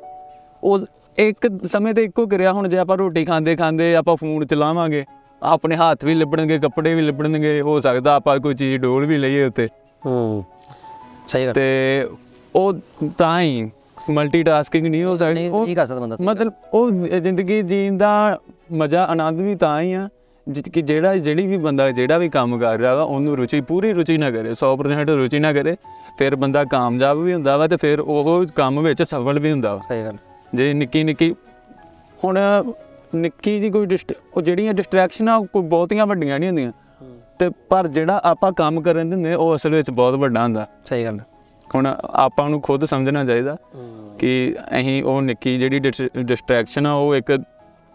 ਉਹ 0.64 0.80
ਇੱਕ 1.18 1.66
ਸਮੇਂ 1.66 1.94
ਤੇ 1.94 2.04
ਇੱਕੋ 2.04 2.26
ਕਿਰਿਆ 2.28 2.54
ਹੁਣ 2.54 2.68
ਜੇ 2.68 2.78
ਆਪਾਂ 2.78 2.98
ਰੋਟੀ 2.98 3.26
ਖਾਂਦੇ 3.26 3.56
ਖਾਂਦੇ 3.56 3.96
ਆਪਾਂ 3.96 4.16
ਫੋਨ 4.16 4.46
ਚਲਾਵਾਂਗੇ 4.46 5.06
ਆਪਣੇ 5.44 5.76
ਹੱਥ 5.76 6.06
ਵੀ 6.06 6.16
ਲਿਬੜਨਗੇ 6.16 6.60
ਕੱਪੜੇ 6.60 6.94
ਵੀ 6.94 7.02
ਲਿਬੜਨਗੇ 7.02 7.62
ਹੋ 7.62 7.80
ਸਕਦਾ 7.80 8.16
ਆਪਾਂ 8.16 8.40
ਕੋਈ 8.40 8.56
ਚੀਜ਼ 8.56 8.82
ਡੋਲ 8.82 9.06
ਵੀ 9.06 9.18
ਲਈਏ 9.18 9.46
ਉੱਤੇ। 9.46 9.68
ਹੂੰ 10.06 10.46
ਸਹੀ 11.28 11.46
ਗੱਲ। 11.46 11.54
ਤੇ 11.54 12.08
ਉਹ 12.56 12.74
ਤਾਂ 13.18 13.42
ਹੀ 13.42 13.72
ਮਲਟੀਟਾਸਕਿੰਗ 14.10 14.88
ਨਹੀਂ 14.88 15.04
ਹੋ 15.04 15.18
ਸਕਦੀ। 15.18 15.48
ਉਹ 15.48 15.66
ਨਹੀਂ 15.66 15.76
ਕਰ 15.76 15.86
ਸਕਦਾ 15.86 16.02
ਬੰਦਾ 16.02 16.18
ਮਤਲਬ 16.22 16.54
ਉਹ 16.74 16.92
ਜ਼ਿੰਦਗੀ 16.92 17.62
ਜੀਣ 17.62 17.98
ਦਾ 17.98 18.40
ਮਜ਼ਾ 18.72 19.06
ਆਨੰਦ 19.06 19.42
ਵੀ 19.42 19.56
ਤਾਂ 19.56 19.82
ਹੀ 19.82 19.94
ਆ 19.94 20.10
ਕਿ 20.74 20.82
ਜਿਹੜਾ 20.82 21.16
ਜਿਹੜੀ 21.16 21.48
ਵੀ 21.48 21.58
ਬੰਦਾ 21.58 21.92
ਜਿਹੜਾ 21.92 22.18
ਵੀ 22.18 22.30
ਕੰਮ 22.30 22.60
ਕਰ 22.60 22.78
ਰਿਹਾ 22.78 22.96
ਵਾ 22.96 23.02
ਉਹਨੂੰ 23.02 23.38
ਰੁਚੀ 23.38 23.62
ਪੂਰੀ 23.62 23.94
ਰੁਚੀ 23.94 24.18
ਨਾ 24.18 24.32
ਕਰੇ 24.32 24.52
100% 24.52 25.16
ਰੁਚੀ 25.16 25.40
ਨਾ 25.40 25.54
ਕਰੇ 25.54 25.76
ਫਿਰ 26.18 26.36
ਬੰਦਾ 26.36 26.64
ਕਾਮਯਾਬ 26.66 27.18
ਵੀ 27.18 27.34
ਹੁੰਦਾ 27.34 27.58
ਵਾ 27.58 27.68
ਤੇ 27.68 27.78
ਫਿਰ 27.78 28.00
ਉਹ 28.00 28.46
ਕੰਮ 28.56 28.82
ਵਿੱਚ 28.82 29.04
ਸਫਲ 29.04 29.40
ਵੀ 29.40 29.52
ਹੁੰਦਾ 29.52 29.74
ਵਾ। 29.76 29.82
ਸਹੀ 29.90 30.04
ਗੱਲ। 30.04 30.18
ਜੇ 30.56 30.74
ਨਿੱਕੀ 30.74 31.04
ਨਿੱਕੀ 31.04 31.34
ਹੁਣ 32.24 32.40
ਨਿੱਕੀ 33.16 33.60
ਜੀ 33.60 33.70
ਕੋਈ 33.70 33.88
ਉਹ 34.34 34.42
ਜਿਹੜੀਆਂ 34.42 34.74
ਡਿਸਟਰੈਕਸ਼ਨਾਂ 34.74 35.40
ਕੋਈ 35.44 35.64
ਬਹੁਤੀਆਂ 35.64 36.06
ਵੱਡੀਆਂ 36.08 36.40
ਨਹੀਂ 36.40 36.50
ਹੁੰਦੀਆਂ। 36.50 36.72
ਤੇ 37.40 37.50
ਪਰ 37.70 37.88
ਜਿਹੜਾ 37.88 38.22
ਆਪਾਂ 38.26 38.52
ਕੰਮ 38.52 38.82
ਕਰਨ 38.82 39.10
ਦਿੰਦੇ 39.10 39.34
ਉਹ 39.34 39.56
ਅਸਲ 39.56 39.70
ਵਿੱਚ 39.70 39.90
ਬਹੁਤ 39.92 40.16
ਵੱਡਾ 40.16 40.44
ਹੁੰਦਾ। 40.44 40.68
ਸਹੀ 40.86 41.04
ਗੱਲ। 41.06 41.20
ਹੁਣ 41.76 41.88
ਆਪਾਂ 42.06 42.50
ਨੂੰ 42.50 42.62
ਖੁਦ 42.62 42.86
ਸਮਝਣਾ 42.86 43.24
ਚਾਹੀਦਾ 43.26 43.56
ਕਿ 44.20 44.56
ਅਸੀਂ 44.80 45.04
ਉਹ 45.04 45.22
ਨਿੱਕੀ 45.22 45.58
ਜਿਹੜੀ 45.60 45.80
ਡਿਸਟਰੈਕਸ਼ਨ 45.80 46.86
ਆ 46.86 46.94
ਉਹ 46.94 47.16
ਇੱਕ 47.16 47.38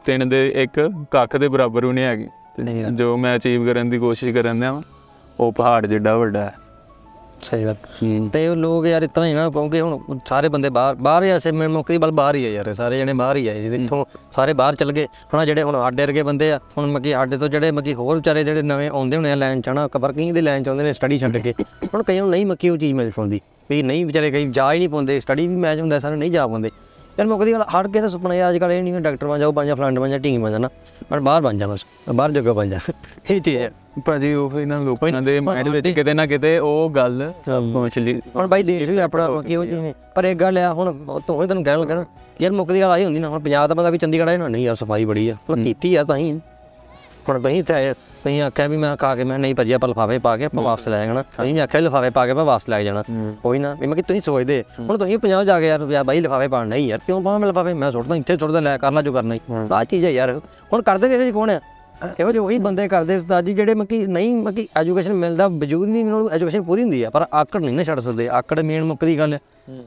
ਤਿੰਨ 0.05 0.29
ਦੇ 0.29 0.49
ਇੱਕ 0.57 0.91
ਕੱਖ 1.11 1.37
ਦੇ 1.37 1.49
ਬਰਾਬਰ 1.49 1.87
ਵੀ 1.87 1.93
ਨਹੀਂ 1.93 2.05
ਹੈਗੀ। 2.05 2.29
ਜੋ 2.95 3.17
ਮੈਂ 3.17 3.37
ਅਚੀਵ 3.37 3.67
ਕਰਨ 3.67 3.91
ਦੀ 3.91 3.99
ਕੋਸ਼ਿਸ਼ 3.99 4.35
ਕਰਨ 4.35 4.61
ਦਿਆਂ 4.61 4.81
ਉਹ 5.41 5.53
ਪਹਾੜ 5.53 5.87
ਜਿੱਡਾ 5.87 6.17
ਵੱਡਾ 6.17 6.41
ਹੈ। 6.41 6.55
ਸਹੀ 7.43 7.65
ਗੱਲ। 7.65 8.29
ਤੇ 8.33 8.47
ਉਹ 8.49 8.57
ਲੋਕ 8.57 8.87
ਯਾਰ 8.87 9.03
ਇਤਨਾ 9.03 9.27
ਹੀ 9.27 9.33
ਨਾ 9.35 9.49
ਕਿਉਂਕਿ 9.51 9.81
ਹੁਣ 9.81 10.19
ਸਾਰੇ 10.29 10.49
ਬੰਦੇ 10.49 10.71
ਬਾਹਰ 10.71 10.95
ਬਾਹਰ 10.97 11.25
ਹੀ 11.25 11.31
ਐਸੇ 11.31 11.53
ਮੇਰੇ 11.53 11.69
ਮੌਕੇ 11.73 11.93
ਦੀ 11.93 11.99
ਬਲ 11.99 12.11
ਬਾਹਰ 12.13 12.35
ਹੀ 12.35 12.45
ਆ 12.47 12.49
ਯਾਰ 12.51 12.73
ਸਾਰੇ 12.75 12.99
ਜਣੇ 12.99 13.13
ਬਾਹਰ 13.13 13.37
ਹੀ 13.37 13.47
ਆ 13.49 13.53
ਇੱਥੋਂ 13.53 14.05
ਸਾਰੇ 14.33 14.53
ਬਾਹਰ 14.53 14.75
ਚੱਲ 14.75 14.93
ਗਏ। 14.93 15.07
ਹੁਣ 15.35 15.45
ਜਿਹੜੇ 15.47 15.63
ਹੁਣ 15.63 15.81
ਸਾਡੇ 15.81 16.07
ਵਰਗੇ 16.07 16.23
ਬੰਦੇ 16.23 16.51
ਆ 16.53 16.59
ਹੁਣ 16.79 16.91
ਮੱਕੀ 16.91 17.13
ਸਾਡੇ 17.13 17.37
ਤੋਂ 17.37 17.49
ਜਿਹੜੇ 17.49 17.71
ਮੱਕੀ 17.71 17.95
ਹੋਰ 17.95 18.17
ਵਿਚਾਰੇ 18.17 18.45
ਜਿਹੜੇ 18.45 18.63
ਨਵੇਂ 18.63 18.91
ਆਉਂਦੇ 18.91 19.17
ਹੋਣੇ 19.17 19.33
ਆ 19.33 19.35
ਲਾਈਨ 19.35 19.61
ਚ 19.61 19.69
ਹਨਾ 19.69 19.89
ਵਰਕਿੰਗ 19.97 20.35
ਦੀ 20.35 20.41
ਲਾਈਨ 20.41 20.63
ਚ 20.63 20.69
ਆਉਂਦੇ 20.69 20.85
ਨੇ 20.85 20.93
ਸਟੱਡੀ 20.93 21.19
ਛੱਡ 21.19 21.37
ਕੇ। 21.37 21.55
ਹੁਣ 21.95 22.03
ਕਈਆਂ 22.03 22.23
ਨੂੰ 22.23 22.31
ਨਹੀਂ 22.31 22.47
ਮੱਕੀ 22.47 22.69
ਉਹ 22.69 22.77
ਚੀਜ਼ 22.77 22.93
ਮਿਲ 22.95 23.11
ਪਾਉਂਦੀ 23.17 23.41
ਵੀ 23.71 23.83
ਨਹੀਂ 23.83 24.05
ਵਿਚਾਰੇ 24.07 24.31
ਕਈ 24.31 24.47
ਜਾ 24.51 24.73
ਹੀ 24.73 24.79
ਨਹੀਂ 24.79 24.89
ਪਾਉਂਦੇ 24.89 25.19
ਸਟੱਡੀ 25.21 25.47
ਵੀ 25.49 25.57
ਮੈਚ 25.57 25.81
ਹੁੰਦਾ 25.81 25.99
ਸਾਰੇ 26.01 26.17
ਨਹੀਂ 26.17 26.31
ਜਾ 26.31 26.47
ਪਾਉਂਦੇ। 26.47 26.71
ਯਾਰ 27.21 27.27
ਮੌਕੇ 27.29 27.45
ਦੀ 27.45 27.53
ਗੱਲ 27.53 27.63
ਹਰ 27.71 27.87
ਕਿਸੇ 27.89 28.01
ਦਾ 28.01 28.09
ਸੁਪਨਾ 28.09 28.35
ਯਾਰ 28.35 28.51
ਅੱਜ 28.51 28.59
ਕੱਲ੍ਹ 28.59 28.73
ਇਹ 28.73 28.83
ਨਹੀਂ 28.83 28.93
ਕਿ 28.93 29.01
ਡਾਕਟਰ 29.01 29.27
ਬਣ 29.27 29.39
ਜਾਓ 29.39 29.53
ਬਣ 29.53 29.67
ਜਾ 29.67 29.75
ਫਲੰਡ 29.75 29.99
ਬਣ 29.99 30.09
ਜਾ 30.11 30.19
ਟੀਮ 30.19 30.43
ਬਣ 30.43 30.51
ਜਾ 30.51 30.59
ਨਾ 30.59 30.69
ਪਰ 31.09 31.21
ਬਾਹਰ 31.21 31.43
ਬਣ 31.43 31.59
ਜਾ 31.59 31.67
ਬਸ 31.67 31.85
ਬਾਹਰ 32.15 32.31
ਜਗ੍ਹਾ 32.33 32.53
ਬਣ 32.53 32.69
ਜਾ। 32.69 32.79
ਇਹ 33.31 33.41
ਚੀਜ਼ 33.41 33.57
ਹੈ। 33.59 33.71
ਭਾਜੀ 34.07 34.33
ਉਹ 34.35 34.59
ਇਹਨਾਂ 34.61 34.81
ਲੋਕਾਂ 34.81 35.21
ਦੇ 35.23 35.39
ਮਾਈਂਡ 35.41 35.69
ਵਿੱਚ 35.69 35.89
ਕਿਤੇ 35.89 36.15
ਨਾ 36.15 36.27
ਕਿਤੇ 36.27 36.59
ਉਹ 36.59 36.91
ਗੱਲ 36.97 37.33
ਪਹੁੰਚਲੀ 37.47 38.21
ਹੁਣ 38.37 38.47
ਬਾਈ 38.47 38.63
ਦੇਸ਼ 38.63 38.91
ਵੀ 38.91 38.99
ਆਪਣਾ 38.99 39.29
ਕੀ 39.47 39.57
ਉਹ 39.57 39.65
ਚੀਜ਼ 39.65 39.81
ਨੇ। 39.81 39.93
ਪਰ 40.15 40.25
ਇੱਕ 40.25 40.39
ਗੱਲ 40.41 40.59
ਆ 40.59 40.73
ਹੁਣ 40.73 40.93
ਤੂੰ 41.27 41.43
ਹੀ 41.43 41.49
ਤੈਨੂੰ 41.49 41.65
ਕਹਿਣ 41.65 41.81
ਲੱਗਾ 41.81 41.95
ਨਾ 41.95 42.05
ਯਾਰ 42.41 42.53
ਮੁੱਕ 42.53 42.73
ਦੀ 42.73 42.81
ਗੱਲ 42.81 42.91
ਆਈ 42.91 43.05
ਹੁੰਦੀ 43.05 43.19
ਨਾ। 43.21 43.29
ਹੁਣ 43.29 43.41
ਪੰਜਾਬ 43.41 43.69
ਦਾ 43.69 43.75
ਬੰਦਾ 43.75 43.91
ਵੀ 43.91 43.99
ਚੰਡੀਗੜ੍ਹ 43.99 44.39
ਨਾ 44.39 44.49
ਨਹੀਂ 44.49 44.65
ਯਾਰ 44.65 44.77
ਸਫ਼ਾਈ 44.77 45.05
ਬੜੀ 45.05 45.29
ਆ। 45.29 45.37
ਕੀਤੀ 45.65 45.95
ਆ 45.95 46.05
ਤਾਂ 46.05 46.17
ਹੀ। 46.17 46.33
ਹੁਣ 47.29 47.41
ਤੁਸੀਂ 47.41 47.63
ਤੇ 47.65 47.93
ਤੁਸੀਂ 47.95 48.41
ਆਖਿਆ 48.43 48.67
ਵੀ 48.69 48.77
ਮੈਂ 48.77 48.97
ਖਾ 48.97 49.15
ਕੇ 49.17 49.25
ਮੈਂ 49.25 49.39
ਨਹੀਂ 49.39 49.55
ਭੱਜਿਆ 49.55 49.77
ਆਪਾਂ 49.77 49.89
ਲਿਫਾਫੇ 49.89 50.19
ਪਾ 50.19 50.37
ਕੇ 50.37 50.45
ਆਪਾਂ 50.45 50.63
ਵਾਪਸ 50.63 50.89
ਲੈ 50.89 51.05
ਜਾਣਾ। 51.07 51.23
ਤੁਸੀਂ 51.37 51.53
ਵੀ 51.55 51.61
ਆਖਿਆ 51.61 51.81
ਲਿਫਾਫੇ 51.81 52.11
ਪਾ 52.11 52.25
ਕੇ 52.27 52.33
ਆਪਾਂ 52.33 52.45
ਵਾਪਸ 52.45 52.69
ਲੈ 52.69 52.83
ਜਾਣਾ। 52.85 53.03
ਕੋਈ 53.43 53.59
ਨਾ 53.59 53.75
ਵੀ 53.81 53.87
ਮੈਂ 53.87 53.97
ਕਿ 53.97 54.03
ਤੁਸੀਂ 54.03 54.21
ਸੋਚਦੇ। 54.21 54.63
ਹੁਣ 54.81 54.99
ਤੁਸੀਂ 54.99 55.19
ਪੰਜਾਬ 55.19 55.45
ਜਾ 55.45 55.59
ਕੇ 55.61 55.69
ਯਾਰ 55.69 55.87
ਯਾਰ 55.91 56.05
ਬਾਈ 56.05 56.21
ਲਿਫਾਫੇ 56.21 56.49
ਪਾਣ 56.49 56.69
ਨਹੀਂ 56.69 56.89
ਯਾਰ 56.89 57.01
ਕਿਉਂ 57.07 57.23
ਪਾਵਾਂ 57.23 57.39
ਮੈਂ 57.39 57.49
ਲਿਫਾਫੇ? 57.49 57.75
ਮੈਂ 57.75 57.91
ਸੁੱਟਦਾ 57.93 58.17
ਇੱਥੇ 58.17 58.37
ਸੁੱਟਦਾ 58.37 58.61
ਲੈ 58.61 58.77
ਕਰ 58.79 58.93
ਲਾ 58.93 59.03
ਜੋ 59.03 59.13
ਕਰਨਾ 59.13 59.35
ਹੀ। 59.35 59.41
ਆਹ 59.73 59.85
ਚੀਜ਼ 59.85 60.05
ਹੈ 60.05 60.11
ਯਾਰ। 60.11 60.41
ਹੁਣ 60.73 60.83
ਕਰਦੇ 60.83 61.17
ਵੀ 61.19 61.33
ਕੌਣ 61.33 61.51
ਆ? 61.51 61.61
ਇਹੋ 62.03 62.31
ਜਿਹੇ 62.31 62.43
ਉਹੀ 62.43 62.59
ਬੰਦੇ 62.59 62.87
ਕਰਦੇ 62.89 63.17
ਉਸਤਾਦ 63.17 63.45
ਜੀ 63.45 63.53
ਜਿਹੜੇ 63.55 63.75
ਮੱਕੀ 63.75 63.99
ਨਹੀਂ 64.07 64.35
ਮੱਕੀ 64.43 64.67
ਐਜੂਕੇਸ਼ਨ 64.77 65.13
ਮਿਲਦਾ 65.15 65.49
ਵਜੂਦ 65.49 65.89
ਨਹੀਂ 65.89 66.05
ਉਹਨਾਂ 66.05 66.19
ਨੂੰ 66.19 66.31
ਐਜੂਕੇਸ਼ਨ 66.33 66.63
ਪੂਰੀ 66.63 66.83
ਹੁੰਦੀ 66.83 67.03
ਆ 67.03 67.11
ਪਰ 67.11 67.27
ਆਕੜ 67.33 67.61
ਨਹੀਂ 67.61 67.75
ਨਾ 67.77 67.85
ਛੱਡ 67.85 68.01
ਸਕਦੇ। 68.01 68.29
ਆਕੜ 68.29 68.61
ਮੇਨ 68.61 68.85
ਮੁੱਕ 68.85 69.05
ਦੀ 69.05 69.19
ਗੱਲ 69.19 69.39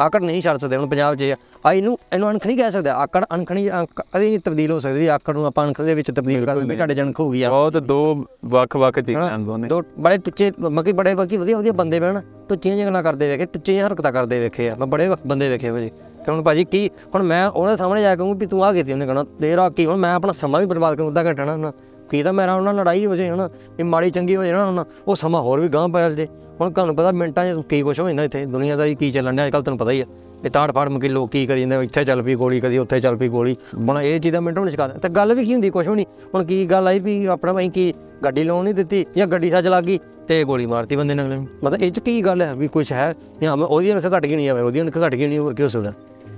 ਆਕੜ 0.02 0.21
ਨਹੀਂ 0.23 0.41
ਛੱਡ 0.41 0.58
ਸਕਦੇ 0.58 0.76
ਹੁਣ 0.78 0.88
ਪੰਜਾਬ 0.89 1.15
'ਚ। 1.15 1.34
ਆ 1.65 1.71
ਇਹਨੂੰ 1.73 1.97
ਇਹਨੂੰ 2.13 2.30
ਅਣਖ 2.32 2.45
ਨਹੀਂ 2.47 2.58
ਕਹਿ 2.58 2.71
ਸਕਦੇ। 2.71 2.89
ਆਕੜ 2.89 3.23
ਅਣਖਣੀ 3.36 3.67
ਕਦੇ 3.95 4.30
ਨਹੀਂ 4.30 4.39
ਤਬਦੀਲ 4.39 4.71
ਹੋ 4.71 4.80
ਸਕਦੀ 4.80 5.08
ਆਕੜ 5.15 5.34
ਨੂੰ 5.34 5.45
ਆਪਾਂ 5.45 5.65
ਅਣਖ 5.67 5.82
ਦੇ 5.82 5.95
ਵਿੱਚ 5.95 6.12
ਤਬਦੀਲ 6.12 6.45
ਕਰ 6.45 6.60
ਦਿੰਦੇ 6.60 6.76
ਤੁਹਾਡੇ 6.76 6.95
ਜਣਖ 6.95 7.19
ਹੋ 7.19 7.30
ਗਈ 7.32 7.41
ਆ। 7.43 7.49
ਬਹੁਤ 7.49 7.78
ਦੋ 7.78 8.26
ਵੱਖ-ਵੱਖ 8.45 8.99
ਚੀਜ਼ਾਂ 8.99 9.39
ਦੋਨੇ 9.39 9.67
ਦੋ 9.67 9.82
ਬੜੇ 9.99 10.17
ਟੁੱਚੇ 10.17 10.52
ਮੱਕੀ 10.62 10.91
ਬੜੇ 10.91 11.15
ਬਾਕੀ 11.15 11.38
ਵਧੀਆ 11.38 11.58
ਵਧੀਆ 11.58 11.71
ਬੰਦੇ 11.82 11.99
ਬਹਿਣ 11.99 12.21
ਟੁੱਚੀਆਂ 12.49 12.76
ਜਿਹੀਆਂ 12.76 12.88
ਗੱਲਾਂ 12.88 13.04
ਕਰਦੇ 13.04 13.28
ਵੇਖੇ 13.30 13.45
ਟੁੱਚੀਆਂ 13.54 13.88
ਹਰਕਤਾਂ 13.88 14.12
ਕਰਦੇ 14.12 14.39
ਵੇਖੇ 14.39 14.69
ਆ। 14.69 14.76
ਮੈਂ 14.76 14.88
ਬੜੇ 14.88 15.10
ਬੰਦੇ 15.28 15.49
ਵੇਖੇ 15.49 15.71
ਭਾਜੀ। 15.71 15.89
ਤੇ 16.26 16.32
ਹੁਣ 16.32 16.41
ਭਾਜੀ 16.43 16.63
ਕੀ 16.65 16.89
ਹੁਣ 17.15 17.23
ਮੈਂ 17.23 17.47
ਉਹਨਾਂ 17.47 17.76
ਸਾਹਮਣੇ 17.78 18.02
ਜਾ 18.02 18.15
ਕੇ 18.15 18.17
ਕਹੂੰ 18.17 18.38
ਵੀ 18.39 18.45
ਤੂੰ 18.45 18.63
ਆ 18.65 18.71
ਕੀਤੀ 18.73 18.93
ਉਹਨੇ 18.93 19.06
ਕਹਣਾ 19.06 19.23
ਤੇਰਾ 19.39 19.69
ਕੀ 19.69 19.86
ਹੁਣ 19.86 19.97
ਮੈਂ 19.97 20.13
ਆਪਣਾ 20.15 20.34
ਸਮਾਂ 20.34 20.60
ਵੀ 20.60 20.65
ਬਰਬਾਦ 20.65 20.95
ਕਰੂੰ 20.97 21.10
ਅੱਧਾ 21.10 21.23
ਘੰਟਾ 21.23 21.56
ਨਾ। 21.56 21.71
ਕੀ 22.13 22.23
ਤਾਂ 22.23 22.34
ਮੇਰਾ 22.34 22.56
ਉਹਨਾਂ 22.56 22.73
ਨਾਲ 22.73 22.84
ਲੜਾਈ 22.84 23.06
ਹੋ 23.06 23.15
ਜੇ, 23.15 23.30
ਹਨਾ? 23.30 23.49
ਇਹ 23.80 23.86
ਮਾੜੀ 23.86 24.12
ਚੰਗੀ 24.12 24.36
ਹੋ 24.36 24.43
ਜੇ 24.43 24.52
ਨਾ 24.52 24.65
ਉਹਨਾਂ 24.65 24.86
ਉਹ 25.08 25.15
ਸਮਾਂ 25.15 25.41
ਹੋਰ 25.41 25.60
ਵੀ 25.60 25.67
ਗਾਂਹ 25.67 25.89
ਪੈ 25.89 26.10
ਜੇ। 26.10 26.28
ਹੁਣ 26.62 26.71
ਤੁਹਾਨੂੰ 26.71 26.95
ਪਤਾ 26.95 27.12
ਮਿੰਟਾਂ 27.12 27.56
'ਚ 27.56 27.65
ਕੀ 27.69 27.82
ਕੁਛ 27.82 27.99
ਹੋ 27.99 28.08
ਜਾਂਦਾ 28.08 28.23
ਇੱਥੇ, 28.23 28.45
ਦੁਨੀਆ 28.45 28.76
ਦਾ 28.76 28.88
ਕੀ 28.88 29.12
ਚੱਲਣ 29.12 29.36
ਡਿਆ 29.36 29.45
ਅੱਜ 29.45 29.52
ਕੱਲ੍ਹ 29.52 29.63
ਤੁਹਾਨੂੰ 29.63 29.80
ਪਤਾ 29.80 29.91
ਹੀ 29.91 30.02
ਆ। 30.02 30.06
ਇਹ 30.45 30.49
ਤਾੜ 30.49 30.71
ਫਾੜ 30.71 30.89
ਮਕੀ 30.89 31.10
ਲੋਕ 31.10 31.32
ਕੀ 31.32 31.45
ਕਰੀ 31.45 31.60
ਜਾਂਦੇ 31.60 31.76
ਇੱਥੇ 31.76 32.06
ਚੱਲ 32.06 32.21
ਪਈ 32.21 32.36
ਗੋਲੀ 32.36 32.60
ਕਦੀ, 32.60 32.78
ਉੱਥੇ 32.78 32.99
ਚੱਲ 32.99 33.15
ਪਈ 33.15 33.28
ਗੋਲੀ। 33.28 33.58
ਹੁਣ 33.88 34.02
ਇਹ 34.02 34.19
ਚੀਜ਼ 34.19 34.34
ਦਾ 34.34 34.39
ਮਿੰਟਾਂ 34.39 34.63
ਵਿੱਚ 34.63 34.76
ਕਰ 34.76 34.89
ਤੇ 34.89 35.10
ਗੱਲ 35.10 35.34
ਵੀ 35.34 35.45
ਕੀ 35.45 35.54
ਹੁੰਦੀ, 35.54 35.69
ਕੁਛ 35.69 35.88
ਵੀ 35.88 35.95
ਨਹੀਂ। 35.95 36.06
ਹੁਣ 36.36 36.43
ਕੀ 36.43 36.65
ਗੱਲ 36.65 36.88
ਆਈ 36.88 36.99
ਵੀ 36.99 37.26
ਆਪਣਾ 37.26 37.54
ਭਾਈ 37.54 37.69
ਕੀ 37.69 37.93
ਗੱਡੀ 38.23 38.43
ਲਾਉਣ 38.43 38.63
ਨਹੀਂ 38.63 38.73
ਦਿੱਤੀ, 38.73 39.06
ਜਾਂ 39.17 39.28
ਗੱਡੀ 39.28 39.49
ਸੱਜ 39.49 39.67
ਲੱਗ 39.67 39.84
ਗਈ, 39.84 39.99
ਤੇ 40.28 40.43
ਗੋਲੀ 40.43 40.65
ਮਾਰਤੀ 40.65 40.95
ਬੰਦੇ 40.95 41.13
ਨੇ 41.13 41.23
ਅਗਲੇ 41.23 41.36
ਨੂੰ। 41.36 41.47
ਮਤਲਬ 41.63 41.82
ਇਹ 41.82 41.91
ਚ 41.91 41.99
ਕੀ 41.99 42.21
ਗੱਲ 42.21 42.41
ਹੈ 42.41 42.56
ਵੀ 42.56 42.67
ਕੁਛ 42.67 42.91
ਹੈ? 42.91 43.13
ਜਾਂ 43.41 43.58
ਮੈਂ 43.58 43.67
ਉਹਦੀ 43.67 43.93
ਅਣਖ 43.93 44.06
ਘਟ 44.17 44.26
ਗਈ 44.26 44.36
ਨਹੀਂ 44.36 44.49
ਆਵੇ 44.49 44.62
ਉਹਦੀ 44.62 44.82
ਅਣਖ 44.82 44.97
ਘਟ 45.08 45.15
ਗਈ 45.15 45.28
ਨਹੀਂ 45.28 45.39
ਹੋਰ 45.39 45.54
ਕੀ 45.54 45.63
ਹੋ 45.63 45.67
ਸਕਦਾ? 45.67 45.93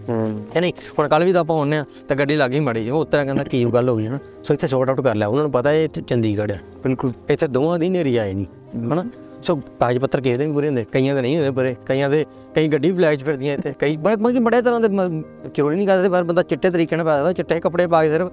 ਹੂੰ। 0.10 0.46
ਨਹੀਂ 0.62 0.74
ਹੁਣ 1.00 1.08
ਕੱਲ 1.08 1.24
ਵੀ 1.24 1.34
ਤਾਂ 1.34 1.42
ਆਪਾਂ 1.42 1.58
ਆਉਂਦੇ 1.58 1.78
ਆ 1.78 1.86
ਤੇ 2.10 2.16
ਗੱਡੀ 2.16 2.36
ਲੱਗ 2.36 2.56
ਮੜੀ 2.56 2.90
ਉਹ 2.90 3.02
ਉਤਰਾ 3.02 3.24
ਕਹਿੰਦਾ 3.24 3.44
ਕੀ 3.44 3.66
ਗੱਲ 3.66 3.90
ਹੋ 3.90 3.98
ਗਈ 3.98 4.08
ਹਨਾ 4.08 4.20
ਸੋ 4.44 4.54
ਇੱਥੇ 4.54 4.68
ਸ਼ਾਰਟ 4.68 4.90
ਆਊਟ 4.90 5.02
ਕਰ 5.02 5.16
ਲਿਆ 5.16 5.28
ਉਹਨਾਂ 5.28 5.44
ਨੂੰ 5.44 5.52
ਪਤਾ 5.52 5.72
ਇਹ 5.74 5.90
ਚੰਡੀਗੜ੍ਹ 5.90 6.54
ਹੈ। 6.54 6.62
ਬਿਲਕੁਲ। 6.84 7.14
ਇੱਥੇ 7.30 7.48
ਦੋਵਾਂ 7.48 7.80
ਦੀ 7.80 7.90
ਨੇਰੀ 7.90 8.18
ਆਏ 8.18 8.34
ਨਹੀਂ 8.34 8.46
ਹਨਾ? 8.76 9.04
ਸੋ 9.44 9.56
ਕਾਗਜ਼ 9.56 10.00
ਪੱਤਰ 10.00 10.22
ਕਿਸੇ 10.22 10.38
ਦੇ 10.38 10.46
ਵੀ 10.46 10.52
ਬੁਰੇ 10.52 10.68
ਹੁੰਦੇ 10.68 10.86
ਕਈਆਂ 10.92 11.16
ਦੇ 11.16 11.22
ਨਹੀਂ 11.22 11.36
ਹੁੰਦੇ 11.36 11.50
ਬੁਰੇ 11.50 11.76
ਕਈਆਂ 11.86 12.10
ਦੇ 12.10 12.26
ਕਈ 12.56 12.68
ਗੱਡੀ 12.68 12.92
ਬਲੈਕ 12.92 13.20
ਚ 13.20 13.24
ਫਿਰਦੀਆਂ 13.24 13.54
ਇੱਥੇ 13.54 13.74
ਕਈ 13.80 13.98
ਬੜੇ 13.98 14.16
ਬੜੇ 14.16 14.40
ਬੜੇ 14.40 14.62
ਤਰ੍ਹਾਂ 14.62 14.80
ਦੇ 14.80 15.24
ਚੋਰੀ 15.54 15.76
ਨਹੀਂ 15.76 15.88
ਕਰਦੇ 15.88 16.10
ਪਰ 16.10 16.24
ਬੰਦਾ 16.24 16.44
ਚਿੱਟੇ 16.44 16.70
ਤਰੀਕੇ 16.70 16.96
ਨਾਲ 16.96 17.06
ਪਾ 17.06 17.18
ਸਕਦਾ 17.18 17.34
ਚਿੱਟੇ 17.34 17.60
ਕੱਪੜੇ 17.60 17.88
ਪਾ 17.88 18.04
ਕੇ 18.04 18.10
ਸਿਰਫ 18.10 18.32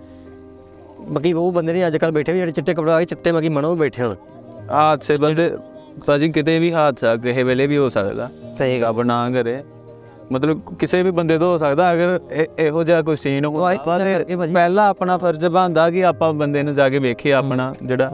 ਬਾਕੀ 1.08 1.32
ਉਹ 1.32 1.52
ਬੰਦੇ 1.52 1.72
ਨੇ 1.72 1.86
ਅੱਜ 1.86 1.96
ਕੱਲ 1.96 2.10
ਬੈਠੇ 2.10 2.32
ਵੀ 2.32 2.38
ਜਿਹੜੇ 2.38 2.52
ਚਿੱਟੇ 2.52 2.74
ਕੱਪੜੇ 2.74 2.90
ਪਾ 2.90 3.00
ਕੇ 3.00 3.06
ਚਿੱਟੇ 3.06 3.32
ਮਗੀ 3.32 3.48
ਮਨੋਂ 3.48 3.76
ਬੈਠੇ 3.76 4.02
ਹੋਣ। 4.02 4.14
ਹਾਦਸੇ 4.70 5.16
ਬੰਦੇ 5.16 5.50
ਭਾਜੀ 6.06 6.28
ਕਿਤੇ 6.28 6.58
ਵੀ 6.58 6.72
ਹਾਦਸਾ 6.72 7.16
ਕਿਸੇ 7.16 7.42
ਵੇਲੇ 7.42 7.66
ਵੀ 7.66 7.76
ਹੋ 7.76 7.88
ਸਕਦਾ। 7.88 8.30
ਸਹੀ 8.58 8.80
ਗੱਲ। 8.80 9.06
ਨਾ 9.06 9.30
ਕਰੇ। 9.30 9.62
ਮਤਲਬ 10.32 10.60
ਕਿਸੇ 10.78 11.02
ਵੀ 11.02 11.10
ਬੰਦੇ 11.10 11.38
ਤੋਂ 11.38 11.52
ਹੋ 11.52 11.58
ਸਕਦਾ 11.58 11.92
ਅਗਰ 11.92 12.20
ਇਹ- 12.32 12.46
ਇਹੋ 12.58 12.84
ਜਿਹਾ 12.84 13.02
ਕੋਈ 13.02 13.16
ਸੀਨ 13.16 13.48
ਭਾਜੀ। 13.48 14.52
ਪਹਿਲਾ 14.54 14.88
ਆਪਣਾ 14.88 15.16
ਫਰਜ਼ 15.16 15.46
ਬਣਦਾ 15.46 15.90
ਕਿ 15.90 16.04
ਆਪਾਂ 16.04 16.32
ਬੰਦੇ 16.32 16.62
ਨੂੰ 16.62 16.74
ਜਾ 16.74 16.88
ਕੇ 16.88 16.98
ਵੇਖੀਏ 16.98 17.32
ਆਪਣਾ 17.32 17.74
ਜਿਹੜਾ 17.82 18.10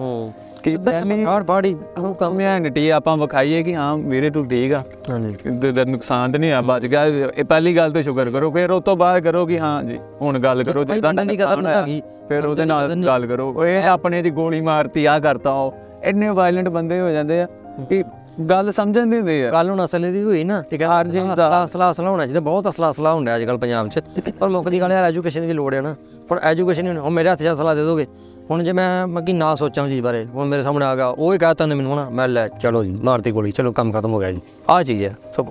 ਕਿ 0.62 0.76
ਕਾਰ 1.24 1.42
ਬਾੜੀ 1.42 1.76
ਉਹ 1.98 2.14
ਕੰਮ 2.14 2.34
ਕਮਿਊਨਿਟੀ 2.34 2.88
ਆਪਾਂ 2.90 3.16
ਵਿਖਾਈਏ 3.16 3.62
ਕਿ 3.62 3.74
ਹਾਂ 3.74 3.96
ਮੇਰੇ 3.96 4.30
ਤੂੰ 4.30 4.48
ਠੀਕ 4.48 4.72
ਆ। 4.72 4.82
ਹਾਂਜੀ। 5.10 5.36
ਤੇ 5.62 5.72
ਦਾ 5.72 5.84
ਨੁਕਸਾਨ 5.84 6.32
ਤੇ 6.32 6.38
ਨਹੀਂ 6.38 6.52
ਆ 6.52 6.60
ਬਚ 6.60 6.86
ਗਿਆ। 6.86 7.06
ਇਹ 7.06 7.44
ਪਹਿਲੀ 7.44 7.76
ਗੱਲ 7.76 7.92
ਤੇ 7.92 8.02
ਸ਼ੁਕਰ 8.02 8.30
ਕਰੋ 8.30 8.50
ਫਿਰ 8.50 8.70
ਉਸ 8.70 8.84
ਤੋਂ 8.84 8.96
ਬਾਅਦ 8.96 9.22
ਕਰੋ 9.22 9.46
ਕਿ 9.46 9.58
ਹਾਂ 9.60 9.84
ਜੀ 9.84 9.98
ਹੁਣ 10.20 10.38
ਗੱਲ 10.38 10.64
ਕਰੋ 10.64 10.84
ਭਾਈ 10.84 11.00
ਤੁਹਾਡਾ 11.00 11.08
ਬੰਦੇ 11.08 11.24
ਦੀ 11.24 11.36
ਕਦਰ 11.36 11.56
ਨਹੀਂ 11.56 11.74
ਹੈਗੀ। 11.74 12.02
ਫਿਰ 12.28 12.46
ਉਹਦੇ 12.46 12.64
ਨਾਲ 12.64 12.94
ਗੱਲ 13.06 13.26
ਕਰੋ। 13.26 13.52
ਓਏ 13.56 13.82
ਆਪਣੇ 13.82 14.22
ਦੀ 14.22 14.30
ਗੋਲੀ 14.30 14.60
ਮਾਰਤੀ 14.60 15.04
ਆ 15.04 15.18
ਕਰਤਾ 15.18 15.50
ਉਹ। 15.50 15.74
ਇੰਨੇ 16.04 16.28
ਵਾਇਲੈਂਟ 16.28 16.68
ਬੰਦੇ 16.68 17.00
ਹੋ 17.00 17.08
ਜਾਂਦੇ 17.10 17.40
ਆ 17.42 17.46
ਕਿ 17.90 18.02
ਗੱਲ 18.38 18.70
ਸਮਝਣ 18.72 19.06
ਨਹੀਂ 19.06 19.22
ਦਿੰਦੇ 19.22 19.46
ਆ। 19.46 19.50
ਕੱਲ 19.50 19.70
ਹੁਣ 19.70 19.84
ਅਸਲੇ 19.84 20.10
ਦੀ 20.12 20.22
ਹੋਈ 20.22 20.42
ਨਾ 20.44 20.60
ਠੀਕ 20.70 20.82
ਹੈ 20.82 20.88
ਹਰ 20.88 21.08
ਚੀਜ਼ 21.08 21.34
ਦਾ 21.36 21.64
ਅਸਲਾ 21.64 21.90
ਅਸਲਾ 21.90 22.10
ਹੋਣਾ 22.10 22.26
ਚਾਹੀਦਾ 22.26 22.40
ਬਹੁਤ 22.40 22.68
ਅਸਲਾ 22.68 22.90
ਅਸਲਾ 22.90 23.12
ਹੁੰਦਾ 23.14 23.36
ਅੱਜ 23.36 23.44
ਕੱਲ 23.44 23.58
ਪੰਜਾਬ 23.58 23.88
'ਚ। 23.88 24.00
ਪਰ 24.40 24.48
ਮੁੱਕ 24.48 24.68
ਦੀ 24.68 24.80
ਗੱਲ 24.80 24.92
ਯਾਰ 24.92 25.04
ਐਜੂਕੇਸ਼ਨ 25.04 25.46
ਦੀ 25.46 25.52
ਲੋੜ 25.52 25.74
ਹੈ 25.74 25.80
ਨਾ। 25.80 25.94
ਹੁਣ 26.30 26.38
ਐਜੂਕੇਸ਼ਨ 26.42 26.84
ਨਹੀਂ 26.84 26.98
ਹੁਣ 26.98 27.12
ਮੇਰੇ 27.12 27.30
ਹੱਥ 27.30 27.42
'ਚ 27.42 27.56
ਸਲਾਹ 27.58 27.74
ਦੇ 27.74 27.84
ਦੋਗੇ। 27.84 28.06
ਹੁਣ 28.50 28.62
ਜੇ 28.64 28.72
ਮੈਂ 28.72 29.06
ਮੱਕੀ 29.06 29.32
ਨਾ 29.32 29.54
ਸੋਚਾਂ 29.54 29.88
ਚੀਜ਼ 29.88 30.00
ਬਾਰੇ 30.02 30.24
ਹੁਣ 30.24 30.46
ਮੇਰੇ 30.48 30.62
ਸਾਹਮਣੇ 30.62 30.84
ਆ 30.84 30.94
ਗਿਆ 30.96 31.06
ਉਹ 31.08 31.32
ਹੀ 31.32 31.38
ਕਹਤਾ 31.38 31.66
ਨੇ 31.66 31.74
ਮੈਨੂੰ 31.74 31.92
ਹੁਣ 31.92 32.10
ਮੈਂ 32.10 32.28
ਲੈ 32.28 32.46
ਚਲੋ 32.62 32.82
ਜੀ 32.84 32.96
ਮਾਰਤੀ 33.04 33.30
ਗੋਲੀ 33.30 33.50
ਚਲੋ 33.52 33.72
ਕੰਮ 33.72 33.92
ਖਤਮ 33.92 34.12
ਹੋ 34.12 34.18
ਗਿਆ 34.20 34.30
ਜੀ। 34.32 34.40
ਆਹ 34.70 34.82
ਚੀਜ਼ 34.82 35.02
ਹੈ 35.04 35.14
ਸੋ 35.36 35.46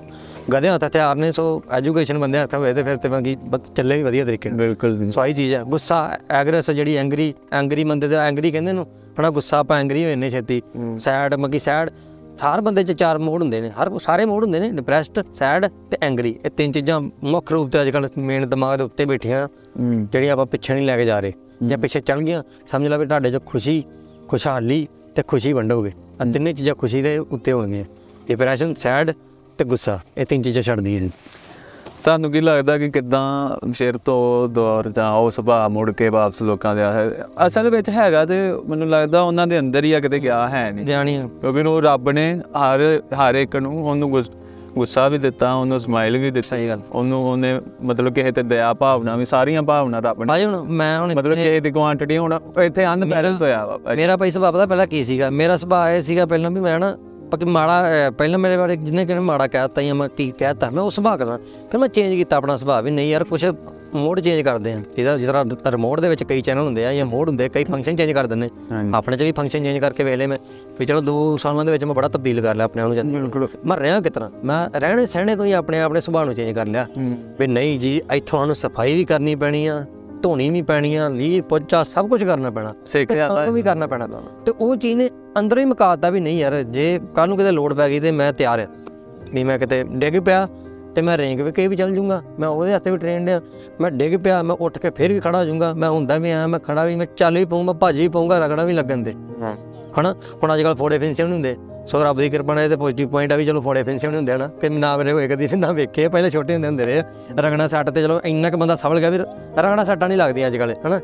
ਗਧਿਆਂ 0.54 0.74
ਹੱਥ 0.76 0.84
ਹਥਿਆਰ 0.84 1.16
ਨੇ 1.16 1.32
ਸੋ 1.32 1.62
ਐਜੂਕੇਸ਼ਨ 1.72 2.18
ਬੰਦੇ 2.20 2.40
ਹੱਥ 2.40 2.56
ਹੋਏ 2.56 2.74
ਤੇ 2.74 2.84
ਫਿਰ 2.84 2.98
ਤੇ 2.98 3.10
ਮੱਕੀ 3.10 3.36
ਬਸ 3.44 3.72
ਚੱਲੇ 3.76 3.98
ਵੀ 3.98 4.04
ਵਧੀਆ 4.04 4.26
ਤਰੀਕੇ 4.26 4.50
ਨਾਲ। 4.50 4.58
ਬਿਲਕੁਲ 4.60 4.98
ਜੀ। 4.98 5.12
ਸੋ 5.12 5.22
ਆਹੀ 5.22 5.34
ਚੀਜ਼ 5.34 5.54
ਹੈ 5.54 5.64
ਗੁੱਸਾ 5.64 6.18
ਐਗਰੈਸ 6.32 6.72
ਜਿਹੜੀ 6.72 6.96
ਐਂਗਰੀ 6.98 7.34
ਐਂਗਰੀ 7.54 7.84
ਬੰਦੇ 7.84 8.08
ਦਾ 8.08 8.26
ਐਂਗਰੀ 8.26 8.52
ਕਹਿੰਦੇ 8.52 8.74
ਨੂੰ 8.74 8.88
ਹਣਾ 9.20 9.30
ਗੁੱਸਾ 9.30 9.58
ਆਪਾਂ 9.60 9.80
ਐਂਗਰੀ 9.80 10.04
ਹੋ 10.06 10.10
ਜੰਨੇ 10.10 10.30
ਛੇਤੀ। 10.30 10.62
ਸੈਡ 11.00 11.34
ਮੱਕੀ 11.36 11.60
ਸੈਡ 11.60 11.90
ਹਰ 12.38 12.62
ਬੰਦੇ 12.62 12.84
'ਚ 12.84 12.92
ਚਾਰ 12.92 13.18
ਮੋਡ 13.18 13.42
ਹੁੰਦੇ 13.42 13.60
ਨੇ 13.62 13.70
ਹਰ 13.72 13.98
ਸਾਰੇ 14.00 14.26
ਮੋਡ 14.26 14.44
ਹੁੰਦੇ 14.44 14.60
ਨੇ 14.60 14.70
ਡਿਪਰੈਸਡ 14.72 15.20
ਸੈਡ 15.34 15.66
ਤੇ 15.92 15.98
ਐਂਗਰੀ 16.02 16.36
ਇਹ 16.46 16.50
ਤਿੰਨ 16.50 16.72
ਚੀਜ਼ਾਂ 16.72 17.00
ਮੁੱਖ 17.24 17.52
ਰੂਪ 17.52 17.70
ਤੇ 17.72 17.82
ਅੱਜਕੱਲ 17.82 18.08
ਮੇਨ 18.18 18.48
ਦਿਮਾਗ 18.50 18.78
ਦੇ 18.78 18.84
ਉੱਤੇ 18.84 19.06
ਬੈਠੀਆਂ। 19.06 19.48
ਜਿਹੜੀਆਂ 19.80 20.34
ਆਪਾਂ 20.34 20.46
ਪਿੱਛੇ 20.46 20.74
ਨਹੀਂ 20.74 20.86
ਲੈ 20.88 20.98
ਕੇ 20.98 21.06
ਜਾ 21.06 21.20
ਰਹੇ। 21.20 21.34
ਜਾਂ 21.68 21.78
ਪਿੱਛੇ 21.78 22.00
ਚੱਲ 22.00 22.22
ਗਈਆਂ 22.22 22.44
ਸਮਝ 22.68 22.88
ਲਓ 22.88 22.98
ਵੀ 23.00 23.06
ਤੁਹਾਡੇ 23.06 23.32
'ਚ 23.32 23.40
ਖੁਸ਼ੀ 23.46 23.84
ਖੁਸ਼ਹਾਲੀ 24.30 24.88
ਤੇ 25.16 25.24
ਖੁਸ਼ੀ 25.28 25.54
ਵੰਡੋਗੇ। 25.54 25.92
ਆ 26.22 26.26
ਤਿੰਨੇ 26.34 26.54
ਚੀਜ਼ਾਂ 26.54 26.76
ਖੁਸ਼ੀ 26.76 27.02
ਦੇ 27.02 27.18
ਉੱਤੇ 27.18 27.52
ਹੋਣਗੀਆਂ। 27.52 27.86
ਡਿਪਰੈਸ਼ਨ 28.28 28.74
ਸੈਡ 28.74 29.12
ਤੇ 29.58 29.66
ਗੁੱਸਾ 29.66 30.00
ਇਹ 30.18 30.26
ਤਿੰਨ 30.26 30.42
ਚੀਜ਼ਾਂ 30.44 30.64
ਛੱਡ 30.64 30.80
ਦਈਏ 30.80 31.10
ਤੁਹਾਨੂੰ 32.04 32.32
ਕੀ 32.32 32.42
ਲੱਗਦਾ 32.42 32.78
ਕਿ 32.78 32.90
ਕਿਦਾਂ 32.90 33.50
ਫਿਰ 33.74 33.98
ਤੋਂ 33.98 34.50
ਦੌਰ 34.50 34.90
ਜਾਂ 34.90 35.12
ਉਹ 35.12 35.32
ਸੁਭਾਅ 35.32 35.70
ਮੁੜ 35.70 35.92
ਕੇ 35.92 36.10
ਵਾਪਸ 36.10 36.42
ਲੋਕਾਂ 36.42 36.76
ਦੇ 36.76 36.84
ਆਇਆ 36.84 37.28
ਅਸਲ 37.48 37.70
ਵਿੱਚ 37.70 37.90
ਹੈਗਾ 37.90 38.26
ਤੇ 38.26 38.38
ਮੈਨੂੰ 38.70 38.90
ਲੱਗਦਾ 38.90 39.22
ਉਹਨਾਂ 39.22 39.48
ਦੇ 39.48 39.60
ਅੰਦਰ 39.60 39.84
ਹੀ 39.84 39.92
ਆ 39.94 40.00
ਕਿਤੇ 40.00 40.20
ਗਿਆ 40.20 40.48
ਹੈ 40.50 40.72
ਨਹੀਂ। 40.72 40.86
ਗਿਆਨੀ 40.86 41.30
ਕਿਉਂਕਿ 41.42 41.62
ਉਹ 41.62 41.82
ਰੱਬ 41.82 42.10
ਨੇ 42.10 42.40
ਹਰ 42.58 43.02
ਹਰ 43.14 43.36
ਇੱਕ 43.36 43.56
ਨੂੰ 43.56 43.88
ਉਹਨੂੰ 43.88 44.12
ਗੁੱਸ- 44.12 44.32
ਵੀ 45.12 45.18
ਦਿੱਤਾ 45.18 45.54
ਉਹਨੂੰ 45.54 45.80
ਸਮਾਈਲ 45.80 46.18
ਵੀ 46.18 46.32
ਦਿੱਤੀ। 46.32 46.48
ਸਹੀ 46.48 46.68
ਗੱਲ। 46.70 46.80
ਉਹਨੂੰ 46.92 47.32
ਉਹਨੇ 47.32 47.62
ਮਤਲਬ 47.84 48.14
ਕਿਸੇ 48.14 48.32
ਤੇ 48.32 48.44
ਦਇਆ 48.44 48.74
ਭਾਵਨਾ 48.74 49.16
ਵੀ 49.16 49.26
ਸਾਰੀਆਂ 49.26 49.64
ਭਾਵਨਾ 49.64 50.00
ਰੱਬ 50.00 50.20
ਨੇ 50.20 50.26
ਭਾਈ 50.26 50.46
ਹੁਣ 50.46 50.64
ਮੈਂ 50.64 51.00
ਹੁਣ 51.00 51.14
ਮਤਲਬ 51.16 51.36
ਕਿਸੇ 51.36 51.60
ਦੀ 51.60 51.72
ਕੁਆਂਟੀਟੀ 51.72 52.18
ਹੁਣ 52.18 52.40
ਇੱਥੇ 52.64 52.86
ਅਨਬੈਲੈਂਸ 52.86 53.42
ਹੋਇਆ 53.42 53.66
ਵਾ। 53.66 53.80
ਮੇਰਾ 53.96 54.18
ਭਾਈ 54.18 54.32
ਸੁਭਾਅ 54.32 54.52
ਪਤਾ 54.52 54.66
ਪਹਿਲਾਂ 54.66 54.88
ਕੀ 54.88 55.04
ਸੀਗਾ? 55.04 55.30
ਮੇਰਾ 55.30 55.58
ਸੁਭਾਅ 55.58 55.90
ਇਹ 55.92 56.02
ਸੀਗਾ 56.02 56.26
ਪਹਿਲਾਂ 56.26 56.52
ਵੀ 56.52 56.60
ਮੈਂ 56.60 56.80
ਨਾ 56.80 56.96
ਪੱਕੀ 57.32 57.46
ਮਾੜਾ 57.46 58.12
ਪਹਿਲਾਂ 58.18 58.40
ਮੇਰੇ 58.40 58.58
ਬਾਰੇ 58.58 58.76
ਜਿਹਨੇ 58.76 59.06
ਕਿਹਨੇ 59.06 59.22
ਮਾੜਾ 59.22 59.48
ਕਹਿਤਾ 59.48 59.82
ਜਾਂ 59.82 59.96
ਮੈਂ 59.96 60.08
ਕੀ 60.10 60.32
ਕਹਿਤਾ 60.40 60.70
ਮੈਂ 60.70 60.84
ਉਹ 60.84 60.92
ਸੁਭਾਅ 60.92 61.18
ਕਰਾਂ 61.18 61.38
ਫਿਰ 61.72 61.80
ਮੈਂ 61.80 61.88
ਚੇਂਜ 61.88 62.14
ਕੀਤਾ 62.16 62.38
ਆਪਣਾ 62.38 62.58
ਸੁਭਾਅ 62.58 62.82
ਵੀ 62.82 62.92
ਨਹੀਂ 62.92 63.12
ਯਾਰ 63.12 63.24
ਕੁਛ 63.24 63.46
ਮੋਡ 63.96 64.20
ਚੇਂਜ 64.20 64.42
ਕਰਦੇ 64.42 64.72
ਆ। 64.74 64.82
ਜਿਹਦਾ 64.96 65.16
ਤਰ੍ਹਾਂ 65.18 65.72
ਰਿਮੋਟ 65.72 66.00
ਦੇ 66.00 66.10
ਵਿੱਚ 66.10 66.24
ਕਈ 66.24 66.42
ਚੈਨਲ 66.42 66.66
ਹੁੰਦੇ 66.66 66.86
ਆ 66.86 66.92
ਜਾਂ 66.94 67.06
ਮੋਡ 67.06 67.30
ਹੁੰਦੇ 67.30 67.48
ਕਈ 67.50 67.64
ਫੰਕਸ਼ਨ 67.64 67.96
ਚੇਂਜ 67.96 68.12
ਕਰ 68.12 68.28
ਦਿੰਦੇ। 68.28 68.50
ਆਪਣੇ 68.96 69.18
ਚ 69.18 69.24
ਵੀ 69.24 69.32
ਫੰਕਸ਼ਨ 69.32 69.64
ਚੇਂਜ 69.64 69.78
ਕਰਕੇ 69.78 70.04
ਵੇਖ 70.04 70.16
ਲਏ 70.18 70.28
ਮੈਂ। 70.28 70.38
ਵੀ 70.80 70.86
ਚਲੋ 70.86 71.02
ਦੋ 71.02 71.38
ਸਾਲਾਂ 71.38 71.66
ਦੇ 71.66 71.72
ਵਿੱਚ 71.72 71.84
ਮੈਂ 71.84 71.96
ਬੜਾ 71.96 72.08
ਤਬਦੀਲ 72.08 72.42
ਕਰ 72.42 72.56
ਲਿਆ 72.56 72.66
ਆਪਣੇ 72.66 72.82
ਆਪ 72.82 72.90
ਨੂੰ 72.90 73.12
ਬਿਲਕੁਲ। 73.14 73.48
ਮੈਂ 73.66 73.78
ਰਿਹਾ 73.78 74.00
ਕਿਤਨਾ 74.02 74.30
ਮੈਂ 74.44 74.80
ਰਹਿਣੇ 74.80 75.06
ਸਹਿਣੇ 75.06 75.36
ਤੋਂ 75.36 75.46
ਹੀ 75.46 75.52
ਆਪਣੇ 75.52 75.80
ਆਪਣੇ 75.82 76.02
ਸੁਭਾਅ 76.02 76.26
ਨੂੰ 76.26 76.36
ਚੇਂਜ 76.36 76.56
ਕਰ 76.56 76.68
ਲਿਆ। 76.68 76.86
ਵੀ 77.40 77.48
ਨਹੀਂ 77.48 77.78
ਜੀ 77.80 78.00
ਇੱਥੋਂ 78.14 78.40
ਸਾਨੂੰ 78.40 78.56
ਸਫ਼ਾਈ 78.56 78.96
ਵੀ 78.96 79.06
ਕਰਨੀ 79.06 79.36
ਪੈਣੀ 79.36 79.66
ਆ। 79.68 79.86
ਧੋਣੀ 80.24 80.50
ਵੀ 80.50 80.62
ਪੈਣੀ 80.62 80.96
ਆ 80.96 81.08
ਲੀਰ 81.10 81.42
ਪੋਚਾ 81.42 81.84
ਸਭ 81.84 82.08
ਕੁਝ 82.08 82.24
ਕਰਨਾ 82.24 82.50
ਪੈਣਾ। 82.50 82.74
ਸਿੱਖ 82.86 83.12
ਜਾਂਦਾ 83.12 83.36
ਸਾਨੂੰ 83.36 83.54
ਵੀ 83.54 83.62
ਕਰਨਾ 83.62 83.88
ਪੈਣਾ। 83.88 84.08
ਤੇ 84.46 84.54
ਉਹ 84.60 84.76
ਚੀਜ਼ 84.76 84.98
ਨੇ 84.98 85.10
ਅੰਦਰੋਂ 85.40 85.62
ਹੀ 85.62 85.66
ਮੁਕਾਤਾ 85.66 86.10
ਵੀ 86.10 86.20
ਨਹੀਂ 86.20 86.40
ਯਾਰ 86.40 86.62
ਜੇ 86.64 87.00
ਕੱਲ 87.16 87.30
ਨੂੰ 87.30 87.38
ਕਿਤੇ 87.38 87.52
ਲੋੜ 87.52 87.74
ਪੈ 87.74 87.90
ਗਈ 87.90 88.00
ਤੇ 88.00 88.12
ਮੈਂ 88.12 88.32
ਤਿਆਰ 88.34 88.60
ਆ। 88.60 88.68
ਵੀ 89.34 89.44
ਮੈਂ 89.44 89.60
ਕਿਤੇ 89.60 89.84
ਡਿੱਗ 89.84 90.20
ਪਿਆ 90.26 90.48
ਤੇ 90.96 91.02
ਮੈਂ 91.02 91.18
ਰੇਂਗ 91.18 91.42
ਵੀ 91.42 91.52
ਕੇ 91.52 91.68
ਵੀ 91.68 91.76
ਚੱਲ 91.76 91.94
ਜੂੰਗਾ। 91.96 92.22
ਮੈਂ 92.40 92.50
ਉਹਦੇ 92.50 92.74
ਹੱਥੇ 92.74 92.92
ਵੀ 92.92 92.98
ਟ੍ਰੇਨਡ 92.98 93.30
ਆ। 93.30 93.42
ਮੈਂ 93.82 93.92
ਡਿੱਗ 93.92 94.16
ਪਿਆ 94.24 94.42
ਮੈਂ 94.44 94.56
ਉੱਠ 94.60 94.78
ਕੇ 94.78 94.90
ਫਿਰ 94.90 95.14
ਵੀ 95.14 95.20
ਖੜਾ 95.20 95.40
ਹੋ 95.40 95.46
ਜਾਊਂਗਾ 95.46 95.74
ਮੈਂ 95.74 95.90
ਹੁੰਦਾ 95.90 96.18
ਵੀ 96.18 96.32
ਆ 96.32 96.46
ਮੈਂ 96.48 96.60
ਖੜਾ 96.60 96.86
ਵੀ 96.86 96.96
ਮੈਂ 96.96 97.06
ਚੱਲ 97.18 97.38
ਵੀ 97.38 97.46
ਪਊਂ 97.46 97.64
ਮੈਂ 97.64 97.74
ਭੱਜ 97.74 98.00
ਵੀ 98.00 98.08
ਪਊਂਗਾ 98.08 98.40
ਰਗੜਾ 98.40 98.64
ਵੀ 98.64 98.74
ਲੱਗਣ 98.74 98.98
ਦੇ। 98.98 99.14
ਹਨਾ? 100.00 100.16
ਹੁਣ 100.44 100.54
ਅੱਜ 100.54 100.62
ਕੱਲ 100.62 100.76
ਫੋੜੇ 100.76 101.00
ਫਿੰਸੇ 101.00 101.24
ਨਹੀਂ 101.24 101.34
ਹੁੰਦੇ। 101.34 101.56
ਸੋ 101.88 102.04
ਰੱਬ 102.04 102.18
ਦੀ 102.18 102.30
ਕਿਰਪਾ 102.30 102.54
ਨਾਲ 102.54 102.64
ਇਹ 102.64 102.70
ਤੇ 102.70 102.76
ਪੋਜ਼ਿਟਿਵ 102.76 103.10
ਪੁਆਇੰਟ 103.10 103.34
ਆ 103.34 103.36
ਵੀ 103.36 103.46
ਚਲੋ 103.46 103.62
ਫੋੜੇ 103.62 103.84
ਫਿੰਸੇ 103.84 104.08
ਨਹੀਂ 104.08 104.18
ਹੁੰਦੇ 104.18 104.34
ਹਨਾ 104.34 104.48
ਕਿ 104.62 104.70
ਨਾ 104.70 104.96
ਮੇਰੇ 104.98 105.12
ਹੋਏ, 105.12 105.28
ਕਦੀ 105.28 105.50
ਨਾ 105.56 105.72
ਵੇਖੇ, 105.72 106.08
ਪਹਿਲੇ 106.08 106.30
ਛੋਟੇ 106.30 106.54
ਹੁੰਦੇ 106.54 106.68
ਹੁੰਦੇ 106.68 106.86
ਰਹੇ। 106.86 107.04
ਰਗਣਾ 107.40 107.68
ਸੱਟ 107.68 107.90
ਤੇ 107.90 108.02
ਚਲੋ 108.02 108.20
ਇੰਨਾ 108.26 108.50
ਕੁ 108.50 108.58
ਬੰਦਾ 108.58 108.76
ਸਵਲ 108.76 109.00
ਗਿਆ 109.00 109.10
ਵੀ 109.10 109.18
ਰਗਣਾ 109.18 109.84
ਸੱਟਾਂ 109.84 110.08
ਨਹੀਂ 110.08 110.18
ਲੱਗਦੀਆਂ 110.18 110.48
ਅੱਜ 110.48 110.58
ਕੱਲ 110.58 110.74
ਹਨਾ? 110.88 111.00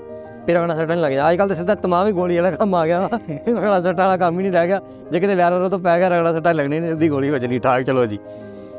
ਫਿਰ 0.45 0.57
ਰਗਣਾ 0.57 0.75
ਸੱਟਾਂ 0.75 0.95
ਨਹੀਂ 0.95 1.03
ਲੱਗਦੀਆਂ। 1.03 1.31
ਅੱਜ 1.31 1.37
ਕੱਲ 1.37 1.47
ਤਾਂ 1.47 1.55
ਸਿੱਧਾ 1.55 1.75
ਤਮਾਮ 1.75 2.07
ਹੀ 2.07 2.11
ਗੋਲੀ 2.11 2.35
ਵਾਲਾ 2.35 2.51
ਕੰਮ 2.51 2.75
ਆ 2.75 2.85
ਗਿਆ। 2.85 3.09
ਰਗਣਾ 3.49 3.81
ਸੱਟਾਂ 3.81 4.05
ਵਾਲਾ 4.05 4.17
ਕੰਮ 4.17 4.37
ਹੀ 4.37 4.43
ਨਹੀਂ 4.43 4.51
ਰਹਿ 4.51 4.67
ਗਿਆ। 4.67 4.81
ਜੇ 5.11 5.19
ਕਿਤੇ 5.19 5.35
ਵੈਰ 5.35 5.53
ਵਰੋ 5.53 5.69
ਤੋਂ 5.69 5.79
ਪੈ 5.79 5.97
ਗਿਆ, 5.99 6.09
ਰਗਣਾ 6.09 6.33
ਸੱਟਾਂ 6.33 6.53
ਲੱਗਣੀ 6.53 6.79
ਨਹੀਂ, 6.79 6.89
ਸਿੱਧੀ 6.89 7.09
ਗੋਲੀ 7.09 7.29
ਵੱਜਣੀ 7.29 7.59
ਠਾਕ, 7.59 7.81
ਚਲੋ 7.81 8.05
ਜੀ। 8.05 8.19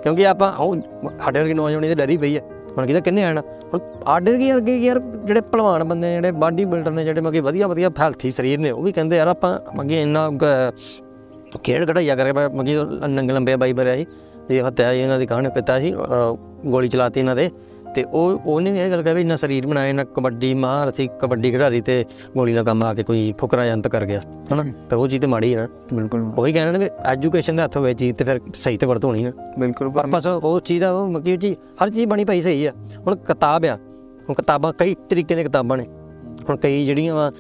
ਕਿਉਂਕਿ 0.03 0.27
ਆਪਾਂ, 0.27 0.53
ਉਹ 0.53 0.77
ਸਾਡੇ 1.21 1.41
ਵਰਗੇ 1.41 1.55
ਨੌਜਵਾਨੀ 1.55 1.89
ਤੇ 1.89 1.95
ਡਰੀ 1.95 2.17
ਪਈ 2.17 2.37
ਹੈ 2.37 2.43
ਹੁਣ 2.77 2.87
ਕਿਤੇ 2.87 3.01
ਕਿੰਨੇ 3.01 3.25
ਆਣਾ? 3.25 3.43
ਹੁਣ 3.73 3.81
ਆਡੇ 4.07 4.39
ਕੀ 4.39 4.53
ਅਰਗੇ 4.53 4.77
ਯਾਰ 4.79 4.99
ਜਿਹੜੇ 4.99 5.41
ਪਹਿਲਵਾਨ 5.41 5.85
ਬੰਦੇ 5.85 6.07
ਨੇ, 6.07 6.15
ਜਿਹੜੇ 6.15 6.31
ਬਾਡੀ 6.31 6.65
ਬਿਲਡਰ 6.65 6.91
ਨੇ, 6.91 7.05
ਜਿਹੜੇ 7.05 7.21
ਮਗੇ 7.21 7.41
ਵਧੀਆ 7.41 7.67
ਵਧੀਆ 7.67 7.91
ਹੈਲਥੀ 8.01 8.31
ਸਰੀਰ 8.31 8.59
ਨੇ, 8.59 8.71
ਉਹ 8.71 8.83
ਵੀ 8.83 8.93
ਕਹਿੰਦੇ 8.93 9.17
ਯਾਰ 9.17 9.29
ਆਪਾਂ 9.29 9.59
ਮਗੇ 9.77 10.03
ਇੰਨਾ 10.03 10.29
ਕੁ 10.31 10.47
ਖੇਡ 11.63 11.91
ਘਟਾਈਆ 11.91 12.17
ਕਰਕੇ 12.17 12.33
ਮਗੇ 12.33 12.77
ਨੰਗ 13.09 13.31
ਲੰਬੇ 13.31 13.57
ਬਾਈ 13.57 13.73
ਬਰਿਆ 13.73 13.97
ਸੀ 13.97 14.07
ਤੇ 14.49 14.63
ਹੱਤਿਆ 14.63 14.93
ਇਹਨਾਂ 14.93 15.19
ਦੀ 15.19 15.27
ਕਹਾਣੀ 15.27 15.49
ਪਿਤਾ 15.49 15.79
ਸੀ 15.81 15.95
ਗੋਲੀ 16.67 16.89
ਚਲਾਤੀ 16.89 17.21
ਇਹਨਾਂ 17.21 17.37
ਦੇ 17.37 17.51
ਤੇ 17.95 18.05
ਉਹ 18.05 18.41
ਉਹਨੇ 18.47 18.87
ਇਹ 18.87 18.91
ਗੱਲ 18.91 19.03
ਕਹੀ 19.03 19.15
ਵੀ 19.15 19.21
ਇੰਨਾ 19.21 19.37
ਸਰੀਰ 19.37 19.67
ਬਣਾਏ 19.67 19.93
ਨਾ 19.93 20.05
ਕਬੱਡੀ 20.05 20.55
ਮਹਾਰਥੀ 20.55 21.09
ਕਬੱਡੀ 21.21 21.51
ਖਿਡਾਰੀ 21.51 21.81
ਤੇ 21.81 22.05
ਗੋਲੀ 22.37 22.55
ਨਾਲ 22.55 22.65
ਕੰਮ 22.65 22.83
ਆ 22.83 22.95
ਕੇ 22.95 23.03
ਕੋਈ 23.03 23.35
ਫੁਕਰਾ 23.39 23.67
ਜੰਤ 23.67 23.89
ਕਰ 23.89 24.05
ਗਿਆ 24.07 24.21
ਹਨਾ? 24.53 24.65
ਤੇ 24.91 24.97
ਉਹ 24.97 25.09
ਚੀਜ਼ 25.09 25.21
ਤੇ 25.21 25.27
ਮਾੜੀ 25.27 25.55
ਹੈ 25.55 25.61
ਨਾ। 25.61 25.97
ਬਿਲਕੁਲ। 25.97 26.33
ਉਹੀ 26.39 26.53
ਕਹਿਣਾ 26.53 26.73
ਨੇ 26.73 26.79
ਵੀ 26.79 26.89
ਐਜੂਕੇਸ਼ਨ 27.05 27.57
ਦੇ 27.57 27.63
ਹੱਥ 27.63 27.77
ਹੋਵੇ 27.77 27.93
ਚੀਜ਼ 27.95 28.17
ਤੇ 28.17 28.25
ਫਿਰ 28.25 28.41
ਸਹੀ 28.55 28.77
ਤੇ 28.77 28.87
ਵਰਤ 28.87 29.05
ਹੋਣੀ 29.05 29.23
ਨਾ 29.25 29.33
ਬਿਲਕੁਲ। 29.59 29.91
ਪਰ 29.91 30.07
ਬਸ 30.07 30.27
ਉਹ 30.27 30.61
ਚੀਜ਼ 30.61 30.81
ਦਾ 30.81 30.93
ਉਹ 30.93 31.09
ਮੱਕੀ 31.11 31.37
ਜੀ 31.37 31.57
ਹਰ 31.83 31.91
ਚੀਜ਼ 31.91 32.07
ਬਣੀ 32.07 32.25
ਪਈ 32.25 32.43
ਸਹੀ 32.43 32.67
ਆ। 32.67 32.73
ਹੁਣ 33.07 33.17
ਕਿਤਾਬ 33.17 33.65
ਆ 33.65 33.77
ਹੁਣ 34.29 34.35
ਕਿਤਾਬਾਂ 34.35 34.73
ਕਈ 34.73 34.95
ਤਰੀਕੇ 35.09 35.35
ਦੀਆਂ 35.35 35.47
ਕਿਤਾਬਾਂ 35.47 35.77
ਨੇ। 35.77 35.87
ਹੁਣ 36.49 36.57
ਕਈ 36.57 36.85
ਜਿਹੜੀਆਂ 36.87 37.15
ਵਾ 37.15 37.31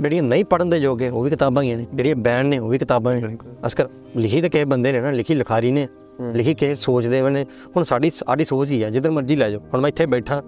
ਜਿਹੜੀਆਂ 0.00 0.22
ਨਹੀਂ 0.22 0.44
ਪੜਨ 0.44 0.70
ਦੇ 0.70 0.76
ਯੋਗ 0.76 1.02
ਹੈ 1.02 1.12
ਉਹ 1.12 1.22
ਵੀ 1.22 1.30
ਕਿਤਾਬਾਂ 1.30 1.62
ਹੀ 1.62 1.74
ਨੇ। 1.74 1.86
ਜਿਹੜੀਆਂ 1.94 2.16
ਬੈਨ 2.16 2.46
ਨੇ 2.46 2.58
ਉਹ 2.58 2.68
ਵੀ 2.68 2.78
ਕਿਤਾਬਾਂ 2.78 3.14
ਨੇ। 3.14 3.36
ਅਸਕਰ 3.66 3.88
ਲਿਖੀ 4.16 4.40
ਤਾਂ 4.40 4.50
ਕਿਸੇ 4.50 4.64
ਬੰਦੇ 4.64 4.92
ਨੇ 4.92 5.00
ਨਾ 5.00 5.10
ਲਿਖੀ 5.10 5.34
ਲਿਖਾਰੀ 5.34 5.72
ਨੇ। 5.72 5.88
ਲਿਖੀ 6.32 6.54
ਕਿਸੇ 6.54 6.74
ਸੋਚਦੇ 6.74 7.22
ਨੇ। 7.22 7.46
ਹੁਣ 7.76 7.84
ਸਾਡੀ 7.84 8.10
ਸਾਡੀ 8.10 8.44
ਸੋਚ 8.44 8.70
ਹੀ 8.70 8.82
ਆ 8.82 8.90
ਜਿੱਧਰ 8.90 9.10
ਮਰਜ਼ੀ 9.10 9.36
ਲੈ 9.36 9.50
ਜਾਓ। 9.50 9.60
ਹੁਣ 9.60 9.80
ਮੈਂ 9.80 9.88
ਇੱਥੇ 9.88 10.06
ਬੈਠਾ 10.06 10.42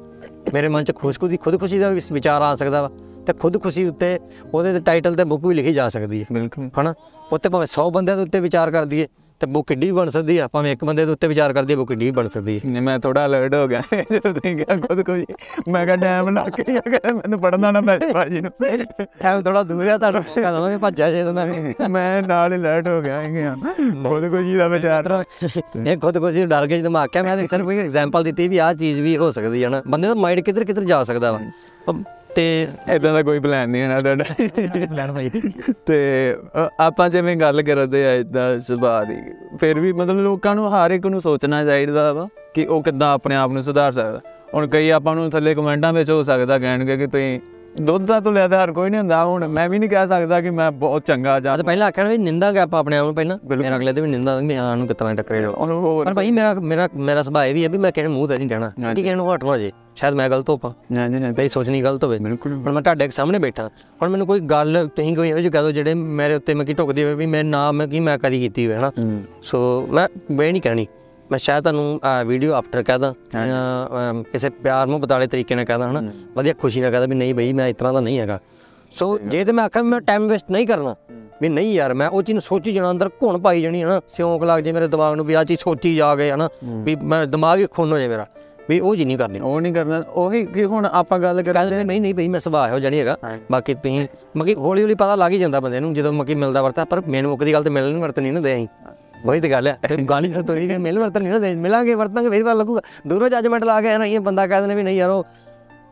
ਮੇਰੇ 0.55 0.69
ਮਨ 0.69 0.85
'ਚ 0.85 0.95
ਖੁਸ਼ਕੁਦੀ 0.95 1.37
ਖੁਦ 1.37 1.61
ਖੁਸ਼ੀ 1.61 1.79
ਦਾ 1.79 1.89
ਵੀ 1.89 2.01
ਵਿਚਾਰ 2.13 2.43
ਆ 2.43 2.55
ਸਕਦਾ 2.55 2.83
ਵਾ। 2.83 2.91
ਤੇ 3.27 3.33
ਖੁਦ 3.33 3.63
ਖੁਸ਼ੀ 3.63 3.85
ਉੱਤੇ 3.85 4.19
ਉਹਦੇ 4.55 4.73
ਤੇ 4.73 4.81
ਟਾਈਟਲ 4.81 5.15
ਤੇ 5.15 5.25
ਬੁੱਕ 5.25 5.47
ਵੀ 5.47 5.55
ਲਿਖੀ 5.55 5.73
ਜਾ 5.73 5.89
ਸਕਦੀ 5.89 6.21
ਹੈ। 6.21 6.27
ਬਿਲਕੁਲ। 6.33 6.71
ਹਨਾ? 6.81 6.95
ਉੱਤੇ 7.33 7.49
ਭਾਵੇਂ 7.49 7.67
100 7.67 7.91
ਬੰਦਿਆਂ 7.91 8.17
ਦੇ 8.17 8.23
ਉੱਤੇ 8.23 8.41
ਵਿਚਾਰ 8.41 8.71
ਕਰ 8.71 8.85
ਦਈਏ। 8.85 9.07
ਤੇ 9.41 9.47
ਬੁੱਕ 9.47 9.69
ਕਿੱਡੀ 9.69 9.91
ਬਣ 9.93 10.11
ਸਕਦੀ 10.11 10.39
ਆ। 10.39 10.49
ਭਾਵੇਂ 10.49 10.73
ਇੱਕ 10.73 10.85
ਬੰਦੇ 10.85 11.05
ਦੇ 11.07 11.13
ਉੱਤੇ 11.13 11.29
ਵਿਚਾਰ 11.29 11.53
ਕਰ 11.53 11.65
ਦਈਏ 11.65 11.77
ਬੁੱਕ 11.77 11.89
ਕਿੱਡੀ 11.89 12.11
ਬਣ 12.11 12.29
ਸਕਦੀ 12.29 12.61
ਨਹੀਂ 12.65 12.83
ਮੈਂ 12.83 12.99
ਥੋੜਾ 12.99 13.25
ਅਲਰਟ 13.27 13.55
ਹੋ 13.55 13.67
ਗਿਆ। 13.69 13.83
ਜਦੋਂ 14.13 14.33
ਤੁਸੀਂ 14.35 14.57
ਕਿਹਾ 14.57 14.77
ਖੁਦ 14.77 15.03
ਕੋਈ। 15.03 15.25
ਮੈਂ 15.69 15.85
ਕਿਹਾ 15.87 15.97
ਟਾਈਮ 15.97 16.29
ਲੱਗ 16.29 16.61
ਗਿਆ 16.61 16.81
ਕਿ 16.81 17.13
ਮੈਨੂੰ 17.15 17.41
ਪੜਨਾ 17.41 17.71
ਨਾ 17.71 17.81
ਪੈ 17.81 17.99
ਭਾਜੀ 18.13 18.41
ਨੂੰ। 18.41 18.51
ਐਵੇਂ 18.63 19.43
ਥੋੜਾ 19.43 19.63
ਦੂਰ 19.63 19.87
ਆ 19.87 19.99
ਤੁਹਾਨੂੰ 19.99 20.23
ਮੌਕਾ 20.29 20.51
ਦਵਾਂਗੇ 20.53 20.77
ਭੱਜਿਆ 20.77 21.11
ਜੇ 21.11 21.23
ਨੇ 21.25 21.89
ਮੈਂ। 21.89 22.23
ਨਾਲ 22.23 22.55
ਅਲਰਟ 22.57 22.89
ਹੋ 22.89 23.01
ਗਿਆ 23.03 23.21
ਹੈਗਾ 23.23 23.55
ਖੁਦ 24.09 24.29
ਕੋਈ 24.29 24.55
ਦਾ 24.55 24.69
ਵਿਚਾਰ। 24.69 25.25
ਇਹ 25.87 25.97
ਖੁਦ 25.97 26.19
ਕੁਝ 26.19 26.39
ਡਰ 26.39 26.67
ਕੇ 26.67 26.79
ਜਦੋਂ 26.79 26.91
ਮੈਂ 26.91 27.01
ਆਖਿਆ 27.03 27.23
ਮੈਂ 27.23 27.37
ਤਾਂ 27.37 27.47
ਸਿਰਫ 27.47 27.65
ਕੋਈ 27.65 27.79
ਐਗਜ਼ਾਮਪਲ 27.79 28.25
ਦਿੱਤੀ 28.25 28.49
ਵੀ 28.49 28.59
ਆਹ 28.59 28.75
ਚੀਜ਼ 28.75 29.01
ਵੀ 29.03 29.17
ਹੋ 29.17 29.31
ਸਕਦੀ 29.31 29.65
ਹੈ 29.65 29.69
ਨਾ। 29.69 29.83
ਬੰਦੇ 29.89 30.09
ਦਾ 30.09 30.15
ਮਾਈਂਡ 30.15 30.41
ਕਿੱਧਰ 30.41 30.65
ਕਿੱਧਰ 30.65 30.85
ਜਾ 30.85 31.03
ਸਕਦਾ 31.05 31.33
ਵਾ। 31.33 31.41
ਤੇ 32.35 32.69
ਇਦਾਂ 32.95 33.13
ਦਾ 33.15 33.23
ਕੋਈ 33.23 33.39
ਪਲਾਨ 33.39 33.69
ਨਹੀਂ 33.71 33.83
ਹੈ 33.83 33.89
ਨਾ 33.89 34.01
ਤੁਹਾਡਾ। 34.01 34.25
ਪਲਾਨ 34.87 35.13
ਭਾਈ 35.13 35.31
ਤੇ 35.87 36.37
ਅ, 36.57 36.69
ਆਪਾਂ 36.81 37.09
ਜਿਵੇਂ 37.11 37.37
ਗੱਲ 37.37 37.63
ਕਰਦੇ 37.63 38.05
ਆ 38.07 38.15
ਇਦਾਂ 38.15 38.61
ਸੁਭਾਅ 38.61 39.05
ਦੀ 39.05 39.17
ਫਿਰ 39.61 39.81
ਵੀ 39.81 39.93
ਮਤਲਬ 39.93 40.19
ਲੋਕਾਂ 40.19 40.55
ਨੂੰ 40.55 40.73
ਹਰ 40.73 40.91
ਇੱਕ 40.91 41.07
ਨੂੰ 41.07 41.21
ਸੋਚਣਾ 41.21 41.65
ਚਾਹੀਦਾ 41.65 42.13
ਵਾ 42.13 42.29
ਕਿ 42.55 42.65
ਉਹ 42.65 42.83
ਕਿੱਦਾਂ 42.83 43.13
ਆਪਣੇ 43.15 43.37
ਆਪ 43.37 43.51
ਨੂੰ 43.51 43.63
ਸੁਧਾਰ 43.63 43.93
ਸਕਦਾ। 43.93 44.21
ਹੁਣ 44.55 44.67
ਕਈ 44.67 44.91
ਆਪਾਂ 44.91 45.15
ਨੂੰ 45.15 45.31
ਥੱਲੇ 45.31 45.55
ਕਮੈਂਟਾਂ 45.55 45.93
ਵਿੱਚ 45.93 46.11
ਹੋ 46.11 46.23
ਸਕਦਾ 46.23 46.59
ਕਹਿਣਗੇ 46.59 46.97
ਕਿ 46.97 47.07
ਤੁਸੀਂ 47.07 47.41
ਦੁੱਧ 47.77 48.07
ਦਾ 48.07 48.19
ਤੋਂ 48.21 48.33
ਲਿਆ 48.33 48.47
ਤਾਂ 48.49 48.63
ਹਰ 48.65 48.73
ਕੋਈ 48.73 48.91
ਨਹੀਂ 48.91 48.99
ਹੁੰਦਾ। 49.01 49.25
ਹੁਣ 49.25 49.47
ਮੈਂ 49.49 49.69
ਵੀ 49.69 49.79
ਨਹੀਂ 49.79 49.91
ਕਹਿ 49.91 50.09
ਸਕਦਾ 50.09 50.41
ਕਿ 50.41 50.51
ਮੈਂ 50.51 50.71
ਬਹੁਤ 50.73 51.03
ਚੰਗਾ 51.07 51.39
ਜਾਂ 51.41 51.57
ਤਾਂ 51.57 51.65
ਪਹਿਲਾਂ 51.65 51.87
ਆਖਿਆ 51.89 52.05
ਵੀ 52.05 52.19
ਨਿੰਦਾ 52.19 52.51
ਗਾ 52.53 52.63
ਆਪਾਂ 52.63 52.81
ਆਪਣੇ 52.81 52.97
ਆਪ 52.97 53.05
ਨੂੰ 53.07 53.15
ਪਹਿਲਾਂ। 53.15 53.39
ਮੇਰਾ 53.49 53.77
ਅਗਲੇ 53.77 53.93
ਤੇ 53.93 54.01
ਵੀ 54.01 54.09
ਨਿੰਦਾ 54.09 54.37
ਵੀ 54.37 54.55
ਹਾਂ 54.55 54.77
ਨੂੰ 54.77 54.87
ਕਿਤਨਾ 54.89 55.15
ਟੱਕਰੇ 55.15 55.41
ਲੋ 55.41 56.03
ਪਰ 56.05 56.15
ਭਾਈ 56.15 56.31
ਮੇਰਾ 56.31 56.55
ਮੇਰਾ 56.55 56.89
ਮੇਰਾ 56.97 57.23
ਸੁਭਾਅ 57.23 57.47
ਇਹ 57.47 57.55
ਵੀ 57.55 57.65
ਹੈ 57.65 57.69
ਵੀ 57.69 57.79
ਮੈਂ 57.79 57.93
ਕਿਸੇ 57.93 58.09
ਮੂੰਹ 58.09 58.29
ਤੇ 58.29 58.39
ਨਹੀਂ 58.39 58.49
ਕਹਿਣਾ 58.49 58.71
ਕਿ 58.95 59.03
ਕਿਸੇ 59.03 59.15
ਨੂੰ 59.15 59.35
ਹਟਵਾ 59.35 59.57
ਜੇ। 59.59 59.71
ਸ਼ਾਇਦ 59.97 60.15
ਮੈਂ 60.15 60.29
ਗਲਤ 60.31 60.51
ਹੋਪਾਂ 60.51 60.71
ਨਹੀਂ 60.93 61.09
ਨਹੀਂ 61.11 61.33
ਮੇਰੀ 61.33 61.49
ਸੋਚਣੀ 61.49 61.83
ਗਲਤ 61.83 62.05
ਹੋਵੇ। 62.05 62.19
ਬਿਲਕੁਲ। 62.19 62.53
ਹੁਣ 62.57 62.73
ਮੈਂ 62.73 62.83
ਤੁਹਾਡੇ 62.83 63.09
ਸਾਹਮਣੇ 63.11 63.39
ਬੈਠਾ। 63.39 63.69
ਹੁਣ 64.03 64.09
ਮੈਨੂੰ 64.09 64.27
ਕੋਈ 64.27 64.41
ਗੱਲ 64.41 64.89
ਤੁਸੀਂ 64.97 65.15
ਕੋਈ 65.17 65.29
ਇਹੋ 65.29 65.39
ਜਿਹੀ 65.39 65.51
ਕਹਿ 65.51 65.73
ਜਿਹੜੇ 65.73 65.95
ਮੇਰੇ 65.95 66.35
ਉੱਤੇ 66.35 66.55
ਮੈਂ 66.55 66.67
ਕੀ 66.67 66.75
ਢੁਕਦੀ 66.75 67.05
ਹੋਵੇ 67.05 67.15
ਵੀ 67.15 67.27
ਮੈਂ 67.27 67.43
ਨਾ 67.45 67.71
ਮੈਂ 67.73 67.87
ਕੀ 67.89 68.01
ਮੈਂ 68.01 68.19
ਕਦੀ 68.19 68.41
ਕੀਤੀ 68.41 68.67
ਹੋਵੇ 68.67 68.77
ਹਨਾ? 68.77 68.93
ਸੋ 69.43 69.89
ਮੈਂ 69.93 70.09
ਬੇ 70.33 70.51
ਨਹੀਂ 70.53 70.63
ਕਹਿਣੀ। 70.63 70.87
ਮੈਂ 71.31 71.39
ਸ਼ਾਇਦ 71.39 71.63
ਤੁਹਾਨੂੰ 71.63 72.01
ਵੀਡੀਓ 72.27 72.53
ਆਫਟਰ 72.55 72.83
ਕਹਦਾ 72.83 73.13
ਜਾਂ 73.35 74.23
ਕਿਸੇ 74.25 74.49
ਪਿਆਰ 74.51 74.87
ਨੂੰ 74.87 75.01
ਬਤਾਲੇ 75.01 75.27
ਤਰੀਕੇ 75.27 75.55
ਨਾਲ 75.55 75.65
ਕਹਦਾ 75.65 75.91
ਹਨਾ? 75.91 76.03
ਵਧੀਆ 76.37 76.55
ਖੁਸ਼ੀ 76.61 76.81
ਨਾਲ 76.81 76.91
ਕਹਦਾ 76.91 77.07
ਵੀ 77.07 77.15
ਨਹੀਂ 77.15 77.35
ਬਈ 77.35 77.53
ਮੈਂ 77.53 77.67
ਇਸ 77.69 77.77
ਤਰ੍ਹਾਂ 77.77 77.93
ਦਾ 77.95 78.01
ਨਹੀਂ 78.01 78.19
ਹੈਗਾ। 78.21 78.39
ਸੋ 78.95 79.19
ਜੇ 79.25 79.45
ਤੇ 79.45 79.53
ਮੈਂ 79.53 79.65
ਆਖਾਂ 79.65 79.83
ਮੈਂ 79.85 80.01
ਟਾਈਮ 80.01 80.29
ਵੇਸਟ 80.29 80.51
ਨਹੀਂ 80.51 80.67
ਕਰਨਾ 80.67 80.95
ਵੀ 81.43 81.49
ਨਹੀਂ 81.49 81.75
ਯਾਰ 81.75 81.95
ਮੈਂ 81.95 82.09
ਉਹ 82.09 82.23
ਚੀਜ਼ 82.23 82.35
ਨੂੰ 82.35 82.43
ਸੋਚੀ 82.43 82.73
ਜਾਣਾ 82.73 82.91
ਅੰਦਰ 82.91 83.09
ਘੁਣ 83.23 83.39
ਪਾਈ 83.41 83.63
ਜਾਣੀ 83.63 83.83
ਹਨਾ? 83.83 84.01
ਸਿਉਂਕ 84.17 84.45
ਲੱਗ 84.45 84.61
ਜੇ 84.61 84.73
ਮੇਰੇ 84.73 84.89
ਦਿਮਾਗ 84.89 85.15
ਨੂੰ 85.17 85.25
ਵੀ 85.27 85.35
ਆ 85.35 85.45
ਚੀਜ਼ 85.45 85.61
ਸੋਚੀ 85.61 85.95
ਜਾ 85.97 86.15
ਕੇ 86.17 86.31
ਹਨਾ? 86.31 86.49
ਵੀ 86.85 86.97
ਮੈਂ 87.03 87.27
ਦਿਮਾਗ 87.27 87.59
ਹੀ 87.59 87.67
ਖੁੰਨ 87.67 87.93
ਹੋ 87.93 87.99
ਜਾਏ 87.99 88.09
ਮੇਰਾ 88.09 88.27
ਵੀ 88.69 88.79
ਉਹ 88.81 88.95
ਚੀਜ਼ 88.97 89.07
ਨਹੀਂ 89.07 89.19
ਕਰਨੀ। 89.19 89.39
ਉਹ 89.41 89.61
ਨਹੀਂ 89.61 89.73
ਕਰਨਾ 89.75 90.03
ਉਹੀ 90.13 90.45
ਕਿ 90.47 90.65
ਹੁਣ 90.65 90.87
ਆਪਾਂ 90.87 91.19
ਗੱਲ 91.19 91.43
ਕਰ 91.43 91.65
ਨੇ 91.71 91.83
ਨਹੀਂ 91.85 92.01
ਨਹੀਂ 92.01 92.15
ਬਈ 92.15 92.29
ਮੈਂ 92.29 92.41
ਸੁਭਾਅ 92.41 92.69
ਇਹੋ 92.69 92.79
ਜਾਨੀ 92.79 93.01
ਹੈਗਾ। 93.01 93.17
ਬਾਕੀ 93.53 93.75
ਤੁਸੀਂ 93.75 94.07
ਮਗੀ 94.37 94.55
ਹੌਲੀ 94.55 94.83
ਹੌਲੀ 94.83 94.95
ਪਤਾ 94.95 95.15
ਲੱਗ 95.15 95.33
ਹੀ 95.33 95.39
ਜਾਂਦਾ 95.39 95.61
ਬੰਦੇ 95.61 95.81
ਨੂੰ 95.81 95.95
ਜਦੋਂ 95.95 96.13
ਮਗੀ 96.13 96.35
ਮਿਲਦਾ 96.35 96.63
ਵਰਤਾ 96.63 96.85
ਪਰ 96.85 97.01
ਮੈਨੂੰ 97.09 97.31
ਮੁੱਕਦੀ 97.31 97.53
ਗੱਲ 97.53 97.65
ਤੇ 97.65 97.71
ਮਿਲਣ 97.71 97.99
ਵਰਤ 97.99 98.19
ਨਹੀਂ 98.21 98.33
ਨਾ 98.33 98.41
ਦੇ 98.41 98.55
ਅਸੀਂ। 98.55 98.67
ਵਹੀ 99.27 99.41
ਤੇ 99.41 99.51
ਗੱਲ 99.51 99.67
ਹੈ 99.67 99.79
ਗਾਲੀ 100.09 100.33
ਤੋਂ 100.33 100.43
ਤੋਰੀ 100.43 100.67
ਕੇ 100.69 100.79
ਮਿਲ 100.79 100.99
ਵਰਤਨ 100.99 101.23
ਨਹੀਂ 101.23 101.33
ਨਾ 101.33 101.61
ਮਿਲਾਂਗੇ 101.61 101.95
ਵਰਤਾਂਗੇ 101.95 102.31
ਫੇਰ 102.31 102.43
ਪਤਾ 102.43 102.55
ਲੱਗੂਗਾ 102.55 102.81
ਦੂਰੋਂ 103.07 103.29
ਜੱਜਮੈਂਟ 103.29 103.65
ਲਾ 103.65 103.81
ਕੇ 103.81 103.97
ਨਾ 103.99 104.07
ਇਹ 104.07 104.21
ਬੰਦਾ 104.21 104.47
ਕਹਿ 104.47 104.61
ਦਿੰਦੇ 104.61 104.75
ਵੀ 104.75 104.83
ਨਹੀਂ 104.83 104.97
ਯਾਰ 104.97 105.11
ਉਹ 105.11 105.25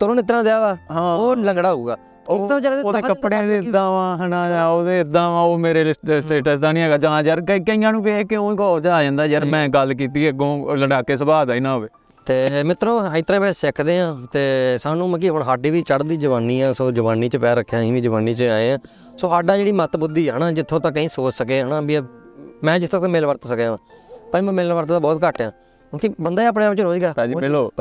ਤੁਰਨ 0.01 0.19
ਇਤਨਾ 0.19 0.43
ਦਿਆ 0.43 0.61
ਵਾ 0.61 0.77
ਉਹ 1.15 1.35
ਲੰਗੜਾ 1.37 1.73
ਹੋਊਗਾ 1.73 1.97
ਉਹ 2.29 2.49
ਤਾਂ 2.49 2.57
ਵਿਚਾਰੇ 2.57 2.77
ਉਹਦੇ 2.79 3.01
ਕੱਪੜਿਆਂ 3.05 3.43
ਦੇ 3.43 3.57
ਇਦਾਂ 3.59 3.91
ਵਾ 3.91 4.17
ਹਨਾ 4.17 4.67
ਉਹਦੇ 4.69 4.99
ਇਦਾਂ 5.01 5.29
ਵਾ 5.31 5.41
ਉਹ 5.41 5.59
ਮੇਰੇ 5.59 5.93
ਸਟੇਟਸ 5.93 6.59
ਦਾ 6.61 6.73
ਨਹੀਂ 6.73 6.83
ਹੈਗਾ 6.83 6.97
ਜਾਂ 6.99 7.23
ਯਾਰ 7.23 7.41
ਕਈ- 7.41 7.63
ਕਈਆਂ 7.65 7.93
ਨੂੰ 7.93 8.03
ਵੇਖ 8.03 8.27
ਕੇ 8.27 8.37
ਉਹ 8.37 8.57
ਕੋ 8.57 8.79
ਜਾ 8.81 9.03
ਜਾਂਦਾ 9.03 9.25
ਯਾਰ 9.27 9.45
ਮੈਂ 9.45 9.69
ਗੱਲ 9.69 9.95
ਕੀਤੀ 9.95 10.29
ਅੱਗੋਂ 10.29 10.77
ਲੜਾਕੇ 10.77 11.17
ਸੁਭਾਅ 11.17 11.45
ਦਾ 11.45 11.55
ਹੀ 11.55 11.61
ਨਾ 11.61 11.75
ਹੋਵੇ 11.75 11.89
ਤੇ 12.27 12.63
ਮਿੱਤਰੋ 12.65 12.99
ਇਸ 13.17 13.25
ਤਰ੍ਹਾਂ 13.27 13.41
ਮੈਂ 13.41 13.53
ਸਿੱਖਦੇ 13.53 13.99
ਆ 14.01 14.13
ਤੇ 14.33 14.41
ਸਾਨੂੰ 14.81 15.09
ਮਗੀ 15.11 15.29
ਹੁਣ 15.29 15.43
ਸਾਡੀ 15.45 15.71
ਵੀ 15.71 15.83
ਚੜ੍ਹਦੀ 15.83 16.17
ਜਵਾਨੀ 16.17 16.61
ਆ 16.61 16.73
ਸੋ 16.73 16.91
ਜਵਾਨੀ 16.91 17.29
'ਚ 17.29 17.37
ਪੈਰ 17.37 17.57
ਰੱਖਿਆ 17.57 17.81
ਅਸੀਂ 17.81 17.93
ਵੀ 17.93 18.01
ਜਵਾਨੀ 18.01 18.35
'ਚ 18.35 18.43
ਆਏ 18.43 18.73
ਆ 18.73 18.79
ਸੋ 19.19 19.29
ਸਾਡਾ 19.29 19.57
ਜਿਹੜੀ 19.57 19.73
ਮਤ 19.73 19.97
ਬੁੱਧੀ 19.97 20.27
ਆ 20.29 20.39
ਨਾ 20.39 20.51
ਜਿੱਥੋਂ 20.53 20.81
ਤੱਕ 20.81 20.97
ਅਸੀਂ 20.97 21.09
ਸੋਚ 21.09 21.35
ਸਕੇ 21.35 21.61
ਹਨਾ 21.63 21.81
ਵੀ 21.81 22.01
ਮੈਂ 22.65 22.79
ਜਿੱਥੋਂ 22.79 23.01
ਤੱਕ 23.01 23.11
ਮਿਲ 23.11 23.27
ਵਰਤ 23.27 23.47
ਸਕਿਆ 23.47 23.71
ਵਾਂ। 23.71 23.79
ਭਾਈ 24.33 24.43
ਮੈਂ 24.43 24.53
ਮਿਲਣ 24.53 24.73
ਵਰਤਦਾ 24.73 24.99
ਬਹੁਤ 24.99 25.29
ਘੱਟ 25.29 25.43
ਆ। 25.43 25.51
ਕਿਉਂਕਿ 25.91 26.09
ਬੰਦਾ 26.21 26.43
ਹੀ 26.43 26.47
ਆਪਣੇ 26.47 26.65
ਆਪ 26.65 26.75
'ਚ 26.75 26.81
ਰੋਏਗਾ 26.81 27.13
ਭਾਜੀ 27.17 27.35
ਮਿਲੋ। 27.35 27.73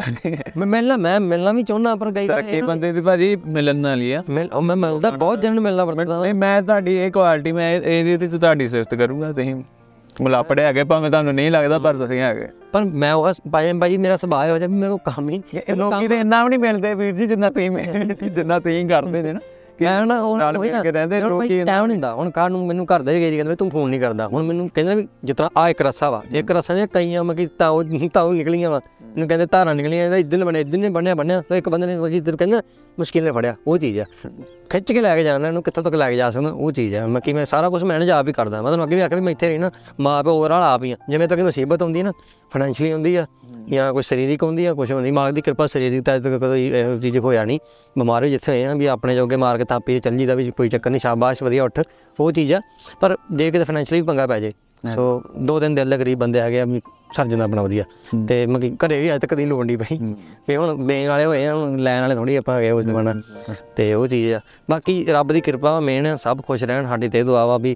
ਮੈਂ 0.58 0.68
ਮਿਲਣਾ 0.68 0.98
ਮੈਂ 0.98 1.20
ਮਿਲਣਾ 1.20 1.52
ਵੀ 1.52 1.64
ਚਾਹੁੰਦਾ 1.64 1.96
ਪਰ 1.96 2.12
ਕਈ 2.12 2.28
ਵਾਰ 2.28 2.42
ਤਰੱਕੀ 2.42 2.62
ਬੰਦੇ 2.62 2.92
ਦੀ 2.92 3.02
ਭਾਜੀ 3.02 3.38
ਮਿਲਣ 3.46 3.82
ਵਾਲੀ 3.84 4.12
ਆ। 4.12 4.24
ਮਿਲ 4.30 4.50
ਮੈਂ 4.62 4.76
ਮਿਲਦਾ 4.76 5.10
ਬਹੁਤ 5.12 5.42
ਜਣ 5.42 5.60
ਮਿਲਣਾ 5.60 5.86
ਵਰਤਦਾ 5.86 6.22
ਨਹੀਂ 6.22 6.34
ਮੈਂ 6.34 6.62
ਤੁਹਾਡੀ 6.62 6.96
ਇਹ 6.96 7.12
ਕੁਆਲਿਟੀ 7.12 7.52
ਮੈਂ 7.52 7.76
ਇਹ- 7.76 7.84
ਇਹਦੀ 7.84 8.28
ਤੇ 8.28 8.38
ਤੁਹਾਡੀ 8.38 8.68
ਸਿਫਤ 8.68 8.96
ਕਰੂੰਗਾ 8.96 9.32
ਤੁਸੀਂ 9.32 9.64
ਮੁਲਾਪੜੇ 10.22 10.64
ਹੈਗੇ 10.64 10.84
ਭਾਵੇਂ 10.84 11.10
ਤੁਹਾਨੂੰ 11.10 11.34
ਨਹੀਂ 11.34 11.52
ਲੱਗਦਾ 11.52 11.80
ਪਰ 11.80 11.96
ਤੁਸੀਂ 11.96 12.20
ਹੈਗੇ। 12.20 12.48
ਪਰ 12.72 12.84
ਮੈਂ 12.84 13.14
ਉਹ 13.14 13.34
ਭਾਈ 13.52 13.74
ਭਾਈ 13.74 13.98
ਮੇਰਾ 13.98 14.18
ਸੁਭਾਅ 14.18 14.50
ਹੋ 14.50 14.58
ਜਾ 14.58 14.68
ਮੇਰੇ 14.68 14.90
ਕੋਲ 14.90 15.00
ਕੰਮ 15.16 15.30
ਹੀ 15.30 15.42
ਲੋਕੀ 15.76 16.08
ਤੇ 16.08 16.20
ਇੰਨਾ 16.20 16.44
ਵੀ 16.44 16.50
ਨਹੀਂ 16.50 16.60
ਮਿਲਦੇ 16.60 16.94
ਵੀਰ 16.96 17.16
ਜੀ 17.16 17.26
ਜਿੰਨਾ 17.26 17.50
ਤੁਸੀਂ 17.50 17.72
ਜਿੰਨਾ 18.30 18.60
ਤੁਸੀਂ 18.60 18.88
ਕਰਦੇ 18.90 19.22
ਨੇ 19.22 19.34
ਨਾ। 19.34 19.40
ਉਹ 19.82 20.38
ਨਾਲ 20.38 20.58
ਮਿਲ 20.58 20.82
ਕੇ 20.82 20.92
ਰਹਿੰਦੇ 20.92 21.20
ਲੋਕੀ 21.22 21.64
ਟਾਈਮ 21.64 21.86
ਨਹੀਂ 21.86 21.96
ਹੁੰਦਾ। 21.96 22.14
ਹੁਣ 22.14 22.30
ਘਰ 22.30 22.50
ਨੂੰ 22.50 22.66
ਮੈਨੂੰ 22.68 22.86
ਘਰ 22.86 23.02
ਦੇ 23.02 23.20
ਗੇਰੀ 23.20 23.36
ਕਹਿੰਦੇ 23.36 23.56
ਤੂੰ 23.56 23.70
ਫੋਨ 23.70 23.90
ਨਹੀਂ 23.90 24.00
ਕਰਦਾ। 24.00 24.28
ਹੁਣ 24.28 24.44
ਮੈਨੂੰ 24.44 24.70
ਕਹਿੰਦੇ 24.70 24.96
ਵੀ 24.96 25.08
ਜਿਸ 25.24 25.36
ਤਰ੍ਹਾਂ 25.36 25.50
ਆ 25.58 25.70
ਇੱਕ 25.70 25.82
ਰਸਾ 25.82 26.10
ਵਾ 26.10 26.22
ਇੱਕ 26.34 26.52
ਰਸਾ 26.52 26.74
ਦੀਆਂ 26.74 26.88
ਕਈਆਂ 26.88 27.24
ਮੈਂ 27.24 27.36
ਕਿ 27.36 27.46
ਤਾਉ 27.60 27.84
ਤਾਉ 28.14 28.32
ਨਿਕਲੀਆਂ 28.32 28.70
ਵਾ। 28.70 28.80
ਮੈਨੂੰ 29.06 29.28
ਕਹਿੰਦੇ 29.28 29.46
ਧਾਰਾਂ 29.46 29.76
ਨਿਕਲੀਆਂ 29.76 30.06
ਇਹਦਾ 30.06 30.18
ਇਦਾਂ 30.18 30.46
ਬਣੇ 30.46 30.62
ਇਦਾਂ 30.62 30.80
ਨੇ 30.80 30.90
ਬਣਿਆ 30.90 31.16
ਬਣਿਆ। 31.16 31.42
ਤਾਂ 31.50 31.58
ਇੱਕ 31.58 31.70
ਬੰਦੇ 31.70 31.88
ਨੇ 31.88 31.98
ਮਗੀ 31.98 32.20
ਤੇ 32.22 32.32
ਕਹਿੰਦਾ 32.32 32.62
ਮੁਸ਼ਕਿਲ 32.98 33.24
ਨੇ 33.24 33.32
ਫੜਿਆ 33.32 33.56
ਉਹ 33.68 33.78
ਚੀਜ਼ 33.78 34.00
ਆ। 34.00 34.06
ਖਿੱਚ 34.70 34.92
ਕੇ 34.92 35.02
ਲੈ 35.02 35.16
ਕੇ 35.16 35.24
ਜਾਣਾ 35.24 35.48
ਇਹਨੂੰ 35.48 35.64
ਕਿੱਥੋਂ 35.64 35.84
ਤੱਕ 35.84 35.96
ਲੈ 35.96 36.10
ਕੇ 36.12 36.16
ਜਾ 36.18 36.30
ਸਕਦਾ 36.32 36.50
ਉਹ 36.50 36.72
ਚੀਜ਼ 36.72 36.96
ਆ। 36.96 37.06
ਮੈਂ 37.08 37.22
ਕਿ 37.22 37.34
ਮੈਂ 37.34 37.46
ਸਾਰਾ 37.46 37.70
ਕੁਝ 37.70 37.84
ਮੈਨੇਜ 37.84 38.10
ਆਪ 38.10 38.28
ਹੀ 38.28 38.34
ਕਰਦਾ। 38.34 38.62
ਮੈਂ 38.62 38.70
ਤੁਹਾਨੂੰ 38.70 38.86
ਅੱਗੇ 38.86 38.96
ਵੀ 38.96 39.02
ਆਖਿਆ 39.02 39.18
ਵੀ 39.18 39.24
ਮੈਂ 39.24 39.32
ਇੱਥੇ 39.32 39.50
ਰਹਿਣਾ 39.50 39.72
ਮਾਂ 40.00 40.24
ਪਿਓ 40.24 40.34
ਓਵਰਆਲ 40.34 40.64
ਆਪ 40.64 40.84
ਹੀ 40.84 40.92
ਆ। 40.92 40.98
ਜਿਵੇਂ 41.10 41.28
ਤੱਕ 41.28 41.40
ਮੁਸੀਬਤ 41.42 41.82
ਹੁੰਦੀ 41.82 42.00
ਹੈ 42.00 42.04
ਨਾ 42.04 42.12
ਫਾਈਨੈਂਸ਼ੀਅਲੀ 42.52 42.94
ਹੁੰਦੀ 42.94 43.16
ਆ। 43.16 43.26
ਜਾਂ 43.70 43.92
ਕੋਈ 43.94 44.04
ਸਰੀਰਕ 44.04 44.44
ਹੁੰਦੀ 44.44 44.66
ਆ 44.66 44.74
ਕੁਝ 44.74 44.92
ਹੁੰਦੀ 44.92 45.12
ਮਾਂ 45.12 45.32
ਦੀ 45.34 45.42
ਕਿਰਪਾ 45.42 45.68
ਸਰੀਰਕ 45.68 46.04
ਤਾਂ 46.06 46.20
ਤੱਕ 46.20 46.38
ਕਦੇ 46.38 46.68
ਇਹੋ 46.80 46.98
ਚੀਜ਼ 47.00 47.18
ਹੋਇਆ 47.18 47.46
ਨਹੀਂ 47.46 47.60
ਬਿਮਾਰੀ 48.00 48.30
ਜਿੱਥੇ 48.30 48.52
ਹੋਏ 48.52 48.64
ਆ 48.66 48.74
ਵੀ 48.74 48.86
ਆਪਣੇ 48.86 49.16
ਜੋਗੇ 49.16 49.36
ਮਾਰ 49.36 49.58
ਕੇ 49.58 49.66
ਥਾਪੀ 49.66 50.00
ਚੱਲ 50.00 50.18
ਜੀਦਾ 50.18 50.36
ਵੀ 50.36 50.52
ਕੋਈ 50.52 50.70
ਚੱਕਰ 50.70 50.90
ਨਹੀਂ 50.90 51.00
ਸ਼ਾਬਾਸ਼ 51.00 51.44
ਵਧੀਆ 51.44 51.64
ਉੱਠ 51.64 51.80
ਉਹ 52.20 52.32
ਚੀਜ਼ 52.32 52.54
ਆ। 52.54 52.60
ਪਰ 53.02 53.16
ਜੇ 53.32 53.50
ਕਿਤੇ 53.52 53.64
ਫਾਈਨੈਂਸ਼ੀਅਲੀ 53.64 54.02
ਵੀ 54.02 54.08
ਪੰਗਾ 54.08 54.28
ਪੈ 54.28 54.40
ਜੇ 54.40 54.52
ਸੋ 54.96 55.22
ਦੋ 55.38 55.60
ਤਿੰਨ 55.60 55.76
ਦਿਲ 55.76 55.96
ਗਰੀਬ 55.98 56.20
ਬੰਦੇ 56.20 56.40
ਹੈਗੇ 56.42 56.60
ਆ 56.62 56.66
ਵੀ 56.66 56.82
ਸਰ 57.16 57.26
ਜਾਂਦਾ 57.28 57.46
ਆਪਣਾ 57.46 57.62
ਵਧੀਆ। 57.62 57.84
ਤੇ 58.28 58.46
ਮੈਂ 58.46 58.60
ਘਰੇ 58.86 59.00
ਵੀ 59.02 59.14
ਅੱਜ 59.16 59.22
ਤੱਕ 59.22 59.34
ਦੀ 59.34 59.46
ਲੋੜ 59.46 59.66
ਨਹੀਂ 59.66 59.78
ਪਈ। 59.78 59.98
ਵੀ 60.48 60.56
ਹੁਣ 60.56 60.86
ਦੇਣ 60.88 61.08
ਵਾਲੇ 61.10 61.26
ਹੋਏ 61.26 61.46
ਆ 61.46 61.56
ਹੁਣ 61.56 61.78
ਲੈਣ 61.78 62.02
ਵਾਲੇ 62.02 62.16
ਥੋੜੀ 62.16 62.36
ਆਪਾਂ 62.36 62.56
ਹੈਗੇ 62.56 62.72
ਉਸ 62.72 62.86
ਜ਼ਮਾਨਾ। 62.86 63.14
ਤੇ 63.76 63.94
ਉਹ 63.94 64.08
ਚੀਜ਼ 64.08 64.34
ਆ। 64.34 64.40
ਬਾਕੀ 64.70 65.06
ਰੱਬ 65.10 65.34
ਦੀ 65.34 65.42
ਕਿਰਪਾ 65.42 65.80
ਮੇਨ 65.80 66.16
ਸਭ 66.18 66.42
ਖੁਸ਼ 66.48 66.64
ਰਹਿਣ 66.64 66.88
ਸਾਡੀ 66.88 67.10
ਤੇ 67.10 67.24
ਦੁਆ 67.24 67.46
ਵਾ 67.46 67.58
ਵੀ 67.58 67.76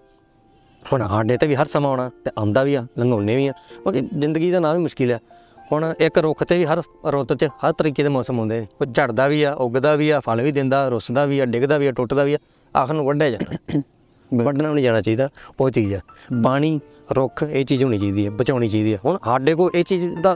ਹੁਣ 0.85 1.07
ਸਾਡੇ 1.07 1.37
ਤੇ 1.37 1.47
ਵੀ 1.47 1.55
ਹਰ 1.55 1.65
ਸਮਾਂ 1.65 1.89
ਆਉਣਾ 1.89 2.09
ਤੇ 2.25 2.31
ਆਉਂਦਾ 2.37 2.63
ਵੀ 2.63 2.75
ਆ 2.75 2.85
ਲੰਘਾਉਣੇ 2.99 3.35
ਵੀ 3.35 3.47
ਆ। 3.47 3.51
ਕਿਉਂਕਿ 3.51 4.01
ਜ਼ਿੰਦਗੀ 4.01 4.51
ਦਾ 4.51 4.59
ਨਾਮ 4.59 4.77
ਹੀ 4.77 4.81
ਮੁਸ਼ਕਿਲ 4.81 5.13
ਆ। 5.13 5.19
ਹੁਣ 5.71 5.93
ਇੱਕ 5.99 6.17
ਰੁੱਖ 6.17 6.43
ਤੇ 6.43 6.57
ਵੀ 6.57 6.65
ਹਰ 6.65 6.81
ਰੁੱਤ 7.11 7.33
'ਚ 7.33 7.45
ਹਰ 7.63 7.73
ਤਰੀਕੇ 7.73 8.03
ਦੇ 8.03 8.09
ਮੌਸਮ 8.09 8.39
ਹੁੰਦੇ 8.39 8.59
ਨੇ। 8.59 8.67
ਕੋਈ 8.79 8.87
ਝੜਦਾ 8.93 9.27
ਵੀ 9.27 9.41
ਆ 9.43 9.51
ਉੱਗਦਾ 9.65 9.95
ਵੀ 9.95 10.09
ਆ 10.09 10.19
ਫਲ 10.19 10.41
ਵੀ 10.41 10.51
ਦਿੰਦਾ 10.51 10.87
ਰੁੱਸਦਾ 10.89 11.25
ਵੀ 11.25 11.39
ਆ 11.39 11.45
ਡਿੱਗਦਾ 11.45 11.77
ਵੀ 11.77 11.87
ਆ 11.87 11.91
ਟੁੱਟਦਾ 11.91 12.23
ਵੀ 12.23 12.33
ਆ 12.33 12.37
ਆਖਰ 12.75 12.93
ਨੂੰ 12.93 13.05
ਵੱਢਿਆ 13.05 13.29
ਜਾਣਾ। 13.29 13.81
ਵੱਢਣਾ 14.31 14.71
ਨਹੀਂ 14.73 14.83
ਜਾਣਾ 14.83 15.01
ਚਾਹੀਦਾ 15.01 15.29
ਉਹ 15.59 15.69
ਚੀਜ਼ 15.69 15.93
ਆ। 15.93 15.99
ਪਾਣੀ 16.43 16.79
ਰੁੱਖ 17.15 17.43
ਇਹ 17.43 17.65
ਚੀਜ਼ 17.65 17.83
ਹੋਣੀ 17.83 17.97
ਚਾਹੀਦੀ 17.99 18.25
ਹੈ 18.25 18.31
ਬਚਾਉਣੀ 18.31 18.67
ਚਾਹੀਦੀ 18.69 18.93
ਹੈ 18.93 18.99
ਹੁਣ 19.05 19.17
ਸਾਡੇ 19.25 19.55
ਕੋਲ 19.55 19.71
ਇਹ 19.75 19.83
ਚੀਜ਼ 19.83 20.05
ਦਾ 20.21 20.35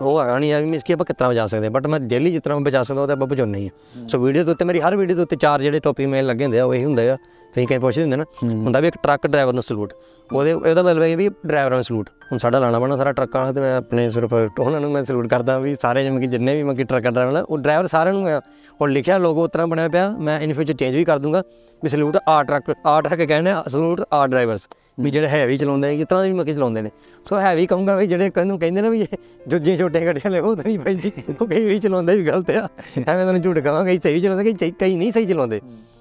ਉਹ 0.00 0.20
ਹੈਗਾ 0.20 0.38
ਨਹੀਂ 0.38 0.52
ਆ 0.52 0.58
ਵੀ 0.60 0.66
ਮਿਸ 0.66 0.82
ਕੀ 0.84 0.92
ਆਪਾਂ 0.92 1.04
ਕਿਤਨਾ 1.06 1.28
ਬਚਾ 1.28 1.46
ਸਕਦੇ 1.46 1.68
ਬਟ 1.68 1.86
ਮੈਂ 1.86 1.98
ਡੇਲੀ 2.00 2.30
ਜਿਤਨਾ 2.32 2.54
ਮੈਂ 2.54 2.64
ਬਚਾ 2.64 2.82
ਸਕਦਾ 2.82 3.00
ਉਹ 3.02 3.06
ਤਾਂ 3.06 3.16
ਆਪਾਂ 3.16 3.26
ਬਚਾਉਣਾ 3.26 3.58
ਹੀ 3.58 3.66
ਆ 3.68 4.06
ਸੋ 4.08 4.18
ਵੀਡੀਓ 4.18 4.44
ਦੇ 4.44 4.50
ਉੱਤੇ 4.50 4.64
ਮੇਰੀ 4.64 4.80
ਹਰ 4.80 4.96
ਵੀਡੀਓ 4.96 5.16
ਦੇ 5.16 5.22
ਉੱਤੇ 5.22 5.36
ਚਾਰ 5.36 5.62
ਜਿਹੜੇ 5.62 5.80
ਟੌਪਿਕ 5.80 6.06
ਮੇਰੇ 6.08 6.22
ਲੱਗੇ 6.22 6.44
ਹੁੰਦੇ 6.44 6.60
ਆ 6.60 6.64
ਉਹ 6.64 6.74
ਇਹੀ 6.74 6.84
ਹੁੰਦੇ 6.84 7.08
ਆ। 7.10 7.16
ਤੁਸੀਂ 7.54 7.66
ਕਈ 7.68 7.78
ਪੁੱਛਦੇ 7.78 8.02
ਹੁੰਦੇ 8.02 8.16
ਨਾ 8.16 8.24
ਹੁੰਦਾ 8.42 8.80
ਵੀ 8.80 8.88
ਇੱਕ 8.88 8.96
ਟਰੱਕ 9.02 9.26
ਡਰਾਈਵਰ 9.26 9.52
ਨੂੰ 9.52 9.62
ਸਲੂਟ 9.62 9.92
ਉਹਦੇ 10.30 10.50
ਇਹਦਾ 10.64 10.82
ਮਤਲਬ 10.82 11.02
ਇਹ 11.02 11.16
ਵੀ 11.16 11.28
ਡਰਾਈਵਰਾਂ 11.46 11.76
ਨੂੰ 11.76 11.84
ਸਲੂਟ 11.84 12.08
ਹੁਣ 12.32 12.38
ਸਾਡਾ 12.38 12.58
ਲਾਣਾ 12.58 12.78
ਬਣਾ 12.78 12.96
ਸਾਰਾ 12.96 13.12
ਟਰੱਕਾਂ 13.12 13.40
ਵਾਲਾ 13.40 13.52
ਤੇ 13.52 13.60
ਮੈਂ 13.60 13.74
ਆਪਣੇ 13.76 14.08
ਸਿਰਫ 14.10 14.32
ਉਹਨਾਂ 14.34 14.80
ਨੂੰ 14.80 14.90
ਮੈਂ 14.90 15.02
ਸਲੂਟ 15.04 15.26
ਕਰਦਾ 15.26 15.58
ਵੀ 15.58 15.74
ਸਾਰੇ 15.82 16.02
ਜਿਵੇਂ 16.04 16.20
ਕਿ 16.20 16.26
ਜਿੰਨੇ 16.26 16.54
ਵੀ 16.56 16.62
ਮੈਂ 16.62 16.74
ਕਿ 16.74 16.84
ਟਰੱਕ 16.84 17.06
ਡਰਾਈਵਰ 17.06 17.44
ਉਹ 17.48 17.58
ਡਰਾਈਵਰ 17.58 17.86
ਸਾਰਿਆਂ 17.86 18.14
ਨੂੰ 18.14 18.40
ਉਹ 18.80 18.88
ਲਿਖਿਆ 18.88 19.18
ਲੋਗੋ 19.18 19.44
ਉਸ 19.44 19.50
ਤਰ੍ਹਾਂ 19.50 19.66
ਬਣਿਆ 19.66 19.88
ਪਿਆ 19.88 20.08
ਮੈਂ 20.18 20.38
ਇਨ 20.40 20.52
ਫਿਊਚਰ 20.52 20.74
ਚੇਂਜ 20.74 20.96
ਵੀ 20.96 21.04
ਕਰ 21.04 21.18
ਦੂੰਗਾ 21.18 21.42
ਵੀ 21.82 21.88
ਸਲੂਟ 21.88 22.16
ਆ 22.28 22.42
ਟਰੱਕ 22.42 22.70
ਆ 22.86 23.00
ਟਰੱਕ 23.00 23.22
ਕਹਿੰਦੇ 23.22 23.54
ਸਲੂਟ 23.70 24.04
ਆ 24.12 24.26
ਡਰਾਈਵਰਸ 24.26 24.68
ਵੀ 24.98 25.10
ਜਿਹੜੇ 25.10 25.28
ਹੈਵੀ 25.28 25.56
ਚਲਾਉਂਦੇ 25.58 25.88
ਨੇ 25.88 25.96
ਜਿਸ 25.96 26.06
ਤਰ੍ਹਾਂ 26.08 26.22
ਦੇ 26.24 26.30
ਵੀ 26.30 26.34
ਮੱਕੀ 26.38 26.52
ਚਲਾਉਂਦੇ 26.54 26.82
ਨੇ। 26.82 26.90
ਸੋ 27.26 27.38
ਹੈਵੀ 27.40 27.66
ਕਹੂੰਗਾ 27.66 27.94
ਵੀ 27.96 28.06
ਜਿਹੜੇ 28.06 28.30
ਕਹਿੰਨੂੰ 28.30 28.58
ਕਹਿੰਦੇ 28.58 28.82
ਨੇ 28.82 28.88
ਵੀ 28.90 29.06
ਦੂਜੇ 29.48 29.76
ਛੋਟੇ 29.76 30.04
ਗੱਡੀਆਂ 30.06 30.30
ਲੈ 30.30 30.40
ਉਹ 30.40 30.54
ਤਾਂ 30.56 30.64
ਨਹੀਂ 30.64 30.78
ਪੈਂਦੀ 30.78 31.12
ਉਹ 31.40 31.46
ਕਈ 31.46 31.64
ਵਾਰੀ 31.64 31.78
ਚਲਾਉਂਦੇ 31.78 32.16
ਵੀ 32.16 32.24
ਗਲਤ 32.26 32.50
ਆ। 32.50 32.68
ਐਵੇਂ 32.96 33.22
ਤੁਹਾਨੂੰ 33.22 33.42
ਝੂਠ 33.42 33.58
ਕਹਾਂਗਾ 33.58 33.84
ਕਈ 33.84 33.98
ਸਹੀ 34.04 34.20
ਚਲਾਉਂਦੇ 34.20 34.52
ਕਈ 34.52 34.70
ਕਈ 34.80 34.96
ਨਹੀਂ 34.96 35.12
ਸਹੀ 35.12 35.26
ਚਲਾਉਂਦੇ। 35.26 35.60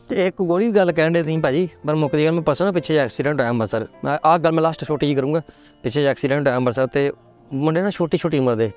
ਤੇ 0.10 0.28
ਇੱਕ 0.28 0.42
ਗੋਰੀ 0.42 0.70
ਗੱਲ 0.72 0.92
ਕਹਿਣ 0.92 1.12
ਦੇ 1.12 1.24
ਸੀ 1.24 1.38
ਭਾਜੀ 1.38 1.68
ਪਰ 1.88 1.96
ਮੁੱਕਦੀ 1.96 2.26
ਗੱਲ 2.26 2.32
ਮੈਂ 2.32 2.42
ਪਰਸੋਂ 2.42 2.72
ਪਿੱਛੇ 2.74 2.98
ਐਕਸੀਡੈਂਟ 2.98 3.40
ਹੋਇਆ 3.40 3.50
ਅੰਮ੍ਰਿਤਸਰ। 3.50 3.86
ਮੈਂ 4.04 4.18
ਆਹ 4.26 4.38
ਗੱਲ 4.40 4.52
ਮੈਂ 4.52 4.64
ਲਾਸਟ 4.64 4.84
ਛੋਟੀ 4.86 5.06
ਜਿਹੀ 5.06 5.16
ਕਰੂੰਗਾ। 5.16 5.42
ਪਿੱਛੇ 5.84 6.06
ਐਕਸੀਡੈਂਟ 6.06 6.48
ਹੋਇਆ 6.48 6.58
ਅੰਮ੍ਰਿਤਸਰ 6.58 6.88
ਤੇ 6.88 7.12
ਮੁੰਡੇ 7.54 7.82
ਨਾ 7.82 7.90
ਛੋਟੀ 7.90 8.18
ਛੋਟੀ 8.18 8.40
ਉਮਰ 8.40 8.56
ਦੇ 8.56 8.72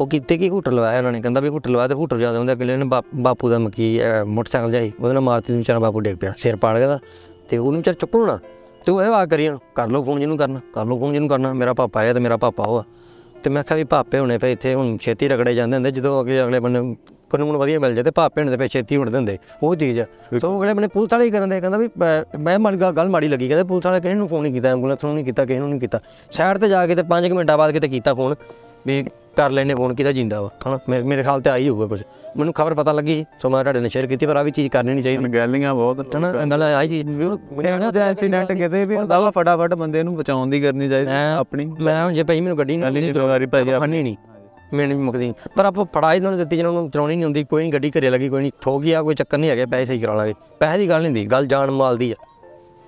ਉਹ 0.00 0.06
ਕਿਤੇ 0.08 0.36
ਕੀ 0.38 0.48
ਹੂਟਰ 0.48 0.72
ਲਵਾਇਆ 0.72 0.98
ਉਹਨਾਂ 0.98 1.12
ਨੇ 1.12 1.20
ਕਹਿੰਦਾ 1.20 1.40
ਵੀ 1.40 1.48
ਹੂਟਰ 1.48 1.70
ਲਵਾਇਆ 1.70 1.88
ਤੇ 1.88 1.94
ਹੂਟਰ 1.94 2.18
ਜ਼ਿਆਦਾ 2.18 2.38
ਹੁੰਦਾ 2.38 2.52
ਅਗਲੇ 2.52 2.76
ਨੇ 2.76 2.84
ਬਾਪ- 2.84 3.48
ਦਾ 3.50 3.58
ਮਕੀ 3.58 3.98
ਮੋਟਰਸਾਈਕਲ 4.26 4.72
ਜਾਈ 4.72 4.90
ਉਹਦੇ 5.00 5.12
ਨਾਲ 5.14 5.22
ਮਾਰਤੀ 5.22 5.56
ਵਿਚਾਰਾ 5.56 5.78
ਬਾਪੂ 5.78 6.00
ਡਿੱਗ 6.00 6.16
ਪਿਆ 6.16 6.32
ਸਿਰ 6.38 6.56
ਪਾੜ 6.56 6.76
ਗਿਆ 6.78 6.98
ਤੇ 7.48 7.56
ਉਹਨੂੰ 7.58 7.80
ਵਿਚਾਰ 7.80 7.94
ਚੁੱਕਣਾ 7.94 8.38
ਤੇ 8.86 8.92
ਇਹ 8.92 9.12
ਆ 9.12 9.26
ਕਰੀ 9.26 9.50
ਕਰ 9.74 9.88
ਲਓ 9.88 10.02
ਫੋਨ 10.04 10.18
ਜਿਹਨੂੰ 10.20 10.36
ਕਰਨਾ 10.38 10.60
ਕਰ 10.74 10.84
ਲਓ 10.84 10.98
ਫੋਨ 10.98 11.12
ਜਿਹਨੂੰ 11.12 11.28
ਕਰਨਾ 11.28 11.52
ਮੇਰਾ 11.52 11.72
ਪਾਪਾ 11.74 12.00
ਆਇਆ 12.00 12.14
ਤੇ 12.14 12.20
ਮੇਰਾ 12.20 12.36
ਪਾਪਾ 12.36 12.64
ਉਹ 12.64 12.78
ਆ। 12.78 12.84
ਤੇ 13.42 13.50
ਮੈਂ 13.50 13.62
ਕਿਹਾ 13.64 13.76
ਵੀ 13.76 13.84
ਪਾਪੇ 13.84 14.18
ਹੁਣੇ 14.18 14.38
ਪਏ 14.38 14.52
ਇੱਥੇ 14.52 14.74
ਹੁਣ 14.74 14.96
ਛੇਤੀ 14.96 15.28
ਰਗੜੇ 15.28 15.54
ਜਾਂਦੇ 15.54 15.76
ਹੁੰਦੇ 15.76 15.90
ਜਦੋਂ 15.90 16.20
ਅੱਗੇ 16.20 16.42
ਅਗਲੇ 16.42 16.60
ਬੰਨੇ 16.60 16.96
ਕਾਨੂੰਨ 17.30 17.56
ਵਧੀਆ 17.56 17.78
ਮਿਲ 17.78 17.94
ਜਾਏ 17.94 18.04
ਤੇ 18.04 18.10
ਪਾਪੇ 18.10 18.40
ਹੁਣੇ 18.40 18.50
ਤੇ 18.50 18.56
ਪਏ 18.56 18.68
ਛੇਤੀ 18.68 18.96
ਉੱਡ 18.96 19.10
ਦਿੰਦੇ 19.10 19.38
ਉਹ 19.62 19.76
ਚੀਜ਼ 19.76 20.00
ਆ। 20.00 20.04
ਸੋ 20.40 20.58
ਅਗਲੇ 20.58 20.74
ਬੰਨੇ 20.74 20.88
ਪੁਲਿਸ 20.88 21.12
ਵਾਲੇ 21.12 21.24
ਹੀ 21.24 21.30
ਕਰਨ 21.30 21.48
ਦੇ 21.48 21.60
ਕਹਿੰਦਾ 21.60 21.78
ਵੀ 21.78 21.88
ਮੈਂ- 21.98 22.40
ਮੈਂ 22.40 22.58
ਮਨ 22.58 22.76
ਗੱਲ 22.76 23.08
ਮਾੜੀ 23.08 23.28
ਲੱਗੀ 23.28 23.48
ਕਹਿੰਦਾ 23.48 23.64
ਪੁਲਿਸ 23.64 23.86
ਵਾਲੇ 23.86 24.00
ਕਿਸੇ 24.00 24.14
ਨੂੰ 24.14 24.28
ਫੋਨ 24.28 24.42
ਨਹੀਂ 24.42 24.52
ਕੀਤਾ 24.52 24.68
ਐਂਬੂਲੈਂਸ 24.68 25.04
ਨੂੰ 25.04 25.14
ਨਹੀਂ 25.14 25.24
ਕੀਤਾ 25.24 25.44
ਕਿਸੇ 25.44 25.58
ਨੂੰ 25.58 25.68
ਨਹੀਂ 25.68 25.80
ਕੀਤਾ। 25.80 26.00
ਸਾਈਡ 26.30 26.58
ਤੇ 26.58 26.68
ਜਾ 26.68 26.86
ਕੇ 26.86 26.94
ਤੇ 26.94 27.02
5 27.02 27.32
ਮਿੰਟਾਂ 27.32 27.58
ਬਾਅਦ 27.58 27.72
ਕਿਤੇ 27.72 27.88
ਕੀਤਾ 27.88 28.14
ਫੋਨ। 28.14 28.34
ਵੀ 28.86 29.04
ਕਰ 29.36 29.50
ਲੈਨੇ 29.50 29.74
ਫੋਨ 29.74 29.94
ਕੀਤਾ 29.94 30.12
ਜਿੰਦਾ 30.12 30.42
ਵਾ 30.42 30.50
ਹਨਾ? 30.66 30.78
ਮੇਰੇ 30.88 31.02
ਮੇਰੇ 31.02 31.22
ਖਿਆਲ 31.22 31.40
ਤੇ 31.40 31.50
ਆਈ 31.50 31.68
ਹੋਊਗਾ 31.68 31.86
ਕੁਝ 31.86 32.02
ਮੈਨੂੰ 32.36 32.54
ਖਬਰ 32.54 32.74
ਪਤਾ 32.74 32.92
ਲੱਗੀ 32.92 33.24
ਸੋ 33.38 33.50
ਮੈਂ 33.50 33.64
ਤੁਹਾਡੇ 33.64 33.80
ਨਾਲ 33.80 33.88
ਸ਼ੇਅਰ 33.88 34.06
ਕੀਤੀ 34.06 34.26
ਪਰ 34.26 34.36
ਆ 34.36 34.42
ਵੀ 34.42 34.50
ਚੀਜ਼ 34.50 34.68
ਕਰਨੀ 34.68 34.92
ਨਹੀਂ 34.92 35.04
ਚਾਹੀਦੀ। 35.04 35.34
ਗੈਲੀਆਂ 35.34 35.74
ਬਹੁਤ 35.74 36.16
ਹਨਾ? 36.16 36.32
ਗੱਲ 36.32 36.62
ਆਈ 36.62 36.88
ਚੀਜ਼ 36.88 37.96
ਐਕਸੀਡੈਂਟ 37.98 38.52
ਕਿਤੇ 38.52 38.84
ਵੀ 38.84 38.96
ਹੁੰਦਾ 38.96 39.20
ਵਾ 39.20 39.30
ਫਟਾਫਟ 39.30 39.74
ਬੰਦੇ 39.74 40.02
ਨੂੰ 40.02 40.16
ਬਚਾਉਣ 40.16 40.50
ਦੀ 40.50 40.60
ਕਰਨੀ 40.60 40.88
ਚਾਹੀਦੀ 40.88 41.06
ਮੈਂ- 41.06 41.40
ਆਪਣੀ। 41.40 41.66
ਮੈਂ 41.80 42.04
ਹੁਣ 42.04 42.12
ਜੇ 42.12 42.22
ਭਾਈ 42.22 42.40
ਮੈਨੂੰ 42.40 42.58
ਗੱਡੀ 42.58 42.80
ਪਹਿਲੀ 42.80 43.00
ਨਹੀਂ 43.00 43.12
ਜ਼ਿੰਮੇਵਾਰੀ 43.12 43.46
ਭਾਈ 43.46 43.62
ਆਪਣੀ। 43.62 43.78
ਫੜਨੀ 43.78 44.02
ਨਹੀਂ। 44.02 44.16
ਮੈਨੂੰ 44.72 44.98
ਵੀ 44.98 45.04
ਮੁਕਦੀ। 45.04 45.34
ਪਰ 45.56 45.64
ਆਪਾਂ 45.64 45.84
ਫੜਾਈ 45.84 46.16
ਉਹਨਾਂ 46.18 46.30
ਨੇ 46.30 46.36
ਦਿੱਤੀ 46.36 46.56
ਜਿਹਨਾਂ 46.56 46.72
ਨੂੰ 46.72 46.90
ਚਲਾਉਣੀ 46.90 47.14
ਨਹੀਂ 47.14 47.24
ਹੁੰਦੀ 47.24 47.44
ਕੋਈ 47.44 47.62
ਨਹੀਂ 47.62 47.72
ਗੱਡੀ 47.72 47.90
ਘਰੇ 47.90 48.10
ਲੱਗੀ 48.10 48.28
ਕੋਈ 48.28 48.40
ਨਹੀਂ 48.40 48.52
ਠੋਕ 48.60 48.82
ਗਿਆ 48.82 49.02
ਕੋਈ 49.02 49.14
ਚੱਕਰ 49.14 49.38
ਨਹੀਂ 49.38 49.50
ਹੈਗੇ 49.50 49.66
ਪੈਸੇ 49.66 49.86
ਸਹੀ 49.86 49.98
ਕਰਾ 49.98 50.14
ਲਾਂਗੇ। 50.14 50.34
ਪੈਸੇ 50.60 50.78
ਦੀ 50.78 50.88
ਗੱਲ 50.88 50.96
ਨਹੀਂ 50.96 51.06
ਹੁੰਦੀ 51.06 51.26
ਗੱਲ 51.26 51.46
ਜਾਨ 51.46 51.70
ਮਾਲ 51.70 51.96
ਦੀ 51.96 52.12
ਆ। 52.12 52.14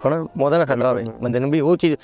ਹਣਾ 0.07 0.26
ਮੋਦਾ 0.36 0.59
ਨਾ 0.59 0.64
ਖਤਰਾ 0.64 0.90
ਹੋਵੇ 0.90 1.05
ਬੰਦੇ 1.22 1.40
ਨੂੰ 1.40 1.51
ਵੀ 1.51 1.61
ਉਹ 1.61 1.76
ਚੀਜ਼ 1.76 1.94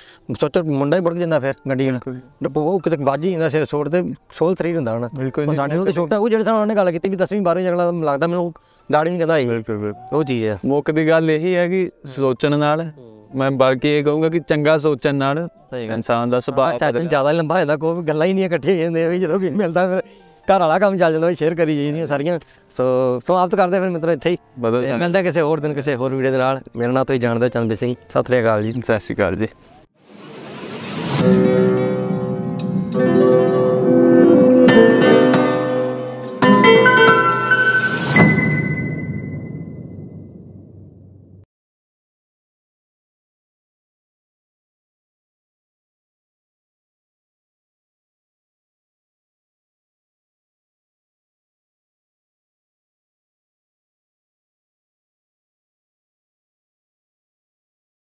ਸੋਚੋ 0.41 0.63
ਮੁੰਡਾ 0.65 0.97
ਹੀ 0.97 1.03
ਵੜ 1.03 1.13
ਜਾਂਦਾ 1.15 1.39
ਫਿਰ 1.41 1.55
ਗੱਡੀ 1.71 1.91
ਨਾਲ। 1.91 2.51
ਉਹ 2.57 2.79
ਕਿਤੇ 2.81 2.97
ਵੱਜ 2.97 3.25
ਹੀ 3.27 3.33
ਜਾਂਦਾ 3.33 3.49
ਸਿਰ 3.49 3.65
ਸੋੜ 3.65 3.89
ਤੇ 3.89 4.03
ਸੋਲ 4.39 4.55
3 4.63 4.75
ਹੁੰਦਾ 4.77 4.97
ਹਣਾ। 4.97 5.09
ਬਿਲਕੁਲ 5.15 5.55
ਸਾਡੇ 5.55 5.77
ਨੂੰ 5.77 5.85
ਤਾਂ 5.85 5.93
ਛੋਟਾ 5.93 6.19
ਉਹ 6.19 6.29
ਜਿਹੜੇ 6.29 6.45
ਸਾਹਮਣੇ 6.45 6.75
ਗੱਲ 6.75 6.91
ਕੀਤੀ 6.93 7.09
ਵੀ 7.09 7.17
10ਵੀਂ 7.17 7.41
12ਵੀਂ 7.43 7.65
ਜਗਲਾ 7.65 7.91
ਲੱਗਦਾ 7.91 8.27
ਮੈਨੂੰ 8.27 8.53
ਦਾੜੀ 8.91 9.11
ਨਹੀਂ 9.11 9.19
ਕਹਿੰਦਾ 9.19 9.37
ਬਿਲਕੁਲ 9.53 9.93
ਉਹ 10.13 10.25
ਚੀਜ਼ 10.25 10.47
ਆ। 10.49 10.59
ਮੁੱਕ 10.67 10.91
ਦੀ 10.91 11.09
ਗੱਲ 11.09 11.31
ਇਹੀ 11.31 11.55
ਹੈ 11.57 11.69
ਕਿ 11.69 11.91
ਸੋਚਣ 12.17 12.59
ਨਾਲ 12.59 12.91
ਮੈਂ 13.37 13.51
ਬਲਕਿ 13.51 13.99
ਇਹ 13.99 14.03
ਕਹੂੰਗਾ 14.05 14.29
ਕਿ 14.29 14.41
ਚੰਗਾ 14.49 14.77
ਸੋਚਣ 14.79 15.15
ਨਾਲ 15.15 15.49
ਇਨਸਾਨ 15.77 16.31
ਦਾ 16.31 16.41
ਸੁਭਾਅ 16.41 16.79
ਸੈਸ਼ਨ 16.79 17.09
ਜ਼ਿਆਦਾ 17.09 17.31
ਹੀ 17.31 17.37
ਲੰਬਾ 17.37 17.55
ਹੋ 17.55 17.59
ਜਾਂਦਾ 17.61 17.77
ਕੋਈ 17.77 18.03
ਗੱਲਾਂ 18.03 18.27
ਹੀ 18.27 18.33
ਨਹੀਂ 18.33 18.45
ਇਕੱਠੇ 18.45 18.75
ਹੋ 18.77 18.83
ਜਾਂਦੇ 18.83 19.09
ਵੀ 19.09 19.19
ਜਦੋਂ 19.21 19.39
ਵੀ 19.39 19.51
ਮਿਲਦਾ 19.51 19.87
ਫਿਰ 19.89 20.03
ਘਰ 20.49 20.61
ਵਾਲਾ 20.61 20.79
ਕੰਮ 20.79 20.97
ਚੱਲ 20.99 21.13
ਜਾਂਦਾ 21.13 21.33
ਸ਼ੇਅਰ 21.33 21.55
ਕਰੀ 21.55 21.77
ਜਾਈਦੀਆਂ 21.77 22.07
ਸਾਰੀਆਂ। 22.07 22.39
ਸੋ 22.77 22.85
ਸਮਾਪਤ 23.27 23.55
ਕਰਦੇ 23.55 23.81
ਫਿਰ 23.81 23.91
ਮਿੱਤਰੋ 23.91 24.13
ਇੱਥੇ 24.13 24.31
ਹੀ। 24.31 24.37
ਬਦਲ 24.59 24.81
ਤੇ 24.81 24.87
ਜਾਂਦੇ। 24.87 25.01
ਮਿਲਦੇ 25.01 25.23
ਕਿਸੇ 25.23 25.41
ਹੋਰ 25.41 25.61
ਦਿਨ 25.61 25.75
ਕਿਸੇ 25.75 25.95
ਹੋਰ 25.97 26.15
ਵੀਡੀਓ 26.15 26.33
ਦੇ 26.33 26.39
ਨਾਲ। 26.39 26.61
ਮੇਰਾ 26.77 26.93
ਨਾਮ 26.93 27.05
ਤੁਸੀਂ 27.05 27.21
ਜਾਣਦੇ 27.21 27.47
ਹੋ 27.47 27.51
ਚੰਦ 27.51 27.75
ਸਿੰਘ। 27.75 27.95
ਸਤਿ 28.09 28.23
ਸ੍ਰੀ 28.23 28.41
ਅਕਾਲ 28.41 28.63
ਜੀ। 28.63 28.73
ਸਤਿ 28.73 28.99
ਸ਼੍ਰੀ 28.99 29.15
ਅਕਾਲ 29.15 29.37
ਜੀ। 29.37 29.49